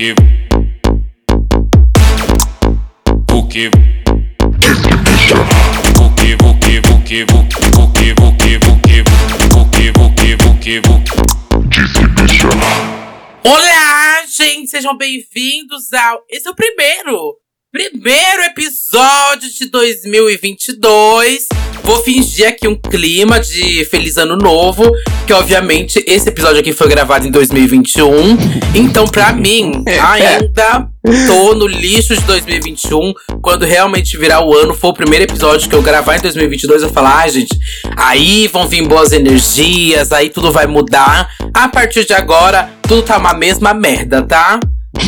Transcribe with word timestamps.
que 0.00 0.14
o 3.34 3.46
que 3.46 3.68
o 3.68 3.70
que 6.16 6.38
o 6.38 6.56
que 6.62 6.78
o 6.80 7.02
que 7.04 7.22
o 7.22 7.84
que 7.92 8.12
o 8.12 8.32
que 8.38 8.56
o 8.56 8.72
que 8.80 8.96
o 8.96 9.68
que 9.68 9.90
o 9.90 9.90
que 9.90 9.90
o 9.92 10.08
que 10.14 10.32
o 10.38 10.54
que 10.58 10.78
o 10.78 11.00
Olá, 13.44 14.24
gente, 14.26 14.70
sejam 14.70 14.96
bem-vindos 14.96 15.92
ao. 15.92 16.24
Esse 16.30 16.48
é 16.48 16.50
o 16.50 16.54
primeiro, 16.54 17.36
primeiro 17.72 18.42
episódio 18.42 19.48
de 19.48 19.70
2022. 19.70 21.46
Vou 21.84 22.02
fingir 22.02 22.48
aqui 22.48 22.66
um 22.66 22.74
clima 22.74 23.38
de 23.38 23.84
Feliz 23.84 24.16
Ano 24.16 24.36
Novo, 24.36 24.90
que 25.24 25.32
obviamente 25.32 26.02
esse 26.06 26.28
episódio 26.28 26.60
aqui 26.60 26.72
foi 26.72 26.88
gravado 26.88 27.26
em 27.26 27.30
2021. 27.30 28.36
Então, 28.74 29.06
pra 29.06 29.32
mim, 29.34 29.84
ainda 29.86 30.88
tô 31.28 31.54
no 31.54 31.68
lixo 31.68 32.16
de 32.16 32.22
2021. 32.22 33.12
Quando 33.40 33.64
realmente 33.64 34.18
virar 34.18 34.44
o 34.44 34.52
ano, 34.52 34.74
for 34.74 34.88
o 34.88 34.94
primeiro 34.94 35.24
episódio 35.24 35.68
que 35.68 35.74
eu 35.74 35.82
gravar 35.82 36.16
em 36.16 36.20
2022, 36.20 36.82
eu 36.82 36.90
falar, 36.90 37.18
ai, 37.18 37.30
gente, 37.30 37.56
aí 37.96 38.48
vão 38.48 38.66
vir 38.66 38.86
boas 38.86 39.12
energias, 39.12 40.10
aí 40.10 40.28
tudo 40.28 40.50
vai 40.50 40.66
mudar. 40.66 41.28
A 41.54 41.68
partir 41.68 42.04
de 42.04 42.14
agora, 42.14 42.68
tudo 42.82 43.02
tá 43.02 43.16
uma 43.16 43.32
mesma 43.32 43.72
merda, 43.72 44.22
tá? 44.22 44.58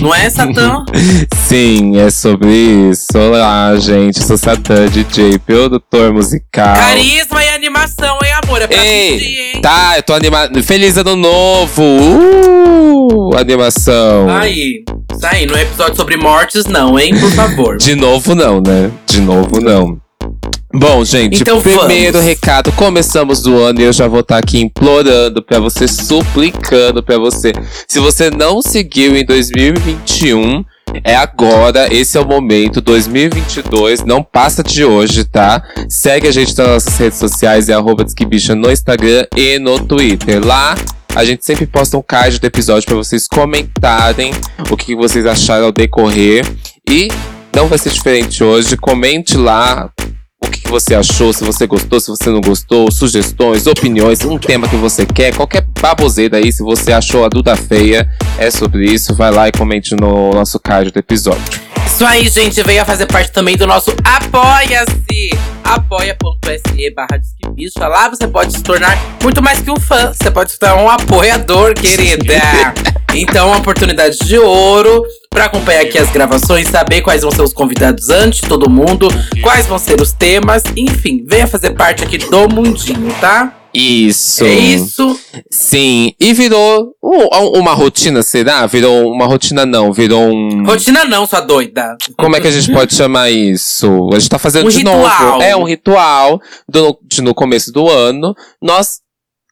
Não 0.01 0.15
é, 0.15 0.29
Satã? 0.31 0.85
Sim, 1.47 1.97
é 1.99 2.11
sobre 2.11 2.51
isso. 2.91 3.07
Olá, 3.15 3.75
gente. 3.77 4.23
Sou 4.23 4.37
Satã, 4.37 4.87
DJ, 4.87 5.39
produtor 5.39 6.13
musical. 6.13 6.75
Carisma 6.75 7.45
e 7.45 7.49
animação, 7.51 8.19
hein, 8.25 8.33
amor? 8.43 8.63
É 8.63 8.67
pra 8.67 8.85
Ei, 8.85 9.53
hein? 9.55 9.61
tá, 9.63 9.95
eu 9.97 10.03
tô 10.03 10.15
animado. 10.15 10.63
Feliz 10.63 10.97
ano 10.97 11.15
novo! 11.15 11.83
Uh, 11.83 13.37
animação. 13.37 14.29
Aí, 14.29 14.83
isso 15.15 15.27
aí, 15.27 15.47
não 15.47 15.57
é 15.57 15.63
episódio 15.63 15.97
sobre 15.97 16.17
mortes, 16.17 16.65
não, 16.67 16.99
hein? 16.99 17.19
Por 17.19 17.31
favor. 17.31 17.77
De 17.83 17.95
novo 17.95 18.35
não, 18.35 18.61
né? 18.61 18.91
De 19.07 19.21
novo 19.21 19.61
não. 19.61 20.02
Bom, 20.75 21.05
gente, 21.05 21.43
Então 21.43 21.61
primeiro 21.61 22.15
vamos. 22.15 22.27
recado, 22.27 22.73
começamos 22.73 23.43
do 23.43 23.59
ano 23.59 23.81
e 23.81 23.85
eu 23.85 23.93
já 23.93 24.09
vou 24.09 24.21
estar 24.21 24.39
aqui 24.39 24.59
implorando 24.59 25.43
pra 25.43 25.61
você, 25.61 25.87
suplicando 25.87 27.03
pra 27.03 27.19
você. 27.19 27.53
Se 27.87 28.01
você 28.01 28.31
não 28.31 28.63
seguiu 28.63 29.15
em 29.15 29.25
2021, 29.25 30.65
é 31.05 31.15
agora, 31.15 31.93
esse 31.93 32.17
é 32.17 32.21
o 32.21 32.27
momento, 32.27 32.81
2022, 32.81 34.03
não 34.05 34.23
passa 34.23 34.63
de 34.63 34.83
hoje, 34.83 35.25
tá? 35.25 35.63
Segue 35.91 36.27
a 36.27 36.33
gente 36.33 36.57
nas 36.57 36.69
nossas 36.69 36.97
redes 36.97 37.19
sociais, 37.19 37.69
é 37.69 37.75
arroba 37.75 38.07
no 38.57 38.71
Instagram 38.71 39.27
e 39.37 39.59
no 39.59 39.79
Twitter. 39.79 40.45
Lá 40.45 40.75
a 41.15 41.25
gente 41.25 41.45
sempre 41.45 41.67
posta 41.67 41.99
um 41.99 42.03
card 42.03 42.39
do 42.39 42.47
episódio 42.47 42.87
pra 42.87 42.97
vocês 42.97 43.29
comentarem 43.29 44.33
o 44.71 44.77
que 44.77 44.97
vocês 44.97 45.27
acharam 45.27 45.67
ao 45.67 45.73
decorrer. 45.73 46.47
E 46.89 47.09
não 47.55 47.69
vai 47.69 47.79
ser 47.79 47.91
diferente 47.91 48.43
hoje. 48.43 48.77
Comente 48.79 49.37
lá 49.37 49.91
o 50.45 50.51
que 50.51 50.69
você 50.69 50.95
achou, 50.95 51.33
se 51.33 51.45
você 51.45 51.67
gostou, 51.67 52.01
se 52.01 52.09
você 52.09 52.31
não 52.31 52.41
gostou, 52.41 52.91
sugestões, 52.91 53.67
opiniões, 53.67 54.25
um 54.25 54.39
tema 54.39 54.69
que 54.69 54.77
você 54.77 55.07
quer, 55.07 55.35
qualquer 55.35 55.65
baboseira 55.81 56.39
aí, 56.39 56.53
se 56.53 56.63
você 56.63 56.93
achou 56.93 57.25
a 57.25 57.29
Duda 57.29 57.57
feia, 57.57 58.09
é 58.39 58.51
sobre 58.51 58.85
isso, 58.85 59.15
vai 59.15 59.31
lá 59.31 59.49
e 59.49 59.53
comente 59.53 59.95
no 59.95 60.31
nosso 60.33 60.59
card 60.59 60.91
do 60.91 60.99
episódio. 60.99 61.43
Isso 61.87 62.05
aí, 62.05 62.29
gente, 62.29 62.63
venha 62.63 62.85
fazer 62.85 63.07
parte 63.07 63.31
também 63.31 63.57
do 63.57 63.67
nosso 63.67 63.95
Apoia-se! 64.05 65.31
apoia.se 65.63 66.91
barra 66.95 67.19
Disquebicha. 67.19 67.87
Lá 67.87 68.09
você 68.09 68.27
pode 68.27 68.53
se 68.53 68.63
tornar 68.63 68.99
muito 69.23 69.43
mais 69.43 69.61
que 69.61 69.71
um 69.71 69.79
fã. 69.79 70.13
Você 70.13 70.31
pode 70.31 70.53
se 70.53 70.59
tornar 70.59 70.83
um 70.83 70.89
apoiador, 70.89 71.75
querida. 71.75 72.35
Então, 73.15 73.49
uma 73.49 73.59
oportunidade 73.59 74.19
de 74.25 74.39
ouro 74.39 75.03
pra 75.29 75.45
acompanhar 75.47 75.83
aqui 75.83 75.99
as 75.99 76.11
gravações, 76.11 76.69
saber 76.69 77.03
quais 77.03 77.23
vão 77.23 77.31
ser 77.31 77.43
os 77.43 77.53
convidados 77.53 78.09
antes 78.09 78.41
de 78.41 78.49
todo 78.49 78.71
mundo, 78.71 79.09
quais 79.43 79.67
vão 79.67 79.79
ser 79.79 80.01
os 80.01 80.13
temas, 80.13 80.63
enfim, 80.77 81.25
venha 81.27 81.47
fazer 81.47 81.71
parte 81.73 82.03
aqui 82.05 82.19
do 82.19 82.49
mundinho, 82.49 83.13
tá? 83.21 83.59
Isso. 83.75 84.45
É 84.45 84.53
isso. 84.53 85.19
Sim, 85.51 86.13
e 86.21 86.35
virou 86.35 86.95
um- 87.03 87.59
uma 87.59 87.73
rotina, 87.73 88.23
será? 88.23 88.67
Virou 88.67 89.11
uma 89.11 89.27
rotina 89.27 89.65
não, 89.65 89.93
virou 89.93 90.25
um... 90.31 90.65
Rotina 90.67 91.05
não, 91.07 91.27
sua 91.27 91.41
doida. 91.41 91.97
Como 92.19 92.37
é 92.37 92.41
que 92.41 92.49
a 92.49 92.51
gente 92.51 92.71
pode 92.71 92.95
chamar 92.95 93.31
isso? 93.31 94.11
A 94.13 94.19
gente 94.19 94.29
tá 94.29 94.39
fazendo 94.39 94.67
Um 94.67 94.71
de 94.71 94.79
ritual. 94.79 94.99
novo. 95.33 95.43
É 95.43 95.57
um 95.57 95.65
ritual 95.65 96.39
do, 96.69 96.99
de 97.03 97.23
no 97.23 97.35
começo 97.35 97.73
do 97.73 97.89
ano. 97.89 98.35
Nós 98.61 99.01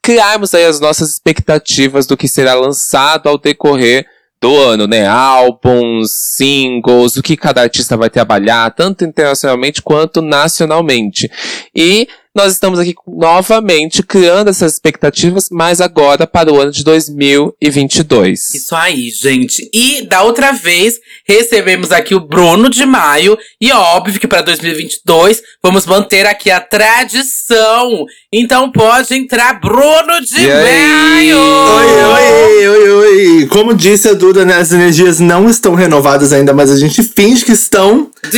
criarmos 0.02 0.54
aí 0.54 0.64
as 0.64 0.80
nossas 0.80 1.10
expectativas 1.10 2.06
do 2.06 2.16
que 2.16 2.28
será 2.28 2.54
lançado 2.54 3.28
ao 3.28 3.38
decorrer 3.38 4.06
do 4.40 4.56
ano, 4.56 4.86
né? 4.86 5.06
Álbuns, 5.06 6.10
singles, 6.36 7.16
o 7.16 7.22
que 7.22 7.36
cada 7.36 7.60
artista 7.60 7.96
vai 7.96 8.08
trabalhar, 8.08 8.70
tanto 8.74 9.04
internacionalmente 9.04 9.82
quanto 9.82 10.22
nacionalmente. 10.22 11.30
E 11.74 12.08
nós 12.34 12.52
estamos 12.52 12.78
aqui 12.78 12.94
novamente 13.08 14.04
criando 14.04 14.50
essas 14.50 14.74
expectativas, 14.74 15.48
mas 15.50 15.80
agora 15.80 16.28
para 16.28 16.52
o 16.52 16.60
ano 16.60 16.70
de 16.70 16.84
2022. 16.84 18.54
Isso 18.54 18.74
aí, 18.74 19.10
gente. 19.10 19.68
E 19.74 20.06
da 20.06 20.22
outra 20.22 20.52
vez, 20.52 20.94
recebemos 21.26 21.90
aqui 21.90 22.14
o 22.14 22.20
Bruno 22.20 22.70
de 22.70 22.86
Maio. 22.86 23.36
E 23.60 23.72
óbvio 23.72 24.20
que 24.20 24.28
para 24.28 24.42
2022 24.42 25.42
vamos 25.60 25.86
manter 25.86 26.24
aqui 26.24 26.50
a 26.50 26.60
tradição. 26.60 28.06
Então 28.32 28.70
pode 28.70 29.12
entrar 29.12 29.58
Bruno 29.60 30.20
de 30.24 30.40
E? 30.40 30.46
Maio! 30.46 31.36
Oi, 31.36 32.04
oi, 32.04 32.68
oi, 32.68 32.90
oi. 32.90 33.46
Como 33.48 33.74
disse 33.74 34.08
a 34.08 34.14
Duda, 34.14 34.44
né, 34.44 34.54
as 34.54 34.72
energias 34.72 35.18
não 35.18 35.50
estão 35.50 35.74
renovadas 35.74 36.32
ainda, 36.32 36.52
mas 36.52 36.70
a 36.70 36.76
gente 36.76 37.02
finge 37.02 37.44
que 37.44 37.52
estão. 37.52 38.08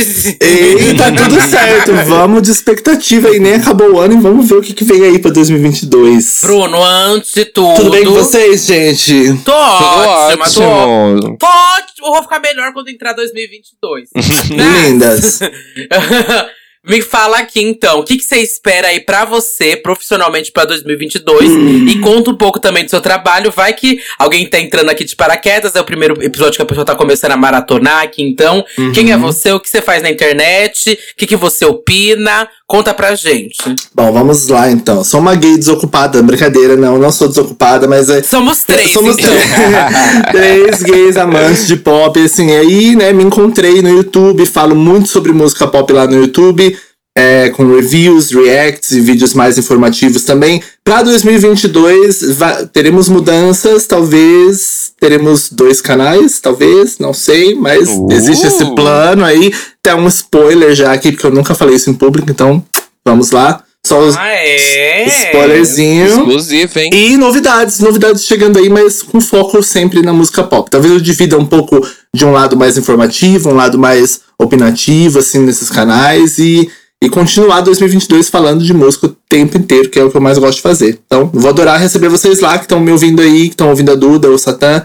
E 0.43 0.95
tá 0.95 1.11
tudo 1.11 1.41
certo. 1.41 1.93
Vamos 2.07 2.41
de 2.43 2.51
expectativa 2.51 3.29
aí, 3.29 3.39
nem 3.39 3.55
acabou 3.55 3.82
o 3.91 3.99
ano 3.99 4.15
e 4.15 4.21
vamos 4.21 4.47
ver 4.47 4.55
o 4.55 4.61
que, 4.61 4.73
que 4.73 4.83
vem 4.83 5.03
aí 5.03 5.19
pra 5.19 5.31
2022. 5.31 6.39
Bruno, 6.41 6.83
antes 6.83 7.33
de 7.33 7.45
tudo. 7.45 7.75
Tudo 7.75 7.91
bem 7.91 8.05
com 8.05 8.11
vocês, 8.13 8.65
gente? 8.65 9.41
Tô 9.43 9.51
ótima, 9.51 10.49
tô 10.49 10.61
ótimo. 10.63 11.37
Tô 11.37 11.45
ótimo. 11.45 12.07
Vou 12.11 12.23
ficar 12.23 12.39
melhor 12.39 12.73
quando 12.73 12.89
entrar 12.89 13.13
2022. 13.13 14.09
Lindas. 14.49 15.39
Me 16.85 17.01
fala 17.01 17.37
aqui 17.37 17.61
então, 17.61 17.99
o 17.99 18.03
que, 18.03 18.17
que 18.17 18.25
você 18.25 18.39
espera 18.39 18.89
aí 18.89 18.99
pra 18.99 19.23
você, 19.23 19.77
profissionalmente, 19.77 20.51
pra 20.51 20.65
2022? 20.65 21.49
Hum. 21.49 21.87
E 21.87 21.99
conta 21.99 22.29
um 22.31 22.35
pouco 22.35 22.59
também 22.59 22.83
do 22.83 22.89
seu 22.89 22.99
trabalho. 22.99 23.49
Vai 23.55 23.71
que 23.73 23.99
alguém 24.19 24.45
tá 24.49 24.59
entrando 24.59 24.89
aqui 24.89 25.05
de 25.05 25.15
paraquedas, 25.15 25.75
é 25.77 25.79
o 25.81 25.85
primeiro 25.85 26.21
episódio 26.21 26.57
que 26.57 26.61
a 26.61 26.65
pessoa 26.65 26.85
tá 26.85 26.93
começando 26.93 27.31
a 27.31 27.37
maratonar 27.37 28.03
aqui. 28.03 28.21
Então, 28.21 28.65
quem 28.93 29.05
Uhum. 29.05 29.13
é 29.13 29.17
você? 29.17 29.53
O 29.53 29.61
que 29.61 29.69
você 29.69 29.81
faz 29.81 30.03
na 30.03 30.09
internet? 30.09 30.91
O 30.91 31.15
que, 31.15 31.25
que 31.25 31.37
você 31.37 31.65
opina? 31.65 32.49
Conta 32.67 32.93
pra 32.93 33.15
gente. 33.15 33.55
Bom, 33.93 34.11
vamos 34.11 34.47
lá 34.49 34.69
então. 34.69 35.03
Sou 35.05 35.19
uma 35.21 35.35
gay 35.35 35.55
desocupada, 35.57 36.21
brincadeira, 36.23 36.75
não, 36.75 36.97
não 36.97 37.11
sou 37.11 37.29
desocupada, 37.29 37.87
mas 37.87 38.09
é. 38.09 38.23
Somos 38.23 38.63
três, 38.63 38.91
Somos 38.91 39.15
então. 39.17 39.31
três 40.31 40.81
gays 40.81 41.15
amantes 41.15 41.67
de 41.67 41.77
pop, 41.77 42.19
assim, 42.19 42.51
aí, 42.51 42.95
né, 42.95 43.13
me 43.13 43.23
encontrei 43.23 43.81
no 43.81 43.89
YouTube, 43.89 44.45
falo 44.47 44.75
muito 44.75 45.07
sobre 45.07 45.31
música 45.31 45.67
pop 45.67 45.93
lá 45.93 46.07
no 46.07 46.15
YouTube, 46.17 46.72
é, 47.15 47.49
com 47.51 47.67
reviews, 47.75 48.31
reacts 48.31 48.91
e 48.91 48.99
vídeos 48.99 49.33
mais 49.33 49.57
informativos 49.57 50.23
também. 50.23 50.61
Pra 50.83 51.03
2022, 51.03 52.35
va- 52.35 52.65
teremos 52.65 53.07
mudanças, 53.09 53.85
talvez 53.85 54.91
teremos 54.99 55.49
dois 55.51 55.79
canais, 55.81 56.39
talvez, 56.39 56.97
não 56.99 57.13
sei, 57.13 57.53
mas 57.55 57.87
Uh. 57.89 58.07
existe 58.11 58.47
esse 58.47 58.65
plano 58.75 59.23
aí. 59.23 59.53
Tem 59.81 59.93
um 59.93 60.07
spoiler 60.07 60.73
já 60.73 60.91
aqui, 60.93 61.11
porque 61.11 61.25
eu 61.27 61.31
nunca 61.31 61.53
falei 61.53 61.75
isso 61.75 61.89
em 61.89 61.93
público, 61.93 62.31
então 62.31 62.63
vamos 63.05 63.31
lá. 63.31 63.63
Só 63.85 63.99
os 63.99 64.15
Ah, 64.15 64.29
é? 64.29 65.05
spoilerzinho. 65.07 66.05
Exclusivo, 66.07 66.79
hein? 66.79 66.89
E 66.93 67.17
novidades, 67.17 67.79
novidades 67.79 68.25
chegando 68.25 68.57
aí, 68.57 68.69
mas 68.69 69.03
com 69.03 69.19
foco 69.19 69.61
sempre 69.61 70.01
na 70.01 70.13
música 70.13 70.41
pop. 70.41 70.69
Talvez 70.71 70.93
eu 70.93 71.01
divida 71.01 71.37
um 71.37 71.45
pouco 71.45 71.85
de 72.15 72.25
um 72.25 72.31
lado 72.31 72.55
mais 72.55 72.77
informativo, 72.77 73.49
um 73.49 73.55
lado 73.55 73.77
mais 73.77 74.21
opinativo, 74.39 75.19
assim, 75.19 75.39
nesses 75.39 75.69
canais 75.69 76.37
e, 76.39 76.69
e 77.03 77.09
continuar 77.09 77.59
2022 77.59 78.29
falando 78.29 78.63
de 78.63 78.73
música 78.73 79.07
o 79.07 79.15
tempo 79.27 79.57
inteiro, 79.57 79.89
que 79.89 79.99
é 79.99 80.05
o 80.05 80.09
que 80.09 80.15
eu 80.15 80.21
mais 80.21 80.37
gosto 80.37 80.55
de 80.55 80.61
fazer. 80.61 80.97
Então, 81.05 81.29
vou 81.33 81.49
adorar 81.49 81.77
receber 81.77 82.07
vocês 82.07 82.39
lá 82.39 82.57
que 82.57 82.63
estão 82.63 82.79
me 82.79 82.93
ouvindo 82.93 83.21
aí, 83.21 83.49
que 83.49 83.55
estão 83.55 83.67
ouvindo 83.67 83.91
a 83.91 83.95
Duda, 83.95 84.31
o 84.31 84.37
Satã. 84.37 84.81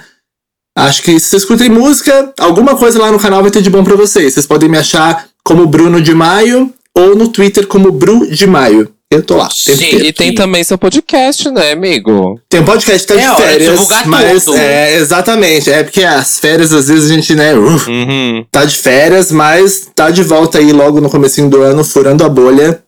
Acho 0.76 1.00
que 1.04 1.20
se 1.20 1.26
vocês 1.28 1.44
curtem 1.44 1.70
música, 1.70 2.32
alguma 2.40 2.76
coisa 2.76 2.98
lá 2.98 3.12
no 3.12 3.20
canal 3.20 3.40
vai 3.40 3.52
ter 3.52 3.62
de 3.62 3.70
bom 3.70 3.84
pra 3.84 3.94
vocês. 3.94 4.34
Vocês 4.34 4.46
podem 4.46 4.68
me 4.68 4.76
achar 4.76 5.28
como 5.44 5.64
Bruno 5.68 6.00
de 6.00 6.12
Maio 6.12 6.74
ou 6.92 7.14
no 7.14 7.28
Twitter 7.28 7.68
como 7.68 7.92
Bru 7.92 8.26
de 8.26 8.48
Maio. 8.48 8.92
Eu 9.10 9.22
tô 9.22 9.36
lá. 9.36 9.48
tempo 9.48 9.82
inteiro. 9.82 10.04
E 10.04 10.12
tem 10.12 10.34
também 10.34 10.62
seu 10.62 10.76
podcast, 10.76 11.50
né, 11.50 11.72
amigo? 11.72 12.38
Tem 12.46 12.60
um 12.60 12.64
podcast 12.64 13.06
que 13.06 13.14
tá 13.14 13.18
É 13.18 13.22
de 13.24 13.30
hora 13.30 13.36
de 13.36 13.42
férias, 13.52 13.70
divulgar 13.72 14.06
mas 14.06 14.44
tudo. 14.44 14.58
é 14.58 14.96
exatamente, 14.96 15.70
é 15.70 15.82
porque 15.82 16.04
as 16.04 16.38
férias 16.38 16.74
às 16.74 16.88
vezes 16.88 17.10
a 17.10 17.14
gente, 17.14 17.34
né, 17.34 17.56
uf, 17.56 17.88
Uhum. 17.90 18.44
tá 18.50 18.66
de 18.66 18.76
férias, 18.76 19.32
mas 19.32 19.88
tá 19.94 20.10
de 20.10 20.22
volta 20.22 20.58
aí 20.58 20.72
logo 20.72 21.00
no 21.00 21.08
comecinho 21.08 21.48
do 21.48 21.62
ano, 21.62 21.82
furando 21.84 22.22
a 22.22 22.28
bolha 22.28 22.82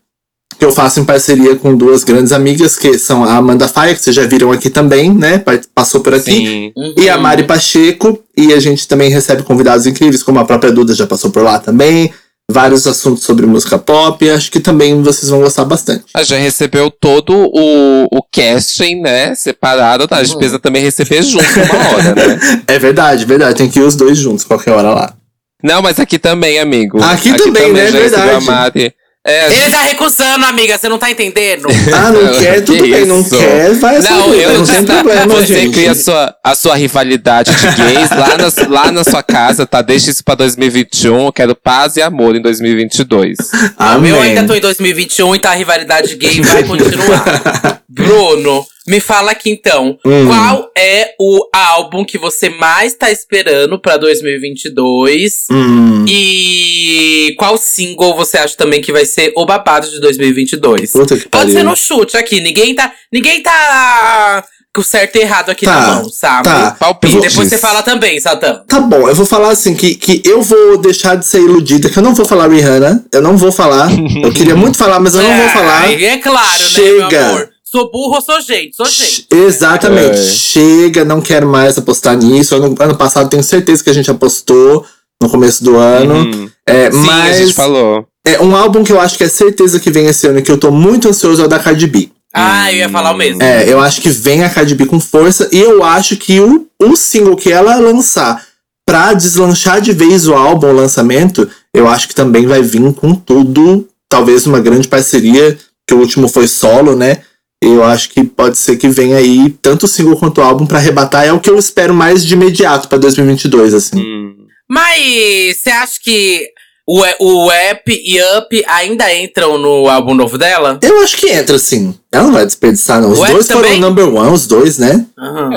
que 0.58 0.64
eu 0.66 0.72
faço 0.72 1.00
em 1.00 1.04
parceria 1.06 1.56
com 1.56 1.74
duas 1.74 2.04
grandes 2.04 2.32
amigas, 2.32 2.76
que 2.76 2.98
são 2.98 3.24
a 3.24 3.36
Amanda 3.36 3.66
Faia, 3.66 3.94
que 3.94 4.02
vocês 4.02 4.14
já 4.14 4.26
viram 4.26 4.52
aqui 4.52 4.68
também, 4.68 5.10
né? 5.10 5.38
pa- 5.38 5.58
Passou 5.74 6.02
por 6.02 6.12
aqui. 6.12 6.32
Sim. 6.32 6.72
E 6.98 7.08
a 7.08 7.16
Uhum. 7.16 7.22
Mari 7.22 7.44
Pacheco. 7.44 8.18
E 8.36 8.52
a 8.52 8.60
gente 8.60 8.86
também 8.86 9.08
recebe 9.10 9.42
convidados 9.42 9.86
incríveis, 9.86 10.22
como 10.22 10.38
a 10.38 10.44
própria 10.44 10.70
Duda 10.70 10.94
já 10.94 11.06
passou 11.06 11.30
por 11.30 11.42
lá 11.42 11.58
também. 11.58 12.12
Vários 12.50 12.86
assuntos 12.86 13.22
sobre 13.24 13.46
música 13.46 13.78
pop. 13.78 14.24
e 14.24 14.30
Acho 14.30 14.50
que 14.50 14.60
também 14.60 15.02
vocês 15.02 15.30
vão 15.30 15.40
gostar 15.40 15.64
bastante. 15.64 16.04
A 16.14 16.22
gente 16.22 16.42
recebeu 16.42 16.90
todo 16.90 17.32
o, 17.32 18.04
o 18.10 18.22
casting, 18.32 19.00
né? 19.00 19.34
Separado. 19.34 20.06
tá? 20.08 20.16
A 20.16 20.22
gente 20.24 20.32
Uhum. 20.32 20.38
precisa 20.38 20.58
também 20.58 20.82
receber 20.82 21.22
junto 21.22 21.44
uma 21.44 21.88
hora, 21.94 22.14
né? 22.14 22.62
É 22.66 22.78
verdade, 22.78 23.24
verdade. 23.24 23.56
Tem 23.56 23.68
que 23.68 23.78
ir 23.78 23.82
os 23.82 23.94
dois 23.96 24.18
juntos, 24.18 24.44
qualquer 24.44 24.72
hora 24.72 24.90
lá. 24.90 25.14
Não, 25.62 25.82
mas 25.82 26.00
aqui 26.00 26.18
também, 26.18 26.58
amigo. 26.58 27.02
Aqui 27.02 27.34
também, 27.36 27.72
né? 27.72 27.86
já 27.90 27.98
recebeu 27.98 28.24
Verdade. 28.24 28.36
A 28.36 28.40
Mari. 28.40 28.94
É, 29.26 29.46
Ele 29.48 29.54
gente- 29.56 29.70
tá 29.70 29.82
recusando, 29.82 30.46
amiga, 30.46 30.78
você 30.78 30.88
não 30.88 30.98
tá 30.98 31.10
entendendo? 31.10 31.68
Ah, 31.94 32.10
não 32.10 32.32
quer? 32.40 32.54
Que 32.56 32.62
Tudo 32.62 32.82
bem, 32.88 33.04
não 33.04 33.20
isso? 33.20 33.36
quer, 33.36 33.74
vai 33.74 33.96
essa 33.96 34.10
Não, 34.10 34.32
eu 34.32 34.58
não 34.58 34.64
tem 34.66 34.84
problema, 34.84 35.26
Você 35.26 35.46
gente. 35.46 35.72
cria 35.74 35.90
a 35.92 35.94
sua, 35.94 36.34
a 36.42 36.54
sua 36.54 36.74
rivalidade 36.74 37.54
de 37.54 37.66
gays 37.66 38.10
lá 38.10 38.36
na, 38.38 38.68
lá 38.68 38.90
na 38.92 39.04
sua 39.04 39.22
casa, 39.22 39.66
tá? 39.66 39.82
Deixa 39.82 40.10
isso 40.10 40.24
pra 40.24 40.34
2021. 40.34 41.26
Eu 41.26 41.32
quero 41.32 41.54
paz 41.54 41.96
e 41.96 42.02
amor 42.02 42.34
em 42.34 42.40
2022. 42.40 43.36
Amém. 43.76 44.10
Eu 44.10 44.20
ainda 44.22 44.44
tô 44.46 44.54
em 44.54 44.60
2021 44.60 45.34
e 45.34 45.38
tá 45.38 45.50
a 45.50 45.54
rivalidade 45.54 46.14
gay 46.16 46.40
vai 46.40 46.62
continuar. 46.64 47.82
Bruno, 47.88 48.64
me 48.86 48.98
fala 49.00 49.30
aqui 49.32 49.50
então. 49.50 49.98
Hum. 50.04 50.26
Qual 50.26 50.70
é 50.76 51.14
o 51.18 51.48
álbum 51.52 52.04
que 52.04 52.18
você 52.18 52.48
mais 52.48 52.94
tá 52.94 53.10
esperando 53.10 53.78
pra 53.78 53.96
2022? 53.96 55.46
Hum, 55.50 56.04
E 56.08 57.34
qual 57.38 57.56
single 57.56 58.14
você 58.16 58.38
acha 58.38 58.56
também 58.56 58.80
que 58.80 58.92
vai 58.92 59.04
ser 59.04 59.32
o 59.36 59.44
babado 59.44 59.88
de 59.90 60.00
2022? 60.00 60.92
puta 60.92 61.16
que 61.16 61.28
Pode 61.28 61.44
pariu. 61.44 61.52
ser 61.52 61.62
no 61.62 61.76
chute 61.76 62.16
aqui. 62.16 62.40
Ninguém 62.40 62.74
tá, 62.74 62.92
ninguém 63.12 63.42
tá 63.42 64.44
com 64.72 64.82
certo 64.84 65.16
e 65.16 65.20
errado 65.22 65.50
aqui 65.50 65.64
Tá, 65.66 65.80
na 65.80 65.86
mão, 65.94 66.08
sabe? 66.10 66.44
Tá. 66.44 66.76
Palpite. 66.78 67.20
Depois 67.20 67.48
você 67.48 67.58
fala 67.58 67.82
também, 67.82 68.20
Satã. 68.20 68.62
Tá 68.68 68.78
bom, 68.80 69.08
eu 69.08 69.14
vou 69.14 69.26
falar 69.26 69.50
assim, 69.50 69.74
que, 69.74 69.96
que 69.96 70.22
eu 70.24 70.42
vou 70.42 70.78
deixar 70.78 71.16
de 71.16 71.26
ser 71.26 71.40
iludida, 71.40 71.90
que 71.90 71.98
eu 71.98 72.02
não 72.02 72.14
vou 72.14 72.24
falar 72.24 72.48
Rihanna, 72.48 73.04
eu 73.12 73.20
não 73.20 73.36
vou 73.36 73.50
falar. 73.50 73.90
eu 74.22 74.32
queria 74.32 74.54
muito 74.54 74.78
falar, 74.78 75.00
mas 75.00 75.14
eu 75.14 75.22
não 75.22 75.36
vou 75.36 75.48
falar. 75.48 75.80
Ai, 75.82 76.04
É 76.04 76.18
claro, 76.18 76.48
né, 76.62 76.68
Chega. 76.68 77.08
meu 77.08 77.28
amor? 77.28 77.49
Sou 77.70 77.88
burro 77.88 78.16
ou 78.16 78.20
sou 78.20 78.40
gente? 78.40 78.74
Sou 78.74 78.86
gente. 78.86 79.28
Exatamente. 79.30 80.18
É. 80.18 80.22
Chega, 80.24 81.04
não 81.04 81.20
quero 81.20 81.46
mais 81.46 81.78
apostar 81.78 82.16
nisso. 82.16 82.56
Ano, 82.56 82.74
ano 82.80 82.96
passado 82.96 83.30
tenho 83.30 83.44
certeza 83.44 83.84
que 83.84 83.90
a 83.90 83.92
gente 83.92 84.10
apostou 84.10 84.84
no 85.22 85.30
começo 85.30 85.62
do 85.62 85.76
ano. 85.76 86.14
Uhum. 86.14 86.50
É, 86.66 86.90
Sim, 86.90 86.98
a 86.98 87.02
mas 87.02 87.36
gente 87.36 87.52
falou. 87.52 88.04
é 88.26 88.40
um 88.40 88.56
álbum 88.56 88.82
que 88.82 88.90
eu 88.90 89.00
acho 89.00 89.16
que 89.16 89.22
é 89.22 89.28
certeza 89.28 89.78
que 89.78 89.88
vem 89.88 90.06
esse 90.06 90.26
ano, 90.26 90.42
que 90.42 90.50
eu 90.50 90.58
tô 90.58 90.72
muito 90.72 91.08
ansioso, 91.08 91.42
é 91.42 91.44
o 91.44 91.48
da 91.48 91.60
Cardi 91.60 91.86
B. 91.86 92.10
Ah, 92.34 92.72
eu 92.72 92.78
ia 92.78 92.88
falar 92.88 93.12
o 93.12 93.16
mesmo. 93.16 93.40
É, 93.40 93.72
eu 93.72 93.78
acho 93.78 94.00
que 94.00 94.08
vem 94.08 94.42
a 94.42 94.50
Cardi 94.50 94.74
B 94.74 94.86
com 94.86 94.98
força 94.98 95.48
e 95.52 95.58
eu 95.60 95.84
acho 95.84 96.16
que 96.16 96.40
o, 96.40 96.66
o 96.82 96.96
single 96.96 97.36
que 97.36 97.52
ela 97.52 97.76
lançar 97.76 98.44
pra 98.84 99.12
deslanchar 99.12 99.80
de 99.80 99.92
vez 99.92 100.26
o 100.26 100.34
álbum, 100.34 100.68
o 100.70 100.74
lançamento, 100.74 101.48
eu 101.72 101.86
acho 101.86 102.08
que 102.08 102.14
também 102.16 102.46
vai 102.46 102.62
vir 102.62 102.92
com 102.94 103.14
tudo. 103.14 103.86
Talvez 104.08 104.44
uma 104.44 104.58
grande 104.58 104.88
parceria, 104.88 105.56
que 105.86 105.94
o 105.94 105.98
último 105.98 106.28
foi 106.28 106.48
solo, 106.48 106.96
né? 106.96 107.18
Eu 107.62 107.84
acho 107.84 108.08
que 108.10 108.24
pode 108.24 108.56
ser 108.56 108.76
que 108.76 108.88
venha 108.88 109.18
aí 109.18 109.50
tanto 109.60 109.84
o 109.84 109.88
single 109.88 110.16
quanto 110.16 110.38
o 110.38 110.44
álbum 110.44 110.64
pra 110.66 110.78
arrebatar. 110.78 111.26
É 111.26 111.32
o 111.32 111.40
que 111.40 111.50
eu 111.50 111.58
espero 111.58 111.92
mais 111.92 112.24
de 112.24 112.32
imediato 112.34 112.88
pra 112.88 112.96
2022, 112.96 113.74
assim. 113.74 114.00
Hum. 114.00 114.34
Mas 114.68 115.56
você 115.58 115.70
acha 115.70 115.98
que 116.02 116.48
o, 116.86 117.02
o 117.20 117.50
App 117.52 117.92
e 117.92 118.18
Up 118.38 118.64
ainda 118.66 119.14
entram 119.14 119.58
no 119.58 119.88
álbum 119.88 120.14
novo 120.14 120.38
dela? 120.38 120.78
Eu 120.82 121.00
acho 121.02 121.16
que 121.18 121.28
entra, 121.28 121.58
sim. 121.58 121.94
Ela 122.10 122.24
não 122.24 122.32
vai 122.32 122.46
desperdiçar, 122.46 123.00
não. 123.00 123.10
Os 123.12 123.18
O 123.20 123.26
dois 123.26 123.46
foram 123.46 123.76
number 123.78 124.08
one, 124.08 124.32
os 124.32 124.46
dois, 124.46 124.78
né? 124.78 125.06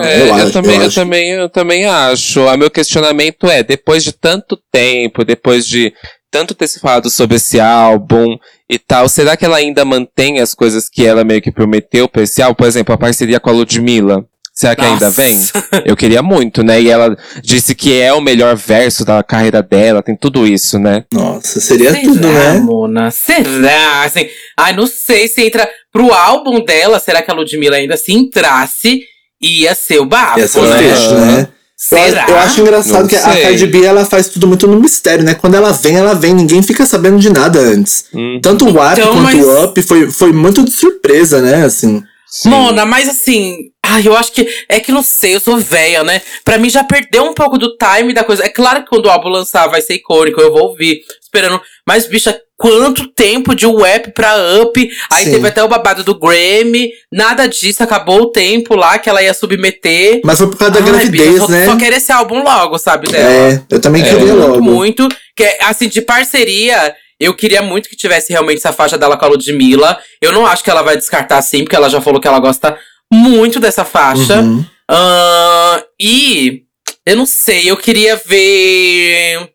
É, 0.03 0.21
Eu 0.21 0.27
eu, 0.27 0.33
acho, 0.35 0.51
também, 0.51 0.81
eu 0.81 0.91
também, 0.91 1.31
eu 1.31 1.49
também 1.49 1.85
acho. 1.85 2.41
O 2.41 2.57
meu 2.57 2.69
questionamento 2.69 3.47
é, 3.47 3.63
depois 3.63 4.03
de 4.03 4.11
tanto 4.11 4.59
tempo, 4.71 5.23
depois 5.23 5.65
de 5.65 5.93
tanto 6.33 6.55
ter 6.55 6.67
se 6.67 6.79
falado 6.79 7.11
sobre 7.11 7.37
esse 7.37 7.59
álbum 7.59 8.35
e 8.67 8.79
tal, 8.79 9.07
será 9.07 9.37
que 9.37 9.45
ela 9.45 9.57
ainda 9.57 9.85
mantém 9.85 10.39
as 10.39 10.55
coisas 10.55 10.89
que 10.89 11.05
ela 11.05 11.23
meio 11.23 11.39
que 11.39 11.51
prometeu 11.51 12.09
pra 12.09 12.23
esse 12.23 12.41
álbum? 12.41 12.55
Por 12.55 12.65
exemplo, 12.65 12.91
a 12.91 12.97
parceria 12.97 13.39
com 13.39 13.51
a 13.51 13.53
Ludmilla. 13.53 14.25
Será 14.51 14.75
que 14.75 14.81
ainda 14.81 15.05
Nossa. 15.05 15.21
vem? 15.21 15.39
Eu 15.85 15.95
queria 15.95 16.23
muito, 16.23 16.63
né? 16.63 16.81
E 16.81 16.89
ela 16.89 17.15
disse 17.43 17.75
que 17.75 17.99
é 17.99 18.11
o 18.11 18.19
melhor 18.19 18.55
verso 18.55 19.05
da 19.05 19.21
carreira 19.21 19.61
dela, 19.61 20.01
tem 20.01 20.15
tudo 20.15 20.47
isso, 20.47 20.79
né? 20.79 21.05
Nossa, 21.13 21.61
seria 21.61 21.91
Será, 21.91 22.03
tudo, 22.03 22.27
né? 22.27 22.53
Mona? 22.59 23.11
Será? 23.11 24.01
Assim, 24.03 24.27
ai, 24.57 24.75
não 24.75 24.87
sei 24.87 25.27
se 25.27 25.45
entra 25.45 25.69
pro 25.91 26.11
álbum 26.11 26.65
dela. 26.65 26.99
Será 26.99 27.21
que 27.21 27.29
a 27.29 27.33
Ludmilla 27.35 27.75
ainda 27.75 27.95
se 27.95 28.11
entrasse? 28.11 29.03
Ia 29.39 29.75
ser 29.75 29.99
o 29.99 30.05
bafo, 30.05 30.39
Ia 30.39 30.47
ser 30.47 30.59
o 30.59 30.65
né? 30.65 30.77
fecho, 30.77 31.13
né? 31.13 31.47
Eu, 31.91 31.97
acho- 31.97 32.09
Será? 32.09 32.25
eu 32.29 32.37
acho 32.37 32.61
engraçado 32.61 33.01
Não 33.01 33.07
que 33.07 33.15
a 33.15 33.31
sei. 33.33 33.41
Cardi 33.41 33.67
B 33.67 33.83
ela 33.83 34.05
faz 34.05 34.27
tudo 34.29 34.47
muito 34.47 34.67
no 34.67 34.79
mistério, 34.79 35.23
né? 35.23 35.33
Quando 35.35 35.55
ela 35.55 35.71
vem, 35.71 35.97
ela 35.97 36.13
vem, 36.15 36.33
ninguém 36.33 36.61
fica 36.63 36.85
sabendo 36.85 37.19
de 37.19 37.29
nada 37.29 37.59
antes. 37.59 38.05
Hum, 38.13 38.39
Tanto 38.41 38.65
o 38.65 38.69
Up 38.69 38.93
Então, 38.99 39.11
quanto 39.13 39.23
mas- 39.23 39.45
o 39.45 39.63
Up 39.65 39.81
foi, 39.81 40.09
foi 40.11 40.31
muito 40.31 40.63
de 40.63 40.71
surpresa, 40.71 41.41
né? 41.41 41.65
Assim. 41.65 42.01
sim. 42.27 42.49
Mona, 42.49 42.85
mas 42.85 43.07
assim, 43.09 43.57
ai, 43.85 44.07
eu 44.07 44.15
acho 44.15 44.31
que. 44.31 44.47
É 44.69 44.79
que 44.79 44.91
não 44.91 45.03
sei, 45.03 45.35
eu 45.35 45.39
sou 45.39 45.57
velha, 45.57 46.03
né? 46.03 46.21
Pra 46.45 46.57
mim 46.57 46.69
já 46.69 46.83
perdeu 46.83 47.23
um 47.25 47.33
pouco 47.33 47.57
do 47.57 47.75
time 47.77 48.13
da 48.13 48.23
coisa. 48.23 48.43
É 48.43 48.49
claro 48.49 48.81
que 48.83 48.89
quando 48.89 49.05
o 49.05 49.09
álbum 49.09 49.29
lançar 49.29 49.67
vai 49.67 49.81
ser 49.81 49.95
icônico, 49.95 50.39
eu 50.41 50.51
vou 50.51 50.69
ouvir, 50.69 51.01
esperando. 51.21 51.61
Mas, 51.85 52.07
bicha, 52.07 52.39
quanto 52.63 53.09
tempo 53.09 53.53
de 53.53 53.65
Web 53.65 54.13
pra 54.13 54.35
Up? 54.61 54.89
Aí 55.11 55.25
Sim. 55.25 55.31
teve 55.31 55.47
até 55.49 55.61
o 55.61 55.67
babado 55.67 56.01
do 56.01 56.17
Grammy, 56.17 56.91
nada 57.11 57.45
disso, 57.45 57.83
acabou 57.83 58.21
o 58.21 58.31
tempo 58.31 58.73
lá 58.73 58.97
que 58.97 59.09
ela 59.09 59.21
ia 59.21 59.33
submeter. 59.33 60.21
Mas 60.23 60.37
foi 60.37 60.47
por 60.49 60.57
causa 60.57 60.75
da 60.75 60.79
Ai, 60.79 60.85
gravidez, 60.85 61.39
só, 61.39 61.47
né? 61.49 61.65
Só 61.65 61.75
quero 61.75 61.93
esse 61.93 62.09
álbum 62.09 62.41
logo, 62.41 62.77
sabe, 62.77 63.09
dela. 63.11 63.29
É, 63.29 63.61
eu 63.69 63.81
também 63.81 64.01
É, 64.01 64.05
queria 64.05 64.33
muito, 64.33 64.47
logo. 64.47 64.61
muito. 64.63 65.09
Que, 65.35 65.43
assim, 65.63 65.89
de 65.89 66.01
parceria, 66.01 66.95
eu 67.19 67.35
queria 67.35 67.61
muito 67.61 67.89
que 67.89 67.97
tivesse 67.97 68.31
realmente 68.31 68.59
essa 68.59 68.71
faixa 68.71 68.97
dela 68.97 69.17
com 69.17 69.25
a 69.25 69.27
Ludmilla. 69.27 69.99
Eu 70.21 70.31
não 70.31 70.45
acho 70.45 70.63
que 70.63 70.69
ela 70.69 70.81
vai 70.83 70.95
descartar 70.95 71.39
assim, 71.39 71.65
porque 71.65 71.75
ela 71.75 71.89
já 71.89 71.99
falou 71.99 72.21
que 72.21 72.27
ela 72.29 72.39
gosta 72.39 72.77
muito 73.11 73.59
dessa 73.59 73.83
faixa. 73.83 74.39
Uhum. 74.39 74.63
Ahn, 74.89 75.81
e 75.99 76.61
eu 77.05 77.17
não 77.17 77.25
sei, 77.25 77.69
eu 77.69 77.75
queria 77.75 78.15
ver. 78.15 79.49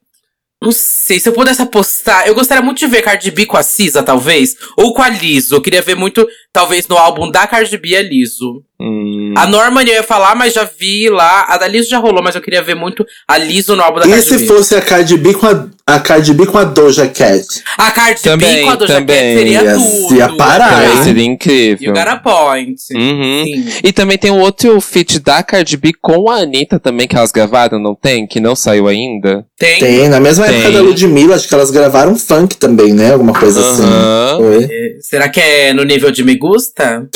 Não 0.61 0.73
sei, 0.73 1.21
se 1.21 1.29
eu 1.29 1.33
pudesse 1.33 1.63
apostar. 1.63 2.27
Eu 2.27 2.35
gostaria 2.35 2.63
muito 2.63 2.79
de 2.79 2.87
ver 2.87 3.03
Cardi 3.03 3.31
B 3.31 3.47
com 3.47 3.57
a 3.57 3.63
Cisa, 3.63 4.03
talvez. 4.03 4.57
Ou 4.77 4.93
com 4.93 5.03
a 5.03 5.09
Liso. 5.09 5.55
Eu 5.55 5.63
queria 5.63 5.81
ver 5.81 5.95
muito, 5.95 6.27
talvez, 6.53 6.89
no 6.89 6.97
álbum 6.97 7.31
da 7.31 7.47
Cardi 7.47 7.77
B 7.79 7.97
a 7.97 8.03
Liso. 8.03 8.65
Hum. 8.81 9.35
A 9.37 9.47
Norman 9.47 9.83
eu 9.83 9.95
ia 9.95 10.03
falar, 10.05 10.37
mas 10.37 10.55
já 10.55 10.63
vi 10.79 11.09
lá. 11.09 11.47
A 11.49 11.57
da 11.59 11.67
Liso 11.67 11.89
já 11.91 11.99
rolou, 11.99 12.23
mas 12.23 12.37
eu 12.37 12.41
queria 12.41 12.63
ver 12.63 12.77
muito 12.77 13.05
a 13.27 13.37
Liso 13.37 13.75
no 13.75 13.83
álbum 13.83 13.99
da 13.99 14.07
E 14.07 14.11
Cardi 14.11 14.25
se 14.29 14.39
B. 14.39 14.47
fosse 14.47 14.75
a 14.77 14.81
Cardi 14.81 15.17
B 15.17 15.35
com 15.35 15.47
a, 15.49 15.67
a 15.85 15.99
Cardi 15.99 16.33
B 16.33 16.47
com 16.47 16.59
a 16.59 16.63
Doja 16.65 17.09
Cat? 17.09 17.45
A 17.77 17.91
Cardi 17.91 18.21
B 18.23 18.31
Também, 18.31 18.65
com 18.65 18.71
a 18.71 18.75
Doja 18.77 18.93
Cat 18.95 19.01
também. 19.07 19.37
seria 19.37 19.63
Ia- 19.65 19.75
tudo. 19.75 20.15
ia 20.15 20.29
parar, 20.37 20.83
Também 20.87 21.03
seria 21.03 21.25
incrível. 21.25 21.89
You 21.89 21.93
got 21.95 22.07
a 22.09 22.17
point. 22.19 22.77
Uhum. 22.95 23.43
Sim. 23.45 23.67
E 23.83 23.93
também 23.93 24.17
tem 24.17 24.31
um 24.31 24.39
outro 24.41 24.81
feat 24.81 25.19
da 25.19 25.43
Cardi 25.43 25.77
B 25.77 25.91
com 26.01 26.31
a 26.31 26.37
Anitta 26.37 26.79
também, 26.79 27.09
que 27.09 27.17
elas 27.17 27.33
gravaram, 27.33 27.81
não 27.81 27.97
tem? 27.97 28.29
Que 28.29 28.39
não 28.39 28.55
saiu 28.55 28.87
ainda. 28.87 29.45
Tem. 29.59 29.81
Tem, 29.81 30.09
na 30.09 30.21
mesma 30.21 30.47
Tem. 30.47 30.55
época 30.55 30.73
da 30.75 30.83
Ludmilla, 30.83 31.35
acho 31.35 31.49
que 31.49 31.55
elas 31.55 31.73
gravaram 31.73 32.15
funk 32.15 32.57
também, 32.57 32.93
né? 32.93 33.13
Alguma 33.13 33.33
coisa 33.33 33.59
assim. 33.61 33.83
Aham. 33.83 34.37
Foi. 34.39 34.69
Será 35.01 35.29
que 35.29 35.41
é 35.41 35.73
no 35.73 35.83
nível 35.83 36.13
de 36.13 36.23
me 36.23 36.37
gusta? 36.37 37.09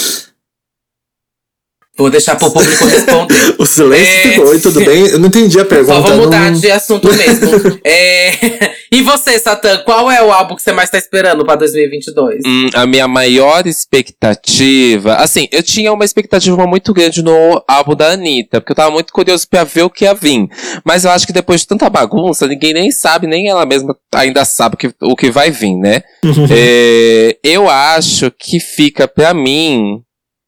Vou 1.97 2.09
deixar 2.09 2.37
pro 2.37 2.51
público 2.51 2.85
responder. 2.87 3.35
O 3.59 3.67
silêncio 3.67 4.07
É. 4.15 4.23
ficou. 4.33 4.47
Oi, 4.49 4.61
tudo 4.61 4.83
bem? 4.85 5.07
Eu 5.09 5.19
não 5.19 5.29
entendi 5.29 5.61
a 5.61 5.65
pergunta. 5.65 5.95
Só 5.95 6.01
vou 6.01 6.17
mudar 6.25 6.51
não... 6.51 6.59
de 6.59 6.71
assunto 6.71 7.09
mesmo. 7.15 7.79
É, 7.85 8.73
E 8.91 9.03
você, 9.03 9.39
Satã, 9.39 9.79
qual 9.85 10.11
é 10.11 10.23
o 10.23 10.33
álbum 10.33 10.57
que 10.57 10.63
você 10.63 10.73
mais 10.73 10.89
tá 10.91 10.97
esperando 10.99 11.45
pra 11.45 11.55
2022? 11.55 12.41
Hum, 12.47 12.69
a 12.75 12.87
minha 12.87 13.07
maior 13.07 13.67
expectativa. 13.67 15.17
Assim, 15.17 15.47
eu 15.53 15.63
tinha 15.63 15.93
uma 15.93 16.05
expectativa 16.05 16.67
muito 16.67 16.93
grande 16.95 17.23
no 17.23 17.63
álbum 17.69 17.95
da 17.95 18.13
Anitta, 18.13 18.61
porque 18.61 18.73
eu 18.73 18.77
tava 18.77 18.91
muito 18.91 19.13
curioso 19.13 19.47
pra 19.49 19.65
ver 19.65 19.83
o 19.83 19.91
que 19.91 20.05
ia 20.05 20.15
vir. 20.15 20.47
Mas 20.85 21.05
eu 21.05 21.11
acho 21.11 21.27
que 21.27 21.33
depois 21.33 21.61
de 21.63 21.67
tanta 21.67 21.89
bagunça, 21.91 22.47
ninguém 22.47 22.73
nem 22.73 22.91
sabe, 22.91 23.27
nem 23.27 23.49
ela 23.49 23.67
mesma 23.67 23.95
ainda 24.15 24.45
sabe 24.45 24.75
o 24.75 24.79
que, 24.79 24.91
o 25.03 25.17
que 25.17 25.31
vai 25.31 25.51
vir, 25.51 25.77
né? 25.77 26.03
É, 26.51 27.37
eu 27.43 27.69
acho 27.69 28.31
que 28.31 28.61
fica 28.61 29.07
pra 29.09 29.33
mim, 29.35 30.01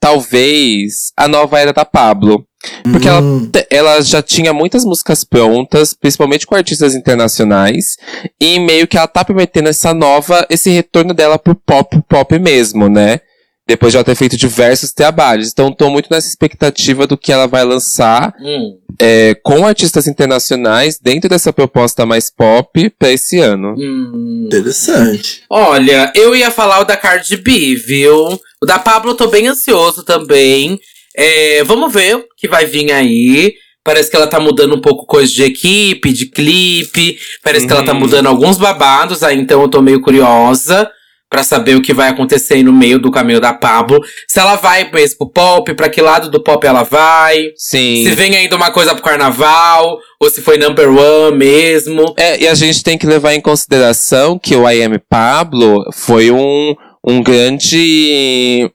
talvez, 0.04 1.12
a 1.16 1.26
nova 1.26 1.58
era 1.58 1.72
da 1.72 1.84
Pablo. 1.84 2.46
Porque 2.90 3.08
ela, 3.08 3.20
Hum. 3.20 3.50
ela 3.70 4.00
já 4.00 4.22
tinha 4.22 4.52
muitas 4.52 4.84
músicas 4.84 5.22
prontas, 5.22 5.92
principalmente 5.92 6.46
com 6.46 6.54
artistas 6.54 6.94
internacionais, 6.94 7.96
e 8.40 8.58
meio 8.58 8.86
que 8.86 8.96
ela 8.96 9.06
tá 9.06 9.24
prometendo 9.24 9.68
essa 9.68 9.92
nova, 9.92 10.46
esse 10.48 10.70
retorno 10.70 11.12
dela 11.12 11.38
pro 11.38 11.54
pop, 11.54 12.00
pop 12.08 12.38
mesmo, 12.38 12.88
né? 12.88 13.20
Depois 13.66 13.92
de 13.92 13.96
ela 13.96 14.04
ter 14.04 14.14
feito 14.14 14.36
diversos 14.36 14.92
trabalhos. 14.92 15.48
Então, 15.50 15.72
tô 15.72 15.88
muito 15.88 16.08
nessa 16.10 16.28
expectativa 16.28 17.06
do 17.06 17.16
que 17.16 17.32
ela 17.32 17.46
vai 17.46 17.64
lançar 17.64 18.34
Hum, 18.38 18.76
é, 19.00 19.34
com 19.42 19.66
artistas 19.66 20.06
internacionais 20.06 20.98
dentro 21.02 21.30
dessa 21.30 21.50
proposta 21.50 22.04
mais 22.04 22.30
pop 22.30 22.90
pra 22.98 23.10
esse 23.10 23.38
ano. 23.38 23.74
hum. 23.78 24.44
Interessante. 24.46 25.42
Olha, 25.50 26.12
eu 26.14 26.36
ia 26.36 26.50
falar 26.50 26.80
o 26.80 26.84
da 26.84 26.94
Cardi 26.96 27.36
B, 27.38 27.74
viu? 27.74 28.38
O 28.64 28.66
da 28.66 28.78
Pablo 28.78 29.10
eu 29.10 29.14
tô 29.14 29.26
bem 29.26 29.46
ansioso 29.46 30.02
também. 30.02 30.80
É, 31.14 31.62
vamos 31.64 31.92
ver 31.92 32.16
o 32.16 32.24
que 32.34 32.48
vai 32.48 32.64
vir 32.64 32.90
aí. 32.92 33.52
Parece 33.84 34.10
que 34.10 34.16
ela 34.16 34.26
tá 34.26 34.40
mudando 34.40 34.74
um 34.74 34.80
pouco 34.80 35.04
coisa 35.04 35.30
de 35.30 35.42
equipe, 35.44 36.10
de 36.14 36.24
clipe. 36.30 37.18
Parece 37.42 37.66
que 37.66 37.72
ela 37.74 37.84
tá 37.84 37.92
Uhum. 37.92 38.00
mudando 38.00 38.26
alguns 38.26 38.56
babados, 38.56 39.22
aí 39.22 39.38
então 39.38 39.60
eu 39.60 39.68
tô 39.68 39.82
meio 39.82 40.00
curiosa 40.00 40.90
pra 41.28 41.42
saber 41.42 41.74
o 41.76 41.82
que 41.82 41.92
vai 41.92 42.08
acontecer 42.08 42.54
aí 42.54 42.62
no 42.62 42.72
meio 42.72 42.98
do 42.98 43.10
caminho 43.10 43.40
da 43.40 43.52
Pablo. 43.52 44.00
Se 44.26 44.40
ela 44.40 44.54
vai 44.56 44.90
mesmo 44.90 45.18
pro 45.18 45.30
pop, 45.30 45.74
pra 45.74 45.90
que 45.90 46.00
lado 46.00 46.30
do 46.30 46.42
pop 46.42 46.64
ela 46.66 46.84
vai. 46.84 47.48
Sim. 47.56 48.04
Se 48.08 48.14
vem 48.14 48.34
ainda 48.34 48.56
uma 48.56 48.70
coisa 48.70 48.94
pro 48.94 49.02
carnaval, 49.04 49.98
ou 50.18 50.30
se 50.30 50.40
foi 50.40 50.56
number 50.56 50.88
one 50.88 51.36
mesmo. 51.36 52.14
É, 52.16 52.40
e 52.42 52.48
a 52.48 52.54
gente 52.54 52.82
tem 52.82 52.96
que 52.96 53.06
levar 53.06 53.34
em 53.34 53.40
consideração 53.40 54.38
que 54.38 54.54
o 54.56 54.66
I 54.70 54.82
Am 54.84 54.98
Pablo 55.10 55.84
foi 55.92 56.30
um, 56.30 56.74
um 57.06 57.22
grande. 57.22 58.70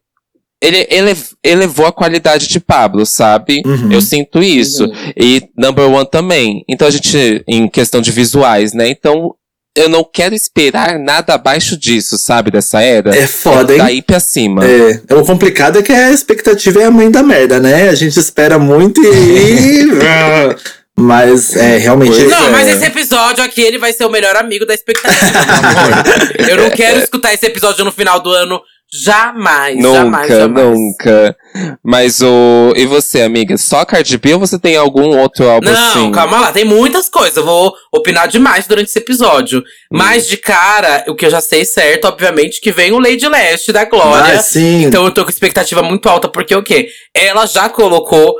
Ele 0.62 0.86
elev- 0.92 1.32
elevou 1.44 1.86
a 1.86 1.92
qualidade 1.92 2.48
de 2.48 2.60
Pablo, 2.60 3.06
sabe? 3.06 3.62
Uhum. 3.66 3.92
Eu 3.94 4.02
sinto 4.02 4.44
isso. 4.44 4.92
E 5.16 5.44
Number 5.58 5.90
One 5.90 6.08
também. 6.10 6.66
Então 6.68 6.88
a 6.88 6.92
gente, 6.92 7.44
em 7.48 7.68
questão 7.70 8.02
de 8.02 8.12
visuais, 8.12 8.74
né? 8.74 8.90
Então 8.90 9.34
eu 9.78 9.88
não 9.88 10.04
quero 10.04 10.36
esperar 10.36 11.00
nada 11.00 11.34
abaixo 11.36 11.78
disso, 11.78 12.18
sabe? 12.18 12.52
Dessa 12.52 12.82
era. 12.82 13.16
É 13.16 13.26
foda, 13.26 13.72
hein? 13.72 13.78
Daí 13.80 14.02
pra 14.02 14.20
cima. 14.20 14.66
É, 14.66 15.02
o 15.16 15.24
complicado 15.24 15.80
é 15.80 15.82
que 15.82 15.94
a 15.94 16.12
expectativa 16.12 16.82
é 16.82 16.86
a 16.86 16.92
mãe 16.92 17.10
da 17.10 17.24
merda, 17.24 17.60
né? 17.62 17.88
A 17.88 17.96
gente 17.96 18.20
espera 18.20 18.60
muito 18.60 19.00
e. 19.02 19.88
Mas 21.00 21.56
é 21.56 21.78
realmente. 21.78 22.12
Pois 22.12 22.30
Não, 22.30 22.48
é. 22.48 22.52
mas 22.52 22.68
esse 22.68 22.86
episódio 22.86 23.44
aqui, 23.44 23.62
ele 23.62 23.78
vai 23.78 23.94
ser 23.94 24.06
o 24.06 24.10
melhor 24.10 24.36
amigo 24.36 24.66
da 24.66 24.74
expectativa, 24.74 25.32
meu 25.32 25.80
amor. 25.80 26.06
Eu 26.50 26.58
não 26.58 26.70
quero 26.70 27.00
escutar 27.00 27.34
esse 27.34 27.46
episódio 27.46 27.86
no 27.86 27.92
final 27.92 28.20
do 28.20 28.32
ano. 28.32 28.62
Jamais, 28.92 29.80
jamais, 29.80 30.28
Nunca, 30.28 30.40
jamais. 30.40 30.80
nunca. 30.80 31.38
Mas 31.84 32.22
o. 32.24 32.74
E 32.76 32.88
você, 32.88 33.22
amiga? 33.22 33.56
Só 33.56 33.86
Cardi 33.86 34.18
B 34.18 34.34
ou 34.34 34.40
você 34.40 34.58
tem 34.58 34.76
algum 34.76 35.16
outro 35.16 35.48
álbum 35.48 35.70
Não, 35.70 35.90
assim? 35.92 36.12
calma 36.12 36.40
lá, 36.40 36.52
tem 36.52 36.66
muitas 36.66 37.08
coisas. 37.08 37.38
Eu 37.38 37.46
vou 37.46 37.72
opinar 37.92 38.28
demais 38.28 38.66
durante 38.66 38.88
esse 38.88 38.98
episódio. 38.98 39.60
Hum. 39.60 39.64
Mas 39.92 40.28
de 40.28 40.38
cara, 40.38 41.06
o 41.08 41.14
que 41.14 41.28
eu 41.28 41.30
já 41.30 41.40
sei 41.40 41.66
certo, 41.66 42.06
obviamente, 42.06 42.60
que 42.60 42.72
vem 42.72 42.92
o 42.92 42.98
Lady 42.98 43.28
Leste 43.30 43.72
da 43.72 43.86
Glória. 43.86 44.34
Ah, 44.34 44.40
sim. 44.42 44.86
Então 44.86 45.06
eu 45.06 45.12
tô 45.12 45.24
com 45.24 45.30
expectativa 45.30 45.84
muito 45.84 46.10
alta, 46.10 46.28
porque 46.28 46.56
o 46.56 46.64
quê? 46.64 46.90
Ela 47.14 47.46
já 47.46 47.70
colocou 47.70 48.36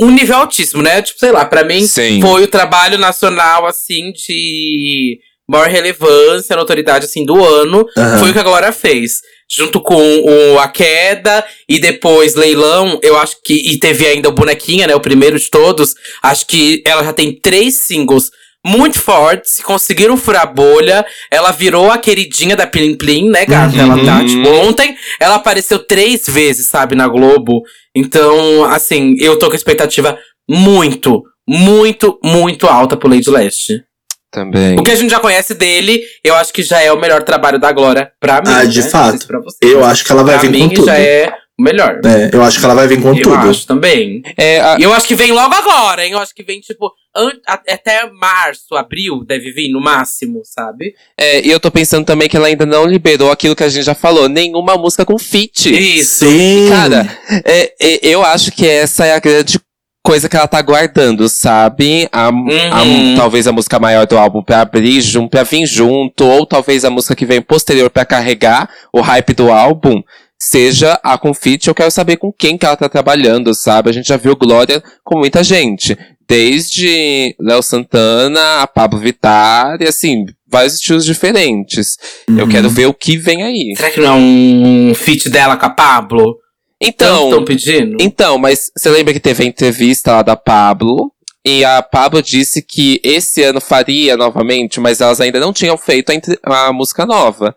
um 0.00 0.10
nível 0.10 0.36
altíssimo, 0.36 0.82
né? 0.82 1.02
Tipo, 1.02 1.20
sei 1.20 1.32
lá, 1.32 1.44
pra 1.44 1.64
mim 1.64 1.86
Sim. 1.86 2.20
foi 2.20 2.44
o 2.44 2.48
trabalho 2.48 2.98
nacional, 2.98 3.66
assim, 3.66 4.12
de 4.12 5.18
maior 5.48 5.68
relevância, 5.68 6.56
notoriedade, 6.56 7.04
assim, 7.04 7.24
do 7.24 7.42
ano. 7.44 7.86
Aham. 7.96 8.18
Foi 8.18 8.30
o 8.30 8.32
que 8.32 8.38
a 8.38 8.42
Glória 8.42 8.72
fez. 8.72 9.20
Junto 9.48 9.80
com 9.80 9.94
o 9.94 10.58
A 10.58 10.68
Queda 10.68 11.44
e 11.68 11.78
depois 11.78 12.34
Leilão, 12.34 12.98
eu 13.02 13.16
acho 13.18 13.36
que. 13.44 13.54
E 13.54 13.78
teve 13.78 14.06
ainda 14.06 14.28
o 14.28 14.32
Bonequinha, 14.32 14.86
né? 14.86 14.94
O 14.94 15.00
primeiro 15.00 15.38
de 15.38 15.50
todos. 15.50 15.94
Acho 16.22 16.46
que 16.46 16.82
ela 16.86 17.04
já 17.04 17.12
tem 17.12 17.32
três 17.32 17.84
singles 17.84 18.30
muito 18.64 18.98
fortes, 18.98 19.60
conseguiram 19.60 20.16
furar 20.16 20.42
a 20.42 20.46
bolha. 20.46 21.04
Ela 21.30 21.50
virou 21.50 21.90
a 21.90 21.98
queridinha 21.98 22.56
da 22.56 22.66
Plim 22.66 22.96
Plim, 22.96 23.28
né, 23.28 23.44
gata? 23.44 23.76
Uhum. 23.76 23.80
Ela 23.80 24.04
tá, 24.04 24.24
tipo, 24.24 24.48
ontem 24.48 24.96
ela 25.20 25.34
apareceu 25.34 25.78
três 25.78 26.26
vezes, 26.26 26.66
sabe, 26.66 26.94
na 26.94 27.06
Globo. 27.06 27.62
Então, 27.94 28.64
assim, 28.64 29.14
eu 29.18 29.38
tô 29.38 29.48
com 29.48 29.54
expectativa 29.54 30.18
muito, 30.48 31.22
muito, 31.46 32.18
muito 32.24 32.66
alta 32.66 32.96
pro 32.96 33.08
Lady 33.08 33.28
Leste. 33.30 33.84
Também. 34.30 34.76
O 34.76 34.82
que 34.82 34.90
a 34.90 34.96
gente 34.96 35.10
já 35.10 35.20
conhece 35.20 35.54
dele, 35.54 36.02
eu 36.24 36.34
acho 36.34 36.52
que 36.52 36.62
já 36.62 36.80
é 36.80 36.90
o 36.90 36.98
melhor 36.98 37.22
trabalho 37.22 37.56
da 37.56 37.70
Glória 37.70 38.10
pra 38.18 38.42
mim. 38.42 38.52
Ah, 38.52 38.64
de 38.64 38.82
né? 38.82 38.88
Fato. 38.88 39.18
se. 39.18 39.28
Eu 39.62 39.84
acho 39.84 40.04
que 40.04 40.10
ela 40.10 40.24
vai 40.24 40.36
pra 40.36 40.48
vir 40.48 40.50
mim 40.50 40.68
com 40.70 40.74
tudo. 40.74 40.86
já 40.86 40.98
é 40.98 41.32
melhor. 41.58 42.00
É, 42.04 42.30
eu 42.32 42.42
acho 42.42 42.58
que 42.58 42.64
ela 42.64 42.74
vai 42.74 42.86
vir 42.88 43.00
com 43.00 43.14
eu 43.14 43.22
tudo. 43.22 43.34
acho 43.36 43.66
também. 43.66 44.22
É, 44.36 44.60
a- 44.60 44.76
E 44.78 44.82
eu 44.82 44.92
acho 44.92 45.06
que 45.06 45.14
vem 45.14 45.30
logo 45.32 45.54
agora, 45.54 46.04
hein? 46.04 46.12
Eu 46.12 46.18
acho 46.18 46.34
que 46.34 46.42
vem, 46.42 46.60
tipo, 46.60 46.90
an- 47.16 47.30
a- 47.46 47.60
até 47.68 48.10
março, 48.10 48.74
abril, 48.76 49.24
deve 49.24 49.52
vir, 49.52 49.70
no 49.70 49.80
máximo, 49.80 50.42
sabe? 50.44 50.94
é, 51.16 51.40
e 51.46 51.50
eu 51.50 51.60
tô 51.60 51.70
pensando 51.70 52.04
também 52.04 52.28
que 52.28 52.36
ela 52.36 52.46
ainda 52.48 52.66
não 52.66 52.84
liberou 52.86 53.30
aquilo 53.30 53.54
que 53.56 53.62
a 53.64 53.68
gente 53.68 53.84
já 53.84 53.94
falou, 53.94 54.28
nenhuma 54.28 54.76
música 54.76 55.04
com 55.04 55.18
feat. 55.18 55.70
Isso. 55.72 56.26
Sim. 56.28 56.68
Cara, 56.68 57.06
é, 57.44 57.72
é, 57.80 57.98
eu 58.02 58.24
acho 58.24 58.50
que 58.50 58.66
essa 58.66 59.06
é 59.06 59.14
a 59.14 59.20
grande 59.20 59.58
coisa 60.06 60.28
que 60.28 60.36
ela 60.36 60.46
tá 60.46 60.60
guardando, 60.60 61.26
sabe? 61.30 62.06
A, 62.12 62.26
a- 62.26 62.30
Uhum. 62.30 63.14
talvez 63.16 63.46
a 63.46 63.52
música 63.52 63.78
maior 63.78 64.06
do 64.06 64.18
álbum 64.18 64.42
pra 64.42 64.60
abrir, 64.60 65.00
jun, 65.00 65.26
pra 65.28 65.44
vir 65.44 65.64
junto, 65.66 66.24
ou 66.26 66.44
talvez 66.44 66.84
a 66.84 66.90
música 66.90 67.14
que 67.16 67.24
vem 67.24 67.40
posterior 67.40 67.88
pra 67.88 68.04
carregar 68.04 68.68
o 68.92 69.00
hype 69.00 69.32
do 69.32 69.50
álbum. 69.50 70.02
Seja 70.46 71.00
a 71.02 71.16
com 71.16 71.32
feat, 71.32 71.66
eu 71.68 71.74
quero 71.74 71.90
saber 71.90 72.18
com 72.18 72.30
quem 72.30 72.58
que 72.58 72.66
ela 72.66 72.76
tá 72.76 72.86
trabalhando, 72.86 73.54
sabe? 73.54 73.88
A 73.88 73.92
gente 73.94 74.08
já 74.08 74.18
viu 74.18 74.36
Glória 74.36 74.82
com 75.02 75.18
muita 75.18 75.42
gente. 75.42 75.96
Desde 76.28 77.34
Léo 77.40 77.62
Santana, 77.62 78.60
a 78.60 78.66
Pablo 78.66 78.98
Vittar, 79.00 79.80
e 79.80 79.88
assim, 79.88 80.26
vários 80.46 80.74
estilos 80.74 81.06
diferentes. 81.06 81.96
Eu 82.28 82.44
Uhum. 82.44 82.48
quero 82.50 82.68
ver 82.68 82.86
o 82.86 82.92
que 82.92 83.16
vem 83.16 83.42
aí. 83.42 83.74
Será 83.74 83.90
que 83.90 84.00
não 84.00 84.08
é 84.08 84.12
um 84.12 84.94
feat 84.94 85.30
dela 85.30 85.56
com 85.56 85.64
a 85.64 85.70
Pablo? 85.70 86.36
Então, 86.78 87.24
Estão 87.30 87.44
pedindo? 87.46 87.96
Então, 87.98 88.36
mas 88.36 88.70
você 88.76 88.90
lembra 88.90 89.14
que 89.14 89.20
teve 89.20 89.44
a 89.44 89.46
entrevista 89.46 90.12
lá 90.12 90.22
da 90.22 90.36
Pablo? 90.36 91.10
E 91.42 91.64
a 91.64 91.80
Pablo 91.82 92.22
disse 92.22 92.60
que 92.60 93.00
esse 93.02 93.42
ano 93.42 93.62
faria 93.62 94.14
novamente, 94.14 94.78
mas 94.78 95.00
elas 95.00 95.22
ainda 95.22 95.40
não 95.40 95.54
tinham 95.54 95.78
feito 95.78 96.12
a, 96.42 96.66
a 96.66 96.72
música 96.72 97.06
nova. 97.06 97.56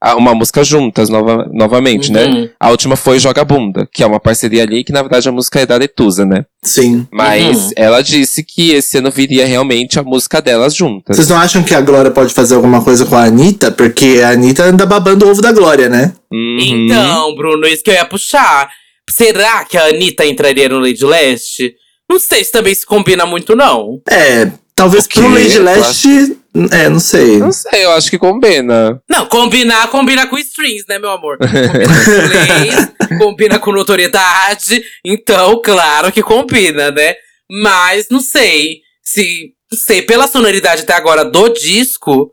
A- 0.00 0.14
Uma 0.16 0.34
música 0.34 0.62
juntas, 0.62 1.08
nova, 1.08 1.48
novamente, 1.52 2.12
né? 2.12 2.24
Uhum. 2.24 2.48
A 2.60 2.70
última 2.70 2.94
foi 2.96 3.18
Joga 3.18 3.44
Bunda, 3.44 3.88
que 3.92 4.02
é 4.02 4.06
uma 4.06 4.20
parceria 4.20 4.62
ali, 4.62 4.84
que 4.84 4.92
na 4.92 5.02
verdade 5.02 5.28
a 5.28 5.32
música 5.32 5.60
é 5.60 5.66
da 5.66 5.76
Letusa, 5.76 6.24
né? 6.24 6.44
Sim. 6.62 7.06
Mas 7.12 7.56
Uhum. 7.66 7.70
ela 7.76 8.00
disse 8.02 8.44
que 8.44 8.70
esse 8.72 8.98
ano 8.98 9.10
viria 9.10 9.44
realmente 9.46 9.98
a 9.98 10.02
música 10.02 10.40
delas 10.40 10.74
juntas. 10.74 11.16
Vocês 11.16 11.28
não 11.28 11.36
acham 11.38 11.62
que 11.62 11.74
a 11.74 11.80
Glória 11.80 12.10
pode 12.10 12.32
fazer 12.32 12.54
alguma 12.54 12.82
coisa 12.82 13.04
com 13.06 13.16
a 13.16 13.24
Anitta? 13.24 13.70
Porque 13.72 14.20
a 14.24 14.30
Anitta 14.30 14.64
anda 14.64 14.86
babando 14.86 15.26
o 15.26 15.30
ovo 15.30 15.42
da 15.42 15.50
Glória, 15.52 15.88
né? 15.88 16.12
Uhum. 16.32 16.58
Então, 16.60 17.34
Bruno, 17.34 17.66
isso 17.66 17.82
que 17.82 17.90
eu 17.90 17.94
ia 17.94 18.04
puxar. 18.04 18.68
Será 19.10 19.64
que 19.64 19.76
a 19.76 19.86
Anitta 19.86 20.24
entraria 20.26 20.68
no 20.68 20.78
Lady 20.78 21.04
Leste? 21.04 21.74
Não 22.08 22.18
sei 22.20 22.44
se 22.44 22.52
também 22.52 22.74
se 22.74 22.86
combina 22.86 23.26
muito, 23.26 23.56
não. 23.56 24.00
É, 24.08 24.50
talvez 24.74 25.06
pro 25.06 25.28
Lady 25.28 25.58
Leste. 25.58 26.37
É, 26.72 26.88
não 26.88 26.98
sei. 26.98 27.38
Não 27.38 27.52
sei, 27.52 27.84
eu 27.84 27.92
acho 27.92 28.10
que 28.10 28.18
combina. 28.18 29.00
Não, 29.08 29.26
combinar, 29.26 29.88
combina 29.88 30.26
com 30.26 30.38
strings, 30.38 30.84
né, 30.88 30.98
meu 30.98 31.10
amor? 31.10 31.38
Combina 31.38 31.68
com 32.04 32.28
leis, 32.28 32.92
combina 33.18 33.58
com 33.58 33.72
notoriedade. 33.72 34.82
Então, 35.04 35.60
claro 35.62 36.10
que 36.10 36.22
combina, 36.22 36.90
né? 36.90 37.14
Mas 37.50 38.06
não 38.10 38.20
sei. 38.20 38.80
Se. 39.02 39.52
Não 39.70 39.78
sei, 39.78 40.00
pela 40.00 40.26
sonoridade 40.26 40.82
até 40.82 40.94
agora 40.94 41.26
do 41.26 41.50
disco, 41.50 42.32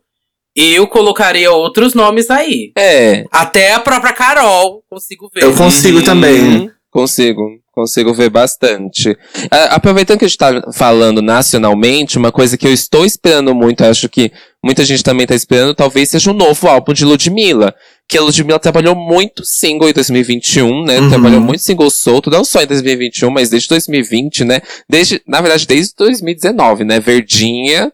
eu 0.55 0.87
colocaria 0.87 1.51
outros 1.51 1.93
nomes 1.93 2.31
aí. 2.31 2.71
É, 2.77 3.25
Até 3.29 3.73
a 3.73 3.79
própria 3.79 4.13
Carol, 4.13 4.81
consigo 4.89 5.29
ver. 5.33 5.43
Eu 5.43 5.53
consigo 5.53 6.01
também. 6.01 6.71
Consigo, 6.95 7.59
consigo 7.73 8.13
ver 8.13 8.29
bastante. 8.29 9.17
Aproveitando 9.69 10.19
que 10.19 10.23
a 10.23 10.27
gente 10.29 10.37
tá 10.37 10.61
falando 10.71 11.21
nacionalmente, 11.21 12.17
uma 12.17 12.31
coisa 12.31 12.57
que 12.57 12.65
eu 12.65 12.71
estou 12.71 13.05
esperando 13.05 13.53
muito, 13.53 13.83
acho 13.83 14.07
que 14.07 14.31
muita 14.63 14.85
gente 14.85 15.03
também 15.03 15.27
tá 15.27 15.35
esperando, 15.35 15.75
talvez 15.75 16.07
seja 16.07 16.31
um 16.31 16.33
novo 16.33 16.69
álbum 16.69 16.93
de 16.93 17.03
Ludmilla. 17.03 17.75
Que 18.07 18.17
a 18.17 18.21
Ludmilla 18.21 18.59
trabalhou 18.59 18.95
muito 18.95 19.43
single 19.43 19.89
em 19.89 19.93
2021, 19.93 20.85
né? 20.85 21.01
Uhum. 21.01 21.09
Trabalhou 21.09 21.41
muito 21.41 21.63
single 21.63 21.89
solto, 21.89 22.29
não 22.29 22.45
só 22.45 22.61
em 22.61 22.67
2021, 22.67 23.29
mas 23.29 23.49
desde 23.49 23.67
2020, 23.67 24.45
né? 24.45 24.61
Desde, 24.89 25.21
na 25.27 25.41
verdade, 25.41 25.67
desde 25.67 25.93
2019, 25.97 26.85
né? 26.85 27.01
Verdinha, 27.01 27.91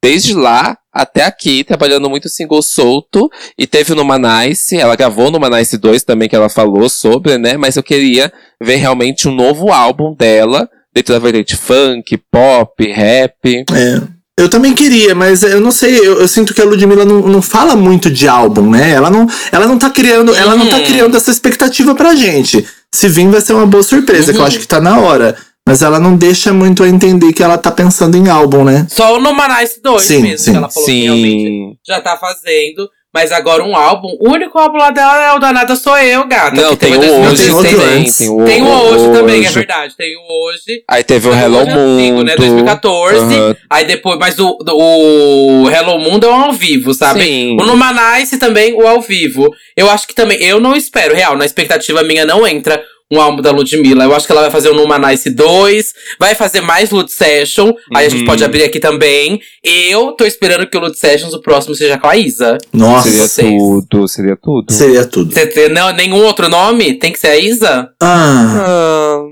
desde 0.00 0.34
lá 0.34 0.78
até 0.96 1.24
aqui, 1.24 1.62
trabalhando 1.64 2.08
muito 2.10 2.28
single 2.28 2.62
solto. 2.62 3.28
E 3.58 3.66
teve 3.66 3.94
no 3.94 4.04
Manice, 4.04 4.76
ela 4.76 4.96
gravou 4.96 5.30
no 5.30 5.38
Manice 5.38 5.76
2 5.78 6.02
também, 6.04 6.28
que 6.28 6.36
ela 6.36 6.48
falou 6.48 6.88
sobre, 6.88 7.38
né? 7.38 7.56
Mas 7.56 7.76
eu 7.76 7.82
queria 7.82 8.32
ver 8.62 8.76
realmente 8.76 9.28
um 9.28 9.34
novo 9.34 9.70
álbum 9.72 10.14
dela, 10.14 10.68
dentro 10.94 11.12
da 11.12 11.18
vertente 11.20 11.56
funk, 11.56 12.18
pop, 12.32 12.90
rap. 12.90 13.34
É. 13.72 14.16
Eu 14.38 14.50
também 14.50 14.74
queria, 14.74 15.14
mas 15.14 15.42
eu 15.42 15.62
não 15.62 15.70
sei, 15.70 15.96
eu, 15.98 16.20
eu 16.20 16.28
sinto 16.28 16.52
que 16.52 16.60
a 16.60 16.64
Ludmilla 16.64 17.06
não, 17.06 17.22
não 17.22 17.40
fala 17.40 17.74
muito 17.74 18.10
de 18.10 18.28
álbum, 18.28 18.68
né? 18.70 18.90
Ela 18.90 19.08
não, 19.08 19.26
ela 19.50 19.66
não 19.66 19.78
tá 19.78 19.88
criando, 19.88 20.34
ela 20.34 20.54
não 20.54 20.66
tá 20.68 20.76
Uhum. 20.76 20.84
criando 20.84 21.16
essa 21.16 21.30
expectativa 21.30 21.94
pra 21.94 22.14
gente. 22.14 22.66
Se 22.94 23.08
vir 23.08 23.28
vai 23.28 23.40
ser 23.40 23.54
uma 23.54 23.64
boa 23.66 23.82
surpresa, 23.82 24.32
que 24.32 24.38
eu 24.38 24.42
Uhum. 24.42 24.46
acho 24.46 24.58
que 24.58 24.66
tá 24.68 24.78
na 24.78 24.98
hora. 25.00 25.36
Mas 25.66 25.82
ela 25.82 25.98
não 25.98 26.16
deixa 26.16 26.52
muito 26.52 26.84
a 26.84 26.88
entender 26.88 27.32
que 27.32 27.42
ela 27.42 27.58
tá 27.58 27.72
pensando 27.72 28.16
em 28.16 28.28
álbum, 28.28 28.62
né? 28.64 28.86
Só 28.88 29.18
no 29.18 29.34
Manice 29.34 29.82
2 29.82 30.02
Sim, 30.02 30.22
mesmo, 30.22 30.38
sim. 30.38 30.50
que 30.52 30.56
ela 30.56 30.70
falou 30.70 30.86
que 30.88 31.02
realmente 31.02 31.46
Sim. 31.48 31.76
já 31.86 32.00
tá 32.00 32.16
fazendo. 32.16 32.88
Mas 33.14 33.32
agora 33.32 33.64
um 33.64 33.74
álbum, 33.74 34.08
o 34.20 34.28
único 34.30 34.58
álbum 34.58 34.76
lá 34.76 34.90
dela 34.90 35.24
é 35.24 35.32
o 35.32 35.38
Danada 35.38 35.74
Sou 35.74 35.96
Eu, 35.96 36.26
gata. 36.28 36.60
Não, 36.60 36.70
que 36.76 36.76
tem 36.76 36.94
o 36.94 36.98
o 36.98 37.00
hoje, 37.00 37.48
2016. 37.48 37.54
outro 37.54 37.78
tem, 37.78 37.98
antes. 37.98 38.16
tem 38.18 38.28
o 38.28 38.44
Tem 38.44 38.62
o 38.62 38.66
hoje, 38.66 39.04
também, 39.18 39.36
é 39.36 39.46
Hoje. 39.46 39.54
verdade. 39.54 39.96
Tem 39.96 40.16
o 40.18 40.20
hoje. 40.20 40.82
Aí 40.86 41.02
teve 41.02 41.26
o 41.26 41.30
Mas 41.30 41.42
Hello 41.42 41.58
hoje 41.60 41.70
é 41.70 41.72
antigo, 41.72 42.22
né? 42.22 42.32
Mundo. 42.32 42.36
2014. 42.36 43.18
Aham. 43.18 43.56
Aí 43.70 43.84
depois, 43.86 44.18
mas 44.18 44.38
o, 44.38 44.58
o 44.60 45.70
Hello 45.70 45.98
Mundo 45.98 46.26
é 46.26 46.30
um 46.30 46.34
ao 46.44 46.52
vivo, 46.52 46.92
sabe? 46.92 47.22
Sim. 47.22 47.56
O 47.58 47.64
Numanice 47.64 48.36
também, 48.36 48.74
o 48.74 48.86
ao 48.86 49.00
vivo. 49.00 49.48
Eu 49.74 49.88
acho 49.88 50.06
que 50.06 50.14
também, 50.14 50.36
eu 50.42 50.60
não 50.60 50.76
espero, 50.76 51.14
real, 51.14 51.38
na 51.38 51.46
expectativa 51.46 52.02
minha 52.02 52.26
não 52.26 52.46
entra 52.46 52.82
um 53.12 53.20
álbum 53.20 53.40
da 53.40 53.50
Ludmilla. 53.50 54.04
Eu 54.04 54.14
acho 54.14 54.26
que 54.26 54.32
ela 54.32 54.42
vai 54.42 54.50
fazer 54.50 54.68
o 54.70 54.74
Numanice 54.74 55.30
2, 55.30 55.92
vai 56.18 56.34
fazer 56.34 56.60
mais 56.60 56.90
Lud 56.90 57.10
Session. 57.10 57.72
Aí 57.94 58.06
a 58.06 58.08
gente 58.08 58.20
Uhum. 58.20 58.26
pode 58.26 58.44
abrir 58.44 58.64
aqui 58.64 58.80
também. 58.80 59.40
Eu 59.62 60.12
tô 60.12 60.24
esperando 60.24 60.66
que 60.66 60.76
o 60.76 60.80
Lud 60.80 60.96
Sessions, 60.98 61.32
o 61.32 61.40
próximo, 61.40 61.74
seja 61.74 61.98
com 61.98 62.08
a 62.08 62.16
Isa. 62.16 62.58
Nossa, 62.72 63.08
Seria 63.08 63.26
vocês. 63.26 63.48
tudo, 63.62 64.08
seria 64.08 64.36
tudo. 64.40 64.72
seria 64.72 65.04
tudo. 65.06 65.32
Você 65.32 65.68
não, 65.68 65.92
nenhum 65.92 66.24
outro 66.24 66.48
nome? 66.48 66.94
Tem 66.94 67.12
que 67.12 67.18
ser 67.18 67.28
a 67.28 67.36
Isa? 67.38 67.88
Ah, 68.02 68.64
Ah, 68.66 69.22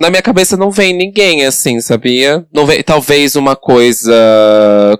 na 0.00 0.10
minha 0.10 0.22
cabeça 0.22 0.56
não 0.56 0.70
vem 0.70 0.92
ninguém 0.92 1.46
assim, 1.46 1.80
sabia? 1.80 2.44
Não 2.52 2.66
vem, 2.66 2.82
talvez 2.82 3.36
uma 3.36 3.54
coisa 3.54 4.12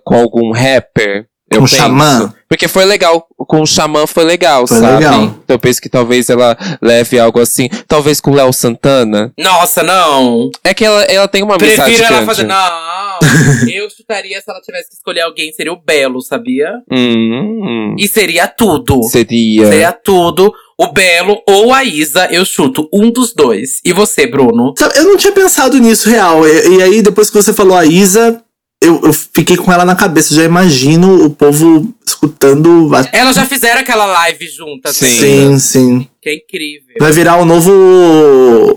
com 0.05 0.15
algum 0.15 0.53
rapper. 0.53 1.27
Eu 1.53 1.61
Com 1.61 1.67
penso. 1.67 1.77
Xamã? 1.77 2.35
Porque 2.49 2.69
foi 2.69 2.85
legal. 2.85 3.27
Com 3.37 3.63
o 3.63 3.67
Xamã 3.67 4.07
foi 4.07 4.25
legal, 4.25 4.67
Foi 4.67 4.79
sabe? 4.79 4.95
legal. 5.05 5.23
Então 5.23 5.55
eu 5.55 5.59
penso 5.59 5.81
que 5.81 5.89
talvez 5.89 6.29
ela 6.29 6.57
leve 6.83 7.19
algo 7.19 7.41
assim. 7.41 7.69
Talvez 7.89 8.21
com 8.21 8.31
o 8.31 8.35
Léo 8.35 8.53
Santana. 8.53 9.33
Nossa, 9.39 9.83
não. 9.83 10.51
É 10.63 10.75
que 10.75 10.85
ela, 10.85 11.03
ela 11.05 11.27
tem 11.29 11.43
uma 11.43 11.55
amizade 11.57 11.83
Prefiro 11.97 12.03
ela 12.05 12.25
grande. 12.25 12.27
fazer. 12.27 12.45
Não. 12.45 13.19
eu 13.73 13.89
chutaria 13.91 14.39
se 14.41 14.51
ela 14.51 14.61
tivesse 14.61 14.89
que 14.91 14.95
escolher 14.97 15.21
alguém, 15.23 15.53
seria 15.53 15.73
o 15.73 15.81
Belo, 15.81 16.21
sabia? 16.21 16.73
Hum, 16.91 17.95
E 17.99 18.07
seria 18.09 18.47
tudo. 18.47 19.03
seria. 19.05 19.67
Seria 19.67 19.93
tudo. 19.93 20.53
O 20.79 20.89
Belo 20.93 21.41
ou 21.49 21.73
a 21.73 21.85
Isa, 21.85 22.27
eu 22.33 22.45
chuto 22.45 22.89
um 22.93 23.11
dos 23.11 23.33
dois. 23.35 23.81
E 23.85 23.93
você, 23.93 24.27
Bruno? 24.27 24.75
sabe, 24.77 24.99
eu 24.99 25.05
não 25.05 25.17
tinha 25.17 25.33
pensado 25.33 25.79
nisso 25.79 26.09
real. 26.11 26.47
E, 26.47 26.77
e 26.79 26.83
aí, 26.83 27.03
depois 27.03 27.31
que 27.31 27.37
você 27.37 27.53
falou 27.53 27.77
a 27.77 27.85
Isa, 27.87 28.43
eu, 28.83 29.01
eu 29.05 29.13
fiquei 29.13 29.57
com 29.57 29.73
ela 29.73 29.85
na 29.85 29.95
cabeça. 29.97 30.35
Já 30.35 30.45
imagino 30.45 31.25
o 31.25 31.31
povo 31.31 31.93
escutando. 32.07 32.91
A... 32.95 33.09
Elas 33.17 33.37
já 33.37 33.45
fizeram 33.47 33.81
aquela 33.81 34.05
live 34.07 34.47
juntas. 34.49 34.97
Sim. 34.97 35.07
Sim, 35.19 35.59
sim. 35.59 36.09
Que 36.21 36.31
é 36.31 36.35
incrível. 36.37 36.95
Vai 37.01 37.13
virar 37.13 37.37
o 37.37 37.45
novo 37.45 37.71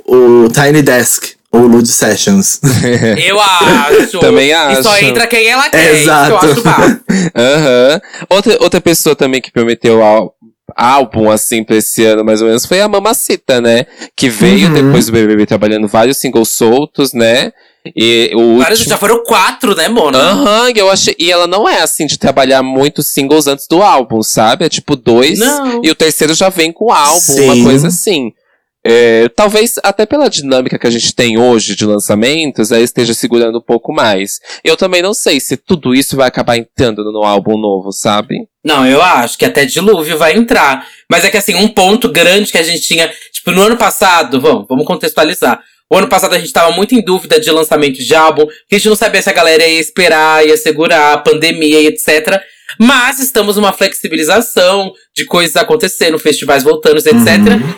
o 0.05 0.47
Tiny 0.50 0.81
Desk, 0.81 1.33
ou 1.51 1.62
Lud 1.67 1.88
Sessions. 1.88 2.59
Eu 3.25 3.39
acho. 3.39 4.19
Também 4.19 4.51
E 4.51 4.83
só 4.83 4.91
acho. 4.91 5.05
entra 5.05 5.27
quem 5.27 5.47
ela 5.47 5.69
quer. 5.69 5.77
É, 5.77 5.93
isso 5.93 6.03
que 6.03 6.09
eu 6.09 6.13
exato. 6.13 6.45
acho. 6.45 7.01
Aham. 7.35 8.01
Outra, 8.29 8.57
outra 8.62 8.81
pessoa 8.81 9.15
também 9.15 9.41
que 9.41 9.51
prometeu 9.51 10.01
ál- 10.03 10.33
álbum, 10.75 11.29
assim, 11.29 11.63
pra 11.63 11.75
esse 11.77 12.03
ano, 12.03 12.24
mais 12.25 12.41
ou 12.41 12.47
menos, 12.47 12.65
foi 12.65 12.81
a 12.81 12.88
Mamacita, 12.88 13.62
né? 13.62 13.85
Que 14.15 14.29
veio 14.29 14.67
Uhum. 14.67 14.74
depois 14.74 15.05
do 15.05 15.12
BBB 15.12 15.45
trabalhando 15.45 15.88
vários 15.88 16.17
singles 16.17 16.50
soltos, 16.50 17.13
né? 17.13 17.51
E 17.95 18.31
o 18.33 18.59
Vários 18.59 18.79
último... 18.79 18.89
já 18.89 18.97
foram 18.97 19.23
quatro, 19.23 19.75
né, 19.75 19.89
Mona? 19.89 20.17
Aham, 20.17 20.69
e 20.69 20.79
eu 20.79 20.89
achei. 20.89 21.15
E 21.19 21.31
ela 21.31 21.47
não 21.47 21.67
é 21.67 21.81
assim 21.81 22.05
de 22.05 22.17
trabalhar 22.17 22.63
muitos 22.63 23.07
singles 23.07 23.47
antes 23.47 23.67
do 23.67 23.81
álbum, 23.81 24.23
sabe? 24.23 24.65
É 24.65 24.69
tipo 24.69 24.95
dois. 24.95 25.39
Não. 25.39 25.81
E 25.83 25.91
o 25.91 25.95
terceiro 25.95 26.33
já 26.33 26.49
vem 26.49 26.71
com 26.71 26.85
o 26.85 26.91
álbum, 26.91 27.19
Sim. 27.19 27.49
uma 27.49 27.63
coisa 27.63 27.87
assim. 27.87 28.31
É, 28.87 29.27
talvez 29.29 29.79
até 29.83 30.05
pela 30.05 30.29
dinâmica 30.29 30.77
que 30.77 30.85
a 30.85 30.91
gente 30.91 31.15
tem 31.15 31.39
hoje 31.39 31.75
de 31.75 31.87
lançamentos, 31.87 32.71
ela 32.71 32.83
esteja 32.83 33.15
segurando 33.15 33.57
um 33.57 33.61
pouco 33.61 33.91
mais. 33.91 34.39
Eu 34.63 34.77
também 34.77 35.01
não 35.01 35.11
sei 35.11 35.39
se 35.39 35.57
tudo 35.57 35.95
isso 35.95 36.15
vai 36.15 36.27
acabar 36.27 36.55
entrando 36.55 37.03
no 37.11 37.23
álbum 37.23 37.57
novo, 37.57 37.91
sabe? 37.91 38.35
Não, 38.63 38.85
eu 38.85 39.01
acho 39.01 39.39
que 39.39 39.45
até 39.45 39.65
dilúvio 39.65 40.19
vai 40.19 40.37
entrar. 40.37 40.87
Mas 41.09 41.25
é 41.25 41.31
que 41.31 41.37
assim, 41.37 41.55
um 41.55 41.67
ponto 41.67 42.09
grande 42.09 42.51
que 42.51 42.59
a 42.59 42.63
gente 42.63 42.81
tinha, 42.81 43.11
tipo, 43.31 43.49
no 43.49 43.63
ano 43.63 43.75
passado, 43.75 44.39
vamos, 44.39 44.67
vamos 44.69 44.85
contextualizar. 44.85 45.59
O 45.95 45.97
ano 45.97 46.09
passado 46.09 46.35
a 46.35 46.37
gente 46.37 46.51
tava 46.51 46.75
muito 46.75 46.93
em 46.93 47.01
dúvida 47.01 47.39
de 47.39 47.49
lançamento 47.49 48.03
de 48.03 48.13
álbum, 48.13 48.45
porque 48.45 48.75
a 48.75 48.77
gente 48.77 48.89
não 48.89 48.97
sabia 48.97 49.21
se 49.21 49.29
a 49.29 49.33
galera 49.33 49.65
ia 49.65 49.79
esperar, 49.79 50.45
ia 50.45 50.57
segurar, 50.57 51.23
pandemia 51.23 51.79
e 51.79 51.87
etc. 51.87 52.37
Mas 52.77 53.19
estamos 53.19 53.55
numa 53.55 53.71
flexibilização 53.71 54.91
de 55.15 55.23
coisas 55.23 55.55
acontecendo, 55.55 56.19
festivais 56.19 56.63
voltando, 56.63 56.97
etc. 56.97 57.15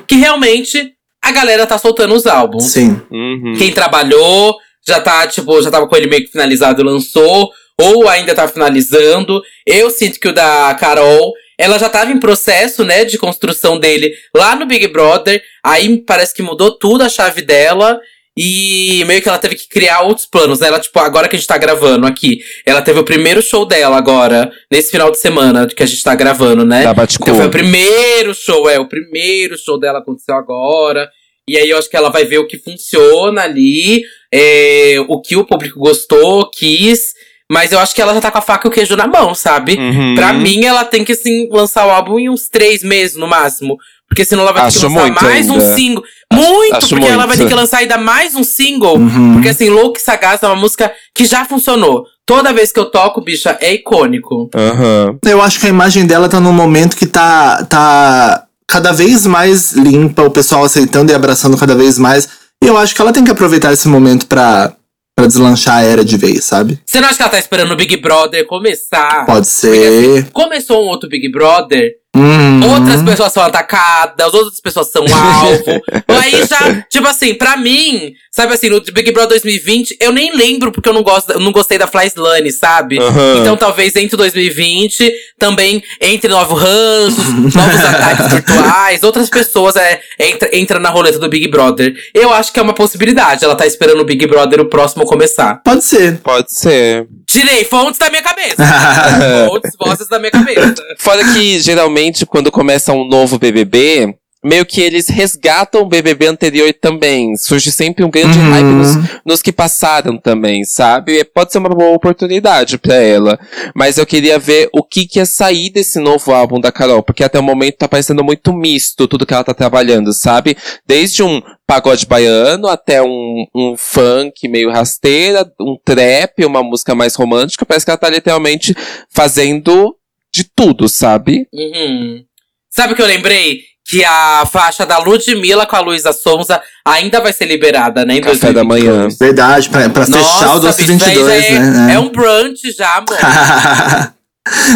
Que 0.08 0.16
realmente 0.16 0.94
a 1.24 1.32
galera 1.32 1.68
tá 1.68 1.78
soltando 1.78 2.16
os 2.16 2.26
álbuns. 2.26 2.64
Sim. 2.64 3.00
Uhum. 3.12 3.54
Quem 3.56 3.72
trabalhou 3.72 4.58
já 4.88 5.00
tá, 5.00 5.28
tipo, 5.28 5.62
já 5.62 5.70
tava 5.70 5.88
com 5.88 5.96
ele 5.96 6.10
meio 6.10 6.26
que 6.26 6.32
finalizado 6.32 6.82
e 6.82 6.86
lançou, 6.86 7.52
ou 7.80 8.10
ainda 8.10 8.34
tá 8.34 8.48
finalizando. 8.48 9.44
Eu 9.64 9.92
sinto 9.92 10.20
que 10.20 10.28
o 10.28 10.34
da 10.34 10.76
Carol, 10.80 11.34
ela 11.58 11.78
já 11.80 11.90
tava 11.90 12.12
em 12.12 12.20
processo, 12.20 12.84
né, 12.84 13.04
de 13.04 13.18
construção 13.18 13.80
dele 13.80 14.14
lá 14.36 14.56
no 14.56 14.66
Big 14.66 14.88
Brother. 14.88 15.42
Aí 15.64 15.98
parece 16.06 16.34
que 16.34 16.44
mudou 16.44 16.72
tudo 16.72 17.04
a 17.04 17.10
chave 17.10 17.42
dela. 17.42 18.00
E 18.40 19.04
meio 19.08 19.20
que 19.20 19.28
ela 19.28 19.40
teve 19.40 19.56
que 19.56 19.68
criar 19.68 20.02
outros 20.02 20.28
planos, 20.28 20.60
né? 20.60 20.68
Ela, 20.68 20.80
tipo, 20.80 21.00
agora 21.00 21.28
que 21.28 21.36
a 21.36 21.40
gente 21.40 21.48
tá 21.48 21.58
gravando 21.58 22.06
aqui, 22.06 22.38
ela 22.68 22.84
teve 22.84 23.00
o 23.00 23.04
primeiro 23.04 23.42
show 23.42 23.66
dela 23.66 23.98
agora, 23.98 24.52
nesse 24.72 24.92
final 24.92 25.10
de 25.10 25.18
semana 25.18 25.66
que 25.66 25.82
a 25.82 25.88
gente 25.88 26.04
tá 26.04 26.14
gravando, 26.14 26.64
né? 26.64 26.84
Da. 26.84 26.92
Então 26.92 27.36
foi 27.36 27.48
o 27.48 27.50
primeiro 27.50 28.36
show, 28.36 28.70
é, 28.70 28.78
o 28.78 28.88
primeiro 28.88 29.58
show 29.58 29.80
dela 29.80 29.98
aconteceu 29.98 30.36
agora. 30.36 31.10
E 31.50 31.58
aí 31.58 31.68
eu 31.68 31.80
acho 31.80 31.90
que 31.90 31.98
ela 31.98 32.10
vai 32.10 32.26
ver 32.26 32.38
o 32.38 32.46
que 32.46 32.60
funciona 32.60 33.42
ali, 33.42 34.04
é, 34.32 34.98
o 35.08 35.20
que 35.20 35.36
o 35.36 35.46
público 35.46 35.80
gostou, 35.80 36.48
quis. 36.52 37.14
Mas 37.50 37.72
eu 37.72 37.80
acho 37.80 37.96
que 37.96 38.02
ela 38.02 38.14
já 38.14 38.20
tá 38.22 38.30
com 38.30 38.38
a 38.40 38.42
faca 38.42 38.68
e 38.68 38.70
o 38.70 38.72
queijo 38.72 38.96
na 38.96 39.08
mão, 39.08 39.34
sabe? 39.34 39.78
Uhum. 39.78 40.16
Pra 40.16 40.34
mim, 40.34 40.66
ela 40.66 40.84
tem 40.84 41.06
que, 41.06 41.14
assim, 41.14 41.48
lançar 41.50 41.88
o 41.88 41.92
álbum 41.92 42.20
em 42.20 42.30
uns 42.30 42.50
três 42.50 42.84
meses 42.84 43.16
no 43.16 43.28
máximo. 43.28 43.78
Porque 44.10 44.24
senão 44.24 44.44
ela 44.44 44.52
vai 44.54 44.64
ter 44.66 44.72
que 44.72 44.78
Acho 44.86 44.88
lançar 44.88 45.02
muito 45.06 45.24
mais 45.24 45.50
um 45.50 45.54
ainda. 45.54 45.76
single. 45.76 46.04
muito! 46.34 46.76
acho 46.76 46.90
porque 46.90 47.06
ela 47.06 47.26
vai 47.26 47.36
ter 47.36 47.44
muito. 47.44 47.54
que 47.54 47.60
lançar 47.60 47.78
ainda 47.80 47.98
mais 47.98 48.36
um 48.36 48.44
single. 48.44 48.98
Uhum. 48.98 49.34
Porque 49.34 49.50
assim, 49.50 49.70
Louco 49.70 49.98
e 49.98 50.02
Sagaz 50.02 50.42
é 50.44 50.48
uma 50.48 50.56
música 50.56 50.92
que 51.14 51.26
já 51.26 51.46
funcionou. 51.46 52.06
Toda 52.26 52.54
vez 52.54 52.72
que 52.72 52.80
eu 52.80 52.86
toco, 52.86 53.22
bicha, 53.22 53.58
é 53.62 53.74
icônico. 53.74 54.50
Aham. 54.54 55.18
Eu 55.26 55.42
acho 55.42 55.60
que 55.60 55.66
a 55.66 55.70
imagem 55.70 56.06
dela 56.06 56.28
tá 56.28 56.40
num 56.40 56.54
momento 56.54 56.96
que 56.98 57.06
tá, 57.06 57.64
tá 57.66 58.44
cada 58.68 58.92
vez 58.92 59.26
mais 59.26 59.72
limpa, 59.74 60.24
o 60.24 60.32
pessoal 60.32 60.64
aceitando 60.64 61.12
e 61.12 61.16
abraçando 61.16 61.58
cada 61.58 61.76
vez 61.76 61.98
mais. 61.98 62.28
E 62.62 62.68
eu 62.68 62.78
acho 62.78 62.94
que 62.96 63.02
ela 63.02 63.14
tem 63.14 63.24
que 63.24 63.32
aproveitar 63.32 63.72
esse 63.72 63.88
momento 63.88 64.26
pra, 64.26 64.74
pra 65.18 65.26
deslanchar 65.26 65.78
a 65.78 65.82
era 65.82 66.06
de 66.06 66.16
vez, 66.16 66.44
sabe? 66.44 66.80
Você 66.86 67.02
não 67.02 67.08
acha 67.08 67.18
que 67.18 67.24
ela 67.24 67.32
tá 67.32 67.40
esperando 67.40 67.72
o 67.72 67.76
Big 67.76 67.98
Brother 67.98 68.46
começar? 68.46 69.26
Pode 69.26 69.48
ser. 69.48 70.30
Começou 70.32 70.84
um 70.84 70.88
outro 70.88 71.10
Big 71.10 71.28
Brother, 71.32 71.92
Uhum. 72.16 72.74
outras 72.74 73.04
pessoas 73.04 73.32
são 73.32 73.44
atacadas, 73.44 74.34
outras 74.34 74.60
pessoas 74.60 74.90
são 74.90 75.04
alvo. 75.04 75.82
Aí 76.08 76.46
já, 76.48 76.82
tipo 76.90 77.08
assim, 77.08 77.36
pra 77.36 77.56
mim, 77.58 78.14
sabe 78.32 78.54
assim, 78.54 78.70
no 78.70 78.82
Big 78.82 79.12
Brother 79.12 79.40
2020, 79.40 79.98
eu 80.02 80.12
nem 80.12 80.36
lembro 80.36 80.72
porque 80.72 80.90
eu 80.90 80.94
não, 80.94 81.04
gosto, 81.04 81.32
eu 81.32 81.40
não 81.40 81.52
gostei 81.52 81.78
da 81.78 81.86
Fly 81.86 82.08
Slane, 82.08 82.52
sabe? 82.52 83.00
Aham. 83.00 83.42
Então 83.42 83.56
talvez 83.56 83.96
entre 83.96 84.18
2020, 84.18 85.14
também 85.38 85.84
entre 86.02 86.30
novos 86.30 86.60
ranços, 86.60 87.34
novos 87.54 87.86
ataques 87.86 88.34
virtuais, 88.34 89.04
outras 89.04 89.30
pessoas 89.30 89.76
é, 89.76 90.02
entra, 90.20 90.50
entra 90.54 90.80
na 90.80 90.90
roleta 90.90 91.20
do 91.20 91.30
Big 91.30 91.48
Brother. 91.48 91.94
Eu 92.14 92.34
acho 92.34 92.52
que 92.52 92.60
é 92.60 92.64
uma 92.64 92.74
possibilidade, 92.74 93.46
ela 93.46 93.56
tá 93.56 93.68
esperando 93.68 94.02
o 94.02 94.06
Big 94.06 94.26
Brother 94.26 94.62
o 94.62 94.66
próximo 94.66 95.06
começar. 95.06 95.62
Pode 95.64 95.84
ser. 95.84 96.18
Pode 96.20 96.52
ser. 96.52 97.08
Tirei 97.28 97.66
fontes 97.66 98.00
da 98.00 98.10
minha 98.10 98.24
cabeça. 98.24 98.56
fontes, 99.48 99.72
vozes 99.78 100.08
da 100.08 100.18
minha 100.18 100.32
cabeça. 100.32 100.76
Fora 100.98 101.24
que, 101.34 101.60
geralmente, 101.60 102.07
quando 102.26 102.52
começa 102.52 102.94
um 102.94 103.08
novo 103.08 103.38
BBB, 103.40 104.16
meio 104.44 104.66
que 104.66 104.80
eles 104.80 105.10
resgatam 105.10 105.82
o 105.82 105.86
BBB 105.86 106.28
anterior 106.28 106.72
também. 106.80 107.36
Surge 107.36 107.72
sempre 107.72 108.06
um 108.06 108.10
grande 108.10 108.38
Uhum. 108.38 108.50
hype 108.52 108.66
nos, 108.66 108.96
nos 109.26 109.42
que 109.42 109.52
passaram 109.52 110.18
também, 110.18 110.64
sabe? 110.64 111.20
E 111.20 111.24
Pode 111.26 111.52
ser 111.52 111.58
uma 111.58 111.70
boa 111.70 111.92
oportunidade 111.96 112.78
pra 112.78 112.96
ela. 112.96 113.38
Mas 113.76 113.98
eu 113.98 114.06
queria 114.06 114.40
ver 114.40 114.70
o 114.72 114.84
que, 114.84 115.06
que 115.06 115.20
ia 115.20 115.26
sair 115.26 115.70
desse 115.72 116.00
novo 116.00 116.32
álbum 116.32 116.62
da 116.62 116.72
Carol, 116.72 117.04
porque 117.04 117.24
até 117.24 117.40
o 117.40 117.44
momento 117.44 117.78
tá 117.78 117.88
parecendo 117.88 118.24
muito 118.24 118.54
misto 118.54 119.08
tudo 119.08 119.26
que 119.26 119.34
ela 119.34 119.44
tá 119.44 119.54
trabalhando, 119.54 120.14
sabe? 120.14 120.56
Desde 120.86 121.24
um 121.24 121.42
pagode 121.66 122.06
baiano 122.06 122.68
até 122.70 123.02
um, 123.04 123.46
um 123.54 123.76
funk 123.76 124.48
meio 124.48 124.72
rasteira, 124.72 125.46
um 125.60 125.76
trap, 125.84 126.46
uma 126.46 126.64
música 126.64 126.96
mais 126.96 127.14
romântica. 127.16 127.66
Parece 127.66 127.86
que 127.86 127.92
ela 127.92 127.98
tá 127.98 128.08
literalmente 128.10 128.74
fazendo 129.10 129.97
de 130.38 130.44
tudo, 130.56 130.88
sabe? 130.88 131.48
Uhum. 131.52 132.24
Sabe 132.70 132.94
o 132.94 132.96
que 132.96 133.02
eu 133.02 133.08
lembrei? 133.08 133.62
Que 133.90 134.04
a 134.04 134.46
faixa 134.46 134.86
da 134.86 135.00
Ludmilla 135.00 135.66
com 135.66 135.76
a 135.76 135.80
Luísa 135.80 136.14
Sonza 136.14 136.62
ainda 136.86 137.20
vai 137.20 137.34
ser 137.34 137.46
liberada, 137.46 138.06
né? 138.06 138.18
Em 138.18 138.22
Café 138.22 138.54
da 138.54 138.62
2022. 138.62 138.98
manhã. 138.98 139.08
Verdade, 139.20 139.70
pra, 139.70 139.90
pra 139.90 140.06
fechar 140.06 140.20
o 140.20 140.46
Nossa, 140.46 140.60
doce 140.60 140.84
bicho, 140.84 141.06
aí 141.06 141.16
22, 141.16 141.44
já 141.44 141.50
é, 141.50 141.60
né? 141.60 141.94
é 141.94 142.00
um 142.00 142.10
brunch 142.10 142.72
já, 142.78 142.96
amor. 142.96 143.18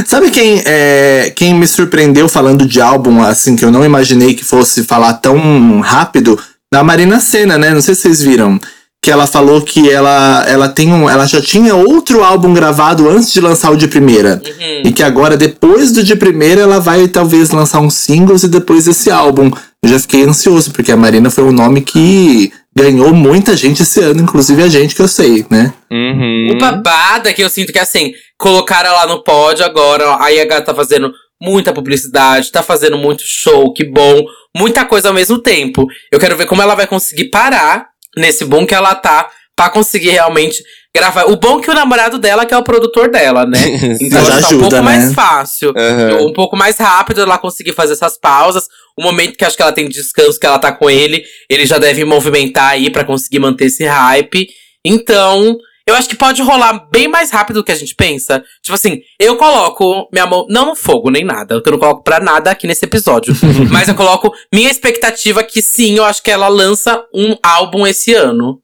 Sabe 0.07 0.31
quem, 0.31 0.63
é, 0.65 1.31
quem 1.35 1.53
me 1.53 1.67
surpreendeu 1.67 2.27
falando 2.27 2.65
de 2.65 2.81
álbum, 2.81 3.21
assim, 3.21 3.55
que 3.55 3.63
eu 3.63 3.71
não 3.71 3.85
imaginei 3.85 4.33
que 4.33 4.43
fosse 4.43 4.83
falar 4.83 5.13
tão 5.15 5.79
rápido? 5.81 6.41
Da 6.73 6.83
Marina 6.83 7.19
Senna, 7.19 7.57
né? 7.57 7.71
Não 7.71 7.81
sei 7.81 7.93
se 7.93 8.01
vocês 8.01 8.21
viram. 8.23 8.59
Que 9.01 9.09
ela 9.09 9.25
falou 9.25 9.61
que 9.61 9.89
ela, 9.89 10.45
ela 10.47 10.69
tem 10.69 10.93
um, 10.93 11.09
ela 11.09 11.25
já 11.25 11.41
tinha 11.41 11.75
outro 11.75 12.23
álbum 12.23 12.53
gravado 12.53 13.09
antes 13.09 13.33
de 13.33 13.41
lançar 13.41 13.71
o 13.71 13.75
de 13.75 13.87
primeira. 13.87 14.39
Uhum. 14.45 14.83
E 14.85 14.91
que 14.91 15.01
agora, 15.01 15.35
depois 15.35 15.91
do 15.91 16.03
de 16.03 16.15
primeira, 16.15 16.61
ela 16.61 16.79
vai 16.79 17.07
talvez 17.07 17.49
lançar 17.49 17.79
uns 17.79 17.95
singles 17.95 18.43
e 18.43 18.47
depois 18.47 18.87
esse 18.87 19.09
álbum. 19.09 19.49
Eu 19.83 19.89
já 19.89 19.99
fiquei 19.99 20.23
ansioso, 20.23 20.71
porque 20.71 20.91
a 20.91 20.97
Marina 20.97 21.31
foi 21.31 21.43
um 21.43 21.51
nome 21.51 21.81
que 21.81 22.53
ganhou 22.75 23.11
muita 23.11 23.57
gente 23.57 23.81
esse 23.81 23.99
ano, 24.01 24.21
inclusive 24.21 24.61
a 24.61 24.67
gente 24.67 24.93
que 24.93 25.01
eu 25.01 25.07
sei, 25.07 25.47
né? 25.49 25.73
Uhum. 25.91 26.51
O 26.51 26.59
babado 26.59 27.27
é 27.27 27.33
que 27.33 27.43
eu 27.43 27.49
sinto 27.49 27.73
que 27.73 27.79
assim, 27.79 28.13
colocaram 28.37 28.91
ela 28.91 29.07
no 29.07 29.23
pódio 29.23 29.65
agora, 29.65 30.23
a 30.23 30.31
IH 30.31 30.61
tá 30.61 30.75
fazendo 30.75 31.11
muita 31.41 31.73
publicidade, 31.73 32.51
tá 32.51 32.61
fazendo 32.61 32.99
muito 32.99 33.23
show, 33.25 33.73
que 33.73 33.83
bom, 33.83 34.23
muita 34.55 34.85
coisa 34.85 35.07
ao 35.07 35.13
mesmo 35.13 35.39
tempo. 35.39 35.87
Eu 36.11 36.19
quero 36.19 36.37
ver 36.37 36.45
como 36.45 36.61
ela 36.61 36.75
vai 36.75 36.85
conseguir 36.85 37.31
parar 37.31 37.90
nesse 38.17 38.45
boom 38.45 38.65
que 38.65 38.75
ela 38.75 38.95
tá 38.95 39.29
pra 39.55 39.69
conseguir 39.69 40.09
realmente 40.09 40.63
gravar. 40.93 41.25
O 41.25 41.35
bom 41.35 41.59
é 41.59 41.63
que 41.63 41.71
o 41.71 41.73
namorado 41.73 42.17
dela 42.17 42.45
que 42.45 42.53
é 42.53 42.57
o 42.57 42.63
produtor 42.63 43.09
dela, 43.09 43.45
né? 43.45 43.59
Então 44.01 44.23
Já 44.25 44.37
que 44.37 44.41
tá 44.41 44.55
um 44.55 44.59
pouco 44.59 44.75
né? 44.75 44.81
mais 44.81 45.13
fácil. 45.13 45.73
Aham. 45.75 46.25
Um 46.25 46.33
pouco 46.33 46.57
mais 46.57 46.77
rápido 46.77 47.21
ela 47.21 47.37
conseguir 47.37 47.73
fazer 47.73 47.93
essas 47.93 48.17
pausas. 48.19 48.67
O 48.97 49.03
momento 49.03 49.37
que 49.37 49.45
acho 49.45 49.55
que 49.55 49.61
ela 49.61 49.71
tem 49.71 49.87
de 49.87 49.93
descanso, 49.93 50.39
que 50.39 50.45
ela 50.45 50.59
tá 50.59 50.71
com 50.71 50.89
ele, 50.89 51.23
ele 51.49 51.65
já 51.65 51.77
deve 51.77 52.03
movimentar 52.03 52.71
aí 52.71 52.89
pra 52.89 53.03
conseguir 53.03 53.39
manter 53.39 53.65
esse 53.65 53.85
hype. 53.85 54.47
Então, 54.85 55.57
eu 55.91 55.97
acho 55.97 56.09
que 56.09 56.15
pode 56.15 56.41
rolar 56.41 56.87
bem 56.91 57.07
mais 57.07 57.31
rápido 57.31 57.57
do 57.57 57.63
que 57.63 57.71
a 57.71 57.75
gente 57.75 57.95
pensa. 57.95 58.43
Tipo 58.61 58.75
assim, 58.75 59.01
eu 59.19 59.35
coloco 59.37 60.07
minha 60.11 60.25
mão, 60.25 60.45
não 60.49 60.65
no 60.65 60.75
fogo 60.75 61.09
nem 61.09 61.23
nada, 61.23 61.61
que 61.61 61.69
eu 61.69 61.71
não 61.71 61.79
coloco 61.79 62.03
pra 62.03 62.19
nada 62.19 62.51
aqui 62.51 62.67
nesse 62.67 62.85
episódio. 62.85 63.33
mas 63.71 63.87
eu 63.87 63.95
coloco 63.95 64.33
minha 64.53 64.69
expectativa 64.69 65.43
que 65.43 65.61
sim, 65.61 65.97
eu 65.97 66.03
acho 66.03 66.23
que 66.23 66.31
ela 66.31 66.47
lança 66.47 67.03
um 67.13 67.35
álbum 67.43 67.85
esse 67.85 68.13
ano. 68.13 68.59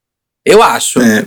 Eu 0.45 0.63
acho. 0.63 1.01
É. 1.01 1.25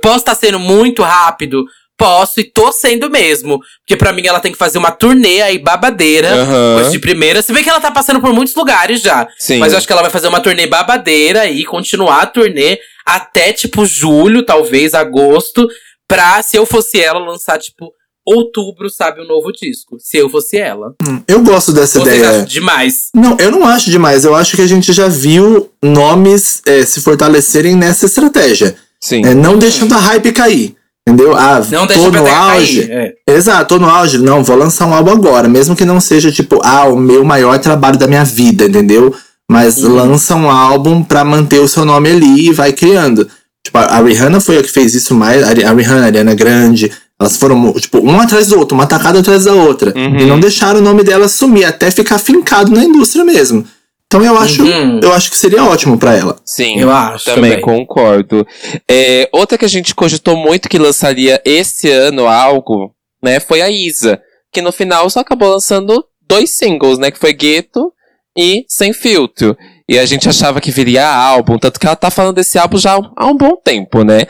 Posso 0.00 0.18
estar 0.18 0.34
sendo 0.36 0.60
muito 0.60 1.02
rápido? 1.02 1.64
Posso 2.00 2.40
e 2.40 2.44
tô 2.44 2.72
sendo 2.72 3.10
mesmo. 3.10 3.60
Porque 3.82 3.94
pra 3.94 4.10
mim 4.10 4.26
ela 4.26 4.40
tem 4.40 4.50
que 4.50 4.56
fazer 4.56 4.78
uma 4.78 4.90
turnê 4.90 5.42
aí 5.42 5.58
babadeira. 5.58 6.30
Depois 6.30 6.90
de 6.90 6.98
primeira. 6.98 7.42
Se 7.42 7.52
bem 7.52 7.62
que 7.62 7.68
ela 7.68 7.78
tá 7.78 7.90
passando 7.90 8.22
por 8.22 8.32
muitos 8.32 8.54
lugares 8.54 9.02
já. 9.02 9.28
Sim. 9.38 9.58
Mas 9.58 9.72
eu 9.72 9.76
acho 9.78 9.86
que 9.86 9.92
ela 9.92 10.00
vai 10.00 10.10
fazer 10.10 10.26
uma 10.28 10.40
turnê 10.40 10.66
babadeira 10.66 11.44
e 11.44 11.62
continuar 11.66 12.22
a 12.22 12.26
turnê 12.26 12.78
até 13.04 13.52
tipo 13.52 13.84
julho, 13.84 14.42
talvez, 14.46 14.94
agosto. 14.94 15.68
Pra, 16.08 16.42
se 16.42 16.56
eu 16.56 16.64
fosse 16.64 16.98
ela, 16.98 17.20
lançar 17.20 17.58
tipo 17.58 17.92
outubro, 18.24 18.88
sabe, 18.88 19.20
um 19.20 19.26
novo 19.26 19.52
disco. 19.52 19.96
Se 19.98 20.16
eu 20.16 20.30
fosse 20.30 20.56
ela. 20.56 20.94
Eu 21.28 21.42
gosto 21.42 21.70
dessa 21.70 22.00
Vocês 22.00 22.16
ideia. 22.16 22.30
acham 22.30 22.44
demais? 22.46 23.08
Não, 23.14 23.36
eu 23.38 23.50
não 23.50 23.66
acho 23.66 23.90
demais. 23.90 24.24
Eu 24.24 24.34
acho 24.34 24.56
que 24.56 24.62
a 24.62 24.66
gente 24.66 24.90
já 24.92 25.06
viu 25.06 25.70
nomes 25.82 26.62
é, 26.64 26.82
se 26.86 27.02
fortalecerem 27.02 27.76
nessa 27.76 28.06
estratégia. 28.06 28.74
Sim. 28.98 29.24
É, 29.26 29.34
não 29.34 29.58
deixando 29.58 29.94
a 29.94 29.98
hype 29.98 30.32
cair. 30.32 30.79
Entendeu? 31.08 31.34
Ah, 31.36 31.60
Não 31.70 31.86
tô 31.86 32.10
no 32.10 32.26
auge. 32.26 32.86
cair. 32.86 32.90
É. 33.26 33.34
Exato, 33.34 33.74
tô 33.74 33.78
no 33.80 33.88
auge. 33.88 34.18
Não, 34.18 34.44
vou 34.44 34.56
lançar 34.56 34.86
um 34.86 34.94
álbum 34.94 35.10
agora. 35.12 35.48
Mesmo 35.48 35.74
que 35.74 35.84
não 35.84 36.00
seja, 36.00 36.30
tipo, 36.30 36.60
ah, 36.62 36.84
o 36.84 36.96
meu 36.96 37.24
maior 37.24 37.58
trabalho 37.58 37.98
da 37.98 38.06
minha 38.06 38.24
vida, 38.24 38.64
entendeu? 38.66 39.14
Mas 39.50 39.82
Uhum. 39.82 39.94
lança 39.94 40.36
um 40.36 40.48
álbum 40.50 41.02
pra 41.02 41.24
manter 41.24 41.58
o 41.58 41.66
seu 41.66 41.84
nome 41.84 42.10
ali 42.10 42.48
e 42.48 42.52
vai 42.52 42.72
criando. 42.72 43.26
Tipo, 43.64 43.78
a 43.78 44.00
Rihanna 44.00 44.40
foi 44.40 44.58
a 44.58 44.62
que 44.62 44.70
fez 44.70 44.94
isso 44.94 45.14
mais. 45.14 45.42
A 45.42 45.72
Rihanna, 45.72 46.02
a 46.02 46.06
Ariana 46.06 46.34
Grande. 46.34 46.92
Elas 47.18 47.36
foram, 47.36 47.72
tipo, 47.74 47.98
um 47.98 48.18
atrás 48.20 48.46
do 48.48 48.58
outro, 48.58 48.74
uma 48.74 48.86
tacada 48.86 49.18
atrás 49.18 49.44
da 49.44 49.52
outra. 49.52 49.92
Uhum. 49.96 50.18
E 50.20 50.24
não 50.24 50.38
deixaram 50.40 50.80
o 50.80 50.82
nome 50.82 51.02
dela 51.02 51.28
sumir, 51.28 51.64
até 51.64 51.90
ficar 51.90 52.18
fincado 52.18 52.70
na 52.70 52.82
indústria 52.84 53.24
mesmo. 53.24 53.64
Então 54.12 54.24
eu 54.24 54.36
acho, 54.36 54.64
Uhum. 54.64 54.98
eu 55.00 55.12
acho 55.12 55.30
que 55.30 55.36
seria 55.36 55.62
ótimo 55.62 55.96
pra 55.96 56.16
ela. 56.16 56.36
Sim. 56.44 56.80
Eu 56.80 56.90
acho 56.90 57.26
Também, 57.26 57.60
também. 57.60 57.64
concordo. 57.64 58.44
É, 58.90 59.28
outra 59.32 59.56
que 59.56 59.64
a 59.64 59.68
gente 59.68 59.94
cogitou 59.94 60.36
muito 60.36 60.68
que 60.68 60.78
lançaria 60.78 61.40
esse 61.44 61.88
ano 61.88 62.26
algo, 62.26 62.92
né, 63.22 63.38
foi 63.38 63.62
a 63.62 63.70
Isa. 63.70 64.20
Que 64.52 64.60
no 64.60 64.72
final 64.72 65.08
só 65.08 65.20
acabou 65.20 65.48
lançando 65.48 66.04
dois 66.28 66.50
singles, 66.50 66.98
né? 66.98 67.12
Que 67.12 67.18
foi 67.20 67.32
Gueto 67.32 67.92
e 68.36 68.64
Sem 68.68 68.92
Filtro. 68.92 69.56
E 69.88 69.96
a 69.96 70.04
gente 70.04 70.28
achava 70.28 70.60
que 70.60 70.72
viria 70.72 71.06
álbum, 71.08 71.56
tanto 71.56 71.78
que 71.78 71.86
ela 71.86 71.94
tá 71.94 72.10
falando 72.10 72.34
desse 72.34 72.58
álbum 72.58 72.78
já 72.78 72.98
há 73.16 73.26
um 73.26 73.36
bom 73.36 73.56
tempo, 73.64 74.02
né? 74.02 74.22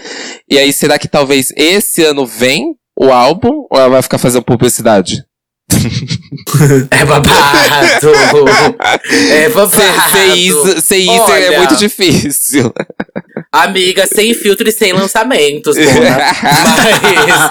E 0.48 0.58
aí, 0.58 0.74
será 0.74 0.98
que 0.98 1.08
talvez 1.08 1.54
esse 1.56 2.04
ano 2.04 2.26
vem 2.26 2.74
o 2.94 3.10
álbum? 3.10 3.66
Ou 3.70 3.78
ela 3.80 3.88
vai 3.88 4.02
ficar 4.02 4.18
fazendo 4.18 4.42
publicidade? 4.42 5.24
É 6.90 7.04
babado. 7.04 8.10
é 9.30 9.48
babado. 9.48 9.70
Ser, 9.70 10.82
ser 10.82 10.98
Isa 10.98 11.38
é 11.38 11.58
muito 11.58 11.76
difícil. 11.76 12.72
Amiga, 13.52 14.06
sem 14.06 14.34
filtro 14.34 14.68
e 14.68 14.72
sem 14.72 14.92
lançamentos, 14.92 15.76
porra. 15.76 16.32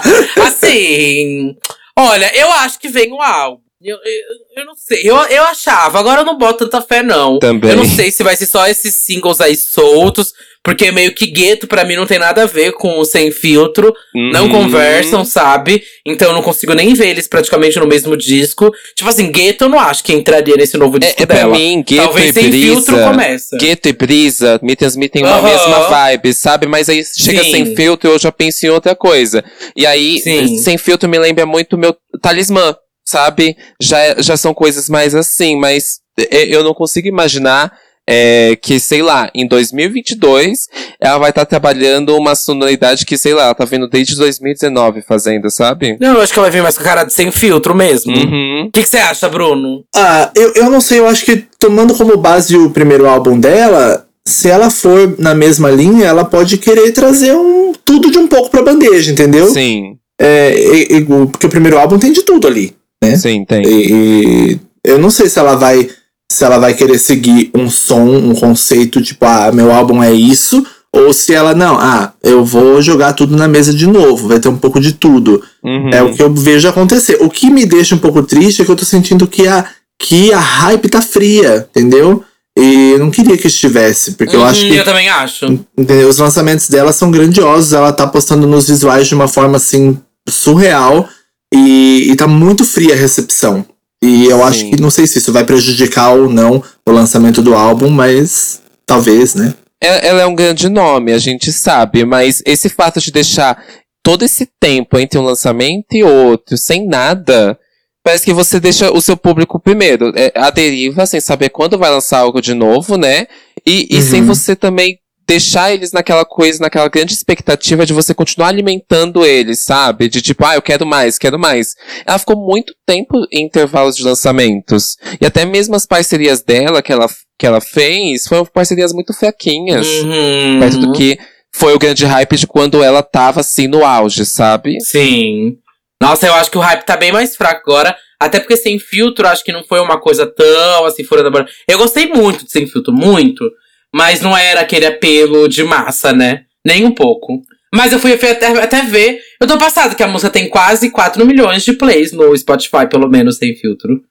Mas, 0.36 0.46
assim. 0.46 1.56
Olha, 1.96 2.30
eu 2.34 2.50
acho 2.52 2.78
que 2.78 2.88
vem 2.88 3.12
o 3.12 3.20
álbum. 3.20 3.62
Eu, 3.82 3.96
eu, 3.96 4.60
eu 4.62 4.66
não 4.66 4.74
sei. 4.74 5.00
Eu, 5.04 5.16
eu 5.16 5.42
achava, 5.44 5.98
agora 5.98 6.20
eu 6.20 6.24
não 6.24 6.36
boto 6.36 6.68
tanta 6.68 6.86
fé, 6.86 7.02
não. 7.02 7.38
Também. 7.38 7.70
Eu 7.70 7.78
não 7.78 7.84
sei 7.86 8.10
se 8.10 8.22
vai 8.22 8.36
ser 8.36 8.46
só 8.46 8.66
esses 8.66 8.94
singles 8.94 9.40
aí 9.40 9.56
soltos. 9.56 10.34
Porque 10.62 10.92
meio 10.92 11.14
que 11.14 11.26
gueto 11.26 11.66
pra 11.66 11.84
mim 11.84 11.96
não 11.96 12.06
tem 12.06 12.18
nada 12.18 12.42
a 12.42 12.46
ver 12.46 12.72
com 12.72 12.98
o 12.98 13.04
sem 13.04 13.30
filtro. 13.32 13.94
Não 14.14 14.44
Uhum. 14.44 14.50
conversam, 14.50 15.24
sabe? 15.24 15.82
Então 16.04 16.28
eu 16.28 16.34
não 16.34 16.42
consigo 16.42 16.74
nem 16.74 16.92
ver 16.92 17.08
eles 17.08 17.26
praticamente 17.26 17.78
no 17.78 17.86
mesmo 17.86 18.14
disco. 18.14 18.70
Tipo 18.94 19.08
assim, 19.08 19.32
gueto 19.32 19.64
eu 19.64 19.68
não 19.70 19.80
acho 19.80 20.04
que 20.04 20.12
entraria 20.12 20.56
nesse 20.56 20.76
novo 20.76 20.98
disco 20.98 21.14
É, 21.18 21.22
é 21.22 21.26
pra 21.26 21.36
dela. 21.36 21.56
mim, 21.56 21.82
Gueto 21.82 22.04
Talvez 22.04 22.30
e 22.30 22.32
sem 22.40 22.50
Brisa. 22.50 22.66
filtro 22.74 23.02
começa. 23.02 23.56
Gueto 23.56 23.88
e 23.88 23.92
Brisa 23.94 24.60
me 24.62 24.76
transmitem 24.76 25.24
uma 25.24 25.36
Aham. 25.38 25.42
mesma 25.50 25.80
vibe, 25.88 26.34
sabe? 26.34 26.66
Mas 26.66 26.90
aí 26.90 27.02
chega 27.04 27.42
Sim. 27.42 27.50
sem 27.52 27.74
filtro 27.74 28.10
e 28.10 28.12
eu 28.12 28.18
já 28.18 28.30
penso 28.30 28.66
em 28.66 28.68
outra 28.68 28.94
coisa. 28.94 29.42
E 29.74 29.86
aí, 29.86 30.18
Sim. 30.20 30.58
sem 30.58 30.76
filtro 30.76 31.08
me 31.08 31.18
lembra 31.18 31.46
muito 31.46 31.78
meu 31.78 31.96
talismã, 32.20 32.76
sabe? 33.02 33.56
Já, 33.80 34.20
já 34.20 34.36
são 34.36 34.52
coisas 34.52 34.90
mais 34.90 35.14
assim, 35.14 35.56
mas 35.56 36.00
é, 36.18 36.44
eu 36.54 36.62
não 36.62 36.74
consigo 36.74 37.08
imaginar 37.08 37.72
é, 38.08 38.56
que, 38.56 38.80
sei 38.80 39.02
lá, 39.02 39.30
em 39.34 39.46
2022 39.46 40.68
ela 41.00 41.18
vai 41.18 41.30
estar 41.30 41.44
trabalhando 41.46 42.16
uma 42.16 42.34
sonoridade 42.34 43.06
que, 43.06 43.16
sei 43.16 43.34
lá, 43.34 43.44
ela 43.44 43.54
tá 43.54 43.64
vendo 43.64 43.88
desde 43.88 44.16
2019 44.16 45.02
fazendo, 45.02 45.50
sabe? 45.50 45.96
Não, 46.00 46.14
eu 46.14 46.20
acho 46.20 46.32
que 46.32 46.38
ela 46.38 46.48
vai 46.48 46.56
vir 46.58 46.62
mais 46.62 46.76
com 46.76 46.82
a 46.82 46.86
cara 46.86 47.04
de 47.04 47.12
sem 47.12 47.30
filtro 47.30 47.74
mesmo. 47.74 48.12
Uhum. 48.14 48.64
O 48.68 48.70
que 48.72 48.82
que 48.82 48.88
você 48.88 48.98
acha, 48.98 49.28
Bruno? 49.28 49.84
Ah, 49.94 50.30
eu, 50.34 50.52
eu 50.54 50.70
não 50.70 50.80
sei, 50.80 50.98
eu 50.98 51.06
acho 51.06 51.24
que 51.24 51.44
tomando 51.58 51.94
como 51.94 52.16
base 52.16 52.56
o 52.56 52.70
primeiro 52.70 53.08
álbum 53.08 53.38
dela, 53.38 54.06
se 54.26 54.48
ela 54.50 54.70
for 54.70 55.14
na 55.18 55.34
mesma 55.34 55.70
linha, 55.70 56.06
ela 56.06 56.24
pode 56.24 56.58
querer 56.58 56.92
trazer 56.92 57.34
um 57.34 57.72
tudo 57.84 58.10
de 58.10 58.18
um 58.18 58.26
pouco 58.28 58.50
pra 58.50 58.62
bandeja, 58.62 59.10
entendeu? 59.12 59.46
Sim, 59.48 59.96
É, 60.20 60.52
e- 60.54 60.98
e- 60.98 61.02
o- 61.12 61.26
porque 61.28 61.46
o 61.46 61.50
primeiro 61.50 61.78
álbum 61.78 61.98
tem 61.98 62.12
de 62.12 62.22
tudo 62.22 62.46
ali. 62.46 62.74
sim, 63.16 63.44
tem. 63.46 63.62
E, 63.66 64.52
e 64.52 64.60
eu 64.84 64.98
não 64.98 65.10
sei 65.10 65.28
se 65.30 65.38
ela 65.38 65.56
vai 65.56 65.88
se 66.30 66.44
ela 66.44 66.58
vai 66.58 66.74
querer 66.74 66.98
seguir 66.98 67.50
um 67.54 67.68
som, 67.68 68.04
um 68.06 68.34
conceito 68.34 69.02
tipo, 69.02 69.24
ah, 69.24 69.50
meu 69.52 69.72
álbum 69.72 70.00
é 70.02 70.12
isso, 70.12 70.64
ou 70.92 71.12
se 71.12 71.34
ela 71.34 71.54
não, 71.54 71.76
ah, 71.78 72.12
eu 72.22 72.44
vou 72.44 72.80
jogar 72.80 73.12
tudo 73.14 73.36
na 73.36 73.48
mesa 73.48 73.74
de 73.74 73.86
novo, 73.86 74.28
vai 74.28 74.38
ter 74.38 74.48
um 74.48 74.56
pouco 74.56 74.80
de 74.80 74.92
tudo. 74.92 75.42
Uhum. 75.62 75.90
É 75.90 76.02
o 76.02 76.12
que 76.14 76.22
eu 76.22 76.32
vejo 76.32 76.68
acontecer. 76.68 77.16
O 77.20 77.28
que 77.28 77.50
me 77.50 77.66
deixa 77.66 77.94
um 77.94 77.98
pouco 77.98 78.22
triste 78.22 78.62
é 78.62 78.64
que 78.64 78.70
eu 78.70 78.76
tô 78.76 78.84
sentindo 78.84 79.26
que 79.26 79.46
a, 79.48 79.64
que 79.98 80.32
a 80.32 80.38
hype 80.38 80.88
tá 80.88 81.02
fria, 81.02 81.66
entendeu? 81.70 82.22
E 82.58 82.92
eu 82.92 82.98
não 82.98 83.10
queria 83.10 83.36
que 83.36 83.46
estivesse, 83.46 84.12
porque 84.12 84.34
eu 84.36 84.40
Hum, 84.40 84.44
acho 84.44 84.60
que 84.60 84.74
Eu 84.76 84.84
também 84.84 85.08
acho. 85.08 85.46
entendeu? 85.78 86.08
os 86.08 86.18
lançamentos 86.18 86.68
dela 86.68 86.92
são 86.92 87.10
grandiosos, 87.10 87.72
ela 87.72 87.92
tá 87.92 88.06
postando 88.06 88.46
nos 88.46 88.68
visuais 88.68 89.06
de 89.08 89.14
uma 89.14 89.28
forma 89.28 89.56
assim 89.56 89.96
surreal 90.28 91.08
e, 91.52 92.08
e 92.10 92.16
tá 92.16 92.26
muito 92.26 92.64
fria 92.64 92.94
a 92.94 92.96
recepção. 92.96 93.64
E 94.02 94.26
eu 94.26 94.42
acho 94.42 94.60
Sim. 94.60 94.70
que 94.70 94.80
não 94.80 94.90
sei 94.90 95.06
se 95.06 95.18
isso 95.18 95.32
vai 95.32 95.44
prejudicar 95.44 96.10
ou 96.14 96.28
não 96.30 96.62
o 96.86 96.90
lançamento 96.90 97.42
do 97.42 97.54
álbum, 97.54 97.90
mas 97.90 98.60
talvez, 98.86 99.34
né? 99.34 99.54
Ela, 99.80 99.96
ela 99.98 100.22
é 100.22 100.26
um 100.26 100.34
grande 100.34 100.68
nome, 100.68 101.12
a 101.12 101.18
gente 101.18 101.52
sabe, 101.52 102.04
mas 102.04 102.42
esse 102.46 102.68
fato 102.68 103.00
de 103.00 103.10
deixar 103.12 103.62
todo 104.02 104.24
esse 104.24 104.48
tempo 104.58 104.98
entre 104.98 105.18
um 105.18 105.22
lançamento 105.22 105.92
e 105.92 106.02
outro, 106.02 106.56
sem 106.56 106.86
nada, 106.86 107.58
parece 108.02 108.24
que 108.24 108.32
você 108.32 108.58
deixa 108.58 108.90
o 108.90 109.00
seu 109.00 109.16
público 109.16 109.60
primeiro. 109.60 110.12
É, 110.16 110.32
a 110.34 110.50
deriva, 110.50 111.04
sem 111.06 111.20
saber 111.20 111.50
quando 111.50 111.78
vai 111.78 111.90
lançar 111.90 112.18
algo 112.20 112.40
de 112.40 112.54
novo, 112.54 112.96
né? 112.96 113.26
E, 113.66 113.86
e 113.90 113.96
Uhum. 113.96 114.02
sem 114.02 114.24
você 114.24 114.56
também 114.56 114.98
deixar 115.30 115.72
eles 115.72 115.92
naquela 115.92 116.24
coisa, 116.24 116.58
naquela 116.60 116.88
grande 116.88 117.12
expectativa 117.12 117.86
de 117.86 117.92
você 117.92 118.12
continuar 118.12 118.48
alimentando 118.48 119.24
eles, 119.24 119.60
sabe? 119.60 120.08
De 120.08 120.20
tipo, 120.20 120.44
ah, 120.44 120.56
eu 120.56 120.62
quero 120.62 120.84
mais, 120.84 121.18
quero 121.18 121.38
mais. 121.38 121.76
Ela 122.04 122.18
ficou 122.18 122.36
muito 122.36 122.74
tempo 122.84 123.14
em 123.30 123.44
intervalos 123.44 123.94
de 123.94 124.02
lançamentos. 124.02 124.96
E 125.20 125.24
até 125.24 125.44
mesmo 125.44 125.76
as 125.76 125.86
parcerias 125.86 126.42
dela 126.42 126.82
que 126.82 126.92
ela, 126.92 127.06
que 127.38 127.46
ela 127.46 127.60
fez 127.60 128.26
foram 128.26 128.44
parcerias 128.44 128.92
muito 128.92 129.14
fraquinhas. 129.14 129.86
Uhum. 129.86 130.58
Perto 130.58 130.78
do 130.78 130.92
que 130.92 131.16
foi 131.54 131.74
o 131.74 131.78
grande 131.78 132.04
hype 132.04 132.36
de 132.36 132.48
quando 132.48 132.82
ela 132.82 133.00
tava 133.00 133.38
assim 133.38 133.68
no 133.68 133.84
auge, 133.84 134.26
sabe? 134.26 134.80
Sim. 134.80 135.58
Nossa, 136.02 136.26
eu 136.26 136.34
acho 136.34 136.50
que 136.50 136.58
o 136.58 136.62
hype 136.62 136.84
tá 136.84 136.96
bem 136.96 137.12
mais 137.12 137.36
fraco 137.36 137.70
agora. 137.70 137.96
Até 138.18 138.40
porque 138.40 138.56
sem 138.56 138.80
filtro, 138.80 139.28
acho 139.28 139.44
que 139.44 139.52
não 139.52 139.62
foi 139.62 139.78
uma 139.80 140.00
coisa 140.00 140.26
tão 140.26 140.84
assim 140.86 141.04
fora 141.04 141.22
da. 141.22 141.46
Eu 141.68 141.78
gostei 141.78 142.08
muito 142.08 142.44
de 142.44 142.50
sem 142.50 142.66
filtro, 142.66 142.92
muito. 142.92 143.48
Mas 143.94 144.20
não 144.20 144.36
era 144.36 144.60
aquele 144.60 144.86
apelo 144.86 145.48
de 145.48 145.64
massa, 145.64 146.12
né? 146.12 146.44
Nem 146.64 146.84
um 146.84 146.94
pouco. 146.94 147.42
Mas 147.74 147.92
eu 147.92 147.98
fui 147.98 148.12
até, 148.12 148.46
até 148.46 148.82
ver. 148.82 149.20
Eu 149.40 149.46
tô 149.46 149.56
passado 149.56 149.96
que 149.96 150.02
a 150.02 150.08
música 150.08 150.30
tem 150.30 150.48
quase 150.48 150.90
4 150.90 151.24
milhões 151.24 151.64
de 151.64 151.72
plays 151.72 152.12
no 152.12 152.36
Spotify, 152.36 152.88
pelo 152.88 153.08
menos, 153.08 153.36
sem 153.36 153.54
filtro. 153.56 154.02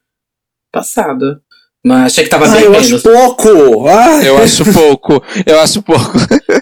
Passado. 0.71 1.41
Mas 1.85 2.07
achei 2.13 2.25
que 2.25 2.29
tava 2.29 2.45
Ah, 2.45 2.49
bem 2.49 2.63
eu 2.63 2.71
menos. 2.71 2.87
acho 2.93 3.01
pouco. 3.01 3.87
Ah, 3.87 4.21
Eu 4.23 4.37
acho 4.37 4.65
pouco. 4.73 5.23
Eu 5.45 5.59
acho 5.61 5.81
pouco. 5.81 6.11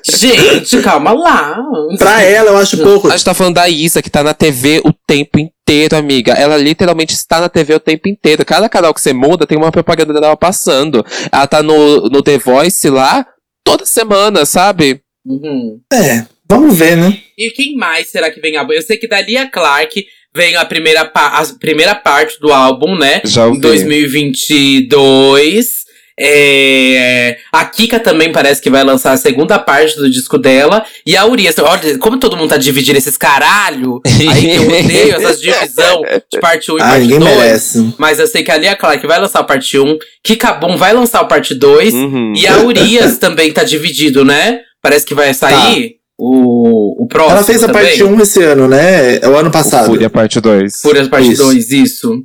Gente, 0.06 0.82
calma 0.82 1.12
lá. 1.12 1.58
pra 1.97 2.21
ela, 2.21 2.51
eu 2.51 2.58
acho 2.58 2.77
pouco. 2.77 3.08
A 3.08 3.12
gente 3.12 3.25
tá 3.25 3.34
falando 3.34 3.56
da 3.56 3.67
Isa, 3.67 4.01
que 4.01 4.10
tá 4.10 4.23
na 4.23 4.34
TV 4.34 4.82
o 4.86 4.93
tempo 5.08 5.39
inteiro, 5.39 5.95
amiga. 5.97 6.34
Ela 6.34 6.56
literalmente 6.58 7.13
está 7.13 7.39
na 7.41 7.49
TV 7.49 7.73
o 7.75 7.80
tempo 7.80 8.08
inteiro. 8.08 8.45
Cada 8.45 8.69
canal 8.69 8.93
que 8.93 9.01
você 9.01 9.12
muda 9.12 9.47
tem 9.47 9.58
uma 9.58 9.71
propaganda 9.71 10.13
dela 10.13 10.38
passando. 10.38 11.03
Ela 11.32 11.47
tá 11.47 11.63
no, 11.63 12.10
no 12.10 12.21
The 12.21 12.38
Voice 12.38 12.88
lá 12.89 13.25
toda 13.63 13.86
semana, 13.86 14.45
sabe? 14.45 15.01
Uhum. 15.25 15.80
É, 15.91 16.25
vamos 16.47 16.77
ver, 16.77 16.95
né? 16.95 17.17
E 17.38 17.49
quem 17.51 17.75
mais 17.75 18.10
será 18.12 18.30
que 18.32 18.39
vem 18.39 18.56
álbum? 18.56 18.71
Eu 18.73 18.82
sei 18.84 18.97
que 18.97 19.08
da 19.08 19.19
Lia 19.19 19.49
Clark 19.49 20.06
vem 20.38 20.56
a 20.56 20.63
primeira, 20.63 21.04
pa- 21.04 21.39
a 21.39 21.45
primeira 21.60 21.93
parte 21.95 22.39
do 22.39 22.54
álbum, 22.54 22.95
né? 22.97 23.19
Já 23.26 23.45
ouvi. 23.47 23.58
Em 23.58 23.62
2022. 23.62 25.86
É, 26.19 27.38
a 27.52 27.63
Kika 27.65 28.00
também 28.00 28.32
parece 28.32 28.60
que 28.60 28.71
vai 28.71 28.84
lançar 28.84 29.12
a 29.12 29.17
segunda 29.17 29.60
parte 29.60 29.95
do 29.97 30.10
disco 30.10 30.36
dela. 30.38 30.84
E 31.06 31.15
a 31.15 31.26
Urias, 31.28 31.56
olha, 31.60 31.97
como 32.00 32.17
todo 32.17 32.36
mundo 32.36 32.50
tá 32.50 32.58
dividindo 32.58 32.97
esses 32.97 33.15
caralho, 33.17 34.02
aí 34.06 34.41
que 34.41 34.56
eu 34.56 34.63
odeio 34.67 35.13
essas 35.15 35.39
divisão 35.39 36.02
de 36.32 36.39
parte 36.39 36.71
1 36.71 36.78
e 36.78 36.82
Ah, 36.82 36.86
parte 36.86 37.02
ninguém 37.02 37.19
2. 37.19 37.36
merece. 37.36 37.93
Mas 38.00 38.17
eu 38.19 38.26
sei 38.26 38.43
que 38.43 38.52
a 38.52 38.58
Lia 38.58 38.76
Clark 38.76 39.06
vai 39.06 39.19
lançar 39.19 39.39
a 39.39 39.43
parte 39.43 39.78
1, 39.78 39.95
Kika 40.23 40.54
Boom 40.54 40.76
vai 40.76 40.91
lançar 40.91 41.19
a 41.19 41.26
parte 41.26 41.54
2. 41.54 41.93
Uhum. 41.93 42.34
E 42.36 42.47
a 42.47 42.62
Urias 42.63 43.19
também 43.19 43.52
tá 43.52 43.63
dividido, 43.63 44.26
né? 44.26 44.62
Parece 44.82 45.06
que 45.06 45.13
vai 45.13 45.32
sair 45.36 45.97
o, 46.17 47.03
o 47.03 47.08
próximo. 47.08 47.36
Ela 47.36 47.43
fez 47.45 47.63
a 47.63 47.67
também. 47.67 47.84
parte 47.84 48.03
1 48.03 48.21
esse 48.21 48.43
ano, 48.43 48.67
né? 48.67 49.17
É 49.17 49.27
o 49.27 49.38
ano 49.38 49.49
O 49.49 49.51
passado. 49.51 49.86
Fúria 49.86 50.10
parte 50.10 50.39
2. 50.41 50.82
Fúria 50.82 51.08
parte 51.10 51.32
Isso. 51.32 51.43
2, 51.43 51.71
isso. 51.71 52.23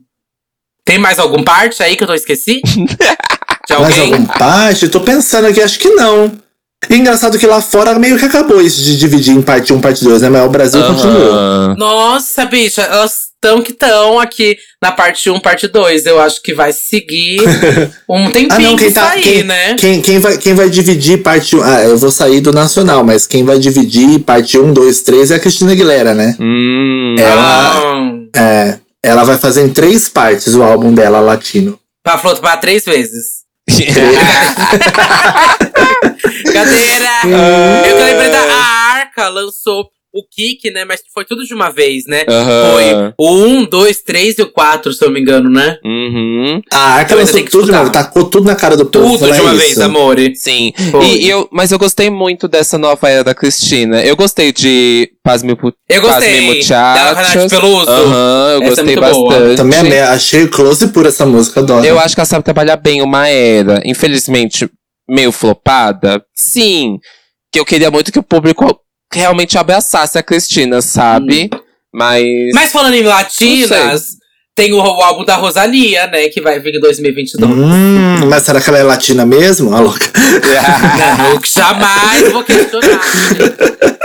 Tem 0.85 0.99
mais 0.99 1.19
algum 1.19 1.45
parte 1.45 1.83
aí 1.83 1.97
que 1.97 2.03
eu 2.03 2.09
tô 2.09 2.15
esqueci? 2.15 2.61
De 3.69 3.75
Mais 3.79 3.97
alguém? 3.99 4.13
alguma 4.15 4.35
parte? 4.37 4.89
Tô 4.89 5.01
pensando 5.01 5.47
aqui, 5.47 5.61
acho 5.63 5.79
que 5.79 5.91
não. 5.91 6.33
E 6.91 6.97
engraçado 6.97 7.39
que 7.39 7.47
lá 7.47 7.61
fora 7.63 7.97
meio 7.97 8.19
que 8.19 8.25
acabou 8.25 8.61
isso 8.61 8.83
de 8.83 8.99
dividir 8.99 9.33
em 9.37 9.41
parte 9.43 9.73
1 9.73 9.81
parte 9.81 10.03
2, 10.03 10.23
né? 10.23 10.29
Mas 10.29 10.45
o 10.45 10.49
Brasil 10.49 10.83
continuou. 10.85 11.33
Aham. 11.33 11.77
Nossa, 11.79 12.45
bicha, 12.47 12.83
elas 12.83 13.32
estão 13.43 13.61
que 13.61 13.73
estão 13.73 14.21
aqui 14.21 14.57
na 14.81 14.93
parte 14.93 15.29
1, 15.29 15.41
parte 15.41 15.67
2. 15.67 16.07
Eu 16.07 16.21
acho 16.21 16.41
que 16.41 16.55
vai 16.55 16.73
seguir 16.73 17.41
um 18.09 18.31
tempinho 18.31 18.51
Ah, 18.53 18.59
não, 18.71 18.77
quem 18.77 18.89
que 18.89 18.95
tá. 18.95 19.09
sair, 19.11 19.23
Quem, 19.23 19.43
né? 19.43 19.75
quem, 19.77 20.01
quem, 20.01 20.19
vai, 20.21 20.39
quem 20.39 20.55
vai 20.55 20.71
dividir 20.71 21.23
parte 21.23 21.57
1. 21.57 21.63
Ah, 21.63 21.83
eu 21.83 21.99
vou 21.99 22.11
sair 22.13 22.41
do 22.41 22.53
nacional, 22.53 23.05
mas 23.05 23.27
quem 23.27 23.45
vai 23.45 23.59
dividir 23.59 24.21
parte 24.21 24.57
1, 24.59 24.73
2, 24.73 25.01
3 25.03 25.31
é 25.33 25.35
a 25.37 25.41
Cristina 25.41 25.73
Aguilera, 25.73 26.15
né? 26.15 26.37
Hum. 26.41 27.17
Ela, 27.19 27.73
Ah, 28.35 28.39
é, 28.41 28.79
ela 29.03 29.25
vai 29.25 29.37
fazer 29.37 29.63
em 29.65 29.69
três 29.71 30.09
partes 30.09 30.55
o 30.55 30.63
álbum 30.63 30.95
dela 30.95 31.19
latino. 31.21 31.79
pra 32.05 32.17
flotbar 32.19 32.61
três 32.61 32.85
vezes. 32.85 33.43
Cadeira! 36.53 37.09
Ah. 37.25 37.83
Eu 37.89 37.97
lembrei 37.97 38.31
da 38.31 38.39
a 38.41 38.93
Arca 38.97 39.29
lançou 39.29 39.87
o 40.13 40.23
Kick, 40.25 40.71
né? 40.71 40.85
Mas 40.85 41.01
foi 41.15 41.25
tudo 41.25 41.45
de 41.45 41.55
uma 41.55 41.71
vez, 41.71 42.05
né? 42.07 42.25
Aham. 42.29 42.71
Foi 42.73 43.15
o 43.19 43.31
1, 43.47 43.65
2, 43.65 44.03
3 44.03 44.39
e 44.39 44.43
o 44.43 44.51
4, 44.53 44.93
se 44.93 45.03
eu 45.03 45.09
não 45.09 45.15
me 45.15 45.21
engano, 45.21 45.49
né? 45.51 45.79
Uhum. 45.85 46.61
A 46.73 46.79
Arca 46.79 47.15
ainda 47.15 47.25
lançou 47.33 47.45
tudo 47.47 47.65
de 47.67 47.71
uma 47.73 47.89
tacou 47.91 48.25
tudo 48.25 48.45
na 48.47 48.55
cara 48.55 48.77
do 48.77 48.85
povo. 48.87 49.19
Tudo 49.19 49.33
de 49.33 49.39
é 49.39 49.43
uma 49.43 49.55
isso? 49.55 49.63
vez, 49.65 49.81
amore. 49.81 50.37
Sim. 50.37 50.73
E, 51.03 51.25
e 51.25 51.31
eu, 51.31 51.49
mas 51.51 51.73
eu 51.73 51.79
gostei 51.79 52.11
muito 52.11 52.47
dessa 52.47 52.77
nova 52.77 53.09
era 53.09 53.25
da 53.25 53.35
Cristina. 53.35 54.03
Eu 54.03 54.15
gostei 54.17 54.53
de 54.53 55.11
Paz 55.23 55.43
Me, 55.43 55.57
Pu- 55.57 55.73
Eu 55.89 56.03
Paz 56.03 56.15
gostei. 56.17 56.41
Me 56.43 56.63
Dela 56.63 57.15
com 57.15 57.21
a 57.21 57.23
Nath 57.23 57.35
Muchachos. 57.35 57.51
Peluso. 57.61 57.91
Aham, 57.91 58.49
eu 58.55 58.63
Essa 58.63 58.65
é 58.65 58.69
gostei 58.85 58.97
boa. 58.97 59.09
bastante. 59.31 59.57
Também 59.57 59.79
amei, 59.79 60.01
achei 60.01 60.47
close 60.49 60.89
por 60.89 61.07
essa 61.07 61.25
música, 61.25 61.61
adoro. 61.61 61.85
Eu 61.87 61.99
acho 61.99 62.15
que 62.15 62.21
ela 62.21 62.27
sabe 62.27 62.45
trabalhar 62.45 62.77
bem 62.77 63.01
uma 63.03 63.29
era. 63.29 63.81
Infelizmente, 63.85 64.69
meio 65.09 65.33
flopada. 65.33 66.23
Sim. 66.35 66.99
Que 67.53 67.61
eu 67.61 67.65
queria 67.65 67.91
muito 67.91 68.11
que 68.13 68.19
o 68.19 68.23
público 68.23 68.79
realmente 69.19 69.57
abraçasse 69.59 70.19
a 70.19 70.23
Cristina, 70.23 70.81
sabe? 70.83 71.51
Mas. 71.93 72.25
Mas 72.55 72.73
falando 72.73 72.95
em 72.95 73.03
latinas, 73.03 74.09
tem 74.55 74.73
o, 74.73 74.77
o 74.79 75.03
álbum 75.03 75.25
da 75.25 75.37
Rosalia, 75.37 76.07
né? 76.09 76.29
Que 76.29 76.41
vai 76.41 76.59
vir 76.61 76.75
em 76.77 76.81
2022. 76.81 77.51
Hum, 77.51 78.27
mas 78.29 78.43
será 78.45 78.61
que 78.61 78.69
ela 78.69 78.79
é 78.79 78.83
latina 78.83 79.25
mesmo? 79.27 79.75
A 79.75 79.81
louca. 79.81 80.07
Não, 81.19 81.41
jamais 81.45 82.33
vou 82.33 82.43
questionar. 82.45 83.01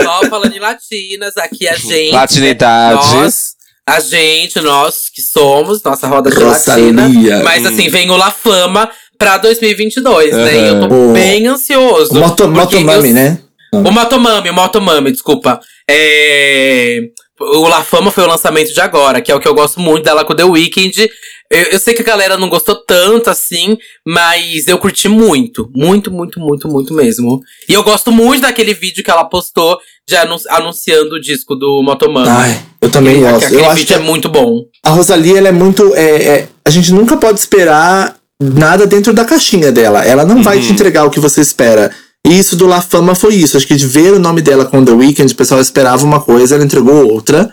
Só 0.02 0.20
falando 0.28 0.54
em 0.54 0.60
latinas, 0.60 1.36
aqui 1.36 1.68
a 1.68 1.74
gente. 1.76 2.12
Latinidades. 2.12 3.10
Nós, 3.14 3.44
a 3.88 4.00
gente, 4.00 4.60
nós 4.60 5.08
que 5.14 5.22
somos, 5.22 5.82
nossa 5.82 6.06
roda 6.06 6.30
de 6.30 6.38
latina. 6.38 7.08
Mas 7.42 7.64
Hum. 7.64 7.68
assim, 7.68 7.88
vem 7.88 8.10
o 8.10 8.16
La 8.16 8.30
Fama 8.30 8.90
pra 9.18 9.38
2022, 9.38 10.34
né? 10.34 10.54
E 10.54 10.68
eu 10.68 10.80
tô 10.88 11.12
bem 11.12 11.46
ansioso. 11.46 12.14
Moto, 12.14 12.48
Motomami, 12.48 13.08
eu- 13.08 13.14
né? 13.14 13.38
O 13.72 13.90
Motomami, 13.90 14.50
o 14.50 14.54
Motomami, 14.54 15.10
desculpa. 15.12 15.60
É... 15.88 17.00
O 17.40 17.68
La 17.68 17.84
Fama 17.84 18.10
foi 18.10 18.24
o 18.24 18.26
lançamento 18.26 18.72
de 18.74 18.80
agora, 18.80 19.20
que 19.20 19.30
é 19.30 19.34
o 19.34 19.38
que 19.38 19.46
eu 19.46 19.54
gosto 19.54 19.78
muito 19.78 20.02
dela 20.04 20.24
com 20.24 20.34
The 20.34 20.42
Weeknd. 20.44 21.08
Eu, 21.50 21.62
eu 21.72 21.78
sei 21.78 21.94
que 21.94 22.02
a 22.02 22.04
galera 22.04 22.36
não 22.36 22.48
gostou 22.48 22.74
tanto 22.74 23.30
assim, 23.30 23.78
mas 24.04 24.66
eu 24.66 24.76
curti 24.78 25.08
muito. 25.08 25.70
Muito, 25.74 26.10
muito, 26.10 26.40
muito, 26.40 26.66
muito 26.68 26.92
mesmo. 26.92 27.40
E 27.68 27.72
eu 27.72 27.84
gosto 27.84 28.10
muito 28.10 28.42
daquele 28.42 28.74
vídeo 28.74 29.04
que 29.04 29.10
ela 29.10 29.24
postou 29.24 29.78
de 30.06 30.16
anun- 30.16 30.36
anunciando 30.50 31.14
o 31.14 31.20
disco 31.20 31.54
do 31.54 31.80
Motomami. 31.82 32.28
Ai, 32.28 32.60
eu 32.82 32.90
também 32.90 33.20
gosto. 33.20 33.46
Aquele 33.46 33.60
Eu 33.60 33.66
acho 33.66 33.74
vídeo 33.76 33.86
que 33.86 33.94
é 33.94 33.98
muito 33.98 34.28
bom. 34.28 34.64
a 34.84 34.90
Rosalia, 34.90 35.38
ela 35.38 35.48
é 35.48 35.52
muito. 35.52 35.94
é, 35.94 36.22
é, 36.24 36.48
a 36.64 36.70
gente 36.70 36.92
nunca 36.92 37.16
pode 37.16 37.38
esperar 37.38 38.16
nada 38.42 38.84
dentro 38.84 39.12
da 39.12 39.24
caixinha 39.24 39.70
dela. 39.70 40.04
Ela 40.04 40.24
não 40.24 40.42
vai 40.42 40.56
Uhum. 40.56 40.62
te 40.64 40.72
entregar 40.72 41.04
o 41.04 41.10
que 41.10 41.20
você 41.20 41.40
espera. 41.40 41.92
E 42.28 42.38
isso 42.38 42.56
do 42.56 42.66
La 42.66 42.82
Fama 42.82 43.14
foi 43.14 43.34
isso. 43.34 43.56
Acho 43.56 43.66
que 43.66 43.74
de 43.74 43.86
ver 43.86 44.12
o 44.12 44.18
nome 44.18 44.42
dela 44.42 44.66
com 44.66 44.84
The 44.84 44.92
Weeknd, 44.92 45.32
o 45.32 45.36
pessoal 45.36 45.60
esperava 45.60 46.04
uma 46.04 46.20
coisa, 46.20 46.54
ela 46.54 46.64
entregou 46.64 47.10
outra. 47.10 47.50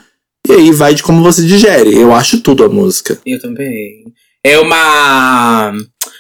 E 0.48 0.52
aí 0.52 0.72
vai 0.72 0.94
de 0.94 1.02
como 1.02 1.24
você 1.24 1.44
digere. 1.44 1.96
Eu 1.96 2.14
acho 2.14 2.42
tudo 2.42 2.66
a 2.66 2.70
música. 2.70 3.18
Eu 3.26 3.42
também. 3.42 4.04
É 4.44 4.60
uma. 4.60 5.74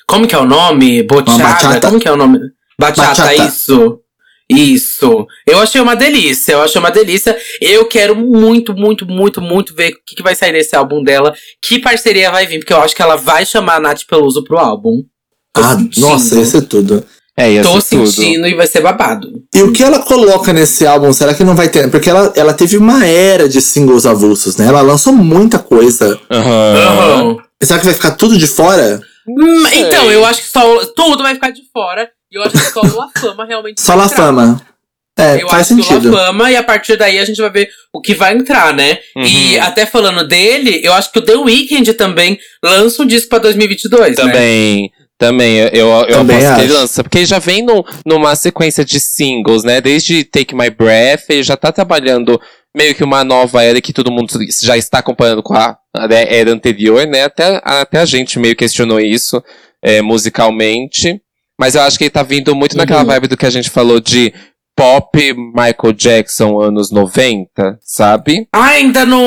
Como 0.07 0.25
que 0.25 0.33
é 0.33 0.37
o 0.37 0.45
nome? 0.45 1.03
Bochada? 1.03 1.43
bachata. 1.43 1.87
Como 1.87 1.99
que 1.99 2.07
é 2.07 2.11
o 2.11 2.17
nome? 2.17 2.39
Bachata, 2.79 3.23
Bachata. 3.23 3.35
isso. 3.45 3.99
Isso. 4.49 5.27
Eu 5.45 5.59
achei 5.59 5.81
uma 5.81 5.95
delícia. 5.95 6.53
Eu 6.53 6.61
achei 6.61 6.79
uma 6.79 6.91
delícia. 6.91 7.37
Eu 7.59 7.85
quero 7.85 8.15
muito, 8.15 8.73
muito, 8.73 9.05
muito, 9.05 9.41
muito 9.41 9.75
ver 9.75 9.91
o 9.91 9.97
que, 10.05 10.15
que 10.15 10.23
vai 10.23 10.33
sair 10.33 10.53
nesse 10.53 10.75
álbum 10.75 11.03
dela. 11.03 11.35
Que 11.61 11.79
parceria 11.79 12.31
vai 12.31 12.47
vir, 12.47 12.59
porque 12.59 12.73
eu 12.73 12.81
acho 12.81 12.95
que 12.95 13.01
ela 13.01 13.15
vai 13.15 13.45
chamar 13.45 13.75
a 13.75 13.79
Nath 13.79 14.05
Peluso 14.07 14.43
pro 14.43 14.57
álbum. 14.57 15.03
Ah, 15.55 15.75
sentindo. 15.75 16.07
nossa, 16.07 16.39
isso 16.39 16.57
é 16.57 16.61
tudo. 16.61 17.05
É, 17.37 17.51
ia 17.51 17.61
Tô 17.63 17.71
tudo. 17.73 17.81
sentindo 18.07 18.47
e 18.47 18.53
vai 18.55 18.65
ser 18.65 18.79
babado. 18.81 19.27
E 19.53 19.61
o 19.61 19.73
que 19.73 19.83
ela 19.83 19.99
coloca 19.99 20.53
nesse 20.53 20.87
álbum, 20.87 21.11
será 21.11 21.33
que 21.33 21.43
não 21.43 21.53
vai 21.55 21.67
ter? 21.67 21.89
Porque 21.91 22.09
ela, 22.09 22.31
ela 22.35 22.53
teve 22.53 22.77
uma 22.77 23.05
era 23.05 23.49
de 23.49 23.59
singles 23.61 24.05
avulsos, 24.05 24.55
né? 24.55 24.67
Ela 24.67 24.81
lançou 24.81 25.11
muita 25.11 25.59
coisa. 25.59 26.17
Aham. 26.31 26.75
Aham. 26.77 27.37
Será 27.61 27.79
que 27.79 27.85
vai 27.85 27.93
ficar 27.93 28.11
tudo 28.11 28.37
de 28.37 28.47
fora? 28.47 29.01
Hum, 29.27 29.65
Sei. 29.67 29.81
Então, 29.81 30.09
eu 30.11 30.23
acho 30.25 30.43
que 30.43 30.47
só 30.49 30.85
tudo 30.95 31.23
vai 31.23 31.33
ficar 31.33 31.49
de 31.51 31.61
fora. 31.73 32.09
E 32.31 32.37
eu 32.37 32.43
acho 32.43 32.51
que 32.51 32.71
só 32.71 32.81
o 32.81 32.95
La 32.97 33.09
Fama 33.17 33.45
realmente 33.45 33.81
Só 33.81 33.95
La 33.95 34.05
entrar. 34.05 34.15
Fama. 34.17 34.61
É, 35.17 35.41
Eu 35.41 35.47
faz 35.49 35.61
acho 35.71 35.75
sentido. 35.75 36.01
que 36.01 36.07
o 36.07 36.11
La 36.11 36.27
Fama, 36.27 36.51
e 36.51 36.55
a 36.55 36.63
partir 36.63 36.97
daí 36.97 37.17
a 37.19 37.25
gente 37.25 37.41
vai 37.41 37.49
ver 37.49 37.69
o 37.93 38.01
que 38.01 38.13
vai 38.13 38.33
entrar, 38.35 38.73
né? 38.73 38.99
E 39.15 39.55
Uhum. 39.57 39.63
até 39.63 39.85
falando 39.85 40.27
dele, 40.27 40.79
eu 40.83 40.93
acho 40.93 41.11
que 41.11 41.19
o 41.19 41.21
The 41.21 41.35
Weeknd 41.35 41.93
também 41.95 42.37
lança 42.63 43.01
um 43.01 43.05
disco 43.05 43.29
pra 43.29 43.39
2022, 43.39 44.17
né? 44.17 44.23
Também. 45.17 45.57
Eu, 45.57 45.67
eu, 45.69 45.87
eu 45.89 46.07
Também 46.17 46.37
aposto 46.37 46.55
que 46.55 46.61
ele 46.61 46.71
acho. 46.71 46.81
lança. 46.81 47.03
Porque 47.03 47.17
ele 47.19 47.25
já 47.25 47.39
vem 47.39 47.63
num- 47.63 47.83
numa 48.05 48.35
sequência 48.35 48.83
de 48.83 48.99
singles, 48.99 49.63
né? 49.63 49.79
Desde 49.79 50.23
Take 50.25 50.53
My 50.55 50.69
Breath, 50.69 51.23
ele 51.29 51.43
já 51.43 51.55
tá 51.55 51.71
trabalhando 51.71 52.39
meio 52.75 52.93
que 52.93 53.03
uma 53.03 53.23
nova 53.23 53.63
era 53.63 53.79
que 53.79 53.93
todo 53.93 54.11
mundo 54.11 54.33
já 54.61 54.75
está 54.75 54.99
acompanhando 54.99 55.41
com 55.41 55.53
a 55.55 55.77
a 55.97 56.13
era 56.13 56.51
anterior, 56.51 57.07
né? 57.07 57.23
Até, 57.23 57.61
até 57.63 57.99
a 57.99 58.05
gente 58.05 58.37
meio 58.37 58.53
questionou 58.53 58.99
isso 58.99 59.41
é, 59.81 60.01
musicalmente. 60.01 61.21
Mas 61.57 61.73
eu 61.75 61.81
acho 61.83 61.97
que 61.97 62.03
ele 62.03 62.09
tá 62.11 62.21
vindo 62.21 62.53
muito 62.53 62.75
naquela 62.75 62.99
Uhum. 62.99 63.05
vibe 63.07 63.27
do 63.29 63.37
que 63.37 63.45
a 63.45 63.49
gente 63.49 63.69
falou 63.69 64.01
de 64.01 64.33
pop 64.75 65.17
Michael 65.33 65.93
Jackson 65.95 66.59
anos 66.59 66.91
90, 66.91 67.79
sabe? 67.81 68.45
Ah, 68.51 68.65
ainda 68.71 69.05
não, 69.05 69.23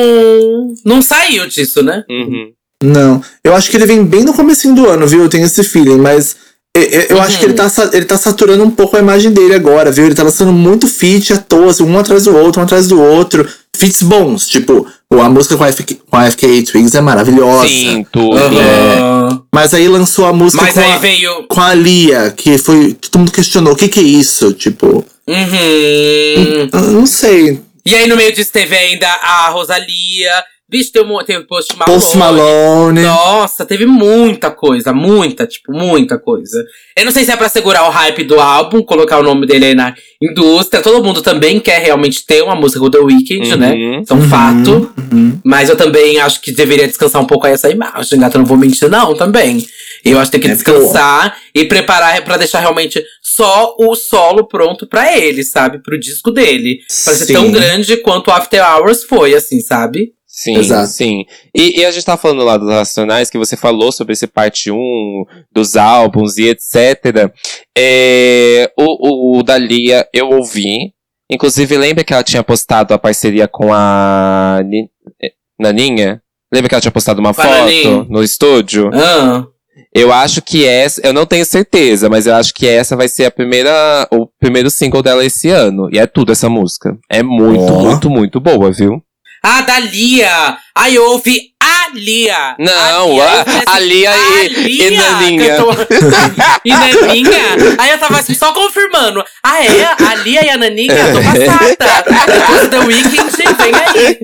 não 0.85 1.01
saiu 1.01 1.47
disso, 1.47 1.81
né? 1.81 2.03
Uhum. 2.07 2.51
Não. 2.83 3.21
Eu 3.43 3.53
acho 3.55 3.69
que 3.69 3.77
ele 3.77 3.85
vem 3.85 4.03
bem 4.05 4.23
no 4.23 4.33
comecinho 4.33 4.73
do 4.75 4.87
ano, 4.89 5.05
viu? 5.07 5.21
Eu 5.23 5.29
tenho 5.29 5.45
esse 5.45 5.63
feeling, 5.63 5.97
mas. 5.97 6.35
Eu, 6.75 6.83
eu- 6.83 7.15
Uhum. 7.17 7.23
acho 7.23 7.39
que 7.39 7.45
ele 7.45 7.53
tá, 7.53 7.67
sa- 7.67 7.89
ele 7.91 8.05
tá 8.05 8.17
saturando 8.17 8.63
um 8.63 8.69
pouco 8.71 8.95
a 8.95 8.99
imagem 8.99 9.31
dele 9.31 9.53
agora, 9.55 9.91
viu? 9.91 10.05
Ele 10.05 10.15
tá 10.15 10.23
lançando 10.23 10.53
muito 10.53 10.87
feat 10.87 11.33
à 11.33 11.37
toa, 11.37 11.71
assim, 11.71 11.83
um 11.83 11.97
atrás 11.99 12.23
do 12.25 12.35
outro, 12.35 12.61
um 12.61 12.63
atrás 12.63 12.87
do 12.87 13.01
outro. 13.01 13.45
Feats 13.75 14.01
bons, 14.03 14.47
tipo, 14.47 14.85
a 15.11 15.29
música 15.29 15.55
com 15.57 15.63
a, 15.63 15.71
FK, 15.71 15.95
com 16.09 16.15
a 16.17 16.29
FKA 16.29 16.63
Twigs 16.63 16.95
é 16.95 17.01
maravilhosa. 17.01 17.67
Sim, 17.67 18.05
tudo. 18.11 18.37
Aham. 18.37 19.41
Mas 19.53 19.73
aí 19.73 19.87
lançou 19.87 20.25
a 20.25 20.33
música 20.33 20.63
Mas 20.63 20.73
com, 20.73 20.79
aí 20.81 20.91
a, 20.93 20.97
veio. 20.97 21.43
com 21.49 21.61
a 21.61 21.73
Lia, 21.73 22.33
que 22.35 22.57
foi. 22.57 22.93
que 22.93 23.09
Todo 23.09 23.19
mundo 23.19 23.31
questionou, 23.31 23.73
o 23.73 23.75
que 23.75 23.87
que 23.87 23.99
é 23.99 24.03
isso? 24.03 24.53
Tipo. 24.53 25.03
Uhum. 25.27 26.69
Eu 26.71 26.81
Não 26.91 27.05
sei. 27.05 27.61
E 27.85 27.95
aí 27.95 28.07
no 28.07 28.15
meio 28.15 28.33
disso 28.33 28.51
teve 28.51 28.75
ainda 28.77 29.07
a 29.07 29.49
Rosalia. 29.49 30.31
Vixe, 30.71 30.91
teve, 30.91 31.09
teve 31.25 31.39
o 31.39 31.47
Post 31.47 31.75
Malone. 31.75 31.99
Post 31.99 32.17
Malone. 32.17 33.01
Nossa, 33.01 33.65
teve 33.65 33.87
muita 33.87 34.51
coisa, 34.51 34.93
muita, 34.93 35.47
tipo, 35.47 35.71
muita 35.73 36.19
coisa. 36.19 36.63
Eu 36.95 37.05
não 37.05 37.11
sei 37.11 37.25
se 37.25 37.31
é 37.31 37.35
pra 37.35 37.49
segurar 37.49 37.87
o 37.87 37.89
hype 37.89 38.23
do 38.23 38.39
álbum, 38.39 38.83
colocar 38.83 39.17
o 39.17 39.23
nome 39.23 39.47
dele 39.47 39.65
aí 39.65 39.73
na 39.75 39.95
indústria. 40.21 40.83
Todo 40.83 41.03
mundo 41.03 41.23
também 41.23 41.59
quer 41.59 41.81
realmente 41.81 42.23
ter 42.23 42.43
uma 42.43 42.53
música 42.53 42.79
com 42.79 42.91
The 42.91 42.99
Weeknd, 42.99 43.55
né? 43.55 43.73
Uhum. 43.73 44.01
Isso 44.01 44.13
é 44.13 44.15
um 44.15 44.29
fato. 44.29 44.93
Uhum. 45.11 45.39
Mas 45.43 45.69
eu 45.69 45.75
também 45.75 46.19
acho 46.19 46.39
que 46.39 46.51
deveria 46.51 46.87
descansar 46.87 47.19
um 47.19 47.25
pouco 47.25 47.47
aí 47.47 47.53
essa 47.53 47.69
imagem, 47.69 48.19
gata. 48.19 48.37
eu 48.37 48.39
Não 48.39 48.45
vou 48.45 48.57
mentir, 48.57 48.89
não, 48.89 49.15
também. 49.15 49.65
Eu 50.05 50.19
acho 50.19 50.29
que 50.29 50.37
tem 50.37 50.41
que 50.41 50.51
É 50.51 50.53
descansar 50.53 51.35
e 51.53 51.65
preparar 51.65 52.23
pra 52.23 52.37
deixar 52.37 52.59
realmente 52.59 53.03
só 53.23 53.75
o 53.79 53.95
solo 53.95 54.47
pronto 54.47 54.87
pra 54.87 55.17
ele, 55.17 55.43
sabe? 55.43 55.79
Pro 55.79 55.99
disco 55.99 56.29
dele. 56.29 56.79
Pra 57.03 57.13
ser 57.15 57.25
Sim. 57.25 57.33
tão 57.33 57.51
grande 57.51 57.97
quanto 57.97 58.27
o 58.27 58.31
After 58.31 58.63
Hours 58.63 59.03
foi, 59.03 59.33
assim, 59.33 59.59
sabe? 59.61 60.13
Sim, 60.31 60.57
Exato. 60.57 60.87
sim. 60.89 61.25
E, 61.55 61.79
e 61.81 61.85
a 61.85 61.89
gente 61.91 62.05
tá 62.05 62.15
falando 62.15 62.43
lá 62.45 62.55
dos 62.55 62.69
Racionais, 62.69 63.31
que 63.31 63.37
você 63.37 63.57
falou 63.57 63.91
sobre 63.91 64.13
esse 64.13 64.27
parte 64.27 64.69
1 64.71 65.25
dos 65.51 65.75
álbuns 65.75 66.37
e 66.37 66.47
etc. 66.49 67.31
É, 67.75 68.71
o, 68.77 69.35
o, 69.35 69.39
o 69.39 69.43
da 69.43 69.57
Lia 69.57 70.07
eu 70.13 70.29
ouvi. 70.29 70.93
Inclusive, 71.31 71.77
lembra 71.77 72.03
que 72.03 72.13
ela 72.13 72.23
tinha 72.23 72.43
postado 72.43 72.93
a 72.93 72.97
parceria 72.99 73.47
com 73.47 73.73
a 73.73 74.61
Ni- 74.65 74.89
eh, 75.21 75.31
Naninha? 75.59 76.21
Lembra 76.53 76.69
que 76.69 76.75
ela 76.75 76.81
tinha 76.81 76.91
postado 76.91 77.19
uma 77.19 77.33
foto 77.33 78.05
no 78.09 78.23
estúdio? 78.23 78.89
Ah. 78.93 79.45
Eu 79.93 80.11
acho 80.13 80.41
que 80.41 80.65
essa, 80.65 81.01
eu 81.05 81.11
não 81.13 81.25
tenho 81.25 81.45
certeza, 81.45 82.07
mas 82.09 82.27
eu 82.27 82.35
acho 82.35 82.53
que 82.53 82.67
essa 82.67 82.95
vai 82.95 83.07
ser 83.07 83.25
a 83.25 83.31
primeira, 83.31 84.07
o 84.11 84.27
primeiro 84.39 84.69
single 84.69 85.01
dela 85.01 85.25
esse 85.25 85.49
ano. 85.49 85.89
E 85.91 85.97
é 85.99 86.05
tudo 86.05 86.31
essa 86.31 86.47
música. 86.49 86.95
É 87.09 87.23
muito, 87.23 87.73
Ó. 87.73 87.81
muito, 87.81 88.09
muito 88.09 88.39
boa, 88.39 88.71
viu? 88.71 89.01
Ah, 89.41 89.61
da! 89.61 90.59
Aí 90.75 90.97
a 90.97 91.78
Lia! 91.93 92.55
Não, 92.57 93.21
a- 93.21 93.45
eu 93.65 93.71
falei 93.71 93.71
a 93.71 93.79
Lia 93.79 94.11
e- 94.47 94.87
e 94.87 94.91
Naninha. 94.97 95.57
e 96.65 96.69
Naninha? 96.71 97.75
Aí 97.77 97.91
eu 97.91 97.97
tava 97.97 98.19
assim, 98.19 98.33
só 98.33 98.53
confirmando. 98.53 99.23
Ah, 99.43 99.63
é? 99.63 99.95
A 100.05 100.15
Lia 100.15 100.45
e 100.45 100.49
a 100.49 100.57
Naninha? 100.57 100.95
Tô 101.13 101.21
passada. 101.21 102.05
Depois 102.27 102.61
do 102.61 102.69
The 102.69 102.79
Weeknd, 102.79 103.31
vem 103.57 103.73
aí. 103.75 104.19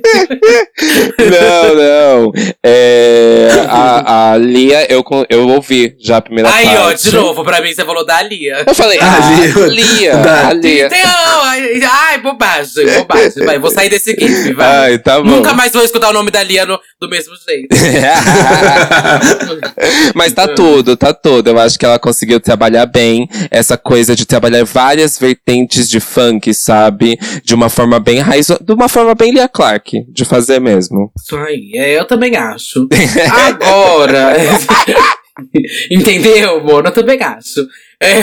Não, 1.19 1.75
não. 1.75 2.31
É, 2.63 3.49
a, 3.69 4.31
a 4.33 4.37
Lia, 4.37 4.91
eu, 4.91 5.03
eu 5.29 5.47
ouvi 5.49 5.95
já 5.99 6.17
a 6.17 6.21
primeira 6.21 6.49
Aí, 6.53 6.67
ó, 6.77 6.85
parte. 6.85 7.03
de 7.09 7.15
novo, 7.15 7.43
pra 7.43 7.61
mim 7.61 7.73
você 7.73 7.83
falou 7.85 8.05
da 8.05 8.21
Lia. 8.21 8.63
Eu 8.65 8.75
falei, 8.75 8.99
Ah, 9.01 9.17
ah, 9.21 9.65
Lia. 9.67 9.85
Lia, 9.85 10.17
Da- 10.17 10.47
a 10.49 10.53
Lia. 10.53 10.87
Então, 10.87 11.41
ai, 11.43 11.79
ai, 11.83 12.17
bobagem, 12.19 12.85
bobagem. 12.97 13.45
Vai, 13.45 13.59
vou 13.59 13.71
sair 13.71 13.89
desse 13.89 14.13
game, 14.15 14.53
vai. 14.53 14.65
Ai, 14.91 14.97
tá 14.99 15.19
bom. 15.19 15.25
Nunca 15.29 15.53
mais 15.53 15.71
vou 15.71 15.83
escutar 15.83 16.09
o 16.09 16.13
nome 16.13 16.31
da 16.31 16.41
Lia 16.43 16.65
no- 16.65 16.79
do 16.99 17.09
mesmo 17.09 17.33
jeito. 17.47 17.54
Mas 20.13 20.33
tá 20.33 20.47
tudo, 20.47 20.95
tá 20.95 21.13
tudo. 21.13 21.49
Eu 21.49 21.59
acho 21.59 21.77
que 21.77 21.85
ela 21.85 21.99
conseguiu 21.99 22.39
trabalhar 22.39 22.85
bem 22.85 23.27
essa 23.51 23.77
coisa 23.77 24.15
de 24.15 24.25
trabalhar 24.25 24.63
várias 24.63 25.17
vertentes 25.19 25.89
de 25.89 25.99
funk, 25.99 26.53
sabe? 26.53 27.17
De 27.43 27.53
uma 27.53 27.69
forma 27.69 27.99
bem 27.99 28.19
raiz, 28.19 28.47
de 28.47 28.73
uma 28.73 28.87
forma 28.89 29.13
bem 29.15 29.31
Lia 29.31 29.47
Clark, 29.47 30.05
de 30.09 30.25
fazer 30.25 30.59
mesmo. 30.59 31.11
Isso 31.17 31.35
aí, 31.37 31.71
é, 31.75 31.99
eu 31.99 32.05
também 32.05 32.35
acho. 32.35 32.87
Agora. 33.47 34.33
Entendeu, 35.91 36.59
amor? 36.59 36.85
Eu 36.85 36.91
também 36.91 37.21
acho. 37.21 37.67
É. 38.01 38.17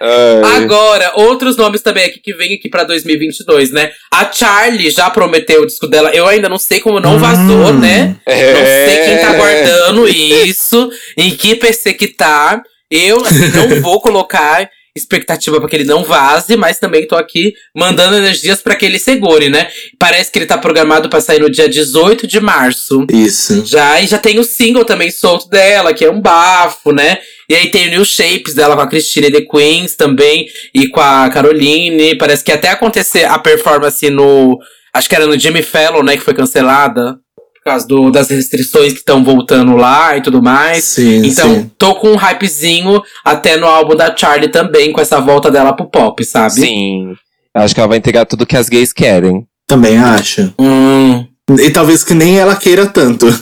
Ai. 0.00 0.56
Agora, 0.62 1.12
outros 1.16 1.56
nomes 1.56 1.80
também 1.82 2.04
aqui 2.04 2.18
que 2.20 2.34
vem 2.34 2.54
aqui 2.54 2.68
pra 2.68 2.84
2022, 2.84 3.70
né? 3.70 3.92
A 4.12 4.30
Charlie 4.32 4.90
já 4.90 5.08
prometeu 5.10 5.62
o 5.62 5.66
disco 5.66 5.86
dela. 5.86 6.10
Eu 6.14 6.26
ainda 6.26 6.48
não 6.48 6.58
sei 6.58 6.80
como 6.80 7.00
não 7.00 7.18
vazou, 7.18 7.68
Hum. 7.68 7.78
né? 7.78 8.16
Não 8.26 8.34
sei 8.34 9.04
quem 9.04 9.18
tá 9.18 9.34
É. 9.34 9.36
guardando 9.36 10.08
isso, 10.08 10.90
em 11.16 11.30
que 11.34 11.54
PC 11.54 11.94
que 11.94 12.08
tá. 12.08 12.62
Eu, 12.90 13.20
assim, 13.24 13.48
não 13.48 13.68
vou 13.82 14.00
colocar 14.00 14.68
expectativa 14.98 15.58
pra 15.60 15.68
que 15.68 15.76
ele 15.76 15.84
não 15.84 16.04
vaze, 16.04 16.56
mas 16.56 16.78
também 16.78 17.06
tô 17.06 17.16
aqui 17.16 17.54
mandando 17.74 18.16
energias 18.16 18.60
pra 18.60 18.76
que 18.76 18.84
ele 18.84 18.98
segure, 18.98 19.48
né? 19.48 19.68
Parece 19.98 20.30
que 20.30 20.38
ele 20.38 20.46
tá 20.46 20.58
programado 20.58 21.08
pra 21.08 21.20
sair 21.20 21.40
no 21.40 21.50
dia 21.50 21.68
18 21.68 22.26
de 22.26 22.40
março. 22.40 23.06
Isso. 23.10 23.64
Já, 23.64 24.00
e 24.00 24.06
já 24.06 24.18
tem 24.18 24.38
o 24.38 24.44
single 24.44 24.84
também 24.84 25.10
solto 25.10 25.48
dela, 25.48 25.94
que 25.94 26.04
é 26.04 26.10
um 26.10 26.20
bafo, 26.20 26.92
né? 26.92 27.18
E 27.48 27.54
aí 27.54 27.70
tem 27.70 27.88
o 27.88 27.90
New 27.90 28.04
Shapes 28.04 28.52
dela 28.52 28.76
com 28.76 28.82
a 28.82 28.86
Christina 28.86 29.30
The 29.30 29.40
Queens 29.40 29.94
também, 29.96 30.46
e 30.74 30.88
com 30.88 31.00
a 31.00 31.30
Caroline. 31.30 32.16
Parece 32.18 32.44
que 32.44 32.52
até 32.52 32.68
acontecer 32.68 33.24
a 33.24 33.38
performance 33.38 34.08
no. 34.10 34.58
Acho 34.92 35.08
que 35.08 35.14
era 35.14 35.26
no 35.26 35.38
Jimmy 35.38 35.62
Fallon, 35.62 36.02
né? 36.02 36.16
Que 36.16 36.22
foi 36.22 36.34
cancelada. 36.34 37.18
Por 37.68 37.72
causa 37.72 37.86
do, 37.86 38.10
das 38.10 38.30
restrições 38.30 38.94
que 38.94 39.00
estão 39.00 39.22
voltando 39.22 39.76
lá 39.76 40.16
e 40.16 40.22
tudo 40.22 40.42
mais. 40.42 40.84
Sim, 40.84 41.26
Então, 41.26 41.54
sim. 41.54 41.70
tô 41.76 41.96
com 41.96 42.08
um 42.12 42.16
hypezinho 42.16 43.02
até 43.22 43.58
no 43.58 43.66
álbum 43.66 43.94
da 43.94 44.16
Charlie 44.16 44.48
também, 44.48 44.90
com 44.90 45.02
essa 45.02 45.20
volta 45.20 45.50
dela 45.50 45.74
pro 45.74 45.84
pop, 45.84 46.24
sabe? 46.24 46.52
Sim. 46.54 47.12
Eu 47.54 47.60
acho 47.62 47.74
que 47.74 47.80
ela 47.80 47.88
vai 47.88 47.98
entregar 47.98 48.24
tudo 48.24 48.46
que 48.46 48.56
as 48.56 48.70
gays 48.70 48.90
querem. 48.90 49.46
Também 49.66 49.98
acho. 49.98 50.54
Hum. 50.58 51.26
E 51.58 51.70
talvez 51.70 52.04
que 52.04 52.12
nem 52.14 52.38
ela 52.38 52.56
queira 52.56 52.86
tanto. 52.86 53.26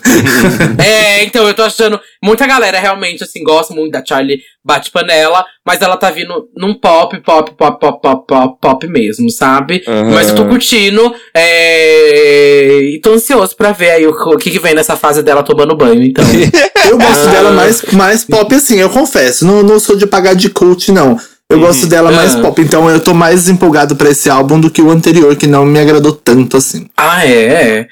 É, 0.79 1.25
então 1.25 1.47
eu 1.49 1.55
tô 1.55 1.62
achando. 1.62 1.99
Muita 2.23 2.47
galera 2.47 2.79
realmente, 2.79 3.25
assim, 3.25 3.42
gosta 3.42 3.73
muito 3.75 3.92
da 3.92 4.05
Charlie 4.05 4.40
Bate 4.64 4.90
Panela, 4.90 5.45
mas 5.64 5.81
ela 5.81 5.97
tá 5.97 6.11
vindo 6.11 6.49
num 6.57 6.75
pop, 6.75 7.19
pop, 7.21 7.53
pop, 7.57 7.81
pop, 7.81 8.01
pop, 8.03 8.27
pop, 8.27 8.59
pop 8.61 8.87
mesmo, 8.88 9.31
sabe? 9.31 9.83
Aham. 9.87 10.11
Mas 10.12 10.29
eu 10.29 10.35
tô 10.37 10.47
curtindo. 10.47 11.14
É... 11.35 12.79
E 12.95 13.01
tô 13.01 13.12
ansioso 13.12 13.57
pra 13.57 13.73
ver 13.73 13.90
aí 13.90 14.07
o, 14.07 14.11
o 14.11 14.37
que, 14.38 14.51
que 14.51 14.59
vem 14.59 14.75
nessa 14.75 14.97
fase 14.97 15.23
dela 15.23 15.42
tomando 15.42 15.77
banho, 15.77 16.03
então. 16.03 16.25
Eu 16.88 16.99
gosto 16.99 17.27
Ah. 17.27 17.31
dela 17.33 17.51
mais, 17.51 17.83
mais 17.92 18.25
pop 18.25 18.55
assim, 18.55 18.79
eu 18.81 18.88
confesso. 18.88 19.45
Não, 19.45 19.61
não 19.64 19.81
sou 19.81 19.97
de 19.97 20.07
pagar 20.07 20.35
de 20.37 20.49
coach, 20.49 20.92
não. 20.92 21.19
Eu 21.50 21.61
gosto 21.61 21.87
dela 21.87 22.11
mais 22.11 22.35
Ah. 22.35 22.40
pop, 22.42 22.61
então 22.61 22.90
eu 22.90 23.02
tô 23.02 23.14
mais 23.14 23.48
empolgado 23.48 23.94
pra 23.96 24.11
esse 24.11 24.28
álbum 24.28 24.59
do 24.61 24.70
que 24.70 24.82
o 24.82 24.90
anterior, 24.90 25.35
que 25.37 25.46
não 25.46 25.64
me 25.64 25.78
agradou 25.78 26.12
tanto 26.12 26.56
assim. 26.56 26.87
ah, 26.96 27.24
é? 27.26 27.87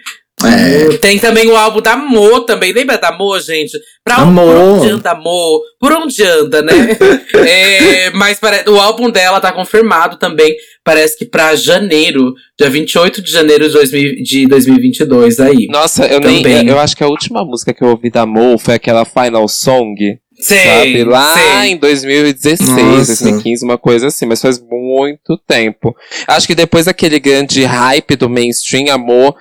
É. 0.44 0.96
Tem 1.00 1.18
também 1.18 1.46
o 1.48 1.56
álbum 1.56 1.80
da 1.80 1.96
Mo 1.96 2.40
também. 2.40 2.72
Lembra 2.72 2.98
da 2.98 3.12
Mo, 3.16 3.38
gente? 3.38 3.78
Pra 4.04 4.16
Da 4.16 4.24
um, 4.26 4.76
onde 4.78 4.90
anda 4.90 5.12
a 5.12 5.14
Mo? 5.14 5.60
Por 5.80 5.92
onde 5.92 6.22
anda, 6.22 6.60
né? 6.60 6.72
É, 7.46 8.10
mas 8.10 8.38
pare- 8.40 8.68
o 8.68 8.78
álbum 8.78 9.08
dela 9.10 9.40
tá 9.40 9.52
confirmado 9.52 10.18
também. 10.18 10.54
Parece 10.84 11.16
que 11.16 11.24
pra 11.24 11.54
janeiro, 11.54 12.34
dia 12.58 12.68
28 12.68 13.22
de 13.22 13.30
janeiro 13.30 13.66
de, 13.68 13.72
2000 13.72 14.22
de 14.22 14.46
2022 14.46 15.40
aí. 15.40 15.66
Nossa, 15.70 16.04
eu 16.06 16.20
nem. 16.20 16.42
Também. 16.42 16.68
Eu 16.68 16.78
acho 16.78 16.96
que 16.96 17.04
a 17.04 17.08
última 17.08 17.42
música 17.44 17.72
que 17.72 17.82
eu 17.82 17.88
ouvi 17.88 18.10
da 18.10 18.26
Mo 18.26 18.58
foi 18.58 18.74
aquela 18.74 19.04
Final 19.06 19.48
Song. 19.48 20.18
Sei, 20.44 20.59
sabe? 20.59 21.04
Lá 21.04 21.35
sei. 21.35 21.70
em 21.70 21.76
2016, 21.76 22.68
Nossa. 22.68 23.24
2015, 23.24 23.64
uma 23.64 23.78
coisa 23.78 24.09
assim, 24.09 24.26
mas 24.26 24.40
faz 24.40 24.61
muito 24.61 25.38
tempo. 25.46 25.94
Acho 26.26 26.46
que 26.46 26.54
depois 26.54 26.87
daquele 26.87 27.18
grande 27.18 27.64
hype 27.64 28.16
do 28.16 28.28
mainstream, 28.28 28.92
amor 28.92 29.35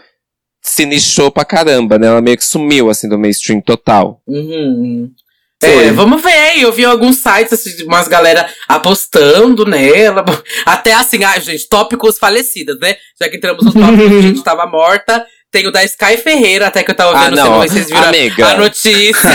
se 0.61 0.85
nichou 0.85 1.29
pra 1.29 1.43
caramba, 1.43 1.99
né? 1.99 2.07
Ela 2.07 2.21
meio 2.21 2.37
que 2.37 2.45
sumiu, 2.45 2.89
assim, 2.89 3.09
do 3.09 3.19
mainstream 3.19 3.59
total. 3.59 4.21
Uhum. 4.25 5.11
É, 5.61 5.91
vamos 5.91 6.21
ver. 6.21 6.59
Eu 6.59 6.71
vi 6.71 6.85
alguns 6.85 7.17
sites, 7.17 7.53
assim, 7.53 7.75
de 7.75 7.83
umas 7.83 8.07
galera 8.07 8.49
apostando 8.67 9.65
nela. 9.65 10.23
Até 10.65 10.93
assim, 10.93 11.23
ai, 11.23 11.39
gente, 11.41 11.67
tópicos 11.67 12.17
falecidas, 12.17 12.79
né? 12.79 12.95
Já 13.19 13.29
que 13.29 13.37
entramos 13.37 13.63
no 13.63 13.73
tópico, 13.73 14.17
a 14.17 14.21
gente 14.21 14.43
tava 14.43 14.65
morta. 14.65 15.25
Tem 15.53 15.67
o 15.67 15.71
da 15.71 15.83
Sky 15.83 16.17
Ferreira, 16.17 16.65
até 16.65 16.81
que 16.81 16.89
eu 16.89 16.95
tava 16.95 17.15
Ah, 17.15 17.25
vendo, 17.25 17.35
não, 17.35 17.49
não 17.51 17.61
vocês 17.61 17.85
viram 17.85 18.03
amiga. 18.09 18.47
a 18.47 18.57
notícia. 18.57 19.13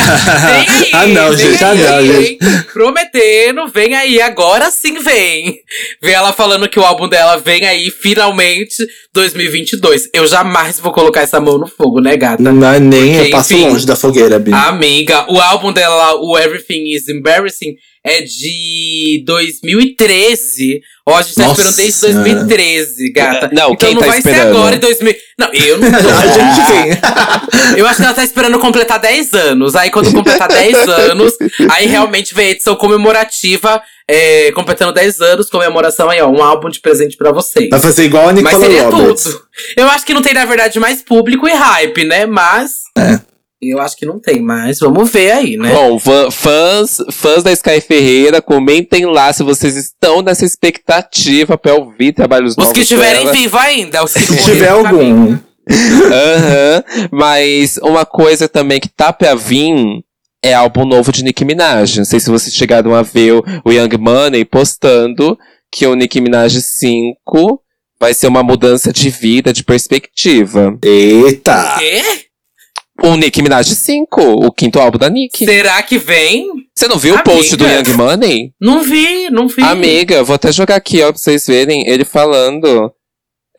Vem 0.49 0.67
aí, 0.69 0.91
Ah, 0.93 1.07
não, 1.07 1.37
gente, 1.37 1.63
ah, 1.65 1.71
aí, 1.71 1.79
não, 2.09 2.21
hein? 2.21 2.39
Prometendo, 2.73 3.69
vem 3.69 3.95
aí, 3.95 4.21
agora 4.21 4.69
sim 4.71 4.99
vem. 5.01 5.61
Vem 6.03 6.15
ela 6.15 6.33
falando 6.33 6.69
que 6.69 6.79
o 6.79 6.83
álbum 6.85 7.09
dela 7.09 7.37
vem 7.37 7.65
aí, 7.67 7.89
finalmente, 7.91 8.85
2022. 9.15 10.09
Eu 10.13 10.27
jamais 10.27 10.81
vou 10.81 10.91
colocar 10.93 11.21
essa 11.21 11.41
mão 11.41 11.57
no 11.57 11.69
fogo, 11.69 12.01
né, 12.01 12.17
gata? 12.17 12.43
Não, 12.43 12.67
é 12.69 12.81
nem 12.81 13.13
Porque, 13.15 13.27
eu 13.29 13.31
passo 13.31 13.55
enfim. 13.55 13.69
longe 13.69 13.87
da 13.87 13.95
fogueira, 13.95 14.41
Bi. 14.41 14.53
Amiga, 14.53 15.25
o 15.31 15.41
álbum 15.41 15.73
dela, 15.73 16.15
o 16.17 16.37
Everything 16.37 16.95
is 16.95 17.09
Embarrassing, 17.09 17.77
é 18.09 18.23
de 18.23 19.23
2013. 19.27 20.81
Ó, 21.07 21.17
a 21.17 21.23
gente 21.23 21.35
tá 21.37 21.47
Nossa 21.47 21.61
esperando 21.63 21.77
desde 21.77 21.93
Senhora. 21.95 22.25
2013, 22.25 23.13
gata. 23.13 23.51
Não, 23.53 23.73
então 23.73 23.77
quem 23.77 23.95
não 23.95 24.01
tá 24.03 24.07
vai 24.09 24.21
ser 24.21 24.31
esperando? 24.31 24.57
agora 24.57 24.77
em 24.77 24.79
2000. 24.79 25.17
Não, 25.39 25.53
eu 25.53 25.79
não 25.79 25.91
tô. 25.91 25.97
A 26.09 26.27
gente 26.27 26.73
vem. 26.73 27.79
Eu 27.79 27.87
acho 27.87 27.97
que 27.97 28.05
ela 28.05 28.15
tá 28.15 28.25
esperando 28.25 28.59
completar 28.59 28.99
10 28.99 29.33
anos. 29.35 29.77
Aí 29.77 29.91
quando 29.91 30.13
completar 30.13 30.49
10 30.49 30.77
anos, 30.89 31.33
aí 31.71 31.87
realmente 31.87 32.35
vem 32.35 32.49
a 32.49 32.51
edição 32.51 32.77
comemorativa, 32.77 33.81
é, 34.07 34.53
completando 34.53 34.93
10 34.93 35.21
anos, 35.21 35.49
comemoração 35.49 36.11
aí, 36.11 36.21
ó, 36.21 36.29
um 36.29 36.43
álbum 36.43 36.69
de 36.69 36.81
presente 36.81 37.17
pra 37.17 37.31
vocês. 37.33 37.71
Vai 37.71 37.81
fazer 37.81 38.05
igual 38.05 38.25
a 38.29 38.33
Mas 38.33 38.43
Nicola 38.43 38.61
seria 38.61 38.89
Roberts. 38.89 39.25
tudo. 39.25 39.43
Eu 39.77 39.89
acho 39.91 40.05
que 40.05 40.15
não 40.15 40.23
tem, 40.23 40.35
na 40.35 40.45
verdade, 40.45 40.79
mais 40.79 41.03
público 41.03 41.49
e 41.49 41.53
hype, 41.53 42.05
né? 42.05 42.27
Mas. 42.27 42.73
É. 42.97 43.21
Eu 43.61 43.81
acho 43.81 43.97
que 43.97 44.07
não 44.07 44.21
tem, 44.21 44.41
mas 44.41 44.79
vamos 44.79 45.11
ver 45.11 45.33
aí, 45.33 45.57
né? 45.57 45.73
Bom, 45.75 45.99
fã- 45.99 46.31
fãs, 46.31 46.99
fãs 47.11 47.43
da 47.43 47.51
Sky 47.53 47.81
Ferreira, 47.81 48.41
comentem 48.41 49.05
lá 49.05 49.33
se 49.33 49.43
vocês 49.43 49.75
estão 49.77 50.23
nessa 50.23 50.45
expectativa 50.45 51.59
pra 51.59 51.75
ouvir 51.75 52.13
trabalhos 52.13 52.53
Os 52.53 52.57
novos 52.57 52.73
que 52.73 52.81
estiverem 52.83 53.29
vivos 53.33 53.61
ainda, 53.61 54.05
os 54.05 54.13
que 54.13 54.21
Se 54.21 54.45
tiver 54.45 54.69
algum. 54.69 55.37
Aham. 55.71 56.85
Mas 57.11 57.79
uma 57.79 58.07
coisa 58.07 58.49
também 58.49 58.81
que 58.81 58.89
tá 58.89 59.13
pra 59.13 59.35
vir 59.35 59.75
é 60.43 60.55
álbum 60.55 60.85
novo 60.87 61.11
de 61.13 61.25
Nicki 61.25 61.45
Minaj. 61.45 61.99
Não 61.99 62.05
sei 62.05 62.21
se 62.21 62.31
vocês 62.31 62.55
chegaram 62.55 62.95
a 62.95 63.03
ver 63.03 63.33
o, 63.33 63.45
o 63.65 63.73
Young 63.73 63.99
Money 63.99 64.45
postando 64.45 65.37
que 65.71 65.87
o 65.87 65.95
Nicki 65.95 66.21
Minaj 66.21 66.61
5 66.61 67.61
vai 68.01 68.15
ser 68.15 68.29
uma 68.29 68.43
mudança 68.45 68.93
de 68.93 69.11
vida, 69.11 69.53
de 69.53 69.65
perspectiva. 69.65 70.79
Eita! 70.85 71.75
Quê? 71.79 72.03
O 73.03 73.17
Nicki 73.17 73.43
Minaj 73.43 73.69
5, 73.69 74.21
o 74.21 74.51
quinto 74.51 74.81
álbum 74.81 74.99
da 74.99 75.09
Nicki. 75.09 75.45
Será 75.45 75.81
que 75.83 75.99
vem? 75.99 76.49
Você 76.75 76.89
não 76.89 76.99
viu 76.99 77.15
o 77.15 77.23
post 77.23 77.57
do 77.57 77.65
Amiga. 77.65 77.91
Young 77.91 77.97
Money? 77.97 78.53
Não 78.61 78.83
vi, 78.83 79.31
não 79.31 79.47
vi. 79.47 79.63
Amiga, 79.63 80.25
vou 80.25 80.35
até 80.35 80.51
jogar 80.51 80.77
aqui, 80.77 81.01
ó, 81.03 81.13
pra 81.13 81.19
vocês 81.19 81.47
verem 81.47 81.89
ele 81.89 82.05
falando. 82.05 82.93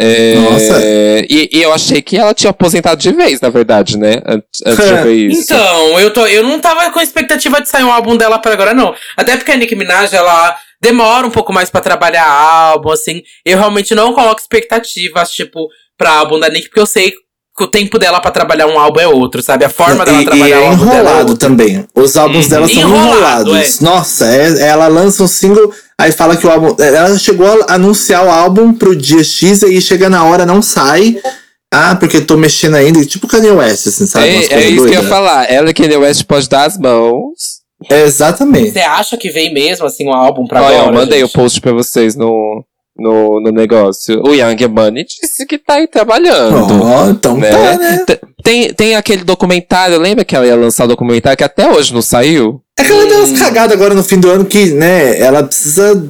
É, 0.01 0.35
Nossa. 0.35 0.81
E, 1.29 1.49
e 1.51 1.61
eu 1.61 1.73
achei 1.73 2.01
que 2.01 2.17
ela 2.17 2.33
tinha 2.33 2.51
aposentado 2.51 3.01
de 3.01 3.11
vez, 3.11 3.41
na 3.41 3.49
verdade, 3.49 3.97
né? 3.97 4.21
Antes, 4.25 4.61
antes 4.65 4.85
de 4.85 4.93
eu 4.93 5.03
ver 5.03 5.13
isso. 5.13 5.41
Então, 5.41 5.99
eu, 5.99 6.13
tô, 6.13 6.25
eu 6.25 6.41
não 6.43 6.59
tava 6.59 6.89
com 6.91 7.01
expectativa 7.01 7.61
de 7.61 7.67
sair 7.67 7.83
um 7.83 7.91
álbum 7.91 8.15
dela 8.15 8.39
pra 8.39 8.53
agora, 8.53 8.73
não. 8.73 8.95
Até 9.17 9.35
porque 9.35 9.51
a 9.51 9.57
Nicki 9.57 9.75
Minaj, 9.75 10.13
ela 10.13 10.57
demora 10.81 11.27
um 11.27 11.31
pouco 11.31 11.51
mais 11.51 11.69
pra 11.69 11.81
trabalhar 11.81 12.25
álbum, 12.25 12.91
assim. 12.91 13.21
Eu 13.45 13.57
realmente 13.57 13.93
não 13.93 14.13
coloco 14.13 14.39
expectativas, 14.39 15.31
tipo, 15.31 15.67
pra 15.97 16.11
álbum 16.11 16.39
da 16.39 16.47
Nicki, 16.47 16.69
porque 16.69 16.79
eu 16.79 16.85
sei 16.85 17.13
que 17.59 17.63
o 17.63 17.67
tempo 17.67 17.99
dela 17.99 18.19
pra 18.19 18.31
trabalhar 18.31 18.65
um 18.67 18.79
álbum 18.79 18.99
é 18.99 19.07
outro, 19.07 19.43
sabe? 19.43 19.63
A 19.65 19.69
forma 19.69 20.03
dela 20.03 20.21
e, 20.21 20.25
trabalhar 20.25 20.47
e 20.47 20.51
é 20.51 20.59
o 20.59 20.65
álbum 20.65 20.85
dela 20.85 20.95
é 20.95 21.01
enrolado 21.01 21.29
outra. 21.31 21.47
também. 21.47 21.85
Os 21.93 22.17
álbuns 22.17 22.45
Uhum. 22.45 22.49
dela 22.49 22.67
são 22.67 22.77
Enrolado, 22.81 23.49
enrolados. 23.51 23.79
Nossa, 23.81 24.25
é- 24.25 24.61
ela 24.67 24.87
lança 24.87 25.21
um 25.23 25.27
single, 25.27 25.71
aí 25.99 26.11
fala 26.11 26.35
que 26.37 26.47
o 26.47 26.49
álbum. 26.49 26.75
Ela 26.81 27.17
chegou 27.19 27.45
a 27.67 27.73
anunciar 27.75 28.25
o 28.25 28.29
álbum 28.31 28.73
pro 28.73 28.95
dia 28.95 29.23
X 29.23 29.61
e 29.61 29.79
chega 29.81 30.09
na 30.09 30.23
hora, 30.23 30.45
não 30.45 30.61
sai. 30.61 31.17
Ah, 31.71 31.95
porque 31.95 32.19
tô 32.21 32.35
mexendo 32.35 32.75
ainda. 32.75 33.05
Tipo 33.05 33.27
Kanye 33.27 33.51
West, 33.51 33.85
assim, 33.87 34.07
sabe? 34.07 34.25
É, 34.27 34.29
é 34.31 34.35
isso 34.37 34.47
que 34.49 34.55
eu 34.55 34.61
ia 34.71 34.79
doidas. 34.85 35.07
falar. 35.09 35.51
Ela 35.51 35.69
e 35.69 35.73
Kanye 35.73 35.97
West 35.97 36.23
pode 36.23 36.49
dar 36.49 36.65
as 36.65 36.77
mãos. 36.79 37.59
É, 37.89 38.01
exatamente. 38.03 38.71
Você 38.71 38.79
acha 38.79 39.15
que 39.15 39.29
vem 39.29 39.53
mesmo, 39.53 39.85
assim, 39.85 40.07
um 40.07 40.11
álbum 40.13 40.45
pra 40.47 40.61
Olha, 40.63 40.77
agora? 40.79 40.89
eu 40.89 40.99
mandei 40.99 41.19
gente? 41.21 41.29
o 41.29 41.33
post 41.33 41.61
pra 41.61 41.71
vocês 41.71 42.15
no, 42.15 42.63
no, 42.99 43.39
no 43.41 43.51
negócio. 43.51 44.21
O 44.25 44.33
Young 44.33 44.67
Money 44.67 45.05
disse 45.05 45.45
que 45.45 45.57
tá 45.57 45.75
aí 45.75 45.87
trabalhando. 45.87 46.83
Ó, 46.83 47.09
então 47.09 47.37
né? 47.37 47.49
tá, 47.49 47.77
né? 47.77 48.05
Tem, 48.43 48.73
tem 48.73 48.95
aquele 48.95 49.23
documentário, 49.23 49.97
lembra 49.99 50.25
que 50.25 50.35
ela 50.35 50.45
ia 50.45 50.55
lançar 50.55 50.85
o 50.85 50.89
documentário 50.89 51.37
que 51.37 51.43
até 51.43 51.69
hoje 51.69 51.93
não 51.93 52.01
saiu? 52.01 52.61
É 52.77 52.83
que 52.83 52.91
ela 52.91 53.05
deu 53.05 53.17
Hum. 53.19 53.25
umas 53.25 53.39
cagadas 53.39 53.73
agora 53.75 53.93
no 53.93 54.03
fim 54.03 54.19
do 54.19 54.29
ano 54.29 54.45
que, 54.45 54.71
né, 54.71 55.19
ela 55.19 55.43
precisa 55.43 56.07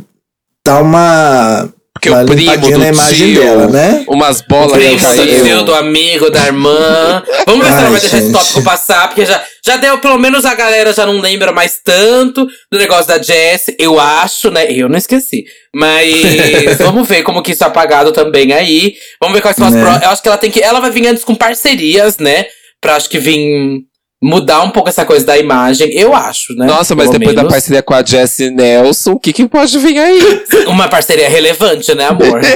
dar 0.66 0.82
uma, 0.82 1.68
Porque 1.94 2.10
o 2.10 2.26
primo 2.26 2.58
do 2.58 3.14
tio, 3.14 3.42
dela, 3.42 3.68
né? 3.68 4.06
umas 4.08 4.42
bolas 4.42 4.72
Primo 4.72 4.98
que 4.98 5.64
do 5.66 5.76
amigo, 5.76 6.30
da 6.30 6.46
irmã. 6.46 7.22
Vamos 7.46 7.66
ver 7.66 7.74
se 7.74 7.78
ela 7.78 7.86
Ai, 7.88 7.92
vai 7.92 8.00
deixar 8.00 8.18
esse 8.18 8.28
gente. 8.28 8.38
tópico 8.40 8.64
passar, 8.64 9.08
porque 9.10 9.26
já, 9.26 9.44
já 9.66 9.76
deu, 9.76 9.98
pelo 10.00 10.18
menos 10.18 10.46
a 10.46 10.56
galera 10.56 10.94
já 10.94 11.06
não 11.06 11.20
lembra 11.20 11.52
mais 11.52 11.82
tanto 11.84 12.48
do 12.72 12.78
negócio 12.78 13.08
da 13.08 13.22
Jess, 13.22 13.66
eu 13.78 14.00
acho, 14.00 14.50
né? 14.50 14.72
Eu 14.72 14.88
não 14.88 14.98
esqueci. 14.98 15.44
Mas 15.76 16.10
vamos 16.80 17.06
ver 17.08 17.24
como 17.24 17.42
que 17.44 17.52
isso 17.52 17.64
é 17.64 17.68
apagado 17.68 18.14
também 18.14 18.54
aí. 18.54 18.94
Vamos 19.22 19.36
ver 19.36 19.42
quais 19.42 19.58
são 19.58 19.68
as 19.68 19.74
Né. 19.74 19.82
pró- 19.84 20.00
Eu 20.02 20.10
acho 20.12 20.22
que 20.22 20.28
ela 20.30 20.38
tem 20.38 20.52
que. 20.52 20.62
Ela 20.62 20.80
vai 20.80 20.92
vir 20.92 21.06
antes 21.08 21.24
com 21.26 21.36
parcerias, 21.36 22.18
né? 22.18 22.46
Pra 22.80 22.96
acho 22.96 23.10
que 23.10 23.20
vir 23.20 23.82
mudar 24.22 24.62
um 24.64 24.70
pouco 24.72 24.90
essa 24.90 25.06
coisa 25.06 25.26
da 25.26 25.38
imagem. 25.38 25.92
Eu 25.94 26.14
acho, 26.14 26.54
né? 26.56 26.66
Nossa, 26.66 26.94
mas 26.96 27.08
Pelo 27.08 27.20
depois 27.20 27.36
da 27.36 27.42
menos. 27.44 27.54
parceria 27.54 27.82
com 27.82 27.94
a 27.94 28.04
Jessie 28.04 28.50
Nelson, 28.52 29.12
o 29.14 29.20
que, 29.20 29.32
que 29.32 29.48
pode 29.48 29.78
vir 29.80 29.98
aí? 29.98 30.20
Uma 30.68 30.88
parceria 30.90 31.30
relevante, 31.30 31.94
né, 31.96 32.06
amor? 32.06 32.42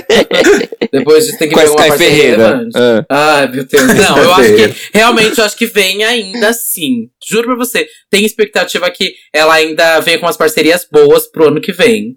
Depois 0.91 1.25
disso 1.25 1.39
tem 1.39 1.47
que 1.49 1.55
com 1.55 1.59
a 1.59 1.63
ver 1.63 1.69
uma 1.71 1.79
Sky 1.79 1.89
parceria 1.89 2.15
Ferreira. 2.15 2.47
relevante. 2.47 2.77
Ah. 2.77 3.05
Ai, 3.09 3.47
meu 3.47 3.65
Deus. 3.65 3.83
Não, 3.95 4.17
eu 4.19 4.33
acho 4.33 4.55
que 4.55 4.73
realmente 4.93 5.39
eu 5.39 5.45
acho 5.45 5.57
que 5.57 5.65
vem 5.65 6.03
ainda 6.03 6.49
assim. 6.49 7.07
Juro 7.27 7.47
pra 7.47 7.55
você. 7.55 7.87
Tem 8.11 8.23
expectativa 8.23 8.89
que 8.91 9.13
ela 9.33 9.55
ainda 9.55 9.99
venha 10.01 10.19
com 10.19 10.25
umas 10.27 10.37
parcerias 10.37 10.85
boas 10.91 11.25
pro 11.31 11.47
ano 11.47 11.59
que 11.61 11.71
vem. 11.71 12.15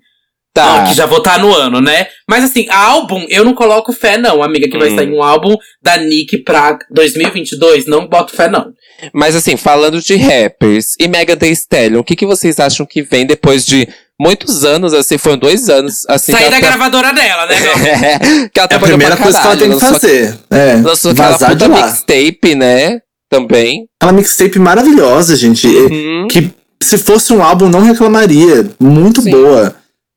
Tá. 0.53 0.83
Ah, 0.83 0.89
que 0.89 0.95
já 0.95 1.07
vou 1.07 1.19
estar 1.19 1.39
no 1.39 1.55
ano, 1.55 1.81
né? 1.81 2.09
Mas 2.29 2.45
assim, 2.45 2.67
álbum, 2.71 3.25
eu 3.29 3.45
não 3.45 3.55
coloco 3.55 3.93
fé, 3.93 4.17
não, 4.19 4.43
amiga, 4.43 4.69
que 4.69 4.77
vai 4.79 4.91
Hum. 4.91 4.97
sair 4.97 5.11
um 5.11 5.23
álbum 5.23 5.55
da 5.83 5.97
Nick 5.99 6.39
pra 6.39 6.79
2022. 6.91 7.87
Não 7.87 8.07
boto 8.07 8.35
fé, 8.35 8.49
não. 8.49 8.73
Mas 9.13 9.35
assim, 9.37 9.57
falando 9.57 10.01
de 10.01 10.17
rappers 10.17 10.95
e 10.99 11.09
Megan 11.09 11.37
Thee 11.37 11.53
Stallion, 11.53 12.01
o 12.01 12.05
que, 12.05 12.17
que 12.17 12.27
vocês 12.27 12.59
acham 12.59 12.87
que 12.87 13.03
vem 13.03 13.27
depois 13.27 13.65
de 13.65 13.89
muitos 14.19 14.65
anos, 14.65 14.95
assim, 14.95 15.19
foram 15.19 15.37
dois 15.39 15.69
anos, 15.69 16.05
assim, 16.09 16.33
Sair 16.33 16.51
da 16.51 16.57
ela, 16.57 16.61
gravadora 16.61 17.13
dela, 17.13 17.47
né, 17.47 17.57
amor? 17.57 18.49
que 18.53 18.59
ela 18.61 18.69
É 18.71 18.75
a 18.75 18.79
primeira 18.79 19.17
coisa 19.17 19.39
que 19.41 19.47
ela 19.47 19.57
tem 19.57 19.69
que 19.69 19.75
lançou- 19.75 19.89
fazer. 19.93 20.39
É, 20.51 20.75
Lançou 20.77 21.11
aquela 21.13 21.31
vazar 21.33 21.55
de 21.55 21.65
puta 21.65 21.79
lá. 21.81 21.87
mixtape, 21.87 22.55
né? 22.55 23.01
Também. 23.31 23.87
Aquela 24.01 24.13
mixtape 24.13 24.59
maravilhosa, 24.59 25.37
gente. 25.37 25.67
Uhum. 25.67 26.29
Que 26.31 26.51
se 26.83 26.97
fosse 26.97 27.33
um 27.33 27.43
álbum, 27.43 27.69
não 27.69 27.81
reclamaria. 27.83 28.71
Muito 28.81 29.21
Sim. 29.21 29.31
boa. 29.33 29.75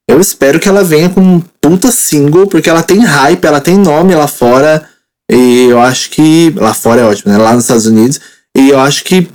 Eu 0.07 0.19
espero 0.19 0.59
que 0.59 0.69
ela 0.69 0.83
venha 0.83 1.09
com 1.09 1.19
um 1.21 1.39
puta 1.61 1.91
single, 1.91 2.47
porque 2.47 2.69
ela 2.69 2.81
tem 2.83 2.99
hype, 3.03 3.45
ela 3.45 3.59
tem 3.61 3.77
nome 3.77 4.15
lá 4.15 4.27
fora. 4.27 4.87
E 5.31 5.67
eu 5.69 5.79
acho 5.79 6.09
que. 6.11 6.51
Lá 6.55 6.73
fora 6.73 7.01
é 7.01 7.05
ótimo, 7.05 7.31
né? 7.31 7.37
Lá 7.37 7.53
nos 7.53 7.63
Estados 7.65 7.85
Unidos. 7.85 8.19
E 8.55 8.69
eu 8.69 8.79
acho 8.79 9.03
que 9.03 9.27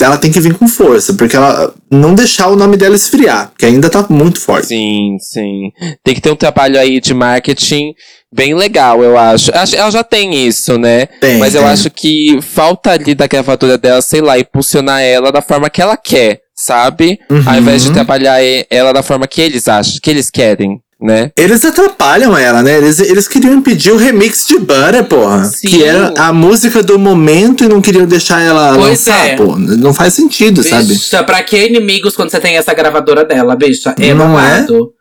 ela 0.00 0.18
tem 0.18 0.32
que 0.32 0.40
vir 0.40 0.54
com 0.58 0.66
força, 0.66 1.14
porque 1.14 1.36
ela 1.36 1.72
não 1.88 2.12
deixar 2.14 2.48
o 2.48 2.56
nome 2.56 2.76
dela 2.76 2.96
esfriar, 2.96 3.50
porque 3.50 3.66
ainda 3.66 3.88
tá 3.88 4.04
muito 4.10 4.40
forte. 4.40 4.66
Sim, 4.68 5.16
sim. 5.20 5.70
Tem 6.02 6.12
que 6.14 6.20
ter 6.20 6.30
um 6.32 6.36
trabalho 6.36 6.76
aí 6.78 7.00
de 7.00 7.14
marketing 7.14 7.94
bem 8.34 8.52
legal, 8.54 9.00
eu 9.04 9.16
acho. 9.16 9.52
Ela 9.52 9.90
já 9.90 10.02
tem 10.02 10.34
isso, 10.46 10.76
né? 10.76 11.06
Tem, 11.06 11.38
Mas 11.38 11.54
eu 11.54 11.60
tem. 11.62 11.70
acho 11.70 11.88
que 11.90 12.40
falta 12.42 12.90
ali 12.90 13.14
da 13.14 13.28
gravadora 13.28 13.78
dela, 13.78 14.02
sei 14.02 14.20
lá, 14.20 14.36
impulsionar 14.38 15.00
ela 15.02 15.30
da 15.30 15.40
forma 15.42 15.70
que 15.70 15.80
ela 15.80 15.96
quer, 15.96 16.40
sabe? 16.56 17.20
Uhum. 17.30 17.42
Ao 17.46 17.56
invés 17.58 17.84
de 17.84 17.92
trabalhar 17.92 18.42
e- 18.42 18.66
ela 18.70 18.92
da 18.92 19.04
forma 19.04 19.28
que 19.28 19.40
eles 19.40 19.68
acham, 19.68 20.00
que 20.02 20.10
eles 20.10 20.30
querem, 20.30 20.80
né? 21.02 21.32
Eles 21.36 21.64
atrapalham 21.64 22.36
ela, 22.38 22.62
né? 22.62 22.78
Eles, 22.78 23.00
eles 23.00 23.26
queriam 23.26 23.54
impedir 23.54 23.90
o 23.90 23.96
remix 23.96 24.46
de 24.46 24.58
Butter, 24.58 25.04
porra. 25.04 25.44
Sim. 25.44 25.68
Que 25.68 25.84
era 25.84 26.14
a 26.16 26.32
música 26.32 26.82
do 26.82 26.98
momento 26.98 27.64
e 27.64 27.68
não 27.68 27.82
queriam 27.82 28.06
deixar 28.06 28.40
ela 28.40 28.74
Pois 28.76 29.06
lançar, 29.06 29.26
é. 29.28 29.36
pô. 29.36 29.56
Não 29.58 29.92
faz 29.92 30.14
sentido, 30.14 30.62
sabe? 30.62 30.86
Bicha, 30.88 31.24
pra 31.24 31.42
que 31.42 31.56
inimigos 31.56 32.14
quando 32.14 32.30
você 32.30 32.38
tem 32.40 32.56
essa 32.56 32.72
gravadora 32.72 33.24
dela, 33.24 33.56
bicha? 33.56 33.94
É 33.98 34.14
Não 34.14 34.38
é? 34.38 34.60
babado. 34.60 34.92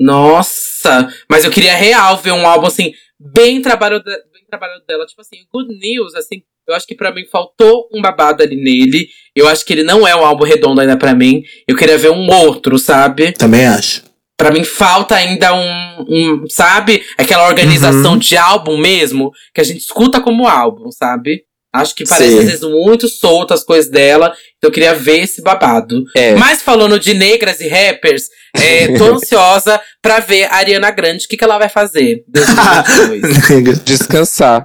Nossa! 0.00 1.08
Mas 1.28 1.44
eu 1.44 1.50
queria 1.50 1.74
real 1.76 2.16
ver 2.18 2.32
um 2.32 2.46
álbum 2.46 2.66
assim, 2.66 2.92
bem 3.18 3.60
trabalhado, 3.62 4.02
bem 4.04 4.42
trabalhado 4.48 4.82
dela. 4.88 5.06
Tipo 5.06 5.20
assim, 5.20 5.36
Good 5.52 5.78
News, 5.78 6.14
assim. 6.14 6.42
Eu 6.68 6.74
acho 6.74 6.86
que 6.86 6.94
pra 6.94 7.12
mim 7.12 7.24
faltou 7.30 7.88
um 7.92 8.00
babado 8.00 8.42
ali 8.42 8.56
nele. 8.56 9.08
Eu 9.34 9.48
acho 9.48 9.64
que 9.64 9.72
ele 9.72 9.82
não 9.82 10.06
é 10.06 10.14
um 10.14 10.24
álbum 10.24 10.44
redondo 10.44 10.80
ainda 10.80 10.96
pra 10.96 11.14
mim. 11.14 11.42
Eu 11.66 11.76
queria 11.76 11.98
ver 11.98 12.10
um 12.10 12.30
outro, 12.30 12.78
sabe? 12.78 13.32
Também 13.32 13.66
acho. 13.66 14.02
Pra 14.40 14.50
mim 14.50 14.64
falta 14.64 15.14
ainda 15.16 15.54
um, 15.54 16.04
um 16.08 16.44
sabe? 16.48 17.04
Aquela 17.18 17.46
organização 17.46 18.12
Uhum. 18.12 18.18
de 18.18 18.36
álbum 18.38 18.78
mesmo, 18.78 19.30
que 19.54 19.60
a 19.60 19.64
gente 19.64 19.80
escuta 19.80 20.18
como 20.20 20.48
álbum, 20.48 20.90
sabe? 20.90 21.42
Acho 21.72 21.94
que 21.94 22.04
parece 22.08 22.32
Sim. 22.32 22.38
às 22.38 22.44
vezes 22.46 22.62
muito 22.62 23.06
solto 23.06 23.52
as 23.54 23.62
coisas 23.62 23.90
dela. 23.90 24.32
Então 24.56 24.68
eu 24.68 24.72
queria 24.72 24.94
ver 24.94 25.20
esse 25.20 25.40
babado. 25.42 26.02
É. 26.16 26.34
Mas 26.34 26.62
falando 26.62 26.98
de 26.98 27.12
negras 27.14 27.60
e 27.60 27.68
rappers, 27.68 28.24
é, 28.56 28.88
tô 28.96 29.04
ansiosa 29.14 29.80
pra 30.02 30.18
ver 30.20 30.44
a 30.46 30.56
Ariana 30.56 30.90
Grande, 30.90 31.26
o 31.26 31.28
que, 31.28 31.36
que 31.36 31.44
ela 31.44 31.58
vai 31.58 31.68
fazer 31.68 32.24
em 32.26 32.32
2022. 32.32 33.84
Descansar. 33.84 34.64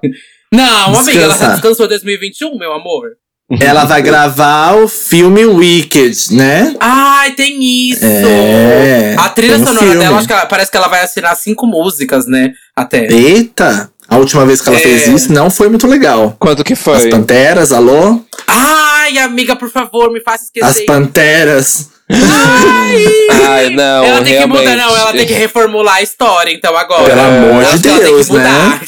Não, 0.53 0.95
amiga, 0.95 1.11
ela 1.19 1.27
já 1.27 1.27
Descansar. 1.33 1.51
descansou 1.53 1.85
em 1.85 1.89
2021, 1.89 2.57
meu 2.57 2.71
amor. 2.73 3.09
Ela 3.59 3.85
vai 3.85 4.01
gravar 4.03 4.75
o 4.75 4.87
filme 4.87 5.45
Wicked, 5.45 6.33
né? 6.33 6.75
Ai, 6.79 7.31
tem 7.33 7.63
isso! 7.91 8.03
É, 8.03 9.15
a 9.17 9.29
trilha 9.29 9.57
um 9.57 9.65
sonora 9.65 9.79
filme. 9.85 9.95
dela, 9.99 10.17
acho 10.17 10.27
que 10.27 10.33
ela- 10.33 10.45
parece 10.45 10.71
que 10.71 10.77
ela 10.77 10.87
vai 10.87 11.01
assinar 11.01 11.35
cinco 11.35 11.67
músicas, 11.67 12.25
né? 12.27 12.51
Até. 12.75 13.05
Eita! 13.11 13.89
A 14.07 14.17
última 14.17 14.45
vez 14.45 14.61
que 14.61 14.69
ela 14.69 14.77
É. 14.77 14.81
fez 14.81 15.07
isso 15.07 15.31
não 15.33 15.49
foi 15.49 15.67
muito 15.67 15.87
legal. 15.87 16.35
Quando 16.39 16.63
que 16.63 16.73
As 16.73 16.79
foi? 16.79 17.09
Panteras, 17.09 17.71
alô? 17.71 18.21
Ai, 18.47 19.17
amiga, 19.17 19.55
por 19.55 19.69
favor, 19.71 20.11
me 20.11 20.21
faça 20.21 20.43
esquecer. 20.45 20.67
As 20.67 20.85
Panteras. 20.85 21.89
Ai, 22.09 23.69
não, 23.71 24.05
ela 24.05 24.23
tem 24.23 24.33
realmente. 24.33 24.57
que 24.59 24.63
mudar, 24.69 24.75
não, 24.77 24.95
ela 24.97 25.11
tem 25.11 25.25
que 25.25 25.33
reformular 25.33 25.95
a 25.95 26.01
história, 26.03 26.51
então, 26.53 26.77
agora. 26.77 27.03
Pelo 27.03 27.19
amor 27.21 27.63
de 27.63 27.87
ela 27.89 27.99
tem 27.99 27.99
Deus, 28.11 28.27
que 28.27 28.31
mudar. 28.33 28.81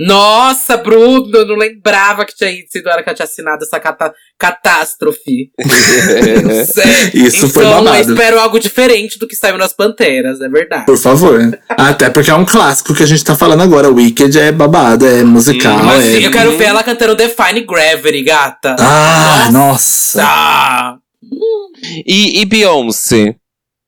Nossa, 0.00 0.78
Bruno, 0.78 1.30
eu 1.34 1.46
não 1.46 1.56
lembrava 1.56 2.24
que 2.24 2.34
tinha 2.34 2.50
sido 2.68 2.88
ela 2.88 3.02
que 3.02 3.10
ela 3.10 3.16
tinha 3.16 3.24
assinado 3.24 3.62
essa 3.62 3.78
cata 3.78 4.12
catástrofe. 4.38 5.50
Sério. 6.72 7.26
Isso 7.26 7.48
foi 7.50 7.64
então, 7.64 7.78
eu 7.78 7.84
babado. 7.84 8.12
espero 8.12 8.40
algo 8.40 8.58
diferente 8.58 9.18
do 9.18 9.28
que 9.28 9.36
saiu 9.36 9.58
nas 9.58 9.74
Panteras, 9.74 10.40
é 10.40 10.48
verdade. 10.48 10.86
Por 10.86 10.96
favor. 10.96 11.38
Até 11.68 12.08
porque 12.08 12.30
é 12.30 12.34
um 12.34 12.46
clássico 12.46 12.94
que 12.94 13.02
a 13.02 13.06
gente 13.06 13.22
tá 13.22 13.36
falando 13.36 13.62
agora. 13.62 13.90
Wicked 13.90 14.38
é 14.38 14.50
babado, 14.50 15.06
é 15.06 15.22
musical. 15.22 15.78
Mas 15.84 16.06
é... 16.06 16.26
eu 16.26 16.30
quero 16.30 16.56
ver 16.56 16.64
ela 16.64 16.82
cantando 16.82 17.14
Define 17.14 17.60
Gravity, 17.60 18.22
gata. 18.22 18.76
Ah, 18.78 19.50
nossa. 19.52 20.22
Ah. 20.24 20.96
E, 22.06 22.40
e 22.40 22.44
Beyoncé? 22.46 23.36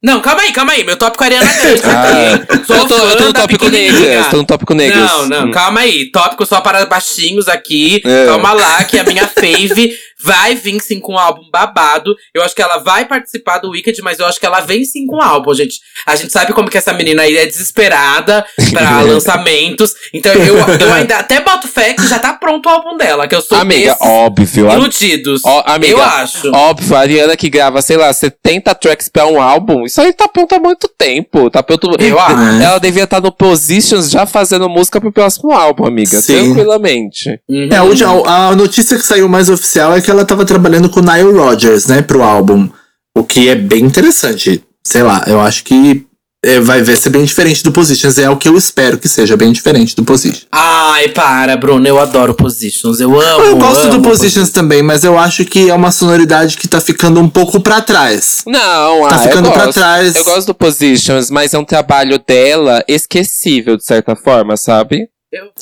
Não, 0.02 0.20
calma 0.20 0.42
aí, 0.42 0.52
calma 0.52 0.72
aí. 0.72 0.82
Meu 0.84 0.96
tópico 0.96 1.22
é 1.22 1.26
Ariana 1.28 1.52
Grande. 1.52 1.82
Ah, 1.84 2.34
aqui. 2.54 2.66
Sou 2.66 2.76
eu 2.76 2.86
tô, 2.86 2.96
eu 2.96 3.16
tô 3.16 3.24
no 3.24 3.32
tópico 3.32 3.68
negras. 3.68 4.26
Tô 4.28 4.36
no 4.38 4.44
tópico 4.44 4.74
negras. 4.74 5.10
Não, 5.10 5.26
não, 5.28 5.44
Hum. 5.46 5.50
calma 5.52 5.80
aí. 5.80 6.10
Tópico 6.10 6.44
só 6.44 6.60
para 6.60 6.84
baixinhos 6.86 7.46
aqui. 7.48 8.02
É. 8.04 8.26
Calma 8.26 8.52
lá, 8.52 8.82
que 8.82 8.98
a 8.98 9.04
minha 9.04 9.28
fave 9.28 9.94
vai 10.22 10.54
vir 10.54 10.80
sim 10.80 11.00
com 11.00 11.14
um 11.14 11.18
álbum 11.18 11.42
babado. 11.50 12.14
Eu 12.34 12.42
acho 12.42 12.54
que 12.54 12.62
ela 12.62 12.78
vai 12.78 13.04
participar 13.06 13.58
do 13.58 13.70
Wicked, 13.70 14.00
mas 14.02 14.18
eu 14.18 14.26
acho 14.26 14.38
que 14.38 14.46
ela 14.46 14.60
vem 14.60 14.84
sim 14.84 15.06
com 15.06 15.16
um 15.16 15.22
álbum, 15.22 15.54
gente. 15.54 15.80
A 16.06 16.16
gente 16.16 16.32
sabe 16.32 16.52
como 16.52 16.70
que 16.70 16.78
essa 16.78 16.92
menina 16.92 17.22
aí 17.22 17.36
é 17.36 17.46
desesperada 17.46 18.44
pra 18.70 19.00
lançamentos. 19.02 19.94
Então 20.12 20.32
eu, 20.32 20.56
eu 20.56 20.92
ainda 20.94 21.16
até 21.16 21.40
boto 21.40 21.68
fé 21.68 21.94
que 21.94 22.06
já 22.06 22.18
tá 22.18 22.32
pronto 22.32 22.66
o 22.66 22.70
álbum 22.70 22.96
dela, 22.96 23.26
que 23.26 23.34
eu 23.34 23.40
sou 23.42 23.58
Amiga, 23.58 23.96
óbvio. 24.00 24.70
iludidos. 24.70 25.42
ó, 25.44 25.62
amiga, 25.66 25.92
eu 25.92 26.02
acho. 26.02 26.52
Óbvio, 26.52 26.96
a 26.96 27.00
Ariana 27.00 27.36
que 27.36 27.48
grava, 27.48 27.82
sei 27.82 27.96
lá, 27.96 28.12
70 28.12 28.74
tracks 28.74 29.08
pra 29.08 29.26
um 29.26 29.40
álbum, 29.40 29.84
isso 29.84 30.00
aí 30.00 30.12
tá 30.12 30.28
pronto 30.28 30.54
há 30.54 30.60
muito 30.60 30.88
tempo. 30.88 31.50
Tá 31.50 31.62
pronto. 31.62 31.96
Eu 31.98 32.18
acho. 32.18 32.62
Ela 32.62 32.78
devia 32.78 33.04
estar 33.04 33.20
no 33.20 33.32
Positions 33.32 34.10
já 34.10 34.26
fazendo 34.26 34.68
música 34.68 35.00
pro 35.00 35.12
próximo 35.12 35.52
álbum, 35.52 35.84
amiga. 35.84 36.20
Sim. 36.20 36.44
Tranquilamente. 36.44 37.40
Uhum. 37.48 37.68
É, 37.70 38.28
a, 38.28 38.48
a 38.48 38.56
notícia 38.56 38.96
que 38.96 39.04
saiu 39.06 39.28
mais 39.28 39.48
oficial 39.48 39.94
é 39.96 40.00
que 40.00 40.11
ela 40.12 40.24
tava 40.24 40.44
trabalhando 40.44 40.88
com 40.88 41.00
o 41.00 41.02
Nile 41.02 41.36
Rodgers, 41.36 41.86
né, 41.86 42.02
pro 42.02 42.22
álbum. 42.22 42.68
O 43.16 43.24
que 43.24 43.48
é 43.48 43.54
bem 43.54 43.84
interessante. 43.84 44.62
Sei 44.84 45.02
lá, 45.02 45.24
eu 45.26 45.40
acho 45.40 45.64
que 45.64 46.06
é, 46.44 46.58
vai 46.58 46.82
ver 46.82 46.96
ser 46.96 47.10
bem 47.10 47.24
diferente 47.24 47.62
do 47.62 47.70
Positions. 47.70 48.18
É 48.18 48.28
o 48.28 48.36
que 48.36 48.48
eu 48.48 48.56
espero 48.56 48.98
que 48.98 49.08
seja 49.08 49.36
bem 49.36 49.52
diferente 49.52 49.94
do 49.94 50.02
Positions. 50.02 50.46
Ai, 50.50 51.08
para, 51.10 51.56
Bruno. 51.56 51.86
Eu 51.86 52.00
adoro 52.00 52.34
Positions. 52.34 52.98
Eu 52.98 53.20
amo. 53.20 53.44
Eu 53.44 53.56
gosto 53.56 53.84
amo 53.84 53.98
do 53.98 54.02
Positions 54.02 54.50
também, 54.50 54.82
mas 54.82 55.04
eu 55.04 55.16
acho 55.16 55.44
que 55.44 55.70
é 55.70 55.74
uma 55.74 55.92
sonoridade 55.92 56.56
que 56.56 56.66
tá 56.66 56.80
ficando 56.80 57.20
um 57.20 57.28
pouco 57.28 57.60
pra 57.60 57.80
trás. 57.80 58.42
Não, 58.44 59.08
Tá 59.08 59.14
ah, 59.14 59.18
ficando 59.18 59.48
eu 59.48 59.52
pra 59.52 59.72
trás. 59.72 60.16
Eu 60.16 60.24
gosto 60.24 60.48
do 60.48 60.54
Positions, 60.54 61.30
mas 61.30 61.54
é 61.54 61.58
um 61.58 61.64
trabalho 61.64 62.18
dela 62.18 62.82
esquecível, 62.88 63.76
de 63.76 63.84
certa 63.84 64.16
forma, 64.16 64.56
sabe? 64.56 65.08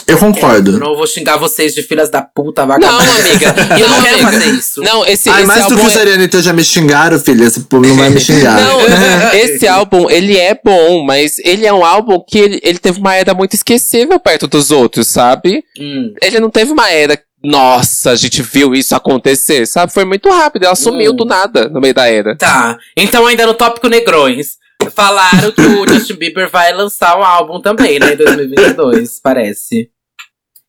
Eu 0.06 0.18
concordo. 0.18 0.72
Eu 0.72 0.78
não 0.80 0.96
vou 0.96 1.06
xingar 1.06 1.36
vocês 1.36 1.72
de 1.74 1.82
filhas 1.82 2.10
da 2.10 2.20
puta, 2.22 2.62
Não, 2.62 2.68
vagabunda. 2.68 3.04
amiga. 3.04 3.54
E 3.78 3.80
eu 3.80 3.88
não 3.88 3.96
Não, 3.96 4.02
quero 4.04 4.16
amiga. 4.16 4.32
fazer 4.32 4.50
isso. 4.50 4.80
Não, 4.82 5.06
esse, 5.06 5.30
Ai, 5.30 5.38
esse 5.42 5.46
mais 5.46 5.66
do 5.66 5.76
que 5.76 5.86
os 5.86 5.96
é... 5.96 6.00
Arianitos 6.00 6.44
já 6.44 6.52
me 6.52 6.64
xingaram, 6.64 7.18
filha. 7.20 7.44
Esse 7.44 7.60
povo 7.60 7.86
não 7.86 7.96
vai 7.96 8.10
me 8.10 8.20
xingar. 8.20 8.60
Não, 8.60 8.80
esse 9.38 9.68
álbum, 9.68 10.10
ele 10.10 10.36
é 10.36 10.58
bom, 10.62 11.04
mas 11.04 11.38
ele 11.44 11.64
é 11.66 11.72
um 11.72 11.84
álbum 11.84 12.20
que 12.26 12.38
ele, 12.38 12.60
ele 12.64 12.78
teve 12.78 12.98
uma 12.98 13.14
era 13.14 13.32
muito 13.32 13.54
esquecível 13.54 14.18
perto 14.18 14.48
dos 14.48 14.70
outros, 14.72 15.06
sabe? 15.06 15.62
Hum. 15.78 16.12
Ele 16.20 16.40
não 16.40 16.50
teve 16.50 16.72
uma 16.72 16.90
era, 16.90 17.16
nossa, 17.42 18.10
a 18.10 18.16
gente 18.16 18.42
viu 18.42 18.74
isso 18.74 18.94
acontecer, 18.94 19.66
sabe? 19.66 19.92
Foi 19.92 20.04
muito 20.04 20.28
rápido, 20.30 20.64
ela 20.64 20.74
sumiu 20.74 21.12
Hum. 21.12 21.16
do 21.16 21.24
nada 21.24 21.68
no 21.68 21.80
meio 21.80 21.94
da 21.94 22.08
era. 22.08 22.36
Tá. 22.36 22.76
Então, 22.96 23.24
ainda 23.26 23.46
no 23.46 23.54
tópico 23.54 23.88
Negrões. 23.88 24.58
Falaram 24.94 25.52
que 25.52 25.60
o 25.62 25.86
Justin 25.88 26.14
Bieber 26.14 26.48
vai 26.50 26.72
lançar 26.72 27.18
um 27.18 27.24
álbum 27.24 27.60
também, 27.60 27.98
né? 27.98 28.12
Em 28.12 28.16
2022, 28.16 29.20
parece. 29.22 29.90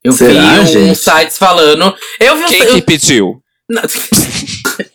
Eu 0.04 0.12
Será, 0.14 0.42
vi 0.42 0.60
uns 0.60 0.70
gente? 0.72 0.96
sites 0.98 1.38
falando. 1.38 1.96
Eu 2.20 2.36
vi 2.38 2.44
uns. 2.44 2.50
Quem 2.50 2.60
eu- 2.64 2.74
que 2.76 2.82
pediu? 2.82 3.42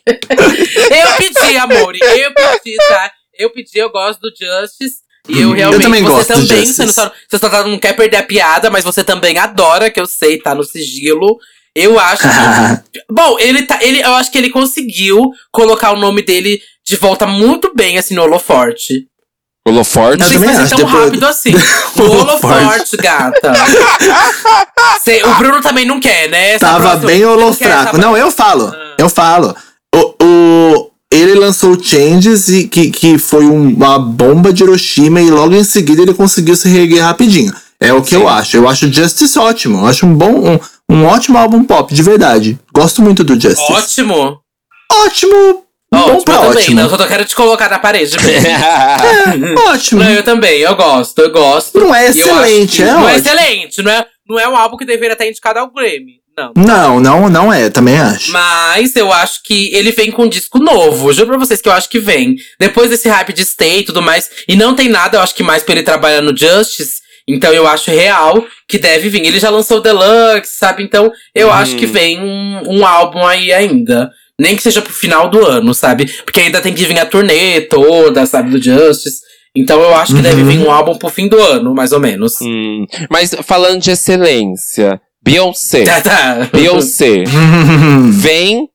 Eu 0.05 1.13
pedi, 1.17 1.57
amor. 1.57 1.95
Eu 1.95 2.33
pedi, 2.33 2.75
tá? 2.89 3.11
Eu 3.37 3.49
pedi, 3.51 3.77
eu 3.77 3.89
gosto 3.89 4.19
do 4.19 4.29
Justice. 4.29 4.97
E 5.29 5.41
eu 5.41 5.51
realmente. 5.51 5.81
também 5.83 6.01
você 6.03 6.09
gosto 6.09 6.27
do 6.41 6.47
também, 6.47 6.65
Justice. 6.65 6.73
você, 6.75 6.85
não 6.85 6.93
só, 6.93 7.11
você 7.29 7.37
só 7.37 7.49
tá- 7.49 7.63
não 7.63 7.77
quer 7.77 7.93
perder 7.95 8.17
a 8.17 8.23
piada, 8.23 8.69
mas 8.69 8.83
você 8.85 9.03
também 9.03 9.37
adora, 9.37 9.89
que 9.91 9.99
eu 9.99 10.07
sei, 10.07 10.37
tá 10.39 10.55
no 10.55 10.63
sigilo. 10.63 11.37
Eu 11.75 11.99
acho 11.99 12.23
que. 12.23 12.27
Bom, 13.11 13.37
ele 13.39 13.63
tá. 13.63 13.77
Ele, 13.81 14.01
eu 14.01 14.13
acho 14.15 14.31
que 14.31 14.37
ele 14.37 14.49
conseguiu 14.49 15.29
colocar 15.51 15.91
o 15.91 15.99
nome 15.99 16.21
dele 16.21 16.61
de 16.87 16.95
volta 16.95 17.27
muito 17.27 17.71
bem, 17.75 17.97
assim, 17.97 18.13
no 18.15 18.21
holoforte. 18.23 19.07
Holoforte? 19.67 20.19
Não 20.19 20.27
ser 20.29 20.47
acho, 20.61 20.69
tão 20.77 20.85
depois- 20.85 21.03
rápido 21.05 21.25
assim. 21.27 21.51
No 21.97 22.11
Holoforte. 22.11 22.95
gata. 22.97 23.53
Cê- 25.03 25.23
o 25.25 25.35
Bruno 25.35 25.61
também 25.61 25.85
não 25.85 25.99
quer, 25.99 26.29
né? 26.29 26.53
Essa 26.53 26.67
Tava 26.67 26.79
próxima- 26.81 27.07
bem 27.07 27.25
holofraco. 27.25 27.97
Não, 27.97 28.15
eu 28.15 28.31
falo. 28.31 28.67
Ah. 28.73 28.95
Eu 28.97 29.09
falo. 29.09 29.53
O, 29.93 30.23
o- 30.23 30.91
ele 31.11 31.35
lançou 31.35 31.71
o 31.71 31.83
Changes, 31.83 32.47
e 32.47 32.67
que, 32.67 32.89
que 32.91 33.17
foi 33.17 33.45
um- 33.45 33.69
uma 33.73 33.99
bomba 33.99 34.53
de 34.53 34.63
Hiroshima, 34.63 35.19
e 35.21 35.29
logo 35.29 35.53
em 35.53 35.63
seguida 35.65 36.01
ele 36.01 36.13
conseguiu 36.13 36.55
se 36.55 36.69
reerguer 36.69 37.03
rapidinho. 37.03 37.53
É 37.79 37.91
o 37.93 38.01
que 38.01 38.15
eu 38.15 38.27
acho. 38.27 38.55
Eu 38.57 38.67
acho 38.69 38.85
o 38.87 38.93
Justice 38.93 39.37
ótimo. 39.37 39.79
Eu 39.79 39.87
acho 39.87 40.05
um 40.05 40.13
bom, 40.15 40.31
um, 40.53 40.59
um 40.95 41.05
ótimo 41.05 41.37
álbum 41.37 41.63
pop, 41.63 41.93
de 41.93 42.01
verdade. 42.01 42.57
Gosto 42.73 43.01
muito 43.01 43.23
do 43.23 43.33
Justice. 43.39 43.71
Ótimo. 43.71 44.39
Ótimo. 44.91 45.63
Bom 45.91 45.99
Ótimo, 45.99 46.23
pra 46.25 46.33
eu 46.35 46.39
também. 46.41 46.57
ótimo. 46.57 46.75
Não, 46.75 46.83
eu 46.83 46.89
só 46.97 47.07
quero 47.07 47.25
te 47.25 47.35
colocar 47.35 47.69
na 47.69 47.79
parede. 47.79 48.17
mesmo. 48.21 48.49
Ótimo. 49.69 50.03
não, 50.03 50.11
eu 50.11 50.23
também, 50.23 50.59
eu 50.59 50.75
gosto, 50.75 51.19
eu 51.19 51.31
gosto. 51.31 51.79
Não 51.79 51.93
é 51.93 52.07
excelente, 52.07 52.77
que- 52.77 52.83
é 52.83 52.85
Não 52.85 53.07
é 53.09 53.13
ótimo. 53.15 53.17
excelente, 53.33 53.81
não 53.81 53.91
é, 53.91 54.05
não 54.27 54.39
é 54.39 54.47
um 54.47 54.57
álbum 54.57 54.77
que 54.77 54.85
deveria 54.85 55.13
estar 55.13 55.25
indicado 55.25 55.59
ao 55.59 55.71
Grammy. 55.71 56.17
Não. 56.37 56.51
Não, 56.55 56.99
não, 56.99 57.29
não 57.29 57.51
é. 57.53 57.67
Também 57.67 57.97
acho. 57.97 58.31
Mas 58.31 58.95
eu 58.95 59.11
acho 59.11 59.41
que 59.43 59.73
ele 59.73 59.89
vem 59.91 60.11
com 60.11 60.23
um 60.25 60.29
disco 60.29 60.59
novo. 60.59 61.11
Juro 61.11 61.29
pra 61.29 61.37
vocês 61.39 61.59
que 61.59 61.67
eu 61.67 61.73
acho 61.73 61.89
que 61.89 61.97
vem. 61.99 62.35
Depois 62.59 62.91
desse 62.91 63.09
hype 63.09 63.33
de 63.33 63.43
Stay 63.43 63.79
e 63.79 63.83
tudo 63.83 64.03
mais. 64.03 64.29
E 64.47 64.55
não 64.55 64.75
tem 64.75 64.87
nada, 64.87 65.17
eu 65.17 65.21
acho 65.23 65.33
que 65.33 65.41
mais 65.41 65.63
pra 65.63 65.73
ele 65.73 65.81
trabalhar 65.81 66.21
no 66.21 66.37
Justice. 66.37 66.99
Então 67.27 67.51
eu 67.51 67.67
acho 67.67 67.89
real 67.89 68.45
que 68.69 68.77
deve 68.77 69.09
vir. 69.09 69.25
Ele 69.25 69.39
já 69.39 69.49
lançou 69.49 69.77
o 69.77 69.81
Deluxe, 69.81 70.57
sabe? 70.59 70.83
Então 70.83 71.11
eu 71.33 71.51
acho 71.51 71.75
que 71.75 71.87
vem 71.87 72.21
um, 72.21 72.61
um 72.81 72.85
álbum 72.85 73.25
aí 73.25 73.51
ainda. 73.51 74.11
Nem 74.39 74.55
que 74.55 74.61
seja 74.63 74.81
pro 74.81 74.93
final 74.93 75.29
do 75.29 75.45
ano, 75.45 75.73
sabe? 75.73 76.05
Porque 76.23 76.39
ainda 76.41 76.61
tem 76.61 76.73
que 76.73 76.83
vir 76.85 76.99
a 76.99 77.05
turnê 77.05 77.61
toda, 77.61 78.25
sabe? 78.25 78.51
Do 78.51 78.61
Justice. 78.61 79.19
Então 79.55 79.81
eu 79.81 79.95
acho 79.95 80.15
que 80.15 80.21
deve 80.21 80.41
Uhum. 80.43 80.47
vir 80.47 80.59
um 80.59 80.71
álbum 80.71 80.95
pro 80.97 81.09
fim 81.09 81.27
do 81.27 81.39
ano, 81.41 81.73
mais 81.73 81.91
ou 81.91 81.99
menos. 81.99 82.33
Hum, 82.41 82.85
mas 83.09 83.33
falando 83.43 83.81
de 83.81 83.89
excelência, 83.89 85.01
Beyoncé. 85.23 85.83
Tá, 85.83 86.01
tá. 86.01 86.49
Beyoncé, 86.53 87.23
vem 88.11 88.67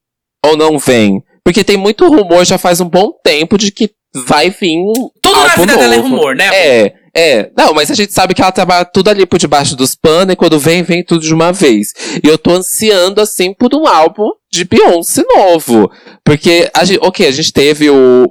ou 0.45 0.57
não 0.57 0.79
vem? 0.79 1.23
Porque 1.45 1.63
tem 1.65 1.77
muito 1.77 2.09
rumor 2.09 2.45
já 2.45 2.59
faz 2.59 2.81
um 2.81 2.89
bom 2.89 3.13
tempo 3.25 3.57
de 3.57 3.71
que 3.73 3.91
vai 4.27 4.51
vir 4.51 4.77
um 4.79 4.93
Tudo 5.23 5.37
na 5.41 5.55
vida 5.55 5.77
dela 5.77 5.95
é 5.95 5.97
novo. 5.99 6.09
rumor, 6.09 6.35
né? 6.37 6.49
É, 6.53 6.95
é. 7.15 7.51
Não, 7.57 7.75
mas 7.75 7.91
a 7.91 7.95
gente 7.95 8.13
sabe 8.13 8.35
que 8.35 8.43
ela 8.43 8.53
trabalha 8.53 8.85
tudo 8.85 9.09
ali 9.11 9.27
por 9.27 9.39
debaixo 9.39 9.77
dos 9.77 9.95
panos 9.95 10.33
e 10.33 10.37
quando 10.37 10.59
vem, 10.59 10.83
vem 10.83 11.05
tudo 11.05 11.21
de 11.23 11.35
uma 11.35 11.53
vez. 11.53 11.93
E 12.23 12.27
eu 12.29 12.39
tô 12.39 12.53
ansiando, 12.53 13.21
assim, 13.21 13.53
por 13.53 13.75
um 13.75 13.87
álbum 13.87 14.31
de 14.51 14.65
Beyoncé 14.65 15.23
novo. 15.37 15.91
Porque, 16.25 16.71
a 16.75 16.85
gente, 16.85 17.01
ok, 17.03 17.27
a 17.27 17.31
gente 17.33 17.53
teve 17.53 17.91
o, 17.91 18.27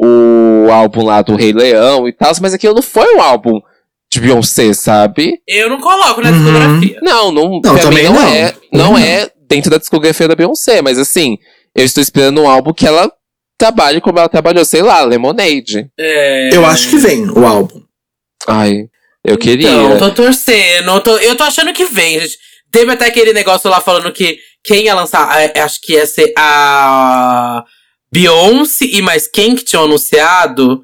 o 0.68 0.72
álbum 0.72 1.04
lá 1.06 1.22
do 1.22 1.36
Rei 1.36 1.52
Leão 1.54 2.08
e 2.08 2.14
tal, 2.14 2.32
mas 2.42 2.54
aquilo 2.54 2.76
não 2.76 2.82
foi 2.82 3.16
um 3.16 3.22
álbum 3.22 3.60
de 4.12 4.20
Beyoncé, 4.20 4.74
sabe? 4.74 5.40
Eu 5.48 5.70
não 5.70 5.80
coloco 5.80 6.22
na 6.22 6.30
Uhum. 6.32 6.38
discografia. 6.44 7.00
Não, 7.02 7.32
não, 7.32 7.50
Não, 7.52 7.62
pra 7.62 7.74
mim 7.74 7.80
também 7.80 8.04
não, 8.06 8.14
não. 8.14 8.28
é. 8.28 8.54
Não 8.74 8.92
Não. 8.94 8.98
é 8.98 9.30
dentro 9.48 9.70
da 9.72 9.78
discografia 9.78 10.28
da 10.28 10.36
Beyoncé, 10.36 10.82
mas 10.82 10.98
assim, 11.00 11.38
eu 11.76 11.86
estou 11.86 12.02
esperando 12.02 12.42
um 12.42 12.50
álbum 12.50 12.74
que 12.74 12.86
ela 12.88 13.10
trabalhe 13.58 14.02
como 14.02 14.18
ela 14.20 14.28
trabalhou, 14.28 14.66
sei 14.66 14.82
lá, 14.82 15.04
Lemonade. 15.04 15.88
É... 16.00 16.50
Eu 16.54 16.66
acho 16.66 16.90
que 16.90 16.98
vem 16.98 17.30
o 17.30 17.46
álbum. 17.46 17.80
Ai, 18.48 18.86
eu 19.26 19.38
queria. 19.38 19.70
Então, 19.70 19.98
tô 19.98 20.12
torcendo. 20.12 20.90
Eu 20.92 21.02
tô, 21.02 21.18
eu 21.18 21.36
tô 21.36 21.44
achando 21.44 21.74
que 21.74 21.86
vem, 21.86 22.20
gente. 22.20 22.38
Teve 22.72 22.92
até 22.92 23.06
aquele 23.06 23.34
negócio 23.34 23.70
lá 23.70 23.82
falando 23.82 24.12
que 24.12 24.40
quem 24.64 24.86
ia 24.86 24.94
lançar, 24.96 25.30
é, 25.42 25.60
acho 25.60 25.82
que 25.82 25.94
ia 25.94 26.06
ser 26.06 26.32
a 26.38 27.64
Beyoncé 28.12 28.86
e 28.86 29.02
mais 29.02 29.28
quem 29.28 29.56
que 29.56 29.64
tinham 29.64 29.84
anunciado? 29.86 30.84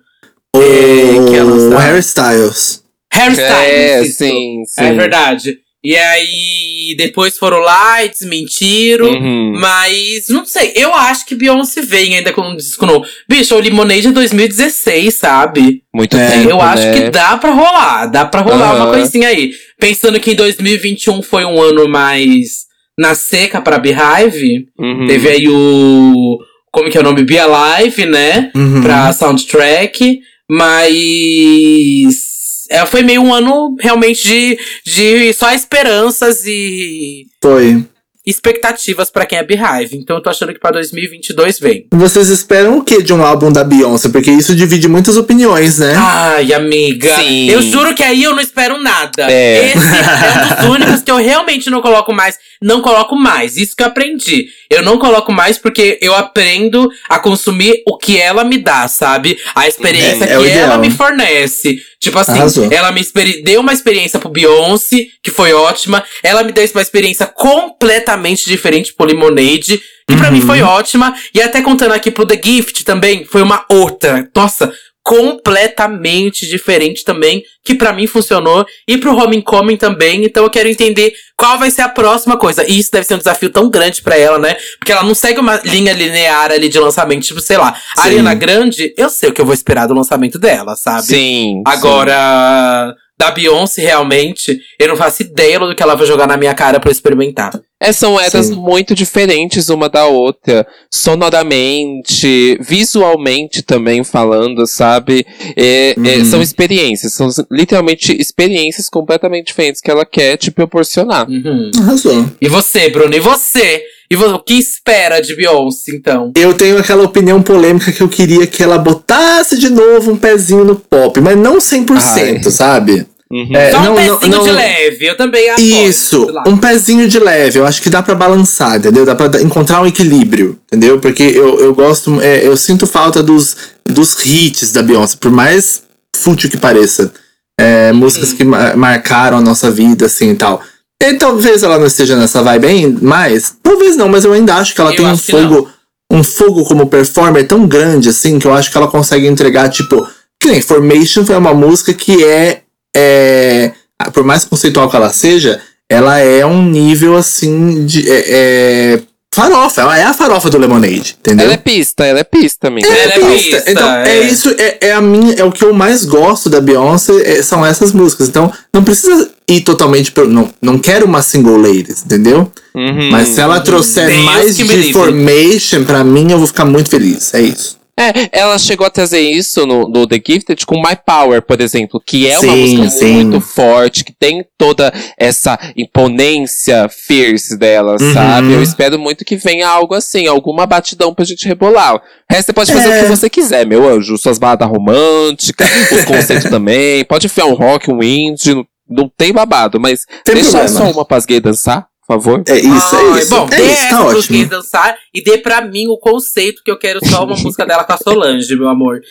O, 0.55 0.59
É, 0.61 1.25
que 1.27 1.33
ia 1.35 1.43
lançar. 1.43 1.75
o 1.75 1.77
Harry 1.79 1.99
Styles. 1.99 2.83
Harry 3.11 3.31
Styles. 3.33 3.51
É, 3.51 4.03
sim, 4.05 4.63
sim. 4.65 4.83
É 4.83 4.93
verdade. 4.93 5.57
E 5.83 5.95
aí, 5.95 6.95
depois 6.97 7.37
foram 7.37 7.59
lá 7.59 8.03
e 8.03 8.09
desmentiram. 8.09 9.07
Uhum. 9.09 9.53
Mas, 9.59 10.27
não 10.29 10.43
sei, 10.45 10.73
eu 10.75 10.93
acho 10.93 11.25
que 11.25 11.35
Beyoncé 11.35 11.81
vem 11.81 12.15
ainda 12.15 12.33
com 12.33 12.41
um 12.41 12.55
disco 12.57 12.85
novo. 12.85 13.05
Bicho, 13.29 13.55
o 13.55 13.59
Lemonade 13.59 14.07
é 14.07 14.11
2016, 14.11 15.13
sabe? 15.13 15.83
Muito 15.93 16.17
É, 16.17 16.29
tempo, 16.31 16.49
Eu 16.49 16.59
acho 16.61 16.83
né? 16.83 16.93
que 16.93 17.09
dá 17.09 17.37
pra 17.37 17.51
rolar, 17.51 18.07
dá 18.07 18.25
pra 18.25 18.41
rolar 18.41 18.71
Aham. 18.75 18.83
uma 18.85 18.93
coisinha 18.93 19.29
aí. 19.29 19.51
Pensando 19.79 20.19
que 20.19 20.31
em 20.31 20.35
2021 20.35 21.21
foi 21.21 21.45
um 21.45 21.61
ano 21.61 21.87
mais 21.87 22.65
na 22.97 23.13
seca 23.13 23.61
pra 23.61 23.77
Beehive, 23.77 24.67
Uhum. 24.79 25.05
teve 25.07 25.29
aí 25.29 25.47
o. 25.47 26.39
Como 26.71 26.89
que 26.89 26.97
é 26.97 27.01
o 27.01 27.03
nome? 27.03 27.23
Be 27.23 27.37
Alive, 27.39 28.05
né? 28.07 28.51
Uhum. 28.55 28.81
Pra 28.81 29.13
soundtrack. 29.13 30.19
Mas. 30.49 32.26
É, 32.69 32.85
foi 32.85 33.01
meio 33.03 33.21
um 33.21 33.33
ano 33.33 33.75
realmente 33.79 34.27
de, 34.27 34.57
de 34.85 35.33
só 35.33 35.51
esperanças 35.53 36.43
e 36.45 37.25
Foi. 37.41 37.83
expectativas 38.25 39.09
pra 39.09 39.25
quem 39.25 39.37
é 39.39 39.43
Beehive. 39.43 39.95
Então 39.97 40.17
eu 40.17 40.21
tô 40.21 40.29
achando 40.29 40.53
que 40.53 40.59
pra 40.59 40.71
2022 40.71 41.59
vem. 41.59 41.87
Vocês 41.93 42.29
esperam 42.29 42.77
o 42.77 42.83
que 42.83 43.01
de 43.01 43.13
um 43.13 43.23
álbum 43.23 43.51
da 43.51 43.63
Beyoncé? 43.63 44.09
Porque 44.09 44.29
isso 44.31 44.53
divide 44.55 44.87
muitas 44.87 45.15
opiniões, 45.17 45.79
né? 45.79 45.93
Ai, 45.97 46.53
amiga. 46.53 47.15
Sim. 47.15 47.49
Eu 47.49 47.61
juro 47.61 47.95
que 47.95 48.03
aí 48.03 48.23
eu 48.23 48.33
não 48.33 48.41
espero 48.41 48.77
nada. 48.81 49.31
É. 49.31 49.69
Esse 49.69 49.77
é 49.77 49.81
um 49.81 50.55
dos 50.69 50.75
únicos 50.75 51.01
que 51.01 51.11
eu 51.11 51.17
realmente 51.17 51.69
não 51.69 51.81
coloco 51.81 52.13
mais. 52.13 52.35
Não 52.61 52.81
coloco 52.81 53.15
mais. 53.15 53.55
Isso 53.55 53.75
que 53.75 53.83
eu 53.83 53.87
aprendi. 53.87 54.47
Eu 54.69 54.81
não 54.81 54.97
coloco 54.97 55.31
mais 55.31 55.57
porque 55.57 55.97
eu 56.01 56.13
aprendo 56.13 56.89
a 57.07 57.19
consumir 57.19 57.81
o 57.87 57.97
que 57.97 58.19
ela 58.19 58.43
me 58.43 58.57
dá, 58.57 58.87
sabe? 58.87 59.37
A 59.55 59.67
experiência 59.67 60.25
É, 60.25 60.33
é 60.33 60.39
que 60.39 60.49
ela 60.57 60.77
me 60.77 60.91
fornece. 60.91 61.77
Tipo 61.99 62.19
assim, 62.19 62.33
Arrasou. 62.33 62.71
ela 62.71 62.91
me 62.91 63.01
deu 63.43 63.59
uma 63.61 63.73
experiência 63.73 64.19
pro 64.19 64.29
Beyoncé, 64.29 65.07
que 65.23 65.31
foi 65.31 65.51
ótima. 65.53 66.03
Ela 66.21 66.43
me 66.43 66.51
deu 66.51 66.63
uma 66.73 66.81
experiência 66.81 67.25
completamente 67.25 68.45
diferente 68.45 68.93
pro 68.93 69.07
Lemonade, 69.07 69.81
que 70.07 70.15
pra 70.15 70.27
Uhum. 70.27 70.33
mim 70.33 70.41
foi 70.41 70.61
ótima. 70.61 71.15
E 71.33 71.41
até 71.41 71.61
contando 71.61 71.93
aqui 71.93 72.11
pro 72.11 72.25
The 72.25 72.39
Gift 72.43 72.83
também, 72.85 73.25
foi 73.25 73.41
uma 73.41 73.65
outra. 73.69 74.29
Nossa, 74.35 74.71
completamente 75.07 76.45
diferente 76.45 77.05
também, 77.05 77.41
que 77.63 77.73
pra 77.73 77.93
mim 77.93 78.05
funcionou. 78.05 78.65
E 78.85 78.97
pro 78.97 79.15
Homecoming 79.15 79.77
também. 79.77 80.25
Então 80.25 80.43
eu 80.43 80.49
quero 80.49 80.67
entender 80.67 81.13
qual 81.37 81.57
vai 81.57 81.71
ser 81.71 81.83
a 81.83 81.87
próxima 81.87 82.35
coisa. 82.35 82.69
E 82.69 82.77
isso 82.77 82.91
deve 82.91 83.05
ser 83.05 83.15
um 83.15 83.19
desafio 83.19 83.49
tão 83.49 83.69
grande 83.69 84.01
pra 84.01 84.17
ela, 84.17 84.37
né? 84.37 84.57
Porque 84.77 84.91
ela 84.91 85.03
não 85.03 85.15
segue 85.15 85.39
uma 85.39 85.61
linha 85.63 85.93
linear 85.93 86.51
ali 86.51 86.67
de 86.67 86.77
lançamento. 86.77 87.23
Tipo, 87.23 87.39
sei 87.39 87.55
lá, 87.55 87.69
a 87.95 88.01
Sim. 88.01 88.07
Ariana 88.07 88.33
Grande, 88.33 88.93
eu 88.97 89.09
sei 89.09 89.29
o 89.29 89.33
que 89.33 89.39
eu 89.39 89.45
vou 89.45 89.53
esperar 89.53 89.87
do 89.87 89.93
lançamento 89.93 90.37
dela, 90.37 90.75
sabe? 90.75 91.03
Sim. 91.03 91.61
Agora, 91.65 92.93
da 93.17 93.31
Beyoncé, 93.31 93.81
realmente, 93.81 94.59
eu 94.77 94.89
não 94.89 94.97
faço 94.97 95.21
ideia 95.21 95.57
do 95.57 95.73
que 95.73 95.81
ela 95.81 95.95
vai 95.95 96.05
jogar 96.05 96.27
na 96.27 96.35
minha 96.35 96.53
cara 96.53 96.81
pra 96.81 96.89
eu 96.89 96.93
experimentar. 96.93 97.57
É, 97.79 97.91
são 97.91 98.19
eras 98.19 98.47
Sim. 98.47 98.55
muito 98.55 98.95
diferentes 98.95 99.69
uma 99.69 99.87
da 99.87 100.05
outra. 100.07 100.65
Sonoramente, 100.91 102.57
visualmente 102.59 103.61
também 103.61 104.03
falando, 104.03 104.65
sabe? 104.65 105.25
É, 105.55 105.91
é, 105.91 106.17
Uhum. 106.17 106.25
são 106.25 106.41
experiências, 106.41 107.13
são 107.13 107.29
literalmente 107.51 108.19
experiências 108.19 108.89
completamente 108.89 109.47
diferentes 109.47 109.79
que 109.81 109.91
ela 109.91 110.05
quer 110.05 110.37
te 110.37 110.49
proporcionar. 110.51 111.29
Uhum. 111.29 111.71
Arrasou. 111.79 112.25
E 112.41 112.47
você, 112.49 112.89
Bruno? 112.89 113.13
E 113.15 113.19
você? 113.19 113.83
E 114.09 114.15
vo- 114.15 114.35
o 114.35 114.39
que 114.39 114.53
espera 114.53 115.19
de 115.21 115.35
Beyoncé, 115.35 115.91
então? 115.93 116.31
Eu 116.35 116.53
tenho 116.53 116.77
aquela 116.77 117.03
opinião 117.03 117.43
polêmica 117.43 117.91
que 117.91 118.01
eu 118.01 118.07
queria 118.07 118.47
que 118.47 118.63
ela 118.63 118.77
botasse 118.77 119.57
de 119.57 119.69
novo 119.69 120.13
um 120.13 120.17
pezinho 120.17 120.63
no 120.63 120.75
pop, 120.77 121.19
mas 121.19 121.37
não 121.37 121.57
100%, 121.59 122.45
Ai. 122.45 122.51
sabe? 122.51 123.05
Uhum. 123.31 123.49
É, 123.53 123.71
Só 123.71 123.79
um 123.79 123.83
não, 123.83 123.93
não, 123.95 124.17
pezinho 124.19 124.37
não- 124.37 124.43
de 124.45 124.51
leve, 124.51 125.05
eu 125.05 125.17
também 125.17 125.49
apoio. 125.49 125.89
Isso, 125.89 126.27
um 126.47 126.57
pezinho 126.57 127.07
de 127.09 127.19
leve. 127.19 127.59
Eu 127.59 127.65
acho 127.65 127.81
que 127.81 127.89
dá 127.89 128.01
pra 128.01 128.15
balançar, 128.15 128.77
entendeu? 128.77 129.05
Dá 129.05 129.15
pra 129.15 129.27
da- 129.27 129.41
encontrar 129.41 129.81
um 129.81 129.85
equilíbrio, 129.87 130.57
entendeu? 130.67 130.99
Porque 130.99 131.23
eu, 131.23 131.59
eu 131.59 131.73
gosto, 131.75 132.21
é, 132.21 132.47
eu 132.47 132.55
sinto 132.55 132.87
falta 132.87 133.21
dos, 133.21 133.57
dos 133.85 134.15
hits 134.25 134.71
da 134.71 134.81
Beyoncé, 134.81 135.17
por 135.19 135.29
mais 135.31 135.83
fútil 136.15 136.49
que 136.49 136.57
pareça. 136.57 137.11
É, 137.59 137.91
músicas 137.91 138.33
que 138.33 138.43
ma- 138.43 138.75
marcaram 138.75 139.37
a 139.37 139.41
nossa 139.41 139.69
vida, 139.71 140.05
assim 140.05 140.29
e 140.31 140.35
tal. 140.35 140.61
E 141.03 141.13
talvez 141.15 141.63
ela 141.63 141.77
não 141.77 141.87
esteja 141.87 142.15
nessa 142.15 142.41
vibe 142.41 142.65
ainda, 142.67 142.99
mas 143.01 143.53
talvez 143.61 143.97
não, 143.97 144.07
mas 144.07 144.23
eu 144.25 144.31
ainda 144.33 144.55
acho 144.55 144.73
que 144.73 144.81
ela 144.81 144.91
Eu 144.91 144.95
tem 144.95 145.05
um 145.07 145.17
fogo, 145.17 145.69
um 146.11 146.23
fogo 146.23 146.63
como 146.65 146.87
performer 146.87 147.45
tão 147.47 147.67
grande, 147.67 148.09
assim, 148.09 148.39
que 148.39 148.47
eu 148.47 148.53
acho 148.53 148.71
que 148.71 148.77
ela 148.77 148.87
consegue 148.87 149.27
entregar, 149.27 149.69
tipo. 149.69 150.07
Que 150.39 150.49
nem 150.49 150.61
Formation 150.61 151.25
foi 151.25 151.35
uma 151.35 151.53
música 151.53 151.93
que 151.93 152.23
é. 152.23 152.61
É 152.95 153.71
por 154.13 154.23
mais 154.23 154.45
conceitual 154.45 154.89
que 154.89 154.95
ela 154.95 155.11
seja, 155.11 155.59
ela 155.89 156.19
é 156.19 156.45
um 156.45 156.63
nível 156.63 157.15
assim 157.15 157.85
de. 157.85 158.09
É, 158.09 158.23
é, 158.27 158.99
farofa, 159.33 159.81
ela 159.81 159.97
é 159.97 160.03
a 160.03 160.13
farofa 160.13 160.49
do 160.49 160.57
Lemonade, 160.57 161.15
entendeu? 161.19 161.45
Ela 161.45 161.53
é 161.53 161.57
pista, 161.57 162.05
ela 162.05 162.19
é 162.19 162.23
pista, 162.23 162.67
amiga. 162.69 162.87
Ela 162.87 163.13
é 163.13 163.19
pista. 163.19 163.57
pista, 163.57 163.71
Então, 163.71 163.91
é, 163.91 164.17
é. 164.17 164.21
isso, 164.27 164.49
é, 164.57 164.77
é 164.87 164.93
a 164.93 165.01
minha, 165.01 165.35
é 165.35 165.43
o 165.43 165.51
que 165.51 165.63
eu 165.63 165.73
mais 165.73 166.05
gosto 166.05 166.49
da 166.49 166.59
Beyoncé, 166.59 167.13
é- 167.21 167.43
são 167.43 167.63
essas 167.63 167.91
músicas. 167.91 168.27
Então, 168.29 168.51
não 168.73 168.83
precisa 168.83 169.29
ir 169.47 169.61
totalmente 169.61 170.11
pelo. 170.11 170.27
Não, 170.27 170.49
não 170.59 170.79
quero 170.79 171.05
uma 171.05 171.21
single 171.21 171.57
ladies, 171.57 172.03
entendeu? 172.03 172.51
Uhum. 172.73 173.11
Mas 173.11 173.29
se 173.29 173.39
ela 173.39 173.59
trouxer 173.59 174.07
Deus 174.07 174.23
mais 174.25 174.57
de 174.57 174.91
formation, 174.91 175.83
pra 175.83 176.03
mim, 176.03 176.31
eu 176.31 176.39
vou 176.39 176.47
ficar 176.47 176.65
muito 176.65 176.89
feliz. 176.89 177.31
É 177.33 177.41
isso. 177.41 177.76
É, 177.99 178.29
ela 178.39 178.57
chegou 178.59 178.85
a 178.85 178.89
trazer 178.91 179.19
isso 179.19 179.65
no, 179.65 179.87
no 179.89 180.05
The 180.05 180.21
Gifted 180.25 180.65
com 180.67 180.75
My 180.75 180.95
Power, 181.05 181.41
por 181.41 181.59
exemplo, 181.59 181.99
que 182.05 182.27
é 182.29 182.37
uma 182.37 182.53
Sim, 182.53 182.77
música 182.77 182.89
sim. 182.91 183.11
muito 183.23 183.41
forte, 183.41 184.03
que 184.03 184.13
tem 184.13 184.45
toda 184.57 184.93
essa 185.17 185.57
imponência 185.75 186.87
fierce 186.89 187.57
dela, 187.57 187.95
Uhum. 187.99 188.13
sabe? 188.13 188.53
Eu 188.53 188.61
espero 188.61 188.99
muito 188.99 189.25
que 189.25 189.35
venha 189.35 189.67
algo 189.67 189.93
assim, 189.93 190.27
alguma 190.27 190.65
batidão 190.65 191.13
pra 191.13 191.25
gente 191.25 191.47
rebolar. 191.47 191.95
O 191.95 192.01
resto 192.29 192.47
você 192.47 192.53
pode 192.53 192.71
fazer 192.73 192.89
É. 192.89 192.99
o 192.99 193.03
que 193.03 193.09
você 193.09 193.29
quiser, 193.29 193.65
meu 193.65 193.87
anjo. 193.87 194.17
Suas 194.17 194.37
baladas 194.37 194.67
românticas, 194.69 195.67
os 195.91 196.05
conceitos 196.05 196.49
também. 196.51 197.03
Pode 197.05 197.25
enfiar 197.27 197.45
um 197.45 197.53
rock, 197.55 197.91
um 197.91 198.03
indie, 198.03 198.53
não, 198.53 198.65
não 198.89 199.11
tem 199.17 199.33
babado, 199.33 199.79
mas 199.79 200.05
Tem 200.23 200.35
deixa 200.35 200.51
problema. 200.51 200.77
só 200.77 200.91
uma 200.91 201.05
pras 201.05 201.25
gays 201.25 201.41
dançar, 201.41 201.87
por 202.07 202.13
favor. 202.13 202.43
É 202.47 202.57
isso, 202.57 202.95
Ai, 202.95 203.17
é 203.17 203.21
isso. 203.21 203.29
Bom, 203.29 203.45
é 203.51 203.55
dê 203.57 203.63
isso, 203.63 203.71
essa 203.85 203.97
tá 203.97 204.05
pros 204.05 204.23
ótimo. 204.23 204.37
gays 204.37 204.49
dançar 204.49 204.97
e 205.13 205.21
dê 205.23 205.37
pra 205.37 205.61
mim 205.61 205.87
o 205.87 205.97
conceito 205.97 206.61
que 206.63 206.71
eu 206.71 206.77
quero 206.79 206.99
só 207.05 207.25
uma 207.25 207.35
música 207.35 207.65
dela 207.65 207.83
com 207.83 207.93
a 207.93 207.97
Solange, 207.97 208.55
meu 208.55 208.69
amor. 208.69 209.01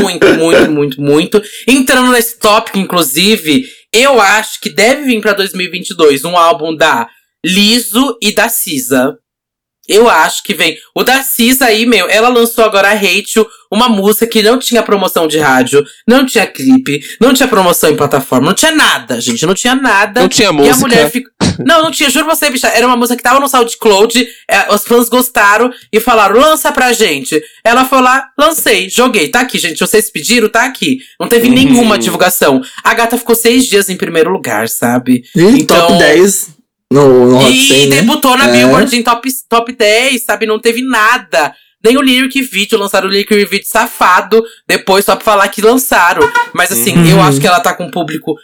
Muito, 0.00 0.26
muito, 0.34 0.70
muito, 0.70 1.00
muito. 1.00 1.42
Entrando 1.66 2.12
nesse 2.12 2.38
tópico, 2.38 2.78
inclusive, 2.78 3.64
eu 3.92 4.20
acho 4.20 4.60
que 4.60 4.70
deve 4.70 5.02
vir 5.02 5.20
pra 5.20 5.32
2022 5.32 6.24
um 6.24 6.36
álbum 6.36 6.74
da 6.76 7.08
Liso 7.44 8.16
e 8.22 8.32
da 8.32 8.48
Cisa. 8.48 9.16
Eu 9.88 10.08
acho 10.08 10.44
que 10.44 10.54
vem. 10.54 10.76
O 10.94 11.02
da 11.02 11.20
Cisa 11.24 11.64
aí, 11.64 11.84
meu, 11.84 12.08
ela 12.08 12.28
lançou 12.28 12.64
agora 12.64 12.90
a 12.90 12.94
Rachel, 12.94 13.44
uma 13.72 13.88
música 13.88 14.24
que 14.26 14.40
não 14.40 14.56
tinha 14.56 14.84
promoção 14.84 15.26
de 15.26 15.38
rádio, 15.38 15.84
não 16.06 16.24
tinha 16.24 16.46
clipe, 16.46 17.00
não 17.20 17.34
tinha 17.34 17.48
promoção 17.48 17.90
em 17.90 17.96
plataforma, 17.96 18.46
não 18.46 18.54
tinha 18.54 18.70
nada, 18.70 19.20
gente, 19.20 19.44
não 19.44 19.54
tinha 19.54 19.74
nada. 19.74 20.20
Não 20.20 20.28
tinha 20.28 20.46
E 20.46 20.50
a 20.50 20.52
música. 20.52 20.78
mulher 20.78 21.10
ficou. 21.10 21.29
Não, 21.58 21.82
não 21.82 21.90
tinha, 21.90 22.08
juro 22.10 22.26
você, 22.26 22.48
bicha. 22.50 22.68
Era 22.68 22.86
uma 22.86 22.96
música 22.96 23.16
que 23.16 23.22
tava 23.22 23.40
no 23.40 23.48
SoundCloud, 23.48 24.26
é, 24.48 24.72
os 24.72 24.84
fãs 24.84 25.08
gostaram 25.08 25.70
e 25.92 25.98
falaram, 26.00 26.38
lança 26.38 26.70
pra 26.72 26.92
gente. 26.92 27.42
Ela 27.64 27.84
foi 27.84 28.00
lá, 28.00 28.28
lancei, 28.38 28.88
joguei. 28.88 29.28
Tá 29.28 29.40
aqui, 29.40 29.58
gente. 29.58 29.78
Vocês 29.80 30.10
pediram, 30.10 30.48
tá 30.48 30.64
aqui. 30.64 30.98
Não 31.18 31.28
teve 31.28 31.48
Uhum. 31.48 31.54
nenhuma 31.54 31.98
divulgação. 31.98 32.60
A 32.84 32.94
gata 32.94 33.18
ficou 33.18 33.34
seis 33.34 33.66
dias 33.66 33.88
em 33.88 33.96
primeiro 33.96 34.30
lugar, 34.30 34.68
sabe? 34.68 35.22
E 35.36 35.42
Então- 35.42 35.86
top 35.88 35.98
10 35.98 36.48
no, 36.92 37.26
no 37.30 37.38
Hot 37.38 37.52
E 37.52 37.68
100, 37.68 37.86
né? 37.88 37.96
debutou 37.96 38.36
na 38.36 38.48
É. 38.48 38.52
Billboard 38.52 38.96
em 38.96 39.02
top, 39.02 39.28
top 39.48 39.72
10, 39.72 40.24
sabe? 40.24 40.46
Não 40.46 40.58
teve 40.58 40.82
nada. 40.82 41.54
Nem 41.82 41.96
o 41.96 42.02
Lyric 42.02 42.42
Video, 42.42 42.78
lançaram 42.78 43.08
o 43.08 43.10
Lyric 43.10 43.34
Video 43.46 43.66
safado, 43.66 44.42
depois 44.68 45.04
só 45.04 45.16
pra 45.16 45.24
falar 45.24 45.48
que 45.48 45.62
lançaram. 45.62 46.30
Mas 46.52 46.70
assim, 46.70 46.94
Uhum. 46.94 47.06
eu 47.08 47.20
acho 47.22 47.40
que 47.40 47.46
ela 47.46 47.58
tá 47.60 47.72
com 47.72 47.84
um 47.84 47.90
público 47.90 48.34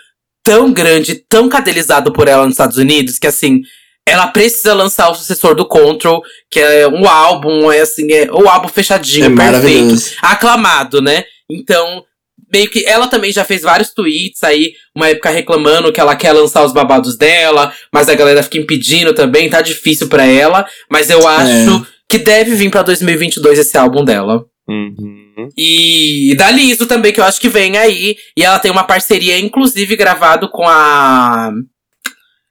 tão 0.46 0.72
grande, 0.72 1.16
tão 1.28 1.48
cadelizado 1.48 2.12
por 2.12 2.28
ela 2.28 2.44
nos 2.44 2.54
Estados 2.54 2.76
Unidos, 2.76 3.18
que 3.18 3.26
assim, 3.26 3.62
ela 4.06 4.28
precisa 4.28 4.72
lançar 4.72 5.10
o 5.10 5.14
sucessor 5.14 5.56
do 5.56 5.66
Control, 5.66 6.22
que 6.48 6.60
é 6.60 6.86
um 6.86 7.08
álbum, 7.08 7.70
é 7.72 7.80
assim, 7.80 8.12
é 8.12 8.30
o 8.30 8.48
álbum 8.48 8.68
fechadinho, 8.68 9.26
É 9.26 9.28
perfeito 9.52 10.16
aclamado, 10.22 11.02
né? 11.02 11.24
Então, 11.50 12.04
meio 12.52 12.70
que 12.70 12.84
ela 12.86 13.08
também 13.08 13.32
já 13.32 13.44
fez 13.44 13.62
vários 13.62 13.92
tweets 13.92 14.44
aí, 14.44 14.72
uma 14.94 15.08
época 15.08 15.30
reclamando 15.30 15.92
que 15.92 16.00
ela 16.00 16.14
quer 16.14 16.32
lançar 16.32 16.64
os 16.64 16.72
babados 16.72 17.16
dela, 17.16 17.72
mas 17.92 18.08
a 18.08 18.14
galera 18.14 18.42
fica 18.44 18.58
impedindo 18.58 19.12
também, 19.12 19.50
tá 19.50 19.60
difícil 19.60 20.08
pra 20.08 20.24
ela, 20.24 20.64
mas 20.88 21.10
eu 21.10 21.26
acho 21.26 21.84
que 22.08 22.18
deve 22.18 22.54
vir 22.54 22.70
pra 22.70 22.82
2022 22.82 23.58
esse 23.58 23.76
álbum 23.76 24.04
dela. 24.04 24.44
Uhum. 24.68 25.15
E 25.56 26.34
da 26.36 26.50
Liso 26.50 26.86
também, 26.86 27.12
que 27.12 27.20
eu 27.20 27.24
acho 27.24 27.40
que 27.40 27.48
vem 27.48 27.76
aí. 27.76 28.16
E 28.36 28.44
ela 28.44 28.58
tem 28.58 28.70
uma 28.70 28.84
parceria, 28.84 29.38
inclusive, 29.38 29.94
gravado 29.96 30.48
com 30.50 30.66
a. 30.66 31.50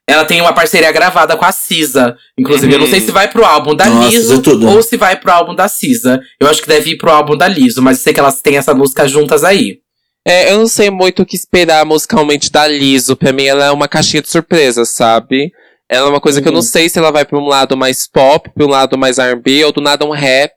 Ela 0.07 0.23
tem 0.23 0.39
uma 0.39 0.53
parceria 0.53 0.91
gravada 0.91 1.35
com 1.35 1.43
a 1.45 1.51
Cisa. 1.51 2.15
Inclusive, 2.37 2.71
eu 2.71 2.77
não 2.77 2.85
Uhum. 2.85 2.91
sei 2.91 3.01
se 3.01 3.11
vai 3.11 3.27
pro 3.27 3.43
álbum 3.43 3.75
da 3.75 3.87
Nossa, 3.87 4.07
Liso 4.09 4.33
é 4.35 4.65
ou 4.67 4.81
se 4.83 4.97
vai 4.97 5.15
pro 5.19 5.31
álbum 5.31 5.55
da 5.55 5.67
Cisa. 5.67 6.21
Eu 6.39 6.47
acho 6.47 6.61
que 6.61 6.67
deve 6.67 6.91
ir 6.91 6.97
pro 6.97 7.09
álbum 7.09 7.35
da 7.35 7.47
Liso, 7.47 7.81
mas 7.81 7.97
eu 7.97 8.03
sei 8.03 8.13
que 8.13 8.19
elas 8.19 8.39
têm 8.39 8.55
essa 8.57 8.73
música 8.75 9.07
juntas 9.07 9.43
aí. 9.43 9.79
É, 10.27 10.51
eu 10.51 10.59
não 10.59 10.67
sei 10.67 10.91
muito 10.91 11.23
o 11.23 11.25
que 11.25 11.35
esperar 11.35 11.83
musicalmente 11.85 12.51
da 12.51 12.67
Liso. 12.67 13.15
Pra 13.15 13.33
mim, 13.33 13.45
ela 13.45 13.65
é 13.65 13.71
uma 13.71 13.87
caixinha 13.87 14.21
de 14.21 14.29
surpresa, 14.29 14.85
sabe? 14.85 15.51
Ela 15.89 16.07
é 16.07 16.09
uma 16.11 16.21
coisa 16.21 16.39
que 16.41 16.47
eu 16.47 16.51
não 16.51 16.59
Uhum. 16.59 16.65
sei 16.65 16.87
se 16.87 16.99
ela 16.99 17.11
vai 17.11 17.25
pra 17.25 17.39
um 17.39 17.45
lado 17.47 17.75
mais 17.75 18.07
pop, 18.07 18.49
pra 18.53 18.65
um 18.65 18.69
lado 18.69 18.97
mais 18.99 19.17
R&B, 19.17 19.65
ou 19.65 19.71
do 19.71 19.81
nada 19.81 20.05
um 20.05 20.11
rap. 20.11 20.53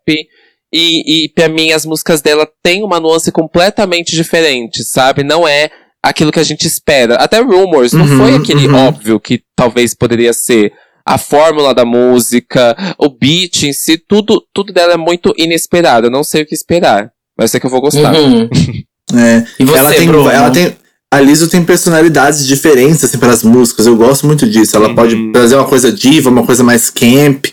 E, 0.73 1.25
e 1.25 1.29
pra 1.31 1.49
mim, 1.49 1.73
as 1.73 1.87
músicas 1.87 2.21
dela 2.21 2.47
têm 2.63 2.83
uma 2.85 3.01
nuance 3.01 3.33
completamente 3.33 4.15
diferente, 4.15 4.85
sabe? 4.85 5.23
Não 5.25 5.47
é 5.49 5.71
aquilo 6.03 6.31
que 6.33 6.41
a 6.41 6.45
gente 6.45 6.67
espera. 6.67 7.15
Até 7.17 7.41
Rumors, 7.41 7.93
não 7.93 8.05
Uhum, 8.07 8.19
foi 8.19 8.35
aquele 8.37 8.69
uhum. 8.69 8.87
óbvio 8.89 9.19
que 9.21 9.43
talvez 9.57 9.95
poderia 9.95 10.33
ser. 10.33 10.73
A 11.07 11.17
fórmula 11.17 11.75
da 11.75 11.87
música, 11.87 12.77
o 12.99 13.09
beat 13.09 13.63
em 13.63 13.73
si, 13.73 13.97
tudo, 13.97 14.43
tudo 14.53 14.75
dela 14.75 14.93
é 14.93 14.97
muito 14.99 15.33
inesperado. 15.39 16.09
Eu 16.09 16.11
não 16.11 16.23
sei 16.23 16.43
o 16.43 16.47
que 16.47 16.55
esperar. 16.55 17.11
Mas 17.37 17.51
sei 17.51 17.59
que 17.59 17.65
eu 17.67 17.71
vou 17.71 17.81
gostar. 17.81 18.15
Uhum. 18.15 18.49
É. 19.17 19.43
E 19.59 19.65
você, 19.65 19.79
ela 19.79 19.95
tem, 19.95 20.07
Bruno? 20.07 20.29
ela 20.31 20.51
tem 20.51 20.77
a 21.11 21.19
Lizzo 21.19 21.49
tem 21.49 21.65
personalidades 21.65 22.47
diferentes, 22.47 23.03
assim, 23.03 23.17
para 23.17 23.33
as 23.33 23.43
músicas. 23.43 23.87
Eu 23.87 23.97
gosto 23.97 24.27
muito 24.27 24.47
disso. 24.47 24.77
Ela 24.77 24.89
Uhum. 24.89 24.95
pode 24.95 25.33
trazer 25.33 25.55
uma 25.55 25.65
coisa 25.65 25.91
diva, 25.91 26.29
uma 26.29 26.45
coisa 26.45 26.63
mais 26.63 26.91
camp. 26.91 27.47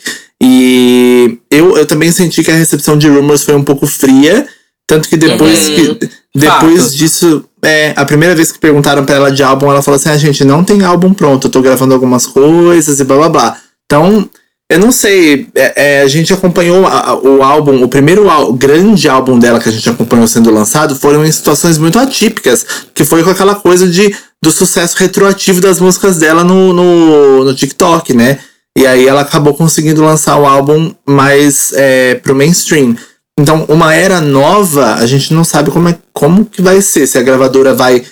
E 0.48 1.40
eu, 1.50 1.76
eu 1.78 1.86
também 1.86 2.12
senti 2.12 2.44
que 2.44 2.52
a 2.52 2.56
recepção 2.56 2.98
de 2.98 3.10
Rumors 3.10 3.44
foi 3.44 3.56
um 3.56 3.64
pouco 3.64 3.88
fria. 3.88 4.48
Tanto 4.88 5.10
que 5.10 5.18
depois, 5.18 5.68
Uhum. 5.68 5.76
que, 5.96 6.10
depois 6.36 6.84
Fato. 6.84 6.96
disso, 6.96 7.46
é, 7.64 7.94
a 7.96 8.06
primeira 8.06 8.36
vez 8.36 8.52
que 8.52 8.60
perguntaram 8.60 9.04
pra 9.04 9.16
ela 9.16 9.32
de 9.32 9.42
álbum, 9.42 9.72
ela 9.72 9.82
falou 9.82 9.96
assim: 9.96 10.10
ah, 10.10 10.18
gente, 10.18 10.46
não 10.46 10.64
tem 10.64 10.84
álbum 10.84 11.12
pronto, 11.14 11.48
eu 11.48 11.52
tô 11.52 11.60
gravando 11.62 11.94
algumas 11.96 12.28
coisas 12.28 13.00
e 13.00 13.04
blá 13.04 13.18
blá 13.18 13.30
blá. 13.30 13.58
Então, 13.88 14.30
eu 14.70 14.80
não 14.80 14.92
sei, 14.92 15.48
é, 15.56 15.74
é, 15.76 16.02
a 16.04 16.08
gente 16.08 16.32
acompanhou 16.32 16.86
a- 16.86 17.00
a- 17.10 17.16
o 17.16 17.42
álbum, 17.42 17.84
o 17.84 17.88
primeiro 17.88 18.26
grande 18.54 19.10
álbum 19.10 19.40
dela 19.40 19.60
que 19.60 19.70
a 19.70 19.72
gente 19.72 19.90
acompanhou 19.90 20.28
sendo 20.28 20.52
lançado 20.52 20.96
foram 20.96 21.26
em 21.26 21.32
situações 21.32 21.80
muito 21.80 21.98
atípicas, 21.98 22.64
que 22.94 23.04
foi 23.04 23.24
com 23.24 23.32
aquela 23.32 23.56
coisa 23.56 23.88
de 23.88 24.16
do 24.42 24.52
sucesso 24.52 24.96
retroativo 25.00 25.60
das 25.60 25.80
músicas 25.80 26.18
dela 26.18 26.44
no, 26.44 26.72
no, 26.74 27.44
no 27.44 27.56
TikTok, 27.56 28.14
né? 28.14 28.38
E 28.78 28.86
aí 28.86 29.08
ela 29.08 29.22
acabou 29.22 29.54
conseguindo 29.54 30.04
lançar 30.04 30.38
o 30.38 30.46
álbum 30.46 30.94
mais 31.08 31.72
é, 31.74 32.16
pro 32.16 32.36
mainstream. 32.36 32.96
Então, 33.40 33.66
uma 33.68 33.94
era 33.94 34.22
nova, 34.22 34.96
a 34.96 35.06
gente 35.06 35.34
não 35.34 35.44
sabe 35.44 35.72
como, 35.72 35.90
é, 35.90 35.98
como 36.14 36.46
que 36.46 36.62
vai 36.62 36.82
ser. 36.82 37.08
Se 37.08 37.18
a 37.18 37.22
gravadora 37.22 37.74
vai 37.74 38.04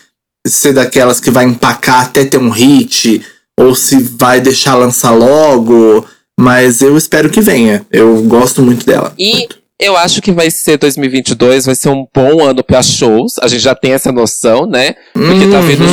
ser 0.47 0.73
daquelas 0.73 1.19
que 1.19 1.31
vai 1.31 1.45
empacar 1.45 2.01
até 2.05 2.25
ter 2.25 2.37
um 2.37 2.49
hit, 2.49 3.21
ou 3.59 3.75
se 3.75 3.97
vai 4.01 4.41
deixar 4.41 4.75
lançar 4.75 5.11
logo. 5.11 6.05
Mas 6.39 6.81
eu 6.81 6.97
espero 6.97 7.29
que 7.29 7.41
venha. 7.41 7.85
Eu 7.91 8.21
gosto 8.23 8.61
muito 8.61 8.85
dela. 8.85 9.13
E 9.19 9.47
eu 9.79 9.95
acho 9.95 10.21
que 10.21 10.31
vai 10.31 10.49
ser 10.49 10.77
2022, 10.77 11.65
vai 11.65 11.75
ser 11.75 11.89
um 11.89 12.05
bom 12.13 12.43
ano 12.43 12.63
pra 12.63 12.81
shows. 12.81 13.35
A 13.41 13.47
gente 13.47 13.61
já 13.61 13.75
tem 13.75 13.91
essa 13.93 14.11
noção, 14.11 14.65
né? 14.65 14.95
Porque 15.13 15.47
tá 15.47 15.61
vindo 15.61 15.83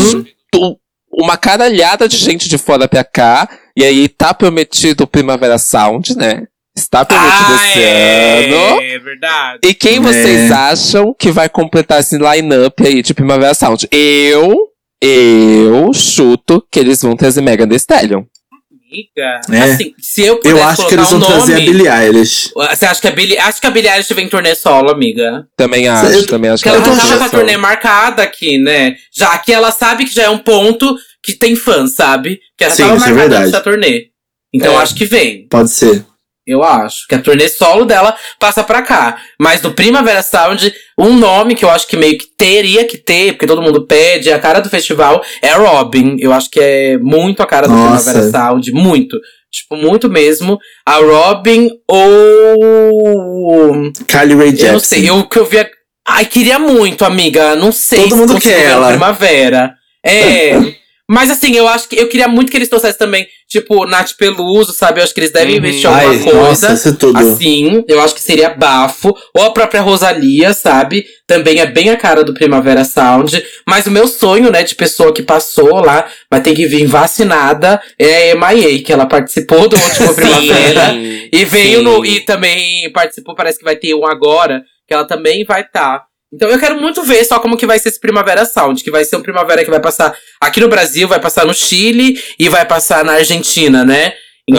Uhum. 0.55 0.77
uma 1.13 1.37
caralhada 1.37 2.09
de 2.09 2.17
gente 2.17 2.49
de 2.49 2.57
fora 2.59 2.89
pra 2.89 3.05
cá. 3.05 3.49
E 3.81 3.85
aí 3.85 4.09
tá 4.11 4.35
prometido 4.35 5.05
o 5.05 5.07
Primavera 5.07 5.57
Sound, 5.57 6.15
né? 6.15 6.43
Está 6.77 7.03
prometido 7.03 7.45
Ah, 7.49 7.69
esse 7.71 7.83
é, 7.83 8.45
ano. 8.45 8.81
é 8.83 8.99
verdade. 8.99 9.59
E 9.65 9.73
quem 9.73 9.97
É. 9.97 10.01
vocês 10.01 10.53
acham 10.53 11.15
que 11.19 11.31
vai 11.33 11.49
completar 11.49 12.01
esse 12.01 12.19
line-up 12.19 12.87
aí 12.87 13.01
de 13.01 13.15
Primavera 13.15 13.55
Sound? 13.55 13.89
Eu, 13.91 14.55
eu 15.01 15.91
chuto 15.95 16.63
que 16.71 16.79
eles 16.79 17.01
vão 17.01 17.17
trazer 17.17 17.41
Megan 17.41 17.67
Thee 17.67 17.77
Stallion. 17.79 18.23
Amiga, 18.93 19.41
É. 19.51 19.73
assim, 19.73 19.95
se 19.99 20.23
eu 20.27 20.37
pudesse 20.37 20.57
Eu 20.57 20.63
acho 20.65 20.87
que 20.87 20.95
eles 20.95 21.09
vão 21.09 21.19
um 21.19 21.23
trazer 21.23 21.53
a 21.55 21.57
nome, 21.57 21.67
Billie 21.71 21.89
Eilish. 21.89 22.51
Você 22.55 22.85
acha 22.85 23.01
que 23.01 23.09
a 23.09 23.13
Billie, 23.13 23.39
acho 23.39 23.61
que 23.63 23.67
a 23.67 23.71
Billie 23.71 23.89
Eilish 23.91 24.13
vem 24.13 24.27
em 24.27 24.29
turnê 24.29 24.55
solo, 24.55 24.91
amiga? 24.91 25.47
Também 25.57 25.89
acho, 25.89 26.11
Eu- 26.13 26.27
também 26.27 26.51
acho 26.51 26.63
Porque 26.63 26.77
ela 26.77 26.85
já 26.85 27.01
tava 27.03 27.19
com 27.19 27.25
a 27.25 27.29
turnê 27.31 27.57
marcada 27.57 28.23
aqui, 28.23 28.59
né? 28.59 28.97
Já 29.17 29.39
que 29.39 29.53
ela 29.53 29.71
sabe 29.71 30.05
que 30.05 30.13
já 30.15 30.25
é 30.25 30.29
um 30.31 30.39
ponto 30.39 30.97
que 31.23 31.33
tem 31.35 31.55
fãs, 31.57 31.95
sabe? 31.95 32.41
Que 32.57 32.65
ela 32.65 32.75
Sim, 32.75 32.83
tava 32.83 32.95
é 32.95 32.99
marcada 32.99 33.21
verdade. 33.29 33.51
da 33.53 33.61
turnê. 33.61 34.07
Então 34.55 34.73
É. 34.75 34.83
acho 34.83 34.95
que 34.95 35.05
vem. 35.05 35.47
Pode 35.49 35.71
ser. 35.71 36.05
Eu 36.47 36.65
acho. 36.65 37.07
Que 37.09 37.15
a 37.15 37.19
turnê 37.23 37.49
solo 37.49 37.85
dela 37.85 38.17
passa 38.41 38.65
pra 38.65 38.83
cá. 38.83 39.19
Mas 39.39 39.61
do 39.61 39.73
Primavera 39.73 40.23
Sound, 40.23 40.75
um 40.99 41.15
nome 41.17 41.55
que 41.55 41.65
eu 41.65 41.71
acho 41.71 41.87
que 41.87 41.97
meio 41.97 42.19
que 42.19 42.27
teria 42.37 42.85
que 42.87 42.97
ter, 42.99 43.35
porque 43.35 43.47
todo 43.47 43.63
mundo 43.63 43.87
pede, 43.87 44.33
a 44.33 44.39
cara 44.39 44.59
do 44.61 44.69
festival, 44.71 45.23
é 45.43 45.51
a 45.51 45.57
Robin. 45.59 46.17
Eu 46.19 46.33
acho 46.33 46.51
que 46.51 46.59
é 46.59 46.99
muito 46.99 47.41
a 47.43 47.47
cara 47.47 47.69
do 47.69 47.75
Nossa. 47.75 48.11
Primavera 48.11 48.33
Sound. 48.33 48.73
Muito. 48.73 49.17
Tipo, 49.53 49.77
muito 49.77 50.09
mesmo. 50.09 50.59
A 50.87 50.97
Robin 50.97 51.71
ou. 52.65 53.93
Kylie 54.07 54.37
Ray 54.37 54.51
Jepsen. 54.57 54.67
Eu 54.67 54.73
não 54.73 54.81
sei, 54.81 55.11
eu 55.11 55.25
que 55.29 55.39
eu 55.39 55.45
via. 55.47 55.71
Ai, 56.09 56.25
queria 56.25 56.59
muito, 56.59 57.05
amiga. 57.05 57.55
Não 57.55 57.71
sei 57.71 58.05
Todo 58.05 58.17
mundo 58.17 58.33
consigo 58.35 58.55
quer 58.55 58.65
ela. 58.71 58.89
Primavera. 58.89 59.75
É. 60.05 60.53
Mas 61.13 61.29
assim, 61.29 61.57
eu 61.57 61.67
acho 61.67 61.89
que 61.89 61.97
eu 61.99 62.09
queria 62.09 62.29
muito 62.29 62.53
que 62.53 62.57
eles 62.57 62.69
trouxessem 62.69 62.97
também, 62.97 63.27
tipo, 63.49 63.85
Nath 63.85 64.13
Peluso, 64.17 64.73
sabe? 64.73 65.01
Eu 65.01 65.05
acho 65.05 65.13
que 65.13 65.19
eles 65.19 65.33
devem 65.33 65.55
Uhum. 65.55 65.59
investir 65.59 65.91
Ai, 65.91 66.05
alguma 66.07 66.25
coisa. 66.31 66.69
nossa, 66.71 66.89
é 66.89 66.93
tudo. 66.93 67.19
Assim, 67.19 67.85
eu 67.89 68.01
acho 68.01 68.15
que 68.15 68.21
seria 68.23 68.51
bafo. 68.51 69.13
Ou 69.37 69.43
a 69.45 69.51
própria 69.51 69.81
Rosalia, 69.81 70.55
sabe? 70.55 71.05
Também 71.27 71.59
é 71.59 71.67
bem 71.67 71.91
a 71.91 71.97
cara 71.97 72.23
do 72.23 72.33
Primavera 72.33 72.85
Sound. 72.85 73.43
Mas 73.67 73.87
o 73.87 73.91
meu 73.91 74.07
sonho, 74.07 74.53
né, 74.53 74.63
de 74.63 74.77
pessoa 74.77 75.13
que 75.13 75.23
passou 75.23 75.85
lá, 75.85 76.09
mas 76.31 76.43
tem 76.45 76.55
que 76.55 76.67
vir 76.67 76.87
vacinada, 76.87 77.83
é 77.99 78.31
a 78.31 78.37
MIA, 78.37 78.81
que 78.83 78.93
ela 78.93 79.05
participou 79.07 79.69
do 79.69 79.77
último 79.77 80.15
Primavera. 80.15 80.95
E 81.33 81.45
veio 81.45 81.79
Sim. 81.79 81.85
no. 81.85 82.07
E 82.07 82.21
também 82.21 82.89
participou, 82.93 83.35
parece 83.35 83.59
que 83.59 83.65
vai 83.65 83.75
ter 83.75 83.95
um 83.97 84.07
agora, 84.07 84.63
que 84.87 84.95
ela 84.95 85.05
também 85.05 85.45
vai 85.45 85.63
estar. 85.63 86.05
Então 86.33 86.49
eu 86.49 86.59
quero 86.59 86.81
muito 86.81 87.03
ver 87.03 87.25
só 87.25 87.39
como 87.41 87.57
que 87.57 87.67
vai 87.67 87.79
ser 87.79 87.89
esse 87.89 88.01
Primavera 88.01 88.45
Sound, 88.45 88.83
que 88.85 88.91
vai 88.91 89.05
ser 89.05 89.17
um 89.17 89.23
Primavera 89.23 89.65
que 89.65 89.71
vai 89.71 89.81
passar 89.81 90.15
aqui 90.41 90.61
no 90.61 90.69
Brasil, 90.69 91.09
vai 91.09 91.21
passar 91.21 91.45
no 91.45 91.53
Chile 91.55 92.19
e 92.39 92.49
vai 92.49 92.65
passar 92.65 93.05
na 93.05 93.13
Argentina, 93.15 93.85
né? 93.85 94.13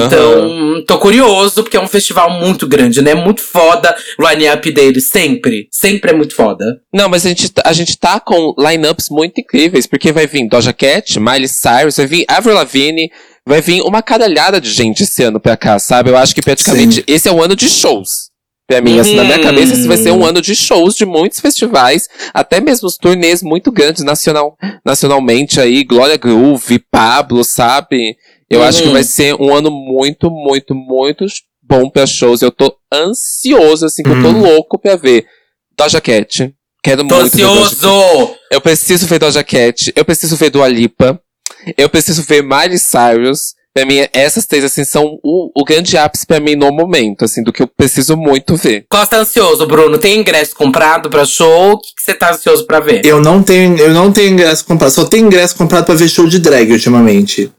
Então, 0.06 0.84
tô 0.86 0.98
curioso, 1.00 1.64
porque 1.64 1.76
é 1.76 1.80
um 1.82 1.88
festival 1.88 2.30
muito 2.30 2.66
grande, 2.66 3.02
né? 3.02 3.14
Muito 3.14 3.42
foda 3.42 3.94
o 4.18 4.30
line-up 4.30 4.72
deles, 4.72 5.06
sempre. 5.10 5.68
Sempre 5.70 6.12
é 6.12 6.14
muito 6.14 6.34
foda. 6.34 6.64
Não, 6.94 7.10
mas 7.10 7.26
a 7.26 7.30
gente, 7.30 7.50
tá- 7.50 7.64
a 7.66 7.74
gente 7.74 7.98
tá 7.98 8.20
com 8.20 8.54
lineups 8.58 9.10
muito 9.10 9.42
incríveis, 9.42 9.86
porque 9.86 10.12
vai 10.14 10.28
vir 10.28 10.48
Doja 10.48 10.72
Cat, 10.72 11.20
Miley 11.20 11.48
Cyrus, 11.50 11.98
vai 11.98 12.06
vir 12.06 12.26
Avril 12.30 12.56
Lavigne, 12.56 13.12
vai 13.46 13.60
vir 13.62 13.82
uma 13.82 14.02
caralhada 14.02 14.62
de 14.62 14.70
gente 14.72 15.04
esse 15.04 15.24
ano 15.24 15.40
pra 15.42 15.58
cá, 15.58 15.78
sabe? 15.78 16.10
Eu 16.10 16.16
acho 16.18 16.34
que 16.36 16.42
praticamente 16.42 17.04
esse 17.08 17.28
é 17.28 17.32
o 17.32 17.44
ano 17.44 17.56
de 17.56 17.68
shows. 17.68 18.21
Pra 18.72 18.80
mim, 18.82 18.98
assim, 19.00 19.16
na 19.16 19.26
minha 19.26 19.36
Uhum. 19.36 19.44
cabeça, 19.44 19.74
esse 19.74 19.86
vai 19.86 19.98
ser 19.98 20.12
um 20.12 20.26
ano 20.26 20.42
de 20.42 20.56
shows 20.56 20.96
de 20.96 21.06
muitos 21.06 21.42
festivais, 21.42 22.08
até 22.34 22.62
mesmo 22.62 22.88
os 22.88 22.96
turnês 22.96 23.44
muito 23.44 23.70
grandes 23.70 24.02
nacional, 24.02 24.58
nacionalmente 24.86 25.60
aí, 25.60 25.84
Glória 25.84 26.16
Groove, 26.16 26.80
Pablo, 26.90 27.44
sabe? 27.44 28.16
Eu 28.50 28.64
acho 28.64 28.82
que 28.82 28.88
Uhum. 28.88 28.94
vai 28.94 29.04
ser 29.04 29.36
um 29.36 29.54
ano 29.54 29.70
muito, 29.70 30.32
muito, 30.32 30.74
muito 30.74 31.26
bom 31.62 31.90
pra 31.90 32.06
shows. 32.08 32.42
Eu 32.42 32.50
tô 32.50 32.74
ansioso, 32.94 33.86
assim, 33.86 34.04
que 34.04 34.10
eu 34.10 34.22
tô 34.22 34.30
Uhum. 34.30 34.42
louco 34.42 34.80
pra 34.80 34.96
ver. 34.96 35.26
Doja 35.78 36.00
Cat. 36.00 36.54
Quero 36.82 37.06
Tô 37.06 37.16
muito 37.20 37.34
ansioso! 37.36 38.36
Eu 38.50 38.62
preciso 38.62 39.06
ver 39.06 39.20
Doja 39.20 39.44
Cat, 39.44 39.92
eu 39.96 40.06
preciso 40.06 40.38
ver 40.38 40.50
Dua 40.50 40.68
Lipa, 40.70 41.20
eu 41.78 41.90
preciso 41.90 42.24
ver 42.24 42.42
Miley 42.42 42.80
Cyrus. 42.80 43.54
Pra 43.74 43.86
mim, 43.86 44.06
essas 44.12 44.46
três, 44.46 44.66
assim, 44.66 44.84
são 44.84 45.18
o, 45.24 45.50
o 45.56 45.64
grande 45.64 45.98
ápice 45.98 46.26
pra 46.26 46.42
mim 46.42 46.56
no 46.56 46.72
momento, 46.74 47.24
assim, 47.24 47.42
do 47.42 47.54
que 47.54 47.64
eu 47.64 47.68
preciso 47.68 48.18
muito 48.18 48.58
ver. 48.58 48.86
Qual 48.90 49.02
você 49.02 49.10
tá 49.12 49.18
ansioso, 49.20 49.66
Bruno? 49.66 49.98
Tem 49.98 50.20
ingresso 50.20 50.54
comprado 50.56 51.10
pra 51.10 51.24
show? 51.24 51.72
O 51.74 51.78
que 51.80 51.88
você 51.98 52.14
tá 52.14 52.32
ansioso 52.32 52.66
pra 52.68 52.82
ver? 52.82 53.02
Eu 53.06 53.22
não 53.22 53.42
tenho, 53.42 53.78
eu 53.78 53.94
não 53.94 54.12
tenho 54.12 54.34
ingresso 54.34 54.66
comprado. 54.66 54.92
Só 54.92 55.06
tenho 55.06 55.26
ingresso 55.28 55.56
comprado 55.56 55.86
pra 55.86 55.96
ver 55.96 56.10
show 56.10 56.28
de 56.28 56.40
drag 56.40 56.70
ultimamente. 56.72 57.50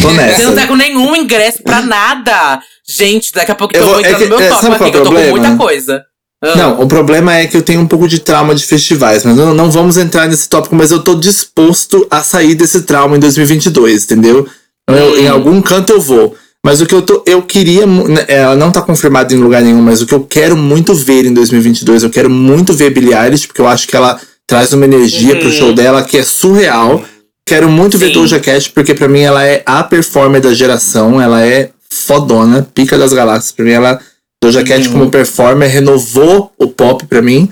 Tô 0.00 0.10
nessa. 0.12 0.38
Você 0.40 0.44
não 0.46 0.54
tá 0.56 0.66
com 0.66 0.74
nenhum 0.74 1.14
ingresso 1.14 1.62
pra 1.62 1.80
nada. 1.80 2.60
Gente, 2.84 3.32
daqui 3.32 3.52
a 3.52 3.54
pouco 3.54 3.76
Eu 3.76 3.82
eu 3.82 3.86
vou- 3.86 3.94
vou 3.94 4.00
entrar 4.04 4.16
é 4.16 4.18
que- 4.18 4.28
no 4.28 4.36
meu 4.36 4.40
é, 4.44 4.48
top 4.48 4.66
aqui, 4.66 4.90
que 4.90 4.96
eu 4.96 5.04
tô 5.04 5.10
com 5.12 5.18
é 5.18 5.30
muita 5.30 5.56
coisa. 5.56 6.02
Ah. 6.44 6.56
Não, 6.56 6.80
o 6.82 6.88
problema 6.88 7.36
é 7.36 7.46
que 7.46 7.56
eu 7.56 7.62
tenho 7.62 7.80
um 7.80 7.86
pouco 7.86 8.08
de 8.08 8.18
trauma 8.18 8.52
de 8.52 8.64
festivais, 8.66 9.24
mas 9.24 9.36
não, 9.36 9.54
não 9.54 9.70
vamos 9.70 9.96
entrar 9.96 10.26
nesse 10.26 10.48
tópico, 10.48 10.74
mas 10.74 10.90
eu 10.90 11.00
tô 11.04 11.14
disposto 11.14 12.04
a 12.10 12.20
sair 12.20 12.56
desse 12.56 12.82
trauma 12.82 13.16
em 13.16 13.20
2022, 13.20 14.02
entendeu? 14.06 14.48
Então, 14.88 14.96
eu- 15.02 15.20
em 15.20 15.28
algum 15.28 15.60
canto 15.62 15.92
eu 15.92 16.00
vou. 16.00 16.34
Mas 16.64 16.80
o 16.80 16.86
que 16.86 16.94
eu 16.94 17.02
tô, 17.02 17.22
eu 17.26 17.42
queria, 17.42 17.84
né, 17.86 18.24
ela 18.28 18.54
não 18.54 18.70
tá 18.70 18.80
confirmada 18.80 19.34
em 19.34 19.38
lugar 19.38 19.62
nenhum, 19.62 19.82
mas 19.82 20.00
o 20.00 20.06
que 20.06 20.14
eu 20.14 20.22
quero 20.22 20.56
muito 20.56 20.94
ver 20.94 21.24
em 21.26 21.34
2022, 21.34 22.04
eu 22.04 22.10
quero 22.10 22.30
muito 22.30 22.72
ver 22.72 22.90
Billie 22.90 23.14
Eilish, 23.14 23.48
porque 23.48 23.60
eu 23.60 23.66
acho 23.66 23.88
que 23.88 23.96
ela 23.96 24.20
traz 24.46 24.72
uma 24.72 24.84
energia 24.84 25.34
pro 25.36 25.46
Uhum. 25.46 25.52
show 25.52 25.72
dela 25.74 26.02
que 26.04 26.16
é 26.18 26.22
surreal. 26.22 27.02
Quero 27.44 27.68
muito 27.68 27.98
ver 27.98 28.08
Sim. 28.08 28.12
Doja 28.12 28.38
Cat, 28.38 28.70
porque 28.70 28.94
pra 28.94 29.08
mim 29.08 29.20
ela 29.20 29.44
é 29.44 29.62
a 29.66 29.82
performer 29.82 30.40
da 30.40 30.54
geração, 30.54 31.20
ela 31.20 31.44
é 31.44 31.70
fodona, 31.90 32.66
pica 32.72 32.96
das 32.96 33.12
galáxias. 33.12 33.50
Pra 33.52 33.64
mim 33.64 33.72
ela, 33.72 34.00
Doja 34.42 34.62
Cat 34.62 34.86
Uhum. 34.86 34.92
como 34.92 35.10
performer, 35.10 35.68
renovou 35.68 36.52
o 36.56 36.68
pop 36.68 37.04
pra 37.06 37.20
mim. 37.20 37.48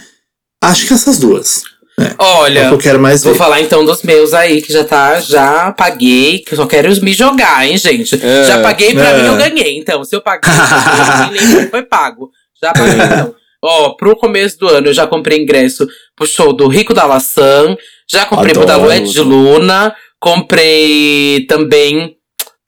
Acho 0.63 0.87
que 0.87 0.95
essas 0.95 1.19
duas. 1.19 1.65
É 2.01 2.15
Olha, 2.19 2.65
eu 2.71 2.79
quero 2.79 2.99
mais 2.99 3.23
vou 3.23 3.35
ver. 3.35 3.39
falar 3.39 3.61
então 3.61 3.85
dos 3.85 4.03
meus 4.03 4.33
aí, 4.33 4.63
que 4.63 4.73
já 4.73 4.85
tá, 4.85 5.21
já 5.21 5.71
paguei, 5.73 6.39
que 6.39 6.55
eu 6.55 6.57
só 6.57 6.67
quero 6.67 6.89
me 7.03 7.13
jogar, 7.13 7.67
hein, 7.67 7.77
gente. 7.77 8.19
É, 8.25 8.45
já 8.45 8.63
paguei, 8.63 8.95
pra 8.95 9.11
é. 9.11 9.23
mim 9.23 9.29
eu 9.29 9.37
ganhei. 9.37 9.79
Então, 9.79 10.03
se 10.05 10.17
eu 10.17 10.23
paguei, 10.23 10.51
nem 11.33 11.69
foi 11.69 11.83
pago. 11.83 12.31
Já 12.63 12.73
paguei, 12.73 13.05
então. 13.05 13.35
Ó, 13.63 13.91
pro 13.91 14.17
começo 14.17 14.59
do 14.59 14.69
ano 14.69 14.87
eu 14.87 14.95
já 14.95 15.07
comprei 15.07 15.39
ingresso 15.39 15.87
pro 16.17 16.27
show 16.27 16.53
do 16.53 16.67
Rico 16.67 16.95
da 16.95 17.05
Laçã, 17.05 17.77
já 18.11 18.25
comprei 18.25 18.55
pro 18.55 18.65
da 18.65 18.75
Adoro. 18.75 18.89
Luete 18.89 19.13
de 19.13 19.21
Luna, 19.21 19.95
comprei 20.19 21.45
também 21.47 22.17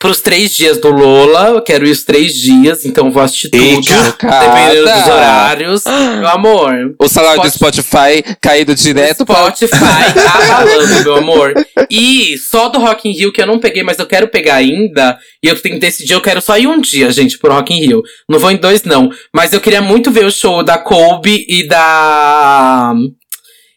pros 0.02 0.20
três 0.20 0.50
dias 0.50 0.78
do 0.78 0.88
Lola, 0.90 1.50
eu 1.50 1.62
quero 1.62 1.86
ir 1.86 1.92
os 1.92 2.02
três 2.02 2.34
dias, 2.34 2.84
então 2.84 3.12
vou 3.12 3.22
assistir 3.22 3.50
tudo. 3.50 3.62
Dependendo 3.62 4.82
dos 4.84 5.06
horários. 5.06 5.84
Meu 5.84 6.28
amor, 6.28 6.74
O 6.98 7.06
salário 7.08 7.40
do 7.40 7.48
Spotify- 7.48 8.24
caído 8.40 8.74
direto 8.74 9.24
pra... 9.24 9.36
Spotify 9.54 9.76
abalando, 10.34 11.04
meu 11.04 11.16
amor. 11.18 11.54
E 11.88 12.36
só 12.38 12.68
do 12.68 12.80
Rock 12.80 13.08
in 13.08 13.12
Rio, 13.12 13.32
que 13.32 13.40
eu 13.40 13.46
não 13.46 13.60
peguei, 13.60 13.84
mas 13.84 13.96
eu 14.00 14.06
quero 14.06 14.26
pegar 14.26 14.56
ainda. 14.56 15.16
E 15.40 15.46
eu 15.46 15.54
tenho 15.60 15.76
que 15.76 15.80
decidir, 15.80 16.14
eu 16.14 16.20
quero 16.20 16.40
só 16.40 16.58
ir 16.58 16.66
um 16.66 16.80
dia, 16.80 17.08
gente, 17.12 17.38
pro 17.38 17.54
Rock 17.54 17.72
in 17.72 17.78
Rio. 17.86 18.02
Não 18.28 18.40
vou 18.40 18.50
em 18.50 18.56
dois, 18.56 18.82
não. 18.82 19.08
Mas 19.32 19.52
eu 19.52 19.60
queria 19.60 19.80
muito 19.80 20.10
ver 20.10 20.24
o 20.24 20.32
show 20.32 20.64
da 20.64 20.78
Colby 20.78 21.46
e 21.48 21.62
da... 21.68 22.92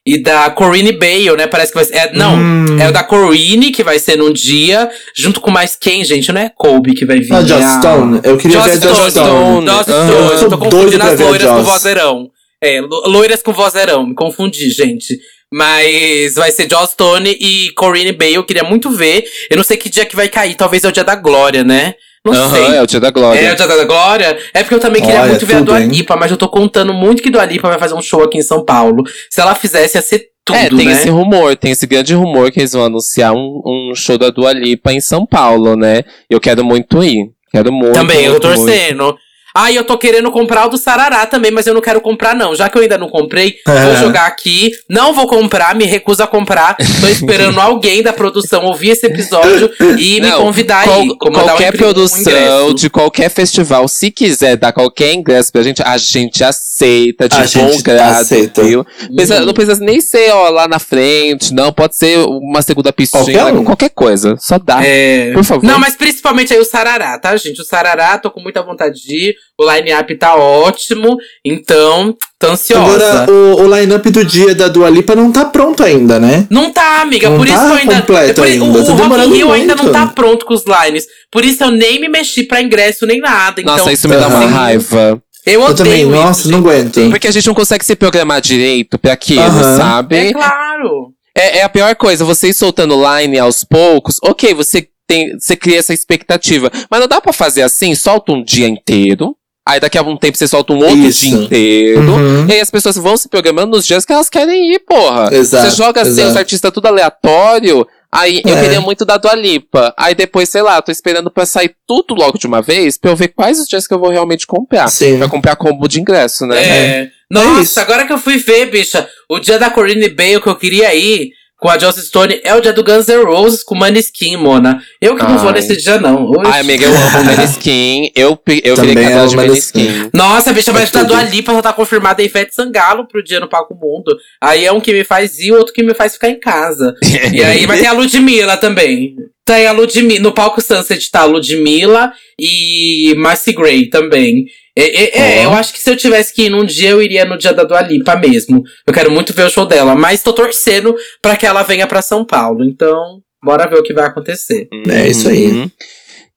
e 0.05 0.21
da 0.21 0.49
Corinne 0.51 0.91
Bale, 0.91 1.35
né? 1.35 1.47
Parece 1.47 1.71
que 1.71 1.77
vai 1.77 1.85
ser. 1.85 1.95
É, 1.95 2.13
não, 2.13 2.35
Hum. 2.35 2.79
é 2.79 2.87
o 2.87 2.91
da 2.91 3.03
Corinne 3.03 3.71
que 3.71 3.83
vai 3.83 3.97
ser 3.97 4.15
num 4.17 4.31
dia, 4.31 4.89
junto 5.15 5.41
com 5.41 5.49
mais 5.49 5.75
quem, 5.75 6.03
gente? 6.05 6.31
Não 6.31 6.39
é 6.41 6.49
Colby 6.55 6.93
que 6.93 7.05
vai 7.05 7.19
vir. 7.19 7.33
Ah, 7.33 7.41
Joss 7.41 7.61
é 7.61 7.65
a- 7.65 7.79
Stone. 7.79 8.19
Eu 8.23 8.37
queria 8.37 8.57
Joss 8.57 8.69
ver 8.77 8.87
a 8.87 8.93
Joss 8.93 9.11
Stone. 9.11 9.65
Joss. 9.67 9.83
Stone. 9.83 10.11
Eu 10.11 10.17
Eu 10.41 10.49
tô 10.49 10.57
confundindo 10.57 11.03
as 11.03 11.19
loiras 11.19 11.47
com 11.49 11.57
Joss. 11.57 11.71
vozeirão. 11.71 12.29
É, 12.61 12.81
lo- 12.81 13.03
loiras 13.07 13.41
com 13.41 13.51
vozeirão. 13.51 14.05
Me 14.07 14.15
confundi, 14.15 14.69
gente. 14.69 15.19
Mas 15.53 16.35
vai 16.35 16.51
ser 16.51 16.69
Joss 16.69 16.93
Stone 16.93 17.29
e 17.29 17.71
Corinne 17.71 18.11
Bale. 18.11 18.35
Eu 18.35 18.43
queria 18.43 18.63
muito 18.63 18.89
ver. 18.89 19.23
Eu 19.49 19.57
não 19.57 19.63
sei 19.63 19.77
que 19.77 19.89
dia 19.89 20.05
que 20.05 20.15
vai 20.15 20.27
cair. 20.27 20.55
Talvez 20.55 20.83
é 20.83 20.87
o 20.87 20.91
dia 20.91 21.03
da 21.03 21.15
Glória, 21.15 21.63
né? 21.63 21.95
Não 22.25 22.33
Aham, 22.33 22.49
sei. 22.49 22.75
é 22.77 22.81
o 22.81 22.87
dia 22.87 22.99
da 22.99 23.11
glória. 23.11 23.39
É 23.39 23.53
o 23.53 23.55
Dia 23.55 23.67
da 23.67 23.85
Glória? 23.85 24.37
É 24.51 24.63
porque 24.63 24.73
eu 24.73 24.79
também 24.79 24.99
queria 24.99 25.21
Olha, 25.21 25.29
muito 25.29 25.45
ver 25.45 25.57
a 25.57 25.61
Dua? 25.61 25.77
Lipa, 25.77 26.15
mas 26.15 26.31
eu 26.31 26.37
tô 26.37 26.49
contando 26.49 26.91
muito 26.91 27.21
que 27.21 27.29
Dua 27.29 27.45
Lipa 27.45 27.69
vai 27.69 27.77
fazer 27.77 27.93
um 27.93 28.01
show 28.01 28.23
aqui 28.23 28.39
em 28.39 28.41
São 28.41 28.65
Paulo. 28.65 29.03
Se 29.29 29.39
ela 29.39 29.53
fizesse, 29.53 29.95
ia 29.95 30.01
ser 30.01 30.29
tudo, 30.43 30.57
é, 30.57 30.69
tem 30.69 30.85
né? 30.85 30.91
esse 30.91 31.09
rumor, 31.09 31.55
tem 31.55 31.71
esse 31.71 31.85
grande 31.85 32.15
rumor 32.15 32.51
que 32.51 32.59
eles 32.59 32.71
vão 32.71 32.85
anunciar 32.85 33.31
um, 33.31 33.61
um 33.63 33.93
show 33.95 34.17
da 34.17 34.31
Dua 34.31 34.53
Lipa 34.53 34.91
em 34.91 34.99
São 34.99 35.23
Paulo, 35.23 35.75
né? 35.75 36.03
Eu 36.27 36.39
quero 36.39 36.65
muito 36.65 37.03
ir. 37.03 37.29
Quero 37.51 37.71
muito. 37.71 37.93
Também, 37.93 38.25
eu 38.25 38.39
tô 38.39 38.47
muito, 38.47 38.61
muito. 38.61 39.17
Ah, 39.57 39.71
e 39.71 39.75
eu 39.77 39.85
tô 39.85 39.97
querendo 39.97 40.29
comprar 40.31 40.65
o 40.65 40.69
do 40.69 40.77
Sarará 40.77 41.25
também, 41.25 41.49
mas 41.49 41.65
eu 41.65 41.73
não 41.73 41.81
quero 41.81 42.01
comprar, 42.01 42.35
não. 42.35 42.53
Já 42.53 42.67
que 42.67 42.77
eu 42.77 42.81
ainda 42.81 42.97
não 42.97 43.07
comprei, 43.09 43.55
É. 43.65 43.85
vou 43.85 43.95
jogar 43.95 44.25
aqui. 44.27 44.71
Não 44.89 45.13
vou 45.13 45.27
comprar, 45.27 45.73
me 45.75 45.85
recuso 45.85 46.21
a 46.21 46.27
comprar. 46.27 46.75
Tô 46.99 47.07
esperando 47.07 47.59
alguém 47.61 48.03
da 48.03 48.11
produção 48.11 48.65
ouvir 48.65 48.89
esse 48.89 49.05
episódio 49.05 49.71
e 49.97 50.19
me 50.19 50.27
Não, 50.29 50.41
convidar 50.41 50.83
qual- 50.83 51.01
aí. 51.01 51.17
qualquer 51.17 51.73
um 51.73 51.77
produção 51.77 52.73
de 52.73 52.89
qualquer 52.89 53.29
festival, 53.29 53.87
se 53.87 54.11
quiser 54.11 54.57
dar 54.57 54.73
qualquer 54.73 55.13
ingresso 55.13 55.51
pra 55.51 55.63
gente, 55.63 55.81
a 55.81 55.97
gente 55.97 56.43
aceita 56.43 57.29
de 57.29 57.35
A 57.35 57.39
bom 57.39 57.45
gente 57.71 57.81
grado, 57.83 58.21
aceita. 58.21 58.63
viu? 58.63 58.85
Precisa- 59.15 59.39
Uhum. 59.39 59.45
Não 59.45 59.53
precisa 59.53 59.79
nem 59.83 60.01
ser, 60.01 60.31
ó, 60.31 60.49
lá 60.49 60.67
na 60.67 60.79
frente, 60.79 61.53
não. 61.53 61.71
Pode 61.71 61.95
ser 61.95 62.17
uma 62.27 62.61
segunda 62.61 62.91
piscina, 62.91 63.23
Qualquer 63.23 63.45
um. 63.53 63.63
qualquer 63.63 63.89
coisa. 63.89 64.35
Só 64.39 64.57
dá. 64.59 64.83
É. 64.85 65.31
Por 65.33 65.43
favor. 65.43 65.63
Não, 65.63 65.79
mas 65.79 65.95
principalmente 65.95 66.53
aí 66.53 66.59
o 66.59 66.65
Sarará, 66.65 67.17
tá, 67.19 67.35
gente? 67.37 67.61
O 67.61 67.65
Sarará, 67.65 68.17
tô 68.17 68.29
com 68.29 68.41
muita 68.41 68.61
vontade 68.61 68.95
de 69.01 69.29
ir. 69.29 69.35
O 69.57 69.71
line-up 69.73 70.13
tá 70.17 70.35
ótimo. 70.35 71.15
Então, 71.45 72.13
tô 72.37 72.47
ansiosa. 72.47 73.21
Agora, 73.23 73.31
o, 73.31 73.61
o 73.63 73.75
line-up 73.79 74.09
do 74.09 74.25
dia 74.25 74.53
da 74.53 74.67
Dua 74.67 74.89
Lipa 74.89 75.15
não 75.15 75.31
tá 75.31 75.45
pronto 75.45 75.81
ainda, 75.83 76.19
né? 76.19 76.45
Não 76.49 76.71
tá, 76.71 77.01
amiga. 77.01 77.29
Não 77.29 77.37
por 77.37 77.47
isso 77.47 77.55
tá 77.55 77.61
que 77.65 77.71
eu 77.71 77.77
ainda. 77.77 77.95
completo 78.01 78.33
por- 78.41 78.47
ainda, 78.47 78.65
O, 78.65 78.85
tá 78.85 78.91
o 78.91 78.95
Rock 78.95 79.21
in 79.29 79.33
Rio 79.33 79.51
ainda 79.53 79.75
não 79.75 79.91
tá 79.91 80.07
pronto 80.07 80.45
com 80.45 80.53
os 80.53 80.63
lines. 80.65 81.05
Por 81.31 81.45
isso 81.45 81.63
eu 81.63 81.71
nem 81.71 82.01
me 82.01 82.09
mexi 82.09 82.43
pra 82.43 82.61
ingresso 82.61 83.05
nem 83.05 83.21
nada. 83.21 83.61
Então, 83.61 83.77
Nossa, 83.77 83.93
isso 83.93 84.09
me 84.09 84.17
dá 84.17 84.27
uma 84.27 84.39
Aham. 84.39 84.47
raiva. 84.47 85.21
eu 85.45 85.53
Eu 85.53 85.61
odeio 85.61 85.77
também, 85.77 86.01
isso, 86.01 86.09
nossa, 86.11 86.47
não 86.49 86.57
aguento. 86.59 87.09
Porque 87.09 87.27
a 87.27 87.31
gente 87.31 87.47
não 87.47 87.53
consegue 87.55 87.85
se 87.85 87.95
programar 87.95 88.41
direito 88.41 88.99
pra 88.99 89.13
aquilo, 89.13 89.41
Aham. 89.41 89.77
sabe? 89.77 90.15
É 90.17 90.33
claro. 90.33 91.11
É, 91.37 91.59
é 91.59 91.63
a 91.63 91.69
pior 91.69 91.95
coisa, 91.95 92.25
você 92.25 92.49
ir 92.49 92.53
soltando 92.53 92.95
line 92.95 93.37
aos 93.39 93.63
poucos, 93.63 94.17
ok, 94.23 94.53
você 94.53 94.87
tem, 95.07 95.37
você 95.39 95.55
cria 95.55 95.79
essa 95.79 95.93
expectativa. 95.93 96.71
Mas 96.89 96.99
não 96.99 97.07
dá 97.07 97.19
pra 97.21 97.33
fazer 97.33 97.61
assim, 97.61 97.93
solta 97.95 98.31
um 98.31 98.43
dia 98.43 98.67
inteiro. 98.67 99.35
Aí 99.67 99.79
daqui 99.79 99.97
a 99.97 100.01
um 100.03 100.15
tempo 100.15 100.37
você 100.37 100.47
solta 100.47 100.73
um 100.73 100.77
outro 100.77 100.95
Isso. 100.95 101.21
dia 101.21 101.31
inteiro. 101.37 102.01
Uhum. 102.01 102.47
E 102.47 102.53
aí 102.53 102.59
as 102.59 102.69
pessoas 102.69 102.95
vão 102.97 103.17
se 103.17 103.27
programando 103.27 103.75
nos 103.75 103.85
dias 103.85 104.05
que 104.05 104.13
elas 104.13 104.29
querem 104.29 104.71
ir, 104.73 104.79
porra. 104.79 105.33
Exato, 105.33 105.71
você 105.71 105.75
joga 105.75 106.01
assim, 106.01 106.23
os 106.23 106.35
artistas 106.37 106.71
tudo 106.71 106.85
aleatório. 106.87 107.87
Aí 108.11 108.41
eu 108.45 108.55
É. 108.55 108.61
queria 108.61 108.79
muito 108.79 109.03
da 109.03 109.17
Dua 109.17 109.33
Lipa. 109.33 109.91
Aí 109.97 110.13
depois, 110.13 110.47
sei 110.49 110.61
lá, 110.61 110.79
tô 110.81 110.91
esperando 110.91 111.31
pra 111.31 111.45
sair 111.47 111.75
tudo 111.87 112.13
logo 112.13 112.37
de 112.37 112.45
uma 112.47 112.61
vez, 112.61 112.97
pra 112.97 113.09
eu 113.11 113.15
ver 113.15 113.29
quais 113.29 113.59
os 113.59 113.67
dias 113.67 113.87
que 113.87 113.93
eu 113.93 113.99
vou 113.99 114.09
realmente 114.11 114.45
comprar. 114.45 114.87
Sim. 114.87 115.17
Pra 115.17 115.27
comprar 115.27 115.55
combo 115.55 115.87
de 115.87 115.99
ingresso, 115.99 116.45
né? 116.45 116.63
É. 116.63 117.01
É 117.01 117.09
Nossa, 117.29 117.61
isso. 117.61 117.79
agora 117.79 118.05
que 118.05 118.13
eu 118.13 118.19
fui 118.19 118.37
ver, 118.37 118.67
bicha, 118.67 119.09
o 119.27 119.39
dia 119.39 119.57
da 119.57 119.71
Corinne 119.71 120.09
Bale 120.09 120.39
que 120.39 120.47
eu 120.47 120.55
queria 120.55 120.93
ir 120.93 121.31
com 121.65 121.71
a 121.71 121.79
Joss 121.79 121.99
Stone 121.99 122.41
é 122.43 122.53
o 122.53 122.61
dia 122.61 122.71
do 122.71 122.83
Guns 122.83 123.07
N' 123.07 123.23
Roses 123.23 123.63
com 123.63 123.73
Maneskin, 123.73 124.37
Mona. 124.37 124.83
Eu 125.01 125.15
que 125.15 125.23
não 125.23 125.39
vou 125.39 125.47
Ai. 125.47 125.55
nesse 125.55 125.75
dia, 125.75 125.99
não. 125.99 126.29
Oxi. 126.29 126.51
Ai, 126.51 126.59
amiga, 126.59 126.85
eu 126.85 126.91
amo 126.95 127.23
Maneskin. 127.25 128.11
Eu, 128.15 128.39
eu 128.63 128.75
Também 128.75 128.93
cadela 128.93 129.21
amo 129.21 129.29
de 129.29 129.35
Maneskin. 129.35 129.87
Maneskin. 129.87 130.09
Nossa, 130.13 130.53
bicha, 130.53 130.71
mas 130.71 130.89
É 130.89 130.91
da 130.93 130.99
tudo. 130.99 131.07
Dua 131.07 131.23
Lipa 131.23 131.55
já 131.55 131.63
tá 131.63 131.73
confirmada 131.73 132.21
a 132.21 132.25
Ivete 132.25 132.53
Sangalo 132.53 133.07
pro 133.07 133.23
dia 133.23 133.39
no 133.39 133.49
Palco 133.49 133.73
Mundo. 133.73 134.15
Aí 134.39 134.63
é 134.63 134.71
um 134.71 134.79
que 134.79 134.93
me 134.93 135.03
faz 135.03 135.39
ir, 135.39 135.53
o 135.53 135.57
outro 135.57 135.73
que 135.73 135.81
me 135.81 135.95
faz 135.95 136.13
ficar 136.13 136.29
em 136.29 136.39
casa. 136.39 136.93
E 137.33 137.43
aí 137.43 137.65
vai 137.65 137.79
ter 137.79 137.87
a 137.87 137.93
Ludmilla 137.93 138.57
também. 138.57 139.15
Tem 139.45 139.67
a 139.67 139.71
Ludmilla. 139.71 140.19
No 140.21 140.33
palco 140.33 140.61
Sunset 140.61 141.11
tá 141.11 141.21
a 141.21 141.25
Ludmilla 141.25 142.11
e 142.39 143.13
Marcy 143.17 143.53
Gray 143.53 143.87
também. 143.89 144.45
É, 144.77 144.83
é, 144.83 145.19
é, 145.41 145.45
eu 145.45 145.51
acho 145.53 145.71
que 145.71 145.79
se 145.79 145.89
eu 145.89 145.95
tivesse 145.95 146.33
que 146.33 146.43
ir 146.43 146.49
num 146.49 146.65
dia, 146.65 146.89
eu 146.89 147.01
iria 147.01 147.23
no 147.23 147.37
dia 147.37 147.53
da 147.53 147.63
Dua 147.63 147.81
Lipa 147.81 148.15
mesmo. 148.15 148.61
Eu 148.85 148.93
quero 148.93 149.09
muito 149.11 149.33
ver 149.33 149.45
o 149.45 149.49
show 149.49 149.65
dela, 149.65 149.95
mas 149.95 150.21
tô 150.23 150.33
torcendo 150.33 150.93
pra 151.21 151.35
que 151.37 151.45
ela 151.45 151.63
venha 151.63 151.87
pra 151.87 152.01
São 152.01 152.25
Paulo. 152.25 152.63
Então, 152.65 153.19
bora 153.43 153.67
ver 153.67 153.77
o 153.79 153.83
que 153.83 153.93
vai 153.93 154.05
acontecer. 154.07 154.67
É 154.89 155.07
isso 155.07 155.29
aí. 155.29 155.45
Uhum. 155.47 155.71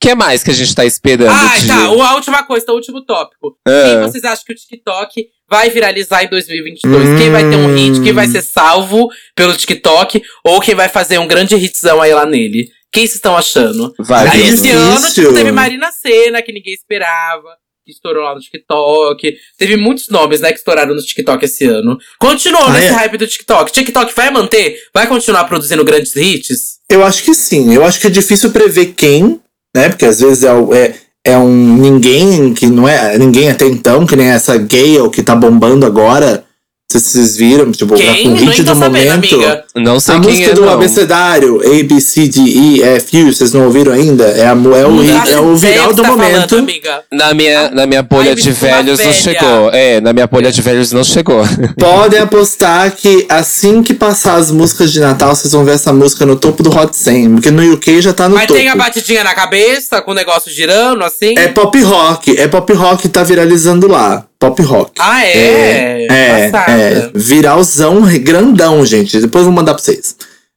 que 0.01 0.15
mais 0.15 0.45
que 0.45 0.51
a 0.51 0.55
gente 0.55 0.73
tá 0.75 0.85
esperando? 0.85 1.31
Ah, 1.33 1.57
de- 1.59 1.67
tá. 1.67 1.91
o- 1.91 2.01
A 2.03 2.15
última 2.15 2.45
coisa, 2.45 2.67
o 2.71 2.75
último 2.77 3.05
tópico. 3.05 3.57
Ah. 3.67 3.71
Quem 3.85 4.03
vocês 4.03 4.23
acham 4.25 4.45
que 4.47 4.53
o 4.53 4.57
TikTok 4.57 5.25
vai 5.51 5.71
viralizar 5.71 6.23
em 6.23 6.29
2022? 6.29 7.09
Hum. 7.09 7.19
Quem 7.19 7.31
vai 7.31 7.49
ter 7.51 7.57
um 7.57 7.75
hit? 7.75 8.01
Quem 8.03 8.13
vai 8.13 8.29
ser 8.29 8.43
salvo 8.43 9.09
pelo 9.35 9.57
TikTok? 9.57 10.23
Ou 10.45 10.61
quem 10.61 10.77
vai 10.77 10.89
fazer 10.89 11.19
um 11.19 11.27
grande 11.27 11.57
hitzão 11.57 12.01
aí 12.01 12.15
lá 12.15 12.25
nele? 12.25 12.69
Quem 12.93 13.05
vocês 13.07 13.16
estão 13.16 13.36
achando? 13.36 13.93
Vai, 14.01 14.28
Aí 14.28 14.49
esse 14.49 14.70
ano, 14.70 15.11
tipo, 15.12 15.32
teve 15.34 15.53
Marina 15.53 15.91
Senna, 15.93 16.41
que 16.43 16.53
ninguém 16.53 16.72
esperava. 16.74 17.49
Que 17.84 17.93
estourou 17.93 18.22
lá 18.22 18.34
no 18.34 18.41
TikTok. 18.41 19.34
Teve 19.59 19.76
muitos 19.76 20.09
nomes, 20.11 20.41
né, 20.41 20.53
que 20.53 20.59
estouraram 20.59 20.95
no 20.95 21.01
TikTok 21.03 21.45
esse 21.45 21.64
ano. 21.64 21.97
Continuou 22.18 22.64
Ah, 22.64 22.72
nesse 22.72 22.89
é? 22.89 22.91
hype 22.93 23.16
do 23.16 23.26
TikTok. 23.26 23.72
TikTok 23.72 24.14
vai 24.14 24.30
manter? 24.30 24.78
Vai 24.93 25.07
continuar 25.07 25.45
produzindo 25.45 25.84
grandes 25.84 26.14
hits? 26.14 26.78
Eu 26.91 27.05
acho 27.05 27.22
que 27.22 27.34
sim. 27.34 27.72
Eu 27.74 27.84
acho 27.84 27.99
que 28.01 28.07
é 28.07 28.11
difícil 28.11 28.51
prever 28.51 28.93
quem, 28.95 29.41
né? 29.74 29.89
Porque 29.89 30.05
às 30.05 30.20
vezes 30.20 30.45
é, 30.45 30.51
é, 30.76 30.95
é 31.32 31.39
um 31.39 31.76
ninguém 31.78 32.53
que 32.53 32.66
não 32.66 32.86
é 32.86 33.16
ninguém 33.16 33.49
até 33.51 33.66
então, 33.66 34.07
que 34.07 34.16
nem 34.16 34.28
essa 34.28 34.57
Gale 34.59 35.11
que 35.11 35.22
tá 35.22 35.34
bombando 35.34 35.86
agora. 35.86 36.45
Não 36.91 36.99
sei 36.99 37.07
se 37.07 37.18
vocês 37.18 37.36
viram, 37.36 37.70
tipo, 37.70 37.95
tá 37.95 38.03
Quem? 38.03 38.24
com 38.24 38.32
o 38.32 38.36
hit 38.36 38.62
do 38.62 38.74
momento. 38.74 39.12
amiga. 39.12 39.64
Não 39.76 40.01
sei 40.01 40.14
A 40.14 40.20
quem 40.20 40.30
música 40.30 40.51
é, 40.51 40.55
do 40.55 40.62
não. 40.62 40.72
abecedário, 40.72 41.61
A, 41.61 41.84
B, 41.84 42.01
C, 42.01 42.26
D, 42.28 42.41
E, 42.41 42.82
F, 42.82 43.24
U, 43.24 43.30
vocês 43.30 43.53
não 43.53 43.64
ouviram 43.66 43.93
ainda? 43.93 44.24
É, 44.24 44.47
a, 44.47 44.53
é, 44.53 44.53
o, 44.86 45.05
faço 45.18 45.32
é 45.32 45.39
o 45.39 45.55
viral 45.55 45.93
do 45.93 46.01
tá 46.01 46.09
momento. 46.09 46.49
falando, 46.49 46.59
amiga. 46.61 47.03
Na 47.12 47.34
minha, 47.34 47.70
na 47.72 47.86
minha 47.86 48.03
bolha 48.03 48.30
Ai, 48.30 48.34
de 48.36 48.51
velhos 48.53 48.99
não 49.01 49.12
chegou. 49.12 49.70
É, 49.70 50.01
na 50.01 50.14
minha 50.14 50.26
bolha 50.26 50.51
de 50.51 50.62
velhos 50.62 50.91
não 50.91 51.05
chegou. 51.05 51.43
Podem 51.78 52.20
apostar 52.20 52.91
que 52.97 53.26
assim 53.28 53.82
que 53.82 53.93
passar 53.93 54.36
as 54.36 54.51
músicas 54.51 54.91
de 54.91 54.99
Natal, 54.99 55.36
vocês 55.36 55.53
vão 55.53 55.66
ver 55.66 55.72
essa 55.74 55.93
música 55.93 56.24
no 56.24 56.36
topo 56.36 56.62
do 56.62 56.74
Hot 56.74 56.97
100. 56.97 57.34
Porque 57.34 57.51
no 57.51 57.70
UK 57.74 58.01
já 58.01 58.14
tá 58.14 58.30
no 58.30 58.34
Mas 58.34 58.47
topo. 58.47 58.59
tem 58.59 58.70
a 58.70 58.74
batidinha 58.74 59.22
na 59.22 59.34
cabeça, 59.34 60.01
com 60.01 60.12
o 60.12 60.14
negócio 60.14 60.51
girando, 60.51 61.05
assim? 61.05 61.34
É 61.36 61.49
pop 61.49 61.78
rock. 61.82 62.34
É 62.34 62.49
pop 62.49 62.72
rock 62.72 63.03
que 63.03 63.09
tá 63.11 63.22
viralizando 63.22 63.86
lá. 63.86 64.24
Pop 64.41 64.62
rock. 64.62 64.93
Ah, 64.99 65.24
é? 65.26 66.07
É, 66.09 66.49
Passada. 66.51 66.72
é. 66.72 67.11
Viralzão 67.14 68.03
grandão, 68.20 68.84
gente. 68.86 69.18
Depois 69.20 69.43
eu 69.45 69.51
vou 69.51 69.53
mandar 69.57 69.74
pra 69.74 69.82
vocês. 69.82 70.14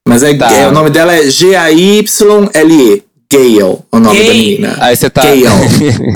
Mas 0.07 0.21
é, 0.23 0.33
Tá. 0.35 0.51
é, 0.53 0.67
o 0.67 0.71
nome 0.71 0.89
dela 0.89 1.13
é 1.15 1.29
G-A-Y-L-E. 1.29 3.03
Gale, 3.33 3.63
o 3.63 3.99
nome 3.99 4.17
Gay. 4.17 4.27
da 4.27 4.33
menina. 4.33 4.75
Aí 4.81 4.93
você 4.95 5.09
tá. 5.09 5.21
Gale. 5.21 5.41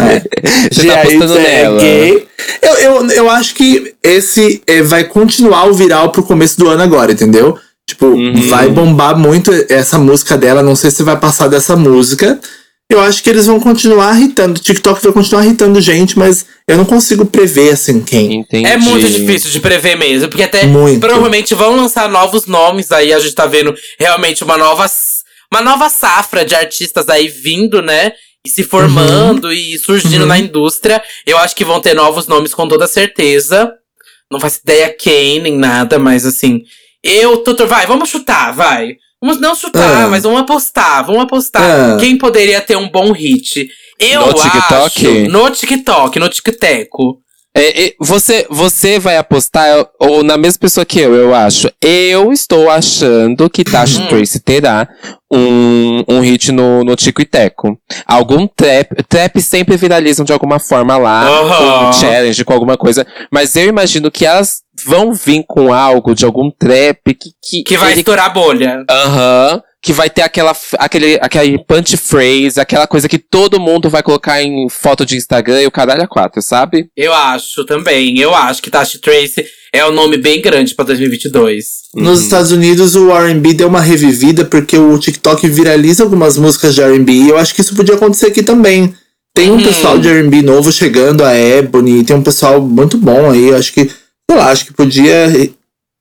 É. 0.02 0.70
Você 0.70 0.86
tá 0.88 1.02
apostando 1.02 1.34
nela. 1.36 1.80
gay. 1.80 2.28
Eu, 2.62 2.74
eu, 2.76 3.10
eu 3.12 3.30
acho 3.30 3.56
que 3.56 3.94
esse 4.04 4.62
é, 4.68 4.82
vai 4.82 5.06
continuar 5.06 5.66
o 5.70 5.74
viral 5.74 6.12
pro 6.12 6.24
começo 6.24 6.58
do 6.60 6.68
ano 6.68 6.84
agora, 6.84 7.14
entendeu? 7.14 7.58
Tipo, 7.88 8.08
Uhum. 8.08 8.48
vai 8.50 8.68
bombar 8.68 9.18
muito 9.18 9.50
essa 9.70 9.98
música 9.98 10.38
dela. 10.38 10.62
Não 10.62 10.76
sei 10.76 10.92
se 10.92 11.04
vai 11.04 11.16
passar 11.18 11.48
dessa 11.48 11.76
música. 11.78 12.38
Eu 12.90 13.02
acho 13.02 13.24
que 13.24 13.30
eles 13.30 13.48
vão 13.48 13.60
continuar 13.60 14.16
irritando. 14.16 14.60
O 14.60 14.64
TikTok 14.64 15.02
vai 15.02 15.12
continuar 15.12 15.44
irritando 15.44 15.82
gente, 15.82 16.18
mas 16.18 16.46
eu 16.68 16.78
não 16.78 16.86
consigo 16.86 17.26
prever, 17.26 17.74
assim, 17.74 18.00
quem. 18.02 18.36
Entendi. 18.36 18.66
É 18.68 18.78
muito 18.78 19.10
difícil 19.10 19.50
de 19.50 19.60
prever 19.60 19.98
mesmo, 19.98 20.30
porque 20.30 20.44
até 20.44 20.66
Muito. 20.68 21.00
provavelmente 21.00 21.56
vão 21.56 21.76
lançar 21.76 22.08
novos 22.08 22.46
nomes 22.46 22.92
aí, 22.92 23.12
a 23.12 23.20
gente 23.20 23.34
tá 23.34 23.48
vendo 23.48 23.74
realmente 24.00 24.44
uma 24.44 24.56
nova, 24.56 24.86
uma 25.52 25.62
nova 25.62 25.90
safra 25.90 26.46
de 26.46 26.54
artistas 26.54 27.10
aí 27.10 27.28
vindo, 27.28 27.82
né? 27.82 28.12
E 28.46 28.50
se 28.50 28.64
formando 28.64 29.52
e 29.52 29.80
surgindo 29.80 30.22
Uhum. 30.22 30.28
na 30.28 30.38
indústria. 30.38 31.02
Eu 31.26 31.40
acho 31.40 31.56
que 31.56 31.66
vão 31.66 31.82
ter 31.82 31.96
novos 31.96 32.28
nomes 32.28 32.54
com 32.54 32.68
toda 32.68 32.86
certeza. 32.88 33.74
Não 34.32 34.40
faço 34.40 34.60
ideia 34.64 34.90
quem, 34.98 35.42
nem 35.42 35.58
nada, 35.58 35.98
mas 35.98 36.24
assim. 36.24 36.62
Eu, 37.04 37.38
Tutor, 37.38 37.66
vai, 37.68 37.88
vamos 37.88 38.10
chutar, 38.10 38.52
vai. 38.54 38.98
Vamos 39.22 39.40
não 39.40 39.56
chutar, 39.56 40.04
Ah. 40.04 40.08
mas 40.08 40.24
vamos 40.24 40.42
apostar, 40.42 41.06
vamos 41.06 41.24
apostar. 41.24 41.64
Ah. 41.64 41.98
Quem 42.00 42.18
poderia 42.18 42.62
ter 42.62 42.76
um 42.76 42.90
bom 42.90 43.12
hit? 43.12 43.68
Eu 44.00 44.22
No 44.22 44.28
acho. 44.32 44.44
TikTok? 44.52 45.28
No 45.30 45.50
TikTok, 45.50 46.20
no 46.20 46.30
TikTok. 46.30 46.88
É, 47.58 47.86
é, 47.86 47.94
você, 48.00 48.46
você 48.50 49.00
vai 49.00 49.16
apostar 49.16 49.88
ou 49.98 50.24
na 50.24 50.38
mesma 50.38 50.60
pessoa 50.60 50.86
que 50.86 51.00
eu, 51.00 51.14
eu 51.16 51.34
acho. 51.34 51.72
Eu 51.82 52.34
estou 52.34 52.70
achando 52.70 53.50
que 53.50 53.64
Tasha 53.64 54.02
Hum. 54.02 54.08
Trace 54.08 54.40
terá 54.42 54.88
um, 55.32 56.04
um 56.08 56.20
hit 56.20 56.52
no, 56.52 56.84
no 56.84 56.96
Tico 56.98 57.22
e 57.22 57.26
Teco. 57.26 57.80
Algum 58.06 58.46
trap. 58.48 58.90
Trap 59.08 59.40
sempre 59.42 59.78
viralizam 59.78 60.26
de 60.26 60.34
alguma 60.34 60.60
forma 60.60 60.98
lá. 60.98 61.24
Aham. 61.28 61.58
Com 61.84 61.90
um 61.90 61.94
challenge, 61.94 62.44
com 62.44 62.54
alguma 62.54 62.78
coisa. 62.78 63.08
Mas 63.32 63.56
eu 63.56 63.68
imagino 63.70 64.12
que 64.12 64.26
elas 64.26 64.62
vão 64.86 65.14
vir 65.14 65.46
com 65.48 65.74
algo 65.74 66.14
de 66.14 66.26
algum 66.26 66.52
trap 66.52 67.14
que. 67.14 67.30
Que, 67.42 67.64
Que 67.64 67.78
vai 67.78 67.92
ele- 67.94 68.02
estourar 68.02 68.26
a 68.26 68.30
bolha. 68.30 68.84
Aham. 68.90 69.62
Que 69.86 69.94
vai 69.94 70.10
ter 70.10 70.24
aquela, 70.24 70.52
aquele, 70.80 71.20
aquele 71.22 71.60
punch 71.64 71.96
phrase, 71.96 72.60
aquela 72.60 72.88
coisa 72.88 73.08
que 73.08 73.20
todo 73.20 73.60
mundo 73.60 73.88
vai 73.88 74.02
colocar 74.02 74.42
em 74.42 74.68
foto 74.68 75.06
de 75.06 75.16
Instagram 75.16 75.62
e 75.62 75.68
o 75.68 75.72
caralho 75.72 76.02
a 76.02 76.08
quatro, 76.08 76.42
sabe? 76.42 76.88
Eu 76.98 77.14
acho 77.14 77.64
também. 77.66 78.18
Eu 78.18 78.34
acho 78.34 78.64
que 78.64 78.72
Tashi 78.72 78.98
Trace 78.98 79.46
é 79.72 79.86
um 79.86 79.92
nome 79.92 80.18
bem 80.18 80.42
grande 80.42 80.74
pra 80.74 80.84
2022. 80.86 81.66
Nos 81.94 82.22
Estados 82.22 82.52
Unidos, 82.52 82.96
o 82.96 83.12
R&B 83.16 83.54
deu 83.54 83.68
uma 83.68 83.80
revivida 83.80 84.44
porque 84.44 84.76
o 84.76 84.98
TikTok 84.98 85.48
viraliza 85.48 86.02
algumas 86.02 86.36
músicas 86.36 86.74
de 86.74 86.82
R&B. 86.82 87.12
E 87.12 87.30
eu 87.30 87.38
acho 87.38 87.54
que 87.54 87.62
isso 87.62 87.76
podia 87.76 87.94
acontecer 87.94 88.26
aqui 88.26 88.42
também. 88.42 88.92
Tem 89.36 89.52
um 89.52 89.58
Uhum. 89.58 89.64
pessoal 89.64 90.00
de 90.00 90.08
R&B 90.10 90.42
novo 90.42 90.72
chegando, 90.72 91.24
a 91.24 91.38
Ebony, 91.38 92.04
tem 92.04 92.16
um 92.16 92.24
pessoal 92.24 92.60
muito 92.60 92.98
bom 92.98 93.30
aí. 93.30 93.50
Eu 93.50 93.56
acho 93.58 93.72
que, 93.72 93.86
sei 93.86 94.36
lá, 94.40 94.50
acho 94.50 94.66
que 94.66 94.74
podia 94.74 95.28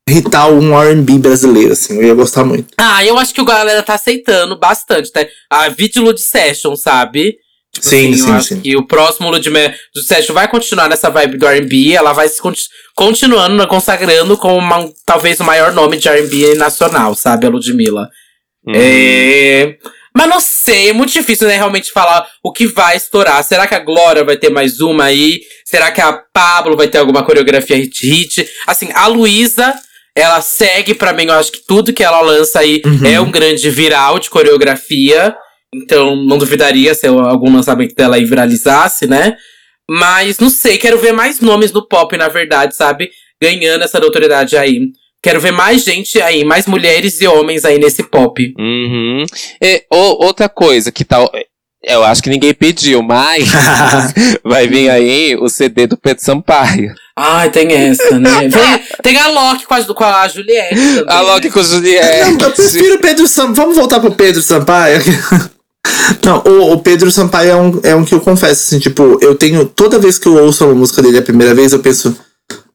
hitar 0.08 0.50
um 0.52 0.78
R&B 0.78 1.18
brasileiro, 1.18 1.72
assim. 1.72 1.96
Eu 1.96 2.02
ia 2.08 2.14
gostar 2.14 2.44
muito. 2.44 2.68
Ah, 2.76 3.04
eu 3.04 3.18
acho 3.18 3.32
que 3.34 3.40
o 3.40 3.44
galera 3.44 3.82
tá 3.82 3.94
aceitando 3.94 4.58
bastante, 4.58 5.10
tá? 5.10 5.24
A 5.50 5.68
Vid 5.68 5.98
Lud 5.98 6.20
Session, 6.20 6.76
sabe? 6.76 7.36
Tipo 7.72 7.86
Sim, 7.86 8.12
assim, 8.12 8.22
sim, 8.22 8.28
eu 8.28 8.34
acho 8.36 8.48
sim. 8.48 8.60
que 8.60 8.76
o 8.76 8.86
próximo 8.86 9.28
Lud 9.30 9.50
Me- 9.50 9.74
do 9.94 10.00
Session 10.02 10.32
vai 10.34 10.46
continuar 10.46 10.88
nessa 10.88 11.10
vibe 11.10 11.38
do 11.38 11.46
R&B. 11.46 11.92
Ela 11.92 12.12
vai 12.12 12.28
se 12.28 12.40
conti- 12.40 12.68
continuando, 12.94 13.56
né, 13.56 13.66
consagrando 13.66 14.36
como 14.38 14.56
uma- 14.58 14.88
talvez 15.04 15.40
o 15.40 15.44
maior 15.44 15.72
nome 15.72 15.96
de 15.96 16.08
R&B 16.08 16.54
nacional, 16.54 17.14
sabe? 17.16 17.46
A 17.46 17.50
Ludmilla. 17.50 18.08
Uhum. 18.66 18.72
É... 18.76 19.76
Mas 20.16 20.28
não 20.28 20.38
sei, 20.38 20.90
é 20.90 20.92
muito 20.92 21.12
difícil, 21.12 21.48
né, 21.48 21.56
realmente 21.56 21.90
falar 21.90 22.24
o 22.44 22.52
que 22.52 22.64
vai 22.68 22.96
estourar. 22.96 23.42
Será 23.42 23.66
que 23.66 23.74
a 23.74 23.80
Glória 23.80 24.22
vai 24.22 24.36
ter 24.36 24.48
mais 24.50 24.78
uma 24.80 25.06
aí? 25.06 25.40
Será 25.64 25.90
que 25.90 26.00
a 26.00 26.12
Pablo 26.32 26.76
vai 26.76 26.86
ter 26.86 26.98
alguma 26.98 27.24
coreografia 27.24 27.76
hit 27.76 28.06
hit? 28.06 28.48
Assim, 28.68 28.90
a 28.94 29.08
Luísa, 29.08 29.74
ela 30.16 30.40
segue 30.40 30.94
pra 30.94 31.12
mim, 31.12 31.24
eu 31.26 31.34
acho 31.34 31.52
que 31.52 31.60
tudo 31.66 31.92
que 31.92 32.02
ela 32.04 32.20
lança 32.20 32.60
aí 32.60 32.80
Uhum. 32.84 33.06
é 33.06 33.20
um 33.20 33.30
grande 33.30 33.68
viral 33.70 34.18
de 34.18 34.30
coreografia. 34.30 35.34
Então, 35.74 36.14
não 36.14 36.38
duvidaria 36.38 36.94
se 36.94 37.06
algum 37.06 37.52
lançamento 37.54 37.94
dela 37.96 38.14
aí 38.16 38.24
viralizasse, 38.24 39.06
né? 39.08 39.34
Mas, 39.90 40.38
não 40.38 40.48
sei, 40.48 40.78
quero 40.78 40.98
ver 40.98 41.12
mais 41.12 41.40
nomes 41.40 41.72
no 41.72 41.86
pop, 41.86 42.16
na 42.16 42.28
verdade, 42.28 42.76
sabe? 42.76 43.10
Ganhando 43.42 43.82
essa 43.82 43.98
notoriedade 43.98 44.56
aí. 44.56 44.80
Quero 45.22 45.40
ver 45.40 45.50
mais 45.50 45.82
gente 45.84 46.20
aí, 46.22 46.44
mais 46.44 46.66
mulheres 46.66 47.20
e 47.20 47.26
homens 47.26 47.64
aí 47.64 47.78
nesse 47.78 48.02
pop. 48.04 48.54
Uhum. 48.58 49.24
E, 49.60 49.82
o- 49.90 50.24
outra 50.24 50.48
coisa 50.48 50.92
que 50.92 51.04
tal. 51.04 51.30
Eu 51.82 52.02
acho 52.04 52.22
que 52.22 52.30
ninguém 52.30 52.54
pediu, 52.54 53.02
mas 53.02 53.44
vai 54.44 54.66
vir 54.68 54.88
aí 54.88 55.36
o 55.36 55.48
CD 55.48 55.86
do 55.86 55.96
Pedro 55.98 56.22
Sampaio. 56.22 56.94
Ai, 57.16 57.50
tem 57.50 57.72
essa, 57.72 58.18
né? 58.18 58.50
Tem 59.00 59.16
a 59.16 59.28
Loki 59.28 59.66
com 59.66 59.74
a, 59.74 59.84
com 59.84 60.04
a 60.04 60.26
Juliette 60.26 60.74
também. 60.74 61.04
A 61.06 61.20
Loki 61.20 61.46
né? 61.46 61.52
com 61.52 61.62
Juliette. 61.62 62.32
Não, 62.32 62.48
eu 62.48 62.50
prefiro 62.50 62.94
o 62.96 62.98
Pedro 62.98 63.28
Sampaio. 63.28 63.54
Vamos 63.54 63.76
voltar 63.76 64.00
pro 64.00 64.12
Pedro 64.12 64.42
Sampaio. 64.42 65.00
Não, 66.24 66.42
o, 66.44 66.72
o 66.72 66.78
Pedro 66.80 67.10
Sampaio 67.12 67.50
é 67.50 67.56
um, 67.56 67.80
é 67.84 67.94
um 67.94 68.04
que 68.04 68.14
eu 68.14 68.20
confesso, 68.20 68.62
assim, 68.66 68.78
tipo, 68.80 69.18
eu 69.20 69.34
tenho. 69.36 69.66
Toda 69.66 69.98
vez 69.98 70.18
que 70.18 70.26
eu 70.26 70.42
ouço 70.42 70.64
uma 70.64 70.74
música 70.74 71.00
dele 71.02 71.18
a 71.18 71.22
primeira 71.22 71.54
vez, 71.54 71.72
eu 71.72 71.78
penso. 71.78 72.16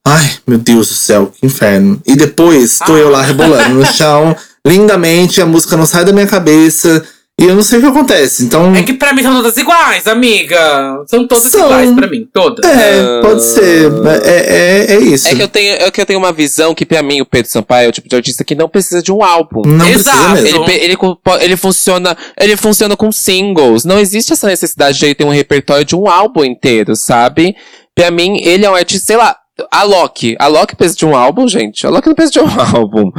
Ai, 0.04 0.38
meu 0.46 0.58
Deus 0.58 0.88
do 0.88 0.94
céu, 0.94 1.30
que 1.38 1.44
inferno. 1.44 2.00
E 2.06 2.16
depois 2.16 2.78
tô 2.78 2.96
eu 2.96 3.10
lá 3.10 3.20
rebolando 3.20 3.74
no 3.74 3.84
chão, 3.92 4.34
lindamente, 4.66 5.42
a 5.42 5.46
música 5.46 5.76
não 5.76 5.84
sai 5.84 6.04
da 6.04 6.12
minha 6.12 6.26
cabeça. 6.26 7.04
E 7.40 7.44
eu 7.44 7.54
não 7.54 7.62
sei 7.62 7.78
o 7.78 7.80
que 7.80 7.88
acontece. 7.88 8.44
Então. 8.44 8.74
É 8.74 8.82
que 8.82 8.92
pra 8.92 9.14
mim 9.14 9.22
são 9.22 9.34
todas 9.34 9.56
iguais, 9.56 10.06
amiga. 10.06 11.02
São 11.06 11.26
todas 11.26 11.50
São. 11.50 11.64
iguais 11.64 11.90
pra 11.94 12.06
mim, 12.06 12.28
todas. 12.30 12.70
É, 12.70 13.22
pode 13.22 13.42
ser. 13.42 13.90
É, 14.22 14.90
é, 14.90 14.94
é 14.94 15.00
isso. 15.00 15.26
É 15.26 15.34
que, 15.34 15.42
eu 15.42 15.48
tenho, 15.48 15.72
é 15.72 15.90
que 15.90 16.00
eu 16.02 16.04
tenho 16.04 16.18
uma 16.18 16.34
visão 16.34 16.74
que, 16.74 16.84
pra 16.84 17.02
mim, 17.02 17.22
o 17.22 17.24
Pedro 17.24 17.50
Sampaio 17.50 17.86
é 17.86 17.88
o 17.88 17.92
tipo 17.92 18.10
de 18.10 18.14
artista 18.14 18.44
que 18.44 18.54
não 18.54 18.68
precisa 18.68 19.02
de 19.02 19.10
um 19.10 19.24
álbum. 19.24 19.62
Não 19.64 19.88
Exato. 19.88 20.32
precisa 20.32 20.42
mesmo. 20.42 20.64
Ele, 20.68 20.84
ele, 20.84 20.96
ele 21.40 21.56
funciona 21.56 22.14
ele 22.38 22.56
funciona 22.58 22.94
com 22.94 23.10
singles. 23.10 23.86
Não 23.86 23.98
existe 23.98 24.34
essa 24.34 24.46
necessidade 24.46 24.98
de 24.98 25.06
ele 25.06 25.14
ter 25.14 25.24
um 25.24 25.30
repertório 25.30 25.84
de 25.84 25.96
um 25.96 26.08
álbum 26.08 26.44
inteiro, 26.44 26.94
sabe? 26.94 27.56
Pra 27.94 28.10
mim, 28.10 28.38
ele 28.42 28.66
é 28.66 28.70
um 28.70 28.74
artista, 28.74 29.06
sei 29.06 29.16
lá. 29.16 29.36
A 29.70 29.82
Loki. 29.82 30.36
A 30.38 30.46
Loki 30.46 30.76
precisa 30.76 30.98
de 30.98 31.06
um 31.06 31.16
álbum, 31.16 31.48
gente. 31.48 31.86
A 31.86 31.90
Loki 31.90 32.08
não 32.08 32.14
precisa 32.14 32.32
de 32.32 32.40
um 32.40 32.60
álbum. 32.76 33.10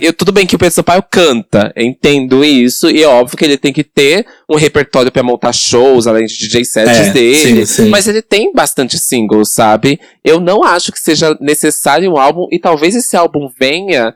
E, 0.00 0.06
eu- 0.06 0.12
tudo 0.12 0.32
bem 0.32 0.46
que 0.46 0.56
o 0.56 0.58
Pedro 0.58 0.74
Sampaio 0.74 1.04
canta. 1.10 1.72
Entendo 1.76 2.44
isso. 2.44 2.90
E 2.90 3.02
é 3.02 3.06
óbvio 3.08 3.36
que 3.36 3.44
ele 3.44 3.56
tem 3.56 3.72
que 3.72 3.84
ter 3.84 4.26
um 4.48 4.56
repertório 4.56 5.10
pra 5.12 5.22
montar 5.22 5.52
shows, 5.52 6.06
além 6.06 6.24
de 6.26 6.36
DJ 6.36 6.64
sets 6.64 6.98
É, 7.08 7.10
dele. 7.10 7.66
sim, 7.66 7.84
sim. 7.84 7.88
Mas 7.90 8.08
ele 8.08 8.22
tem 8.22 8.52
bastante 8.52 8.98
singles, 8.98 9.50
sabe? 9.52 10.00
Eu 10.24 10.40
não 10.40 10.62
acho 10.64 10.90
que 10.92 11.00
seja 11.00 11.36
necessário 11.40 12.10
um 12.12 12.16
álbum. 12.18 12.46
E 12.50 12.58
talvez 12.58 12.94
esse 12.94 13.16
álbum 13.16 13.48
venha 13.58 14.14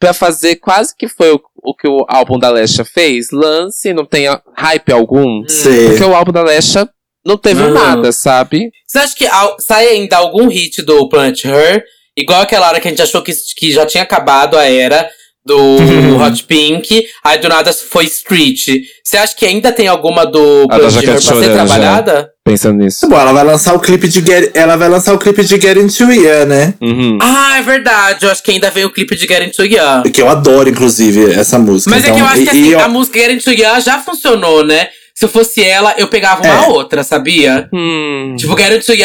pra 0.00 0.12
fazer 0.12 0.56
quase 0.56 0.94
que 0.96 1.08
foi 1.08 1.32
o, 1.32 1.40
o 1.62 1.74
que 1.74 1.88
o 1.88 2.04
álbum 2.08 2.38
da 2.38 2.50
Lesha 2.50 2.84
fez. 2.84 3.28
Lance, 3.32 3.92
não 3.92 4.04
tenha 4.04 4.40
hype 4.56 4.92
algum. 4.92 5.42
Sei. 5.48 5.88
Porque 5.88 6.04
o 6.04 6.14
álbum 6.14 6.30
da 6.32 6.42
Lesha 6.42 6.88
não 7.28 7.36
teve 7.36 7.62
Não. 7.62 7.70
nada, 7.74 8.10
sabe? 8.10 8.70
Você 8.86 8.98
acha 8.98 9.14
que 9.14 9.26
al- 9.26 9.56
sai 9.60 9.86
ainda 9.88 10.16
algum 10.16 10.48
hit 10.48 10.82
do 10.82 11.08
Planet 11.08 11.44
Her? 11.44 11.84
Igual 12.16 12.40
aquela 12.42 12.66
hora 12.68 12.80
que 12.80 12.88
a 12.88 12.90
gente 12.90 13.02
achou 13.02 13.22
que, 13.22 13.32
que 13.56 13.70
já 13.70 13.86
tinha 13.86 14.02
acabado 14.02 14.56
a 14.58 14.64
era 14.68 15.08
do 15.46 15.76
Hot 16.22 16.44
Pink, 16.44 17.06
aí 17.24 17.38
do 17.38 17.48
nada 17.48 17.72
foi 17.72 18.04
Street. 18.04 18.66
Você 19.02 19.16
acha 19.16 19.34
que 19.34 19.46
ainda 19.46 19.72
tem 19.72 19.88
alguma 19.88 20.26
do 20.26 20.66
Jaquete 20.90 20.96
Her 21.06 21.12
pra 21.12 21.20
ser 21.20 21.22
Chorando, 21.22 21.44
já. 21.46 21.52
trabalhada? 21.54 22.30
Pensando 22.44 22.78
nisso. 22.82 23.08
Bom, 23.08 23.18
ela 23.18 23.32
vai 23.32 23.44
lançar 23.44 23.74
o 23.74 23.80
clipe 23.80 24.08
de 24.08 24.20
Get, 24.20 24.50
ela 24.54 24.76
vai 24.76 24.88
lançar 24.88 25.14
o 25.14 25.18
clipe 25.18 25.42
de 25.44 25.58
Get 25.60 25.76
Into 25.78 26.04
It, 26.04 26.46
né? 26.46 26.74
Uhum. 26.82 27.18
Ah, 27.22 27.58
é 27.58 27.62
verdade. 27.62 28.26
Eu 28.26 28.30
acho 28.30 28.42
que 28.42 28.50
ainda 28.50 28.70
vem 28.70 28.84
o 28.84 28.90
clipe 28.92 29.16
de 29.16 29.26
Get 29.26 29.42
Into 29.46 29.64
Young. 29.64 30.10
Que 30.12 30.20
eu 30.20 30.28
adoro, 30.28 30.68
inclusive, 30.68 31.32
essa 31.32 31.58
música. 31.58 31.90
Mas 31.90 32.04
é 32.04 32.06
que 32.08 32.12
eu 32.12 32.16
Então, 32.16 32.26
acho 32.26 32.36
que 32.42 32.44
e- 32.44 32.48
assim, 32.50 32.64
e 32.64 32.72
eu- 32.72 32.80
a 32.80 32.88
música 32.88 33.18
Get 33.18 33.30
Into 33.30 33.50
Young 33.50 33.80
já 33.80 33.98
funcionou, 34.00 34.64
né? 34.66 34.88
Se 35.18 35.24
eu 35.24 35.28
fosse 35.28 35.60
ela, 35.64 35.94
eu 35.98 36.06
pegava 36.06 36.42
uma 36.44 36.64
É. 36.66 36.68
outra, 36.68 37.02
sabia? 37.02 37.68
Hum. 37.74 38.36
Tipo, 38.38 38.52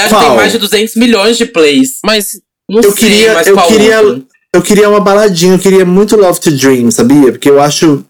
já 0.08 0.16
Qual? 0.16 0.24
tem 0.28 0.36
mais 0.36 0.52
de 0.52 0.60
200 0.60 0.96
milhões 0.96 1.38
de 1.40 1.46
plays. 1.48 1.98
Mas 2.06 2.28
Não 2.70 2.82
Eu 2.82 2.92
sei, 2.92 3.10
queria- 3.10 3.34
mas 3.34 3.48
eu 3.48 3.56
qual 3.56 3.68
queria- 3.68 4.02
outro? 4.02 4.28
Eu 4.56 4.62
queria 4.62 4.90
uma 4.90 5.00
baladinha, 5.00 5.56
eu 5.56 5.60
queria 5.60 5.84
muito 5.86 6.16
Love 6.16 6.40
to 6.40 6.52
Dream, 6.52 6.90
sabia? 6.92 7.32
Porque 7.32 7.50
eu 7.50 7.60
acho 7.60 8.06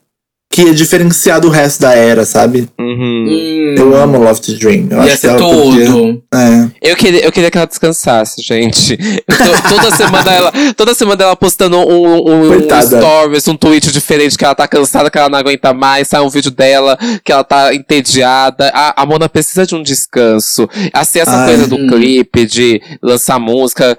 que 0.54 0.62
ia 0.62 0.74
diferenciar 0.74 1.42
do 1.42 1.50
resto 1.50 1.82
da 1.82 1.96
era, 1.96 2.26
sabe? 2.26 2.70
uhum. 2.80 3.26
Hum, 3.28 3.76
Eu 3.76 3.96
amo 3.96 4.20
Love 4.20 4.40
to 4.40 4.54
Dream. 4.54 4.88
Eu 4.92 4.98
ia 4.98 5.04
acho 5.06 5.12
que 5.14 5.18
ser 5.18 5.36
podia- 5.38 5.86
tudo. 5.88 6.24
É. 6.32 6.92
Eu 6.92 6.96
queria, 6.96 7.26
eu 7.26 7.32
queria 7.32 7.50
que 7.50 7.58
ela 7.58 7.66
descansasse, 7.66 8.40
gente. 8.44 8.96
Tô- 8.98 9.70
toda 9.76 9.96
semana 9.96 10.32
ela, 10.32 10.52
toda 10.78 10.94
semana 10.94 11.24
ela 11.24 11.36
postando 11.36 11.78
um, 11.80 12.30
um, 12.30 12.52
um 12.52 12.82
stories, 12.82 13.48
um 13.48 13.56
tweet 13.58 13.92
diferente 13.92 14.38
que 14.38 14.46
ela 14.46 14.54
tá 14.54 14.68
cansada, 14.68 15.10
que 15.10 15.18
ela 15.18 15.28
não 15.30 15.40
aguenta 15.40 15.74
mais, 15.74 16.08
sai 16.10 16.22
um 16.22 16.30
vídeo 16.30 16.52
dela 16.52 17.00
que 17.26 17.32
ela 17.32 17.44
tá 17.44 17.74
entediada. 17.74 18.70
A, 18.76 19.02
a 19.02 19.06
Mona 19.08 19.28
precisa 19.28 19.66
de 19.66 19.74
um 19.74 19.82
descanso. 19.82 20.70
Assim, 20.94 21.18
essa 21.20 21.36
Ai. 21.36 21.48
coisa 21.48 21.68
do 21.68 21.78
clipe, 21.88 22.46
de 22.46 22.80
lançar 23.02 23.40
música. 23.40 23.98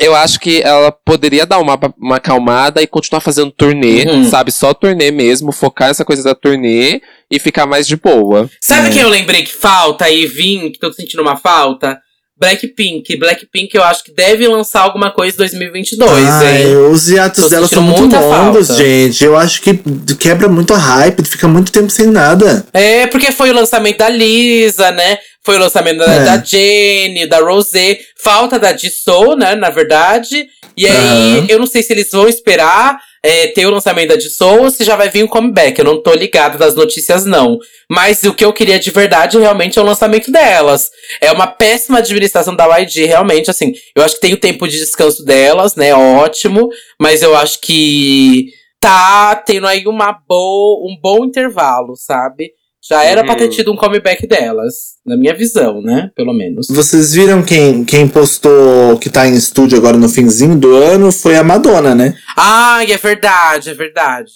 Eu 0.00 0.14
acho 0.16 0.40
que 0.40 0.62
ela 0.62 0.90
poderia 0.90 1.44
dar 1.44 1.58
uma, 1.58 1.78
uma 1.98 2.16
acalmada 2.16 2.80
e 2.82 2.86
continuar 2.86 3.20
fazendo 3.20 3.50
turnê, 3.50 4.04
Uhum. 4.06 4.24
sabe? 4.24 4.50
Só 4.50 4.72
turnê 4.72 5.10
mesmo, 5.10 5.52
focar 5.52 5.88
nessa 5.88 6.04
coisa 6.04 6.22
da 6.24 6.34
turnê 6.34 7.02
e 7.30 7.38
ficar 7.38 7.66
mais 7.66 7.86
de 7.86 7.96
boa. 7.96 8.48
Sabe 8.62 8.88
É. 8.88 8.90
quem 8.92 9.02
eu 9.02 9.08
lembrei 9.10 9.42
que 9.42 9.52
falta 9.52 10.08
e 10.10 10.26
vim, 10.26 10.72
que 10.72 10.78
tô 10.78 10.90
sentindo 10.92 11.20
uma 11.22 11.36
falta? 11.36 11.98
Blackpink. 12.40 13.16
Blackpink 13.18 13.74
eu 13.74 13.84
acho 13.84 14.02
que 14.04 14.12
deve 14.14 14.48
lançar 14.48 14.80
alguma 14.80 15.10
coisa 15.10 15.34
em 15.34 15.38
2022, 15.38 16.10
Ai, 16.28 16.62
hein? 16.62 16.76
os 16.90 17.08
hiatos 17.08 17.44
Tô 17.44 17.48
dela 17.50 17.68
são 17.68 17.82
muito 17.82 18.16
longos, 18.16 18.66
falta. 18.68 18.74
gente. 18.82 19.22
Eu 19.24 19.36
acho 19.36 19.60
que 19.60 19.78
quebra 20.18 20.48
muito 20.48 20.72
a 20.72 20.78
hype, 20.78 21.24
fica 21.24 21.46
muito 21.46 21.70
tempo 21.70 21.90
sem 21.90 22.06
nada. 22.06 22.64
É, 22.72 23.06
porque 23.06 23.30
foi 23.30 23.50
o 23.50 23.54
lançamento 23.54 23.98
da 23.98 24.08
Lisa, 24.08 24.90
né? 24.90 25.18
Foi 25.44 25.56
o 25.56 25.60
lançamento 25.60 25.98
da, 25.98 26.12
É. 26.12 26.24
da 26.24 26.38
Jenny, 26.42 27.26
da 27.26 27.40
Rosé. 27.40 27.98
Falta 28.22 28.58
da 28.58 28.76
Jisoo, 28.76 29.36
né? 29.36 29.54
Na 29.54 29.70
verdade. 29.70 30.46
E 30.76 30.86
aí, 30.86 31.38
Aham. 31.38 31.46
eu 31.48 31.58
não 31.58 31.66
sei 31.66 31.82
se 31.82 31.92
eles 31.92 32.10
vão 32.10 32.28
esperar 32.28 32.98
é, 33.22 33.48
ter 33.48 33.66
o 33.66 33.70
lançamento 33.70 34.08
da 34.08 34.18
Jisoo 34.18 34.62
ou 34.62 34.70
se 34.70 34.82
já 34.82 34.96
vai 34.96 35.08
vir 35.08 35.22
um 35.24 35.28
comeback. 35.28 35.78
Eu 35.78 35.84
não 35.84 36.02
tô 36.02 36.12
ligado 36.14 36.58
das 36.58 36.74
notícias, 36.74 37.24
não. 37.24 37.58
Mas 37.88 38.22
o 38.24 38.34
que 38.34 38.44
eu 38.44 38.52
queria 38.52 38.78
de 38.78 38.90
verdade 38.90 39.38
realmente 39.38 39.78
é 39.78 39.82
o 39.82 39.84
lançamento 39.84 40.30
delas. 40.30 40.90
É 41.20 41.30
uma 41.30 41.46
péssima 41.46 41.98
administração 41.98 42.56
da 42.56 42.78
YG, 42.78 43.04
realmente, 43.04 43.50
assim. 43.50 43.72
Eu 43.94 44.02
acho 44.02 44.14
que 44.14 44.20
tem 44.22 44.34
o 44.34 44.40
tempo 44.40 44.66
de 44.66 44.78
descanso 44.78 45.24
delas, 45.24 45.74
né? 45.74 45.94
Ótimo. 45.94 46.68
Mas 46.98 47.22
eu 47.22 47.36
acho 47.36 47.60
que 47.60 48.46
tá 48.80 49.36
tendo 49.36 49.66
aí 49.66 49.86
uma 49.86 50.12
boa, 50.12 50.90
um 50.90 50.96
bom 50.98 51.24
intervalo, 51.24 51.94
sabe? 51.96 52.52
Já 52.90 53.04
era 53.04 53.22
pra 53.24 53.36
ter 53.36 53.44
Uhum. 53.44 53.50
tido 53.50 53.72
um 53.72 53.76
comeback 53.76 54.26
delas. 54.26 54.74
Na 55.06 55.16
minha 55.16 55.32
visão, 55.32 55.80
né? 55.80 56.10
Pelo 56.16 56.32
menos. 56.32 56.66
Vocês 56.68 57.14
viram 57.14 57.40
quem, 57.40 57.84
quem 57.84 58.08
postou 58.08 58.98
que 58.98 59.08
tá 59.08 59.28
em 59.28 59.34
estúdio 59.34 59.78
agora 59.78 59.96
no 59.96 60.08
finzinho 60.08 60.56
do 60.56 60.74
ano 60.74 61.12
foi 61.12 61.36
a 61.36 61.44
Madonna, 61.44 61.94
né? 61.94 62.14
Ai, 62.36 62.90
é 62.92 62.96
verdade, 62.96 63.70
é 63.70 63.74
verdade. 63.74 64.32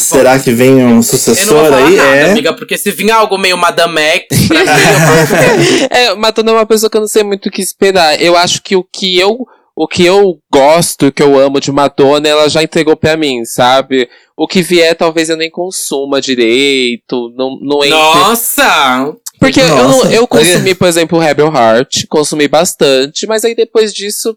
Será 0.00 0.38
que 0.38 0.50
vem 0.50 0.76
um 0.82 1.02
sucessor 1.02 1.74
aí? 1.74 1.96
nada, 1.96 2.08
é. 2.08 2.30
amiga, 2.30 2.54
porque 2.54 2.78
se 2.78 2.90
vir 2.90 3.10
algo 3.10 3.36
meio 3.36 3.58
Madame 3.58 4.00
X, 4.00 4.46
pra 4.48 4.58
mim, 4.60 4.64
eu 4.64 5.88
É, 5.90 6.14
Madonna 6.14 6.52
é 6.52 6.54
uma 6.54 6.66
pessoa 6.66 6.88
que 6.88 6.96
eu 6.96 7.02
não 7.02 7.08
sei 7.08 7.22
muito 7.22 7.50
o 7.50 7.52
que 7.52 7.60
esperar. 7.60 8.18
Eu 8.20 8.34
acho 8.34 8.62
que 8.62 8.74
o 8.74 8.82
que 8.82 9.18
eu, 9.18 9.46
o 9.76 9.86
que 9.88 10.04
eu 10.04 10.38
gosto, 10.52 11.06
o 11.06 11.12
que 11.12 11.22
eu 11.22 11.38
amo 11.38 11.60
de 11.60 11.72
Madonna, 11.72 12.28
ela 12.28 12.48
já 12.48 12.62
entregou 12.62 12.96
pra 12.96 13.16
mim, 13.16 13.44
sabe? 13.44 14.08
O 14.36 14.46
que 14.46 14.62
vier, 14.62 14.94
talvez 14.94 15.28
eu 15.30 15.36
nem 15.36 15.50
consuma 15.50 16.20
direito, 16.20 17.32
não, 17.36 17.58
não 17.60 17.78
entre. 17.84 17.90
Nossa! 17.90 19.14
Porque 19.38 19.60
eu, 19.60 19.68
não- 19.68 19.88
Nossa. 19.88 20.12
eu 20.12 20.26
consumi, 20.26 20.74
por 20.74 20.86
exemplo, 20.86 21.18
o 21.18 21.20
Rebel 21.20 21.46
Heart, 21.52 22.06
consumi 22.08 22.46
bastante, 22.46 23.26
mas 23.26 23.42
aí 23.44 23.54
depois 23.54 23.92
disso, 23.94 24.36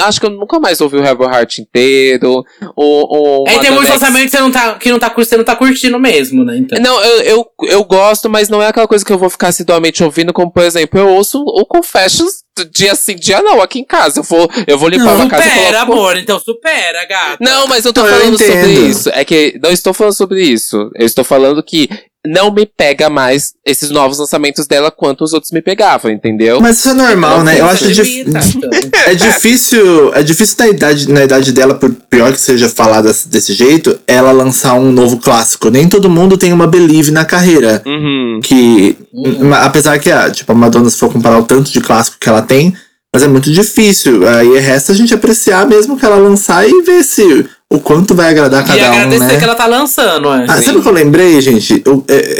acho 0.00 0.18
que 0.18 0.24
eu 0.24 0.30
nunca 0.30 0.58
mais 0.58 0.80
ouvi 0.80 0.96
o 0.96 1.02
Rebel 1.02 1.28
Heart 1.30 1.58
inteiro. 1.58 2.42
O, 2.74 3.42
o 3.44 3.48
Aí 3.48 3.60
tem 3.60 3.70
muitos 3.70 3.90
lançamentos 3.90 4.30
que 4.30 4.36
você 4.38 4.42
não 4.42 4.50
tá, 4.50 4.74
que 4.78 4.90
não 4.90 4.98
tá, 4.98 5.12
você 5.14 5.36
não 5.36 5.44
tá 5.44 5.54
curtindo 5.54 5.98
mesmo, 5.98 6.44
né? 6.44 6.56
Então. 6.56 6.80
Não, 6.80 6.98
eu, 7.04 7.22
eu, 7.22 7.46
eu 7.68 7.84
gosto, 7.84 8.30
mas 8.30 8.48
não 8.48 8.62
é 8.62 8.68
aquela 8.68 8.88
coisa 8.88 9.04
que 9.04 9.12
eu 9.12 9.18
vou 9.18 9.28
ficar 9.28 9.48
assiduamente 9.48 10.02
ouvindo, 10.02 10.32
como 10.32 10.50
por 10.50 10.62
exemplo, 10.62 10.98
eu 10.98 11.08
ouço 11.08 11.38
o 11.42 11.66
Confessions 11.66 12.41
dia 12.72 12.94
sim, 12.94 13.16
dia 13.16 13.40
não, 13.42 13.60
aqui 13.60 13.78
em 13.78 13.84
casa. 13.84 14.20
Eu 14.20 14.24
vou, 14.24 14.48
eu 14.66 14.78
vou 14.78 14.88
limpar 14.88 15.14
uma 15.14 15.28
casa 15.28 15.46
e 15.46 15.50
Supera, 15.50 15.80
coloco... 15.80 15.92
amor, 15.92 16.16
então 16.16 16.38
supera, 16.38 17.04
gata. 17.06 17.38
Não, 17.40 17.66
mas 17.66 17.84
eu 17.84 17.92
tô 17.92 18.06
eu 18.06 18.10
falando 18.10 18.38
sobre 18.38 18.72
entendo. 18.72 18.86
isso. 18.86 19.10
É 19.10 19.24
que 19.24 19.58
não 19.62 19.70
estou 19.70 19.94
falando 19.94 20.14
sobre 20.14 20.42
isso. 20.42 20.90
Eu 20.94 21.06
estou 21.06 21.24
falando 21.24 21.62
que 21.62 21.88
não 22.26 22.52
me 22.52 22.64
pega 22.64 23.10
mais 23.10 23.52
esses 23.66 23.90
novos 23.90 24.18
lançamentos 24.18 24.66
dela 24.66 24.90
quanto 24.92 25.24
os 25.24 25.32
outros 25.32 25.50
me 25.50 25.60
pegavam, 25.60 26.10
entendeu? 26.10 26.60
Mas 26.60 26.78
isso 26.78 26.90
é 26.90 26.94
normal, 26.94 27.42
né? 27.42 27.58
Eu 27.58 27.66
acho 27.66 27.84
Você 27.84 27.92
dif- 27.92 28.20
então. 28.20 28.70
É 29.06 29.14
difícil, 29.14 30.14
é 30.14 30.22
difícil 30.22 30.56
na 30.60 30.68
idade, 30.68 31.08
na 31.10 31.24
idade 31.24 31.52
dela, 31.52 31.74
por 31.74 31.90
pior 32.08 32.32
que 32.32 32.40
seja 32.40 32.68
falar 32.68 33.02
desse, 33.02 33.52
jeito, 33.52 33.98
ela 34.06 34.30
lançar 34.30 34.74
um 34.74 34.92
novo 34.92 35.18
clássico. 35.18 35.68
Nem 35.70 35.88
todo 35.88 36.08
mundo 36.08 36.38
tem 36.38 36.52
uma 36.52 36.66
Believe 36.66 37.10
na 37.10 37.24
carreira. 37.24 37.82
Uhum. 37.84 38.40
Que, 38.42 38.96
Uhum. 39.12 39.52
apesar 39.54 39.98
que, 39.98 40.10
a, 40.10 40.30
tipo, 40.30 40.52
a 40.52 40.54
Madonna, 40.54 40.88
se 40.90 40.96
for 40.98 41.12
comparar 41.12 41.38
o 41.38 41.44
tanto 41.44 41.70
de 41.72 41.80
clássico 41.80 42.16
que 42.20 42.28
ela 42.28 42.42
tem, 42.42 42.72
mas 43.12 43.22
é 43.22 43.28
muito 43.28 43.50
difícil. 43.50 44.26
Aí 44.28 44.58
resta 44.58 44.92
a 44.92 44.94
gente 44.94 45.12
apreciar 45.12 45.66
mesmo 45.66 45.98
que 45.98 46.04
ela 46.06 46.16
lançar 46.16 46.66
e 46.66 46.82
ver 46.82 47.02
se 47.02 47.44
o 47.74 47.80
quanto 47.80 48.14
vai 48.14 48.28
agradar 48.30 48.62
E 48.64 48.66
cada 48.66 48.82
um, 48.90 48.92
agradecer 48.94 49.24
né? 49.32 49.38
que 49.38 49.44
ela 49.44 49.54
tá 49.54 49.66
lançando, 49.66 50.32
é. 50.32 50.46
Ah, 50.48 50.56
Sim. 50.58 50.62
sabe 50.66 50.78
o 50.78 50.82
que 50.82 50.88
eu 50.88 50.92
lembrei, 50.92 51.40
gente? 51.40 51.82
Eu- 51.84 52.04
é- 52.08 52.38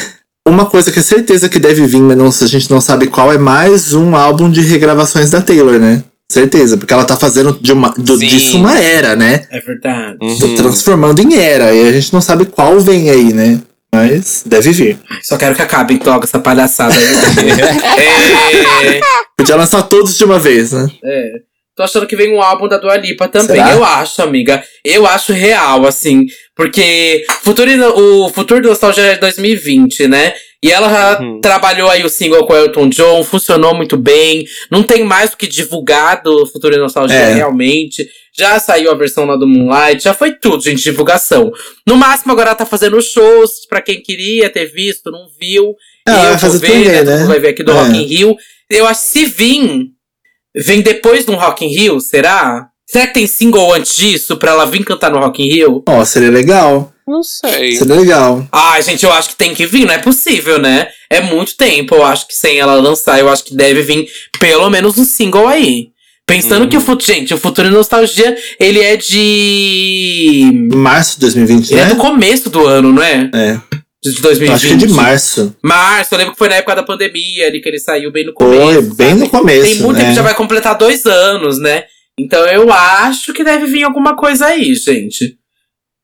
uma 0.48 0.66
coisa 0.66 0.92
que 0.92 0.98
é 0.98 1.02
certeza 1.02 1.48
que 1.48 1.58
deve 1.58 1.86
vir, 1.86 2.00
mas 2.00 2.16
não, 2.16 2.26
a 2.28 2.46
gente 2.46 2.70
não 2.70 2.80
sabe 2.80 3.06
qual, 3.06 3.32
é 3.32 3.38
mais 3.38 3.94
um 3.94 4.14
álbum 4.14 4.50
de 4.50 4.60
regravações 4.60 5.30
da 5.30 5.40
Taylor, 5.40 5.78
né? 5.78 6.02
Certeza, 6.30 6.76
porque 6.76 6.92
ela 6.92 7.04
tá 7.04 7.16
fazendo 7.16 7.56
de 7.60 7.72
uma, 7.72 7.90
do- 7.96 8.18
disso 8.18 8.56
uma 8.58 8.78
era, 8.78 9.14
né? 9.14 9.46
É 9.50 9.60
verdade. 9.60 10.16
Uhum. 10.20 10.54
Transformando 10.56 11.20
em 11.20 11.34
era. 11.36 11.72
E 11.74 11.86
a 11.88 11.92
gente 11.92 12.12
não 12.12 12.20
sabe 12.20 12.44
qual 12.46 12.80
vem 12.80 13.10
aí, 13.10 13.32
né? 13.32 13.60
Mas 13.94 14.42
deve 14.44 14.72
vir. 14.72 14.98
Só 15.22 15.36
quero 15.36 15.54
que 15.54 15.62
acabe 15.62 16.00
logo 16.04 16.24
essa 16.24 16.38
palhaçada 16.40 16.92
aí. 16.94 17.04
é, 18.96 19.00
Podia 19.36 19.54
lançar 19.56 19.82
todos 19.82 20.16
de 20.16 20.24
uma 20.24 20.38
vez, 20.38 20.72
né? 20.72 20.88
é. 21.04 21.32
Tô 21.76 21.82
achando 21.82 22.06
que 22.06 22.14
vem 22.14 22.32
um 22.32 22.40
álbum 22.40 22.68
da 22.68 22.78
Dua 22.78 22.96
Lipa 22.96 23.26
também. 23.26 23.56
Será? 23.56 23.72
Eu 23.72 23.82
acho, 23.84 24.22
amiga. 24.22 24.62
Eu 24.84 25.06
acho 25.06 25.32
real, 25.32 25.84
assim. 25.86 26.24
Porque 26.54 27.24
Futuro, 27.42 27.68
o 27.98 28.30
Futuro 28.30 28.62
do 28.62 28.68
Nostalgia 28.68 29.02
é 29.04 29.16
2020, 29.16 30.06
né? 30.06 30.34
E 30.62 30.70
ela 30.70 30.88
já 30.88 31.20
Uhum. 31.20 31.40
trabalhou 31.40 31.90
aí 31.90 32.04
o 32.04 32.08
single 32.08 32.46
com 32.46 32.52
o 32.52 32.56
Elton 32.56 32.88
John, 32.88 33.22
funcionou 33.24 33.74
muito 33.74 33.96
bem. 33.96 34.46
Não 34.70 34.82
tem 34.84 35.02
mais 35.04 35.32
o 35.32 35.36
que 35.36 35.46
divulgar 35.48 36.22
do 36.22 36.46
Futuro 36.46 36.74
e 36.74 36.78
Nostalgia 36.78 37.16
É. 37.16 37.34
realmente. 37.34 38.08
Já 38.36 38.58
saiu 38.58 38.90
a 38.90 38.94
versão 38.94 39.24
lá 39.26 39.36
do 39.36 39.46
Moonlight, 39.46 40.02
já 40.02 40.14
foi 40.14 40.32
tudo, 40.32 40.62
gente, 40.62 40.82
divulgação. 40.82 41.52
No 41.86 41.96
máximo, 41.96 42.32
agora 42.32 42.50
ela 42.50 42.56
tá 42.56 42.64
fazendo 42.66 43.00
shows 43.02 43.66
pra 43.68 43.82
quem 43.82 44.00
queria 44.00 44.48
ter 44.48 44.66
visto, 44.66 45.10
não 45.10 45.26
viu. 45.40 45.74
Ah, 46.06 46.12
eu 46.12 46.20
vai 46.22 46.30
vou 46.30 46.38
fazer 46.38 46.58
ver, 46.66 46.72
turnê, 46.72 47.02
né? 47.02 47.16
Né? 47.18 47.24
vai 47.26 47.40
ver 47.40 47.48
aqui 47.48 47.62
do 47.62 47.72
É. 47.72 47.74
Rock 47.74 47.90
in 47.96 48.04
Rio. 48.06 48.36
Eu 48.70 48.86
acho 48.86 49.02
que 49.02 49.06
se 49.08 49.24
vir, 49.26 49.88
vem 50.56 50.80
depois 50.82 51.24
do 51.24 51.34
Rock 51.34 51.64
in 51.64 51.68
Rio, 51.68 52.00
será? 52.00 52.68
Será 52.86 53.06
que 53.06 53.14
tem 53.14 53.26
single 53.26 53.72
antes 53.72 53.96
disso 53.96 54.36
pra 54.36 54.50
ela 54.52 54.66
vir 54.66 54.84
cantar 54.84 55.10
no 55.10 55.18
Rock 55.18 55.42
in 55.42 55.48
Rio? 55.50 55.82
Ó, 55.88 56.04
seria 56.04 56.30
legal. 56.30 56.92
Não 57.06 57.22
sei. 57.22 57.76
Seria 57.76 57.94
legal. 57.96 58.46
Ai, 58.52 58.82
gente, 58.82 59.04
eu 59.04 59.12
acho 59.12 59.30
que 59.30 59.36
tem 59.36 59.54
que 59.54 59.66
vir, 59.66 59.84
não 59.86 59.92
é 59.94 59.98
possível, 59.98 60.58
né? 60.58 60.88
É 61.10 61.20
muito 61.20 61.56
tempo, 61.56 61.94
eu 61.94 62.04
acho 62.04 62.26
que 62.26 62.34
sem 62.34 62.58
ela 62.58 62.74
lançar, 62.74 63.18
eu 63.18 63.28
acho 63.28 63.44
que 63.44 63.54
deve 63.54 63.82
vir 63.82 64.06
pelo 64.40 64.68
menos 64.70 64.96
um 64.98 65.04
single 65.04 65.46
aí. 65.46 65.88
Pensando 66.26 66.62
Uhum. 66.62 66.68
que 66.70 66.76
o 66.78 66.80
futuro. 66.80 67.12
Gente, 67.12 67.34
o 67.34 67.38
Futuro 67.38 67.68
e 67.68 67.70
Nostalgia, 67.70 68.34
ele 68.58 68.80
é 68.80 68.96
de. 68.96 70.50
Março 70.74 71.14
de 71.16 71.20
2020, 71.20 71.70
Ele 71.70 71.80
né? 71.80 71.86
é 71.86 71.90
do 71.90 71.96
começo 71.96 72.48
do 72.48 72.66
ano, 72.66 72.92
não 72.92 73.02
é? 73.02 73.30
É. 73.34 73.60
De 74.04 74.20
2020. 74.20 74.54
Acho 74.54 74.66
que 74.66 74.72
é 74.74 74.76
de 74.76 74.88
março. 74.88 75.56
Março, 75.62 76.14
eu 76.14 76.18
lembro 76.18 76.34
que 76.34 76.38
foi 76.38 76.48
na 76.50 76.56
época 76.56 76.76
da 76.76 76.82
pandemia 76.82 77.46
ali 77.46 77.60
que 77.60 77.68
ele 77.68 77.78
saiu 77.78 78.12
bem 78.12 78.26
no 78.26 78.34
começo. 78.34 78.62
Foi, 78.62 78.82
bem 78.94 79.08
sabe? 79.08 79.20
no 79.20 79.30
começo. 79.30 79.62
Tem 79.62 79.74
muito 79.76 79.96
né? 79.96 80.04
tempo, 80.04 80.16
já 80.16 80.22
vai 80.22 80.34
completar 80.34 80.76
dois 80.76 81.06
anos, 81.06 81.58
né? 81.58 81.84
Então 82.18 82.46
eu 82.46 82.70
acho 82.70 83.32
que 83.32 83.42
deve 83.42 83.64
vir 83.64 83.82
alguma 83.82 84.14
coisa 84.14 84.46
aí, 84.46 84.74
gente. 84.74 85.38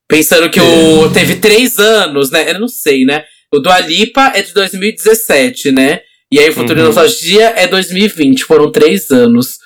Pensando 0.08 0.50
que 0.50 0.60
o 0.60 1.10
teve 1.10 1.36
três 1.36 1.78
anos, 1.78 2.30
né? 2.30 2.50
Eu 2.50 2.58
não 2.58 2.68
sei, 2.68 3.04
né? 3.04 3.24
O 3.52 3.58
do 3.58 3.70
Alipa 3.70 4.32
é 4.34 4.42
de 4.42 4.54
2017, 4.54 5.70
né? 5.70 6.00
E 6.32 6.38
aí 6.38 6.48
o 6.48 6.52
Futuro 6.52 6.80
Uhum. 6.80 6.86
Nostalgia 6.86 7.52
é 7.56 7.66
2020. 7.66 8.44
Foram 8.44 8.72
três 8.72 9.10
anos. 9.10 9.58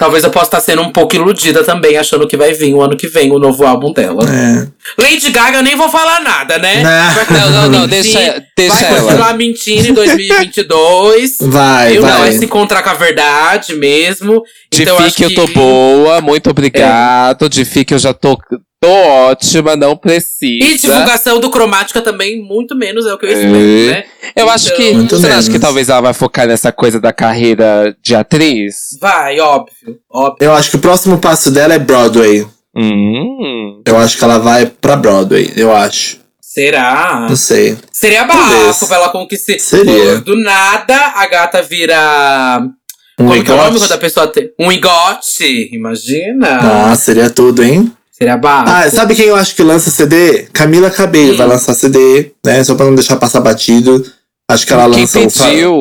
Talvez 0.00 0.24
eu 0.24 0.30
possa 0.30 0.46
estar 0.46 0.60
sendo 0.60 0.80
um 0.80 0.90
pouco 0.90 1.14
iludida 1.14 1.62
também, 1.62 1.98
achando 1.98 2.26
que 2.26 2.34
vai 2.34 2.54
vir 2.54 2.72
o 2.72 2.80
ano 2.80 2.96
que 2.96 3.06
vem 3.06 3.30
o 3.30 3.38
novo 3.38 3.66
álbum 3.66 3.92
dela. 3.92 4.22
É. 4.24 4.66
Lady 5.02 5.30
Gaga, 5.30 5.58
eu 5.58 5.62
nem 5.62 5.76
vou 5.76 5.90
falar 5.90 6.20
nada, 6.22 6.56
né? 6.56 6.82
Não. 6.82 7.14
Vai 7.14 7.50
Não, 7.50 7.68
não, 7.68 7.86
deixa, 7.86 8.42
deixa 8.56 8.74
Vai 8.76 8.84
ela. 8.86 9.00
continuar 9.02 9.34
mentindo 9.36 9.88
em 9.88 9.92
2022. 9.92 11.36
Vai, 11.42 11.98
eu 11.98 12.00
não 12.00 12.08
vai. 12.08 12.18
vai 12.20 12.32
se 12.32 12.44
encontrar 12.46 12.82
com 12.82 12.88
a 12.88 12.94
verdade 12.94 13.74
mesmo. 13.74 14.42
De 14.72 14.82
então, 14.84 14.96
Fique 15.02 15.22
eu 15.22 15.28
que- 15.28 15.34
tô 15.34 15.46
boa, 15.48 16.22
muito 16.22 16.48
obrigado. 16.48 17.46
De 17.50 17.66
Fique 17.66 17.92
eu 17.92 17.98
já 17.98 18.14
tô, 18.14 18.38
tô 18.80 18.88
ótima, 18.90 19.76
não 19.76 19.96
precisa. 19.96 20.64
E 20.64 20.78
divulgação 20.78 21.38
do 21.38 21.50
Cromática 21.50 22.00
também, 22.00 22.42
muito 22.42 22.74
menos 22.74 23.06
é 23.06 23.12
o 23.12 23.18
que 23.18 23.26
eu 23.26 23.30
espero, 23.32 23.54
É. 23.56 23.86
né? 23.92 24.04
Eu 24.34 24.48
acho 24.48 24.74
que. 24.74 24.92
Muito 24.94 25.16
Você 25.16 25.22
não 25.22 25.28
acha 25.28 25.36
menos. 25.42 25.48
que 25.48 25.58
talvez 25.58 25.88
ela 25.88 26.00
vai 26.00 26.14
focar 26.14 26.46
nessa 26.46 26.72
coisa 26.72 26.98
da 27.00 27.12
carreira 27.12 27.94
de 28.02 28.14
atriz? 28.14 28.74
Vai, 29.00 29.38
óbvio, 29.40 29.98
óbvio. 30.10 30.36
Eu 30.40 30.54
acho 30.54 30.70
que 30.70 30.76
o 30.76 30.80
próximo 30.80 31.18
passo 31.18 31.50
dela 31.50 31.74
é 31.74 31.78
Broadway. 31.78 32.46
Hum. 32.74 33.82
Eu 33.86 33.98
acho 33.98 34.16
que 34.16 34.24
ela 34.24 34.38
vai 34.38 34.66
pra 34.66 34.96
Broadway, 34.96 35.52
eu 35.56 35.74
acho. 35.74 36.18
Será? 36.40 37.26
Não 37.28 37.36
sei. 37.36 37.76
Seria 37.92 38.24
bafo 38.24 38.86
pra 38.88 38.96
ela 38.96 39.08
conquistar. 39.10 39.58
Seria. 39.60 40.18
Do 40.20 40.36
nada, 40.36 40.96
a 41.14 41.26
gata 41.26 41.62
vira. 41.62 42.60
Um 43.18 43.26
como 43.26 43.34
é 43.34 43.38
o 43.40 43.44
nome 43.44 43.68
igote? 43.68 43.78
quando 43.78 43.92
a 43.92 43.98
pessoa 43.98 44.26
tem? 44.26 44.50
Um 44.58 44.72
igote. 44.72 45.68
Imagina. 45.72 46.60
Nossa, 46.62 47.02
seria 47.02 47.28
tudo, 47.30 47.62
hein? 47.62 47.92
Seria 48.20 48.36
bafo. 48.36 48.70
Ah, 48.70 48.90
sabe 48.90 49.14
quem 49.14 49.26
eu 49.26 49.36
acho 49.36 49.54
que 49.56 49.62
lança 49.62 49.90
CD? 49.90 50.46
Camila 50.52 50.90
Cabello 50.90 51.32
Hum. 51.34 51.36
vai 51.36 51.46
lançar 51.46 51.72
CD, 51.74 52.32
né? 52.44 52.62
Só 52.62 52.74
pra 52.74 52.84
não 52.86 52.94
deixar 52.94 53.16
passar 53.16 53.40
batido. 53.40 54.04
Acho 54.50 54.66
que 54.66 54.72
ela 54.72 54.90
Quem 54.90 55.00
lança 55.02 55.20
o, 55.20 55.30
fa 55.30 55.44
pediu? 55.46 55.74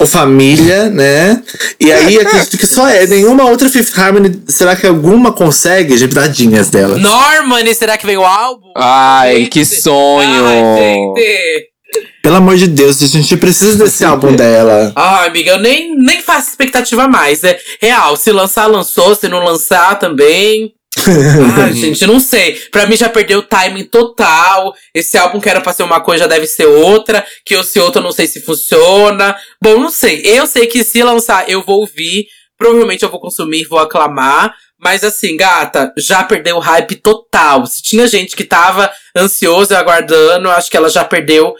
o 0.00 0.06
Família, 0.06 0.88
né? 0.88 1.42
E 1.78 1.92
aí 1.92 2.16
acredito 2.20 2.56
que 2.56 2.66
só 2.66 2.88
é. 2.88 3.06
Nenhuma 3.06 3.44
outra 3.44 3.68
Fifth 3.68 3.98
Harmony. 3.98 4.42
Será 4.48 4.74
que 4.76 4.86
alguma 4.86 5.30
consegue? 5.32 5.98
Gente, 5.98 6.14
tadinhas 6.14 6.70
dela. 6.70 6.96
Norman, 6.96 7.74
será 7.74 7.98
que 7.98 8.06
vem 8.06 8.16
o 8.16 8.24
álbum? 8.24 8.72
Ai, 8.76 9.46
que 9.46 9.64
sonho! 9.64 10.46
Ai, 10.46 10.78
gente. 10.78 11.74
Pelo 12.22 12.36
amor 12.36 12.56
de 12.56 12.66
Deus, 12.66 13.02
a 13.02 13.06
gente 13.06 13.36
precisa 13.36 13.84
desse 13.84 14.04
álbum 14.04 14.32
dela. 14.34 14.90
Ai, 14.96 15.28
amiga, 15.28 15.50
eu 15.52 15.58
nem, 15.60 15.94
nem 15.96 16.22
faço 16.22 16.48
expectativa 16.48 17.06
mais. 17.06 17.44
É 17.44 17.58
real, 17.80 18.16
se 18.16 18.32
lançar, 18.32 18.66
lançou. 18.66 19.14
Se 19.14 19.28
não 19.28 19.44
lançar, 19.44 19.98
também. 19.98 20.72
Ai, 21.56 21.72
gente, 21.72 22.06
não 22.06 22.20
sei. 22.20 22.54
Pra 22.70 22.86
mim 22.86 22.96
já 22.96 23.08
perdeu 23.08 23.40
o 23.40 23.42
timing 23.42 23.84
total. 23.84 24.74
Esse 24.94 25.18
álbum 25.18 25.40
que 25.40 25.48
era 25.48 25.60
pra 25.60 25.72
ser 25.72 25.82
uma 25.82 26.00
coisa 26.00 26.24
já 26.24 26.28
deve 26.28 26.46
ser 26.46 26.66
outra. 26.66 27.24
Que 27.44 27.54
eu 27.54 27.64
ser 27.64 27.80
outra, 27.80 28.00
eu 28.00 28.04
não 28.04 28.12
sei 28.12 28.26
se 28.26 28.40
funciona. 28.40 29.36
Bom, 29.62 29.78
não 29.78 29.90
sei. 29.90 30.22
Eu 30.24 30.46
sei 30.46 30.66
que 30.66 30.84
se 30.84 31.02
lançar, 31.02 31.48
eu 31.48 31.62
vou 31.62 31.80
ouvir. 31.80 32.26
Provavelmente 32.56 33.02
eu 33.02 33.10
vou 33.10 33.20
consumir, 33.20 33.64
vou 33.64 33.78
aclamar. 33.78 34.54
Mas 34.78 35.02
assim, 35.02 35.36
gata, 35.36 35.92
já 35.96 36.22
perdeu 36.22 36.56
o 36.56 36.60
hype 36.60 36.96
total. 36.96 37.66
Se 37.66 37.82
tinha 37.82 38.06
gente 38.06 38.36
que 38.36 38.44
tava 38.44 38.90
ansioso 39.16 39.72
e 39.72 39.76
aguardando, 39.76 40.50
acho 40.50 40.70
que 40.70 40.76
ela 40.76 40.88
já 40.88 41.04
perdeu. 41.04 41.54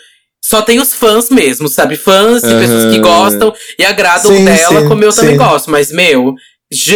Só 0.45 0.61
tem 0.61 0.79
os 0.79 0.93
fãs 0.93 1.31
mesmo, 1.31 1.69
sabe? 1.69 1.97
Fãs 1.97 2.43
e 2.43 2.59
pessoas 2.59 2.93
que 2.93 3.01
gostam 3.01 3.55
e 3.79 3.85
agradam 3.85 4.31
Sim, 4.31 4.45
dela, 4.45 4.83
sim, 4.83 4.89
como 4.89 5.03
eu 5.03 5.13
também 5.13 5.33
sim. 5.33 5.39
gosto. 5.39 5.71
Mas, 5.71 5.91
meu, 5.91 6.35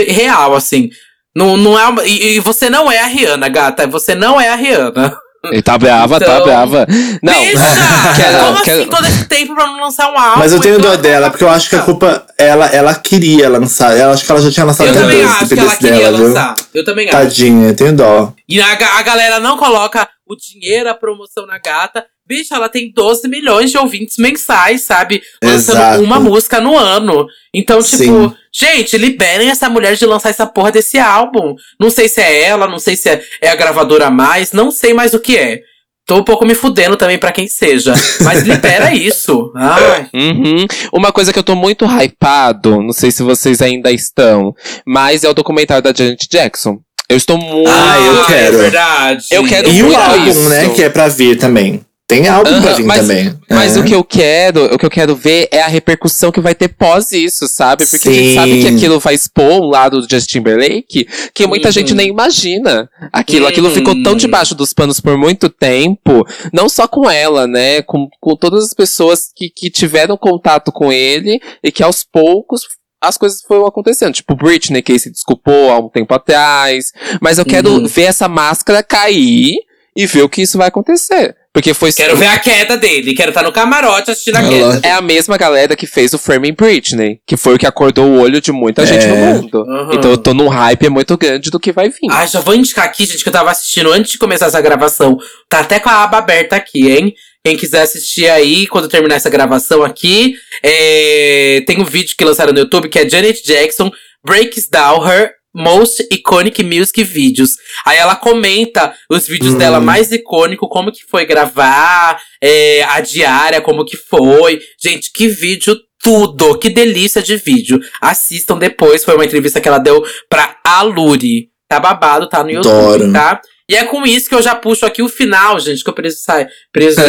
real, 0.06 0.55
assim. 0.55 0.90
Não, 1.39 1.56
não 1.56 1.78
é 1.78 1.86
uma, 1.86 2.05
e, 2.05 2.36
e 2.36 2.40
você 2.40 2.69
não 2.69 2.90
é 2.90 2.98
a 3.01 3.06
Rihanna, 3.06 3.48
gata. 3.48 3.86
Você 3.86 4.15
não 4.15 4.40
é 4.40 4.48
a 4.48 4.55
Rihanna. 4.56 5.16
Ele 5.44 5.62
tá 5.62 5.78
brava, 5.78 6.19
tá 6.19 6.27
Então- 6.27 6.44
brava. 6.44 6.86
Não, 7.23 7.32
quero- 8.16 8.39
Como 8.44 8.62
quero- 8.65 8.81
assim 8.82 8.90
todo 8.90 9.06
esse 9.06 9.24
tempo 9.27 9.55
pra 9.55 9.66
não 9.69 9.81
lançar 9.81 10.10
um 10.12 10.19
álbum? 10.19 10.40
Mas 10.40 10.52
eu 10.52 10.60
tenho 10.60 10.78
Então, 10.78 10.90
dó 10.90 10.97
dela, 10.97 11.31
porque 11.31 11.44
eu 11.44 11.48
acho 11.48 11.70
que 11.70 11.77
a 11.77 11.82
culpa. 11.82 12.27
Ela, 12.36 12.66
ela 12.66 12.94
queria 12.94 13.48
lançar. 13.48 13.97
Eu 13.97 14.10
acho 14.10 14.24
que 14.24 14.32
ela 14.32 14.40
já 14.43 14.51
tinha 14.51 14.66
lançado 14.66 14.89
Eu 14.89 14.94
também 14.94 15.23
acho 15.24 15.47
que 15.48 15.60
ela 15.60 15.77
queria 15.77 15.97
dela, 15.97 16.19
viu? 16.19 16.27
lançar. 16.28 16.55
Eu 16.74 16.85
também 16.85 17.09
acho. 17.09 17.16
Tadinha, 17.16 17.69
eu 17.69 17.77
tenho 17.77 17.93
dó. 17.97 18.32
E 18.48 18.60
a, 18.60 18.73
a 18.73 19.02
galera 19.02 19.39
não 19.39 19.56
coloca 19.56 20.09
o 20.28 20.35
dinheiro, 20.36 20.90
a 20.90 20.94
promoção 20.94 21.47
na 21.47 21.59
gata. 21.59 22.05
Bicho, 22.28 22.55
ela 22.55 22.68
tem 22.68 22.92
12 22.94 23.26
milhões 23.26 23.70
de 23.70 23.78
ouvintes 23.78 24.16
mensais, 24.18 24.82
sabe? 24.82 25.22
Lançando 25.42 25.76
Exato. 25.78 26.02
uma 26.02 26.20
música 26.20 26.60
no 26.60 26.76
ano. 26.76 27.26
Então, 27.55 27.82
tipo, 27.82 27.96
Sim. 27.96 28.34
gente, 28.52 28.98
liberem 28.98 29.48
essa 29.48 29.68
mulher 29.70 29.96
de 29.96 30.05
lançar 30.05 30.28
essa 30.28 30.46
porra 30.46 30.70
desse 30.70 30.98
álbum. 30.98 31.55
Não 31.80 31.88
sei 31.88 32.06
se 32.09 32.20
é 32.20 32.42
ela, 32.44 32.68
não 32.68 32.78
sei 32.78 32.96
se 32.96 33.09
é, 33.09 33.22
é 33.40 33.48
a 33.48 33.56
gravadora 33.56 34.06
a 34.06 34.10
mais, 34.10 34.52
não 34.52 34.70
sei 34.70 34.92
mais 34.92 35.14
o 35.14 35.18
que 35.20 35.36
é. 35.38 35.60
Tô 36.06 36.16
um 36.16 36.24
pouco 36.24 36.46
me 36.46 36.55
fudendo 36.55 36.96
também 36.96 37.18
pra 37.18 37.32
quem 37.32 37.46
seja. 37.48 37.94
Mas 38.22 38.42
libera 38.42 38.92
isso. 38.96 39.52
Ai. 39.55 40.09
Uhum. 40.14 40.66
Uma 40.92 41.12
coisa 41.12 41.32
que 41.32 41.38
eu 41.38 41.42
tô 41.42 41.55
muito 41.55 41.84
hypado, 41.86 42.80
não 42.82 42.92
sei 42.92 43.10
se 43.10 43.22
vocês 43.22 43.60
ainda 43.62 43.90
estão, 43.90 44.55
mas 44.86 45.22
é 45.24 45.28
o 45.28 45.34
documentário 45.34 45.82
da 45.82 45.92
Janet 45.94 46.26
Jackson. 46.30 46.78
Eu 47.10 47.16
estou 47.16 47.38
muito. 47.38 47.68
Ah, 47.70 47.96
eu 48.06 48.22
É 48.22 48.26
quero. 48.26 48.59
verdade. 48.59 49.24
Eu 49.30 49.44
quero 49.46 49.68
E 49.70 49.82
o 49.82 49.86
muito 49.86 49.98
álbum, 49.98 50.28
isso. 50.28 50.48
né, 50.48 50.68
que 50.74 50.82
é 50.82 50.90
pra 50.90 51.09
vir 51.09 51.38
também. 51.38 51.80
Tem 52.09 52.26
álbum 52.26 52.62
pra 52.62 52.70
Aham, 52.70 52.76
vir 52.78 52.85
mas, 52.86 53.01
também. 53.01 53.39
Mas 53.51 53.76
É. 53.76 53.80
o 53.80 53.85
que 53.85 53.94
eu 53.94 54.02
quero, 54.02 54.74
o 54.74 54.78
que 54.78 54.86
eu 54.86 54.90
quero 54.90 55.14
ver 55.14 55.47
é 55.52 55.60
a 55.60 55.66
repercussão 55.68 56.32
que 56.32 56.40
vai 56.40 56.55
ter 56.55 56.68
pós 56.68 57.12
isso, 57.12 57.47
sabe? 57.47 57.85
Porque 57.85 58.09
a 58.09 58.12
gente 58.12 58.28
Sim. 58.30 58.35
sabe 58.35 58.60
que 58.62 58.66
aquilo 58.68 58.98
vai 58.98 59.12
expor 59.14 59.44
um 59.60 59.66
lado 59.68 60.01
do 60.01 60.09
Justin 60.10 60.39
Timberlake 60.39 61.06
que 61.35 61.47
muita 61.47 61.68
Uhum. 61.68 61.72
gente 61.72 61.94
nem 61.94 62.09
imagina. 62.09 62.89
Aquilo, 63.12 63.47
aquilo 63.47 63.68
Uhum. 63.68 63.74
ficou 63.74 64.02
tão 64.02 64.16
debaixo 64.16 64.55
dos 64.55 64.72
panos 64.72 65.01
por 65.01 65.18
muito 65.18 65.51
tempo, 65.51 66.26
não 66.51 66.66
só 66.66 66.89
com 66.89 67.10
ela, 67.10 67.47
né? 67.47 67.82
Com, 67.82 68.09
com 68.18 68.35
todas 68.35 68.64
as 68.64 68.72
pessoas 68.72 69.26
que, 69.36 69.51
que 69.55 69.70
tiveram 69.70 70.16
contato 70.16 70.72
com 70.72 70.90
ele 70.90 71.39
e 71.62 71.70
que 71.70 71.82
aos 71.82 72.02
poucos 72.10 72.62
as 73.02 73.18
coisas 73.18 73.43
foram 73.47 73.66
acontecendo. 73.66 74.14
Tipo, 74.14 74.35
Britney, 74.35 74.80
que 74.80 74.98
se 74.98 75.10
desculpou 75.12 75.70
há 75.70 75.78
um 75.78 75.90
tempo 75.90 76.14
atrás. 76.14 76.86
Mas 77.20 77.36
eu 77.36 77.44
quero 77.44 77.70
Uhum. 77.70 77.86
ver 77.86 78.05
essa 78.05 78.28
máscara 78.28 78.82
cair 78.82 79.56
e 79.94 80.06
ver 80.06 80.22
o 80.22 80.28
que 80.28 80.40
isso 80.40 80.56
vai 80.56 80.68
acontecer. 80.68 81.36
Porque 81.59 81.74
foi 81.74 81.93
Quero 81.93 82.16
ver 82.16 82.26
a 82.28 82.39
queda 82.39 82.76
dele. 82.76 83.14
Quero 83.14 83.30
estar 83.30 83.43
no 83.43 83.51
camarote 83.51 84.12
assistindo 84.12 84.36
a 84.36 84.43
Ela- 84.43 84.74
queda. 84.76 84.86
é 84.86 84.93
a 84.93 85.01
mesma 85.01 85.36
galera 85.36 85.74
que 85.74 85.89
fez 85.89 86.14
o 86.14 86.18
Framing 86.18 86.52
Britney, 86.52 87.18
que 87.26 87.36
foi 87.36 87.56
o 87.56 87.59
que 87.59 87.66
acordou 87.66 88.06
o 88.06 88.20
olho 88.20 88.40
de 88.40 88.52
muita 88.52 88.86
gente 88.86 89.05
no 89.09 89.16
É. 89.16 89.32
mundo. 89.35 89.64
Uhum. 89.66 89.90
Então 89.93 90.09
eu 90.12 90.16
tô 90.18 90.32
num 90.32 90.47
hype 90.47 90.89
muito 90.89 91.16
grande 91.18 91.51
do 91.51 91.59
que 91.59 91.72
vai 91.72 91.89
vir. 91.89 91.98
Ah, 92.12 92.24
já 92.24 92.39
vou 92.39 92.55
indicar 92.55 92.85
aqui, 92.85 93.05
gente, 93.05 93.24
que 93.24 93.28
eu 93.28 93.32
tava 93.32 93.51
assistindo 93.51 93.93
antes 93.93 94.12
de 94.12 94.18
começar 94.18 94.47
essa 94.47 94.60
gravação. 94.60 95.18
Tá 95.48 95.59
até 95.59 95.80
com 95.80 95.89
a 95.89 96.05
aba 96.05 96.18
aberta 96.18 96.55
aqui, 96.55 96.93
hein? 96.93 97.12
Quem 97.44 97.56
quiser 97.56 97.82
assistir 97.82 98.28
aí, 98.30 98.68
quando 98.68 98.86
terminar 98.89 99.16
essa 99.16 99.28
gravação 99.28 99.82
aqui, 99.82 100.35
é, 100.62 101.60
tem 101.66 101.80
um 101.80 101.85
vídeo 101.85 102.14
que 102.16 102.24
lançaram 102.24 102.52
no 102.52 102.59
YouTube 102.60 102.89
que 102.89 103.01
é 103.01 103.09
Janet 103.09 103.43
Jackson 103.44 103.90
Breaks 104.24 104.68
Down 104.70 105.05
Her 105.05 105.32
Most 105.59 106.06
Iconic 106.12 106.62
Music 106.62 107.02
Videos. 107.02 107.56
Aí 107.85 107.98
ela 107.98 108.14
comenta 108.16 108.94
os 109.10 109.26
vídeos 109.26 109.55
Hum. 109.55 109.59
dela 109.59 109.80
mais 109.80 110.12
icônico, 110.12 110.68
como 110.68 110.93
que 110.93 111.05
foi 111.05 111.24
gravar, 111.26 112.20
é, 112.43 112.82
a 112.85 113.01
diária, 113.01 113.60
como 113.60 113.85
que 113.85 113.97
foi. 113.97 114.60
Gente, 114.82 115.10
que 115.12 115.28
vídeo 115.28 115.76
tudo! 116.02 116.56
Que 116.59 116.70
delícia 116.70 117.20
de 117.20 117.36
vídeo. 117.36 117.80
Assistam 118.01 118.56
depois, 118.56 119.05
foi 119.05 119.14
uma 119.16 119.24
entrevista 119.24 119.60
que 119.60 119.68
ela 119.68 119.78
deu 119.78 120.05
pra 120.28 120.56
Aluri. 120.64 121.48
Tá 121.68 121.78
babado, 121.78 122.28
tá 122.28 122.43
no 122.43 122.51
YouTube, 122.51 122.70
Adoro. 122.70 123.12
tá? 123.12 123.40
E 123.68 123.76
é 123.76 123.85
com 123.85 124.06
isso 124.06 124.28
que 124.30 124.35
eu 124.35 124.40
já 124.40 124.55
puxo 124.55 124.86
aqui 124.86 125.02
o 125.02 125.09
final, 125.10 125.60
gente, 125.60 125.85
que 125.85 125.90
eu 125.90 125.94
preciso 125.94 126.22
sair, 126.24 126.48
preciso 126.72 127.02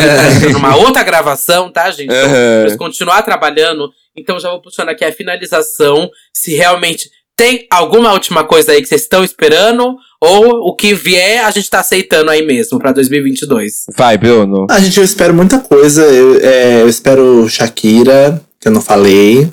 numa 0.51 0.76
outra 0.84 1.01
gravação, 1.03 1.71
tá, 1.71 1.89
gente? 1.89 2.05
Então, 2.11 2.17
Aham. 2.26 2.59
preciso 2.61 2.77
continuar 2.77 3.21
trabalhando. 3.21 3.89
Então 4.17 4.38
já 4.38 4.49
vou 4.49 4.61
puxando 4.61 4.89
aqui 4.89 5.05
a 5.05 5.13
finalização. 5.13 6.09
Se 6.34 6.53
realmente 6.53 7.09
tem 7.40 7.66
alguma 7.72 8.11
última 8.11 8.44
coisa 8.44 8.74
aí 8.74 8.82
que 8.82 8.88
vocês 8.90 9.03
estão 9.03 9.24
esperando, 9.24 9.95
ou 10.22 10.68
o 10.70 10.76
que 10.76 10.94
vier, 10.94 11.45
a 11.45 11.52
gente 11.52 11.70
tá 11.70 11.80
aceitando 11.80 12.30
aí 12.30 12.45
mesmo 12.45 12.78
pra 12.78 12.91
2022. 12.91 13.86
Vai, 13.98 14.18
Bruno. 14.18 14.68
Ah, 14.70 14.78
gente, 14.82 14.98
eu 14.98 15.06
espero 15.06 15.34
muita 15.34 15.57
coisa. 15.60 16.02
Eu, 16.03 16.38
é, 16.41 16.82
eu 16.82 16.90
espero 16.90 17.48
Shakira, 17.48 18.41
que 18.60 18.68
eu 18.68 18.72
não 18.74 18.82
falei. 18.82 19.49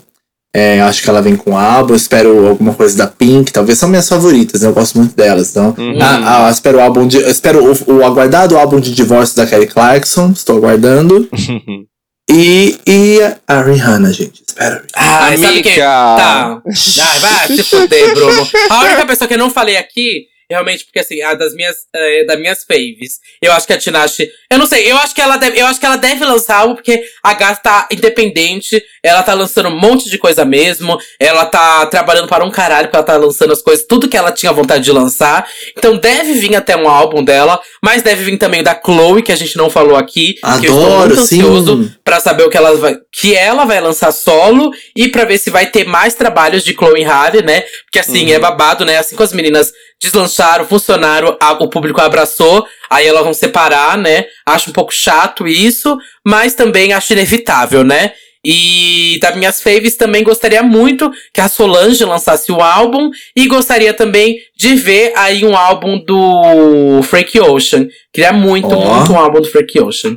É, 0.53 0.81
acho 0.81 1.03
que 1.03 1.09
ela 1.11 1.23
vem 1.23 1.37
com 1.37 1.57
álbum. 1.57 1.93
Eu 1.93 1.97
espero 1.97 2.49
alguma 2.49 2.75
coisa 2.75 2.97
da 2.97 3.07
Pink. 3.07 3.53
Talvez 3.53 3.79
são 3.79 3.89
minhas 3.89 4.09
favoritas, 4.09 4.63
né? 4.63 4.69
Eu 4.69 4.73
gosto 4.73 4.99
muito 4.99 5.15
delas. 5.15 5.51
Então, 5.51 5.75
Uhum. 5.79 5.99
ah, 6.01 6.45
ah, 6.45 6.49
eu 6.49 6.53
espero 6.53 6.79
o 6.79 6.81
álbum 6.81 7.07
de. 7.07 7.19
Eu 7.19 7.31
espero 7.31 7.63
o, 7.87 7.93
o 7.99 8.05
aguardado 8.05 8.57
álbum 8.59 8.81
de 8.81 8.93
divórcio 8.93 9.37
da 9.37 9.47
Kelly 9.47 9.67
Clarkson. 9.69 10.31
Estou 10.35 10.57
aguardando. 10.57 11.29
E, 12.29 12.79
e 12.87 13.19
a 13.47 13.63
Rihanna, 13.63 14.13
gente. 14.13 14.43
Espero. 14.47 14.83
Ah, 14.95 15.29
Amiga. 15.29 15.47
sabe 15.47 15.63
quem? 15.63 15.77
Tá. 15.77 16.63
Ai, 16.65 17.19
vai 17.21 17.47
se 17.49 17.63
fuder, 17.63 18.15
Bruno. 18.15 18.49
A 18.71 18.81
única 18.81 19.07
pessoa 19.07 19.29
que 19.29 19.35
eu 19.35 19.39
não 19.39 19.51
falei 19.51 19.77
aqui, 19.77 20.27
realmente, 20.51 20.85
porque 20.85 21.01
assim, 21.01 21.21
a 21.23 21.35
das 21.35 21.55
minhas, 21.55 21.77
eh, 21.95 22.25
das 22.25 22.39
minhas 22.39 22.65
faves, 22.65 23.19
eu 23.43 23.53
acho 23.53 23.67
que 23.67 23.73
a 23.73 23.79
Tinashe. 23.79 24.29
Eu 24.51 24.59
não 24.59 24.67
sei, 24.67 24.91
eu 24.91 24.97
acho 24.99 25.15
que 25.15 25.21
ela 25.21 25.37
deve, 25.37 25.61
eu 25.61 25.67
acho 25.67 25.81
que 25.81 25.87
ela 25.87 25.97
deve 25.97 26.25
lançar 26.25 26.59
algo, 26.59 26.77
porque 26.77 27.03
a 27.23 27.35
gata 27.35 27.61
tá 27.63 27.89
independente, 27.91 28.83
ela 29.03 29.23
tá 29.23 29.35
lançando 29.35 29.69
um 29.69 29.79
monte 29.79 30.09
de 30.09 30.19
coisa 30.19 30.45
mesmo, 30.45 30.99
ela 31.19 31.47
tá 31.47 31.87
trabalhando 31.87 32.29
para 32.29 32.45
um 32.45 32.51
caralho, 32.51 32.87
porque 32.87 32.97
ela 32.97 33.05
tá 33.05 33.17
lançando 33.17 33.53
as 33.53 33.61
coisas, 33.61 33.87
tudo 33.87 34.09
que 34.09 34.17
ela 34.17 34.31
tinha 34.31 34.53
vontade 34.53 34.85
de 34.85 34.93
lançar. 34.93 35.49
Então 35.77 35.97
deve 35.97 36.35
vir 36.35 36.55
até 36.55 36.77
um 36.77 36.89
álbum 36.89 37.25
dela, 37.25 37.61
mas 37.83 38.03
deve 38.03 38.25
vir 38.25 38.39
também 38.39 38.63
da 38.63 38.81
Chloe, 38.81 39.23
que 39.23 39.33
a 39.33 39.37
gente 39.37 39.57
não 39.57 39.69
falou 39.69 39.97
aqui. 39.97 40.35
que 40.35 40.45
eu 40.45 40.75
estou 40.75 40.87
Adoro, 40.87 41.09
muito 41.09 41.21
ansioso 41.21 41.83
sim. 41.83 41.93
Pra 42.05 42.21
saber 42.21 42.45
o 42.45 42.51
que 42.51 42.57
ela 42.57 42.77
vai, 42.77 42.97
que 43.13 43.35
ela 43.35 43.65
vai 43.65 43.81
lançar 43.81 44.13
solo 44.13 44.71
e 44.95 45.09
pra 45.09 45.25
ver 45.25 45.39
se 45.39 45.51
vai 45.51 45.67
ter 45.67 45.85
mais 45.85 46.15
trabalhos 46.15 46.63
de 46.63 46.73
Chloe 46.73 47.03
Halle, 47.03 47.43
né? 47.43 47.63
Porque 47.85 47.99
assim, 47.99 48.33
é 48.33 48.39
babado, 48.39 48.85
né? 48.85 48.99
Assim 48.99 49.17
que 49.17 49.23
as 49.23 49.33
meninas 49.33 49.73
deslancharam, 50.03 50.67
funcionaram, 50.67 51.37
a- 51.41 51.53
o 51.53 51.69
público 51.69 52.01
abraçou, 52.01 52.67
aí 52.91 53.07
elas 53.07 53.25
vão 53.25 53.33
separar, 53.35 53.97
né? 53.99 54.27
Acho 54.47 54.71
um 54.71 54.73
pouco 54.73 54.93
chato 54.93 55.47
isso, 55.47 55.97
mas 56.27 56.55
também 56.55 56.93
acho 56.93 57.13
inevitável, 57.13 57.83
né? 57.83 58.13
E 58.49 59.19
das 59.21 59.35
minhas 59.35 59.61
faves 59.61 59.97
também 59.97 60.23
gostaria 60.23 60.63
muito 60.63 61.11
que 61.35 61.41
a 61.41 61.49
Solange 61.49 62.05
lançasse 62.05 62.53
o 62.53 62.61
álbum 62.61 63.11
e 63.35 63.49
gostaria 63.49 63.93
também 63.93 64.37
de 64.57 64.77
ver 64.77 65.13
aí 65.17 65.45
um 65.45 65.57
álbum 65.57 65.99
do 65.99 67.03
Frank 67.03 67.41
Ocean. 67.41 67.89
Queria 68.13 68.33
muito, 68.33 68.69
Ó. 68.69 68.95
muito 68.99 69.13
um 69.13 69.19
álbum 69.19 69.41
do 69.41 69.49
Frank 69.49 69.81
Ocean. 69.81 70.17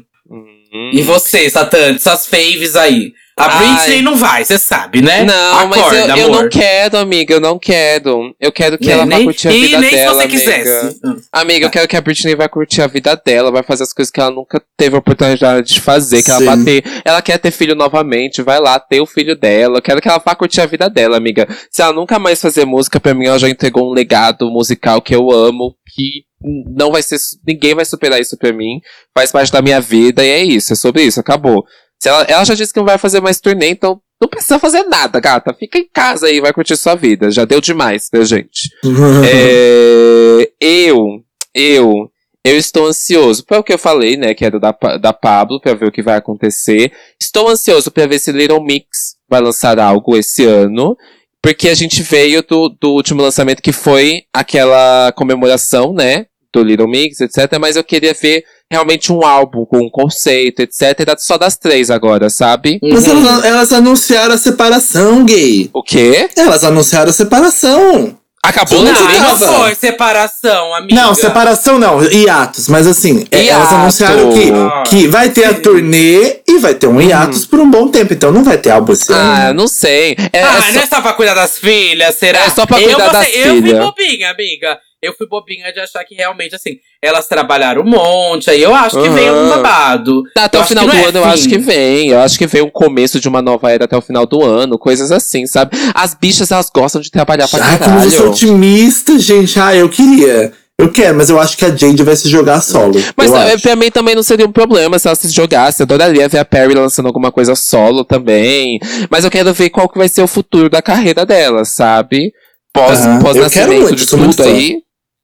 Uhum. 0.74 0.92
E 0.94 1.02
você, 1.02 1.50
Satã, 1.50 1.98
suas 1.98 2.26
faves 2.28 2.76
aí? 2.76 3.14
A 3.38 3.46
Ai. 3.46 3.58
Britney 3.78 4.02
não 4.02 4.18
vai, 4.18 4.44
você 4.44 4.58
sabe, 4.58 5.02
né? 5.02 5.24
Não, 5.24 5.68
mas 5.70 5.80
Acorda, 5.80 5.98
eu, 5.98 6.18
eu 6.18 6.26
amor. 6.26 6.42
não 6.44 6.50
quero, 6.50 6.98
amiga, 6.98 7.34
eu 7.36 7.40
não 7.40 7.58
quero. 7.58 8.36
Eu 8.38 8.52
quero 8.52 8.78
que 8.78 8.84
Nem- 8.88 8.94
ela 8.94 9.04
vá 9.06 9.16
nem- 9.16 9.24
curtir 9.24 9.48
a 9.48 9.52
e 9.54 9.62
vida 9.62 9.80
nem 9.80 9.92
dela, 9.92 10.10
se 10.12 10.16
você 10.18 10.24
amiga. 10.26 10.40
quisesse. 10.40 11.00
Amiga, 11.32 11.66
eu 11.66 11.70
quero 11.70 11.88
que 11.88 11.96
a 11.96 12.02
Britney 12.02 12.36
vá 12.36 12.50
curtir 12.50 12.82
a 12.82 12.88
vida 12.88 13.16
dela, 13.26 13.50
vai 13.50 13.64
fazer 13.64 13.84
as 13.84 13.94
coisas 13.94 14.12
que 14.12 14.20
ela 14.20 14.30
nunca 14.30 14.62
teve 14.78 14.94
a 14.94 15.00
oportunidade 15.00 15.74
de 15.74 15.80
fazer, 15.80 16.22
que 16.22 16.30
ela 16.30 16.40
Sim. 16.42 16.46
vai 16.48 16.58
ter. 16.66 16.84
Ela 17.06 17.22
quer 17.22 17.38
ter 17.38 17.52
filho 17.52 17.76
novamente, 17.76 18.42
vai 18.42 18.60
lá 18.60 18.78
ter 18.78 19.00
o 19.00 19.06
filho 19.06 19.38
dela. 19.38 19.78
Eu 19.78 19.82
quero 19.82 20.02
que 20.02 20.10
ela 20.10 20.22
vá 20.24 20.36
curtir 20.36 20.60
a 20.60 20.66
vida 20.66 20.90
dela, 20.90 21.16
amiga. 21.16 21.48
Se 21.72 21.82
ela 21.82 21.94
nunca 21.94 22.20
mais 22.20 22.42
fazer 22.42 22.66
música, 22.66 23.00
pra 23.00 23.14
mim, 23.14 23.26
ela 23.28 23.40
já 23.40 23.48
entregou 23.50 23.90
um 23.90 23.94
legado 23.94 24.52
musical 24.52 25.02
que 25.02 25.16
eu 25.16 25.32
amo, 25.32 25.74
que 25.96 26.26
não 26.42 26.92
vai 26.92 27.02
ser. 27.02 27.18
Ninguém 27.46 27.76
vai 27.76 27.86
superar 27.86 28.20
isso 28.20 28.38
pra 28.38 28.54
mim. 28.54 28.80
Faz 29.16 29.32
parte 29.32 29.52
da 29.52 29.62
minha 29.62 29.82
vida 29.82 30.24
e 30.24 30.30
é 30.30 30.44
isso, 30.44 30.74
é 30.74 30.76
sobre 30.76 31.04
isso, 31.04 31.20
acabou. 31.20 31.66
Se 32.02 32.08
ela, 32.08 32.24
ela 32.24 32.46
já 32.46 32.54
disse 32.54 32.72
que 32.72 32.80
não 32.80 32.86
vai 32.86 32.98
fazer 32.98 33.20
mais 33.20 33.42
turnê, 33.42 33.70
então 33.70 34.02
não 34.22 34.30
precisa 34.30 34.60
fazer 34.60 34.84
nada, 34.84 35.20
gata. 35.20 35.54
Fica 35.54 35.78
em 35.78 35.88
casa 35.94 36.28
aí, 36.28 36.42
vai 36.42 36.54
curtir 36.54 36.76
sua 36.78 36.96
vida. 36.96 37.32
Já 37.32 37.46
deu 37.46 37.62
demais, 37.62 38.10
né, 38.14 38.24
gente? 38.26 38.70
É, 39.32 40.50
eu, 40.60 41.22
eu, 41.54 42.10
eu 42.46 42.58
estou 42.58 42.88
ansioso. 42.88 43.44
Foi 43.48 43.58
o 43.58 43.64
que 43.64 43.74
eu 43.74 43.78
falei, 43.78 44.16
né? 44.16 44.34
Que 44.34 44.46
era 44.46 44.60
da, 44.60 44.72
da 45.00 45.14
Pablo, 45.14 45.60
pra 45.60 45.74
ver 45.74 45.88
o 45.88 45.92
que 45.92 46.02
vai 46.02 46.18
acontecer. 46.18 46.92
Estou 47.22 47.50
ansioso 47.50 47.92
pra 47.92 48.08
ver 48.08 48.20
se 48.20 48.32
Little 48.32 48.64
Mix 48.64 49.16
vai 49.30 49.42
lançar 49.42 49.80
algo 49.80 50.18
esse 50.18 50.46
ano. 50.46 50.98
Porque 51.42 51.70
a 51.70 51.76
gente 51.76 52.04
veio 52.04 52.44
do, 52.44 52.70
do 52.70 52.92
último 52.92 53.22
lançamento 53.22 53.62
que 53.62 53.72
foi 53.72 54.24
aquela 54.34 55.12
comemoração, 55.14 55.94
né? 55.94 56.26
Do 56.54 56.64
Little 56.64 56.88
Mix, 56.88 57.22
etc. 57.22 57.58
Mas 57.60 57.76
eu 57.76 57.84
queria 57.84 58.14
ver 58.20 58.44
realmente 58.72 59.12
um 59.14 59.24
álbum 59.24 59.66
com 59.66 59.78
um 59.78 59.90
conceito, 59.90 60.62
etc. 60.62 61.16
Só 61.20 61.38
das 61.38 61.56
três 61.58 61.92
agora, 61.92 62.30
sabe? 62.30 62.80
Mas 62.82 63.08
Uhum. 63.08 63.22
elas, 63.28 63.46
elas 63.46 63.74
anunciaram 63.74 64.34
a 64.34 64.38
separação, 64.38 65.24
gay. 65.26 65.70
O 65.74 65.84
quê? 65.84 66.28
Elas 66.36 66.64
anunciaram 66.64 67.10
a 67.10 67.14
separação. 67.14 68.18
Acabou 68.42 68.82
Não, 68.82 68.94
não 68.94 69.38
foi 69.38 69.76
separação, 69.76 70.74
amiga. 70.74 70.96
Não, 70.96 71.14
separação 71.14 71.78
não, 71.78 72.02
hiatos. 72.02 72.70
Mas 72.70 72.88
assim, 72.88 73.26
é, 73.32 73.48
elas 73.48 73.64
Hiato. 73.66 73.76
anunciaram 73.76 74.30
que, 74.32 74.90
que 74.90 75.08
vai 75.10 75.30
ter 75.30 75.44
a 75.44 75.54
Sim. 75.56 75.62
turnê 75.62 76.40
e 76.48 76.58
vai 76.58 76.74
ter 76.74 76.88
um 76.88 77.02
hiatus 77.02 77.46
por 77.46 77.60
um 77.60 77.70
bom 77.70 77.90
tempo. 77.90 78.14
Então 78.14 78.32
não 78.32 78.42
vai 78.44 78.58
ter 78.58 78.70
álbum 78.72 78.94
esse 78.94 79.12
Ah, 79.12 79.54
não 79.54 79.68
sei. 79.68 80.16
É, 80.32 80.42
Ah, 80.42 80.58
é 80.58 80.62
só- 80.62 80.72
não 80.72 80.82
é 80.82 80.86
só 80.88 81.02
pra 81.02 81.14
cuidar 81.14 81.34
das 81.34 81.60
filhas, 81.60 82.16
será? 82.16 82.46
É 82.46 82.50
só 82.50 82.66
pra 82.66 82.80
eu 82.80 82.88
cuidar 82.90 83.04
vou 83.04 83.12
das 83.14 83.28
ser- 83.28 83.38
Eu 83.40 83.52
fui 83.56 83.62
filhas. 83.62 83.86
bobinha, 83.86 84.32
amiga. 84.32 84.80
Eu 85.02 85.14
fui 85.14 85.28
bobinha 85.28 85.72
de 85.72 85.80
achar 85.80 86.04
que 86.04 86.14
realmente, 86.16 86.54
assim, 86.56 86.72
elas 87.02 87.28
trabalharam 87.28 87.82
um 87.82 87.86
monte, 87.90 88.50
aí 88.50 88.62
eu 88.62 88.74
acho 88.76 89.02
que 89.02 89.10
vem 89.10 89.28
algum 89.30 89.42
Aham. 89.52 89.62
babado. 89.62 90.24
Tá, 90.36 90.46
até 90.46 90.58
Eu 90.58 90.62
o 90.62 90.66
final 90.66 90.86
do 90.86 90.92
é 90.96 91.06
ano, 91.06 91.18
eu 91.20 91.26
acho 91.26 91.44
fim. 91.44 91.50
que 91.50 91.58
vem. 91.58 92.10
Eu 92.10 92.20
acho 92.20 92.38
que 92.38 92.48
vem 92.48 92.62
um 92.62 92.70
começo 92.70 93.20
de 93.20 93.28
uma 93.28 93.42
nova 93.42 93.72
era 93.72 93.86
até 93.86 93.96
o 93.98 94.02
final 94.02 94.26
do 94.26 94.44
ano, 94.44 94.78
coisas 94.78 95.12
assim, 95.12 95.46
sabe? 95.46 95.78
As 95.94 96.14
bichas, 96.14 96.52
elas 96.52 96.70
gostam 96.74 97.02
de 97.02 97.10
trabalhar 97.10 97.48
pra 97.48 97.64
Ai, 97.64 97.78
como 97.80 98.00
você 98.00 98.08
é 98.08 98.12
caralho. 98.18 98.32
otimista, 98.32 99.18
gente. 99.20 99.60
Ah, 99.60 99.76
eu 99.76 99.88
queria. 99.90 100.52
Eu 100.78 100.90
quero, 100.94 101.18
mas 101.18 101.30
eu 101.30 101.38
acho 101.38 101.58
que 101.58 101.66
a 101.66 101.76
Jade 101.76 102.02
vai 102.04 102.16
se 102.16 102.30
jogar 102.30 102.62
solo. 102.62 102.94
Mas 103.18 103.30
eu 103.30 103.38
é, 103.38 103.58
pra 103.58 103.76
mim 103.76 103.92
também 103.92 104.16
não 104.16 104.24
seria 104.24 104.46
um 104.46 104.52
problema 104.52 104.98
se 104.98 105.08
ela 105.10 105.16
se 105.16 105.28
jogasse. 105.28 105.82
Eu 105.82 105.84
adoraria 105.84 106.30
ver 106.30 106.38
a 106.38 106.46
Perry 106.46 106.74
lançando 106.74 107.08
alguma 107.08 107.34
coisa 107.34 107.54
solo 107.54 108.06
também. 108.06 108.80
Mas 109.10 109.26
eu 109.26 109.30
quero 109.32 109.54
ver 109.54 109.70
qual 109.72 109.90
que 109.90 109.98
vai 109.98 110.08
ser 110.08 110.22
o 110.22 110.28
futuro 110.28 110.70
da 110.70 110.82
carreira 110.82 111.26
dela, 111.26 111.66
sabe? 111.66 112.32
Pós, 112.74 112.98
Aham. 113.02 113.20
pós 113.22 113.36
nascimento 113.36 113.94
de 113.94 114.06
tudo 114.08 114.32
fã. 114.32 114.44
aí. 114.46 114.78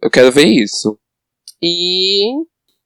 Eu 0.06 0.12
quero 0.12 0.32
ver 0.32 0.46
isso. 0.46 0.98
E. 1.62 2.32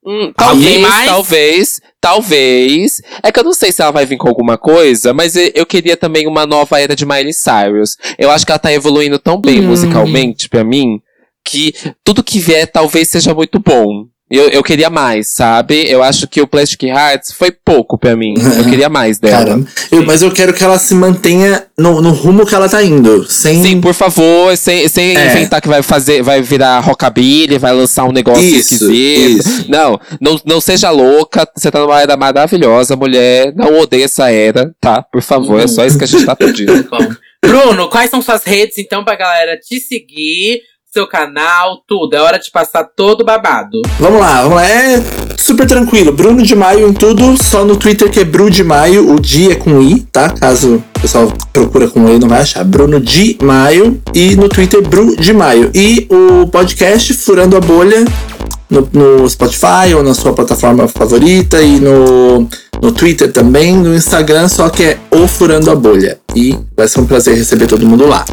hum, 0.05 0.31
talvez, 0.35 0.79
mais? 0.81 1.05
talvez, 1.09 1.81
talvez. 1.99 3.01
É 3.21 3.29
que 3.29 3.39
eu 3.39 3.43
não 3.43 3.53
sei 3.53 3.73
se 3.73 3.81
ela 3.81 3.91
vai 3.91 4.05
vir 4.05 4.17
com 4.17 4.29
alguma 4.29 4.57
coisa, 4.57 5.13
mas 5.13 5.35
eu, 5.35 5.65
queria 5.65 5.97
também 5.97 6.27
uma 6.27 6.45
nova 6.45 6.79
era 6.79 6.95
de 6.95 7.05
Miley 7.05 7.33
Cyrus. 7.33 7.97
Eu 8.17 8.31
acho 8.31 8.45
que 8.45 8.51
ela 8.53 8.59
tá 8.59 8.71
evoluindo 8.71 9.19
tão 9.19 9.39
bem 9.39 9.59
Hum. 9.59 9.67
musicalmente 9.67 10.47
pra 10.47 10.63
mim 10.63 11.01
que 11.43 11.73
tudo 12.05 12.23
que 12.23 12.39
vier 12.39 12.65
talvez 12.71 13.09
seja 13.09 13.33
muito 13.33 13.59
bom. 13.59 14.05
Eu, 14.31 14.49
eu 14.49 14.61
queria 14.64 14.89
mais, 14.89 15.30
sabe? 15.30 15.89
Eu 15.89 16.03
acho 16.03 16.27
que 16.27 16.39
o 16.41 16.47
Plastic 16.47 16.84
Hearts 16.84 17.31
foi 17.34 17.51
pouco 17.51 17.97
pra 17.97 18.15
mim. 18.15 18.34
Eu 18.57 18.64
queria 18.65 18.88
mais 18.89 19.18
dela. 19.18 19.38
Caramba. 19.45 19.68
Eu- 19.91 20.06
mas 20.06 20.22
eu 20.22 20.31
quero 20.31 20.53
que 20.53 20.64
ela 20.64 20.77
se 20.77 20.93
mantenha 20.93 21.65
no, 21.77 22.01
no 22.01 22.11
rumo 22.11 22.45
que 22.45 22.53
ela 22.53 22.69
tá 22.69 22.84
indo. 22.84 23.26
Sem. 23.30 23.64
Sim, 23.64 23.81
por 23.81 23.93
favor, 23.93 24.56
sem, 24.56 24.88
sem 24.88 25.18
É. 25.18 25.31
inventar 25.31 25.61
que 25.61 25.68
vai 25.68 25.81
fazer, 25.81 26.22
vai 26.22 26.41
virar 26.41 26.80
rockabilly, 26.80 27.57
vai 27.57 27.73
lançar 27.73 28.06
um 28.06 28.11
negócio 28.11 28.43
Isso, 28.43 28.73
esquisito. 28.76 29.39
isso. 29.49 29.65
Não, 29.72 29.99
não, 30.22 30.39
não 30.45 30.61
seja 30.61 30.89
louca, 30.91 31.47
você 31.56 31.72
tá 31.72 31.80
numa 31.80 31.99
era 32.01 32.15
maravilhosa, 32.15 32.95
mulher. 32.95 33.53
Não 33.56 33.80
odeia 33.80 34.06
essa 34.06 34.30
era, 34.31 34.72
tá? 34.80 35.01
Por 35.01 35.22
favor, 35.22 35.60
é 35.60 35.68
só 35.68 35.85
isso 35.85 35.97
que 35.97 36.03
a 36.03 36.07
gente 36.07 36.26
tá 36.26 36.35
pedindo. 36.35 36.84
Bom. 36.89 36.99
Bruno, 37.41 37.89
quais 37.89 38.10
são 38.11 38.22
suas 38.22 38.43
redes, 38.43 38.77
então, 38.77 39.03
pra 39.03 39.15
galera 39.15 39.57
te 39.57 39.80
seguir, 39.80 40.60
seu 40.91 41.05
canal, 41.05 41.83
tudo? 41.87 42.15
É 42.15 42.19
hora 42.19 42.39
de 42.39 42.49
passar 42.49 42.83
todo 42.83 43.23
babado. 43.23 43.79
Vamos 43.99 44.19
lá, 44.19 44.41
vamos 44.41 44.55
lá. 44.55 44.67
É 44.67 45.03
super 45.37 45.67
tranquilo. 45.67 46.11
Bruno 46.11 46.41
de 46.41 46.55
Maio 46.55 46.89
em 46.89 46.93
tudo, 46.93 47.37
só 47.41 47.63
no 47.63 47.77
Twitter 47.77 48.09
que 48.09 48.21
é 48.21 48.23
Bru 48.25 48.49
de 48.49 48.63
Maio. 48.63 49.13
O 49.13 49.19
Di 49.19 49.51
é 49.51 49.55
com 49.55 49.79
I, 49.81 49.99
tá? 50.11 50.29
Caso 50.31 50.83
o 50.97 50.99
pessoal 50.99 51.31
procura 51.53 51.87
com 51.87 52.09
E, 52.09 52.17
não 52.17 52.27
vai 52.27 52.41
achar. 52.41 52.63
Bruno 52.63 52.99
de 52.99 53.37
Maio. 53.39 54.01
E 54.15 54.35
no 54.35 54.49
Twitter, 54.49 54.81
Bru 54.81 55.15
de 55.15 55.31
Maio. 55.31 55.69
E 55.75 56.07
o 56.09 56.47
podcast 56.47 57.13
Furando 57.13 57.55
a 57.55 57.59
Bolha 57.59 58.03
no, 58.67 58.89
no 58.91 59.29
Spotify 59.29 59.93
ou 59.95 60.01
na 60.01 60.15
sua 60.15 60.33
plataforma 60.33 60.87
favorita. 60.87 61.61
E 61.61 61.79
no, 61.79 62.47
no 62.81 62.91
Twitter 62.91 63.31
também. 63.31 63.77
No 63.77 63.95
Instagram, 63.95 64.47
só 64.47 64.67
que 64.69 64.81
é 64.81 64.97
O 65.11 65.27
Furando 65.27 65.69
a 65.69 65.75
Bolha. 65.75 66.19
E 66.35 66.57
vai 66.75 66.87
ser 66.87 66.99
um 66.99 67.05
prazer 67.05 67.37
receber 67.37 67.67
todo 67.67 67.85
mundo 67.85 68.07
lá. 68.07 68.25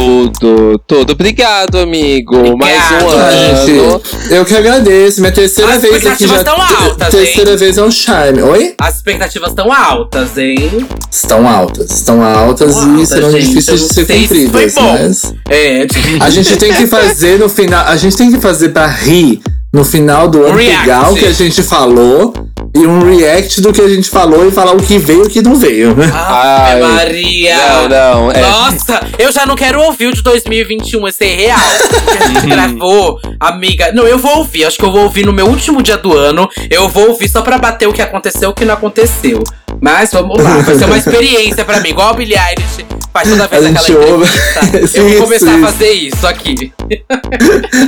Tudo, 0.00 0.78
tudo. 0.86 1.12
Obrigado, 1.14 1.78
amigo. 1.78 2.36
Mais 2.58 2.78
um 2.92 3.06
Obrigado, 3.06 3.12
ano. 3.14 3.66
Gente, 3.66 4.34
eu 4.34 4.44
que 4.44 4.54
agradeço. 4.54 5.20
Minha 5.22 5.32
terceira 5.32 5.72
As 5.72 5.80
vez 5.80 5.94
aqui 6.06 6.26
já. 6.26 6.36
expectativas 6.36 6.44
tão 6.44 6.86
altas, 6.86 7.08
terceira 7.08 7.56
vez 7.56 7.78
é 7.78 7.82
um 7.82 7.90
charme. 7.90 8.42
Oi? 8.42 8.74
As 8.78 8.96
expectativas 8.96 9.48
estão 9.48 9.72
altas, 9.72 10.36
hein? 10.36 10.86
Estão 11.10 11.48
altas, 11.48 11.90
estão 11.90 12.22
altas 12.22 12.70
Estão 12.76 12.88
e 12.88 12.92
altas, 12.92 13.08
serão 13.08 13.30
gente. 13.30 13.46
difíceis 13.46 13.80
de 13.88 13.94
ser 13.94 14.04
se 14.06 14.12
cumpridas, 14.12 14.74
bom. 14.74 14.82
mas 14.92 15.34
É. 15.48 15.86
a 16.20 16.28
gente 16.28 16.56
tem 16.58 16.74
que 16.74 16.86
fazer 16.88 17.38
no 17.38 17.48
final, 17.48 17.86
a 17.86 17.96
gente 17.96 18.16
tem 18.18 18.30
que 18.30 18.38
fazer 18.38 18.68
pra 18.68 18.86
rir 18.86 19.40
no 19.76 19.84
final 19.84 20.26
do 20.26 20.42
ano 20.42 20.56
React. 20.56 21.12
o 21.12 21.14
que 21.14 21.26
a 21.26 21.32
gente 21.32 21.62
falou 21.62 22.32
e 22.74 22.86
um 22.86 23.14
react 23.14 23.60
do 23.60 23.74
que 23.74 23.82
a 23.82 23.88
gente 23.88 24.08
falou 24.08 24.48
e 24.48 24.50
falar 24.50 24.72
o 24.72 24.82
que 24.82 24.96
veio 24.98 25.24
e 25.24 25.26
o 25.26 25.30
que 25.30 25.42
não 25.42 25.54
veio. 25.54 25.90
Ave 25.90 26.12
Ai, 26.12 26.80
Maria! 26.80 27.56
Não, 27.56 27.88
não. 27.88 28.32
É. 28.32 28.40
Nossa, 28.40 29.06
eu 29.18 29.30
já 29.30 29.44
não 29.44 29.54
quero 29.54 29.80
ouvir 29.82 30.06
o 30.06 30.14
de 30.14 30.22
2021, 30.22 31.08
esse 31.08 31.24
é 31.24 31.34
real. 31.34 31.60
Que 31.60 32.24
a 32.24 32.26
gente 32.28 32.46
gravou, 32.46 33.20
amiga. 33.38 33.92
Não, 33.92 34.06
eu 34.06 34.18
vou 34.18 34.38
ouvir. 34.38 34.64
Acho 34.64 34.78
que 34.78 34.84
eu 34.84 34.92
vou 34.92 35.02
ouvir 35.02 35.26
no 35.26 35.32
meu 35.32 35.46
último 35.46 35.82
dia 35.82 35.96
do 35.98 36.16
ano. 36.16 36.48
Eu 36.70 36.88
vou 36.88 37.08
ouvir 37.08 37.28
só 37.28 37.42
pra 37.42 37.58
bater 37.58 37.86
o 37.86 37.92
que 37.92 38.02
aconteceu 38.02 38.48
e 38.48 38.52
o 38.52 38.54
que 38.54 38.64
não 38.64 38.74
aconteceu. 38.74 39.42
Mas 39.80 40.10
vamos 40.12 40.42
lá, 40.42 40.58
vai 40.58 40.74
ser 40.74 40.84
uma 40.84 40.98
experiência 40.98 41.64
pra 41.64 41.80
mim. 41.80 41.90
Igual 41.90 42.10
a 42.10 42.12
Billie 42.14 42.36
Eilish 42.36 42.84
faz 43.12 43.28
toda 43.28 43.46
vez 43.46 43.64
A 43.64 43.68
gente 43.68 43.78
aquela 43.92 44.06
ouve. 44.12 44.24
entrevista. 44.28 44.98
eu 44.98 45.02
vou 45.04 45.10
Isso, 45.14 45.22
começar 45.22 45.54
a 45.54 45.58
fazer 45.72 45.90
isso 45.92 46.26
aqui. 46.26 46.72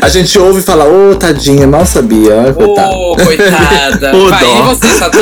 A 0.03 0.09
gente 0.09 0.39
ouve 0.39 0.61
e 0.61 0.63
fala, 0.63 0.85
ô 0.87 1.15
tadinha, 1.17 1.67
mal 1.67 1.85
sabia. 1.87 2.55
Ô, 2.57 3.17
coitada. 3.17 4.15
Ô, 4.17 4.29
vai, 4.29 4.45
dó. 4.45 4.59
e 4.59 4.63
você, 4.63 4.89
Satã? 4.99 5.19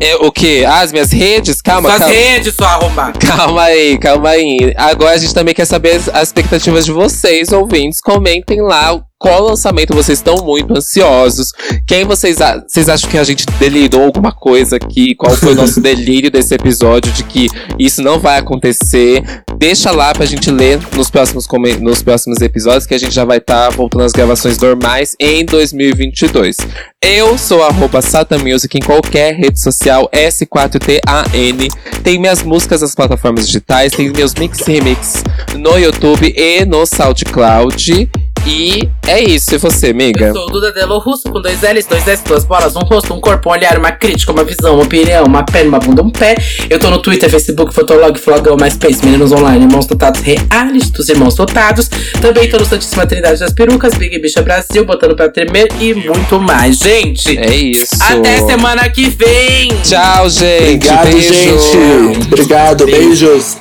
É, 0.00 0.16
o 0.16 0.30
quê? 0.30 0.64
Ah, 0.66 0.80
as 0.80 0.92
minhas 0.92 1.10
redes? 1.12 1.60
Calma, 1.60 1.88
Suas 1.90 1.98
calma. 2.00 2.14
redes, 2.14 2.54
sua 2.54 2.68
arrombada. 2.68 3.18
Calma 3.18 3.62
aí, 3.62 3.98
calma 3.98 4.28
aí. 4.30 4.56
Agora 4.76 5.14
a 5.14 5.18
gente 5.18 5.34
também 5.34 5.54
quer 5.54 5.64
saber 5.64 5.96
as, 5.96 6.08
as 6.08 6.28
expectativas 6.28 6.84
de 6.84 6.92
vocês, 6.92 7.52
ouvintes. 7.52 8.00
Comentem 8.00 8.60
lá 8.62 9.00
qual 9.18 9.42
lançamento 9.42 9.94
vocês 9.94 10.18
estão 10.18 10.36
muito 10.44 10.76
ansiosos. 10.76 11.52
Quem 11.86 12.04
vocês, 12.04 12.40
a- 12.40 12.62
vocês 12.66 12.88
acham 12.88 13.10
que 13.10 13.18
a 13.18 13.24
gente 13.24 13.44
delirou 13.58 14.04
alguma 14.04 14.32
coisa 14.32 14.76
aqui? 14.76 15.14
Qual 15.14 15.34
foi 15.36 15.52
o 15.52 15.56
nosso 15.56 15.80
delírio 15.80 16.30
desse 16.30 16.54
episódio 16.54 17.10
de 17.12 17.24
que 17.24 17.48
isso 17.78 18.00
não 18.02 18.18
vai 18.20 18.38
acontecer? 18.38 19.22
Deixa 19.58 19.90
lá 19.90 20.12
pra 20.12 20.24
gente 20.24 20.50
ler 20.50 20.78
nos 20.94 21.10
próximos, 21.10 21.46
nos 21.80 22.00
próximos 22.02 22.40
episódios, 22.40 22.86
que 22.86 22.94
a 22.94 22.98
gente 22.98 23.12
já 23.12 23.24
vai 23.24 23.38
estar 23.38 23.70
voltando 23.70 24.04
às 24.04 24.12
gravações 24.12 24.56
normais 24.58 25.16
em 25.18 25.44
2022. 25.44 26.56
Eu 27.02 27.36
sou 27.36 27.62
arroba 27.64 28.00
Music 28.42 28.76
em 28.78 28.80
qualquer 28.80 29.34
rede 29.34 29.60
social, 29.60 30.08
S4TAN. 30.12 31.68
Tem 32.02 32.18
minhas 32.20 32.42
músicas 32.42 32.82
nas 32.82 32.94
plataformas 32.94 33.46
digitais, 33.46 33.92
tem 33.92 34.10
meus 34.12 34.34
mix 34.34 34.60
remix 34.60 35.24
no 35.56 35.76
YouTube 35.76 36.32
e 36.36 36.64
no 36.64 36.86
SoundCloud. 36.86 38.08
E 38.50 38.88
é 39.06 39.22
isso, 39.22 39.54
e 39.54 39.58
você, 39.58 39.88
amiga? 39.90 40.28
Eu 40.28 40.32
sou 40.32 40.46
o 40.46 40.50
Duda 40.50 40.72
Delo 40.72 40.98
Russo, 40.98 41.30
com 41.30 41.38
dois 41.40 41.60
L's, 41.60 41.84
dois 41.84 42.08
S, 42.08 42.24
duas 42.24 42.44
bolas, 42.46 42.74
um 42.76 42.80
rosto, 42.80 43.12
um 43.12 43.20
corpo, 43.20 43.50
um 43.50 43.52
olhar, 43.52 43.76
uma 43.78 43.92
crítica, 43.92 44.32
uma 44.32 44.42
visão, 44.42 44.74
uma 44.76 44.84
opinião, 44.84 45.24
uma 45.26 45.42
perna, 45.44 45.68
uma 45.68 45.78
bunda, 45.78 46.02
um 46.02 46.08
pé. 46.10 46.34
Eu 46.70 46.78
tô 46.78 46.88
no 46.88 46.98
Twitter, 47.02 47.28
Facebook, 47.28 47.74
Fotolog, 47.74 48.18
Flogão, 48.18 48.56
MySpace, 48.56 49.04
Meninos 49.04 49.32
Online, 49.32 49.64
Irmãos 49.66 49.84
Dotados, 49.86 50.22
Reality 50.22 50.90
dos 50.92 51.08
Irmãos 51.10 51.34
Dotados. 51.34 51.88
Também 52.22 52.48
tô 52.48 52.56
no 52.56 52.64
Santíssima 52.64 53.06
Trindade 53.06 53.38
das 53.38 53.52
Perucas, 53.52 53.94
Big 53.94 54.18
Bicha 54.18 54.40
Brasil, 54.40 54.82
botando 54.86 55.14
pra 55.14 55.28
tremer 55.28 55.68
e 55.78 55.92
muito 55.92 56.40
mais. 56.40 56.78
Gente, 56.78 57.36
É 57.36 57.54
isso. 57.54 57.96
até 58.00 58.38
semana 58.46 58.88
que 58.88 59.10
vem! 59.10 59.68
Tchau, 59.82 60.30
gente. 60.30 60.88
Obrigado, 60.88 61.10
Beijo. 61.10 61.34
gente. 61.34 62.26
Obrigado, 62.26 62.86
beijos. 62.86 63.56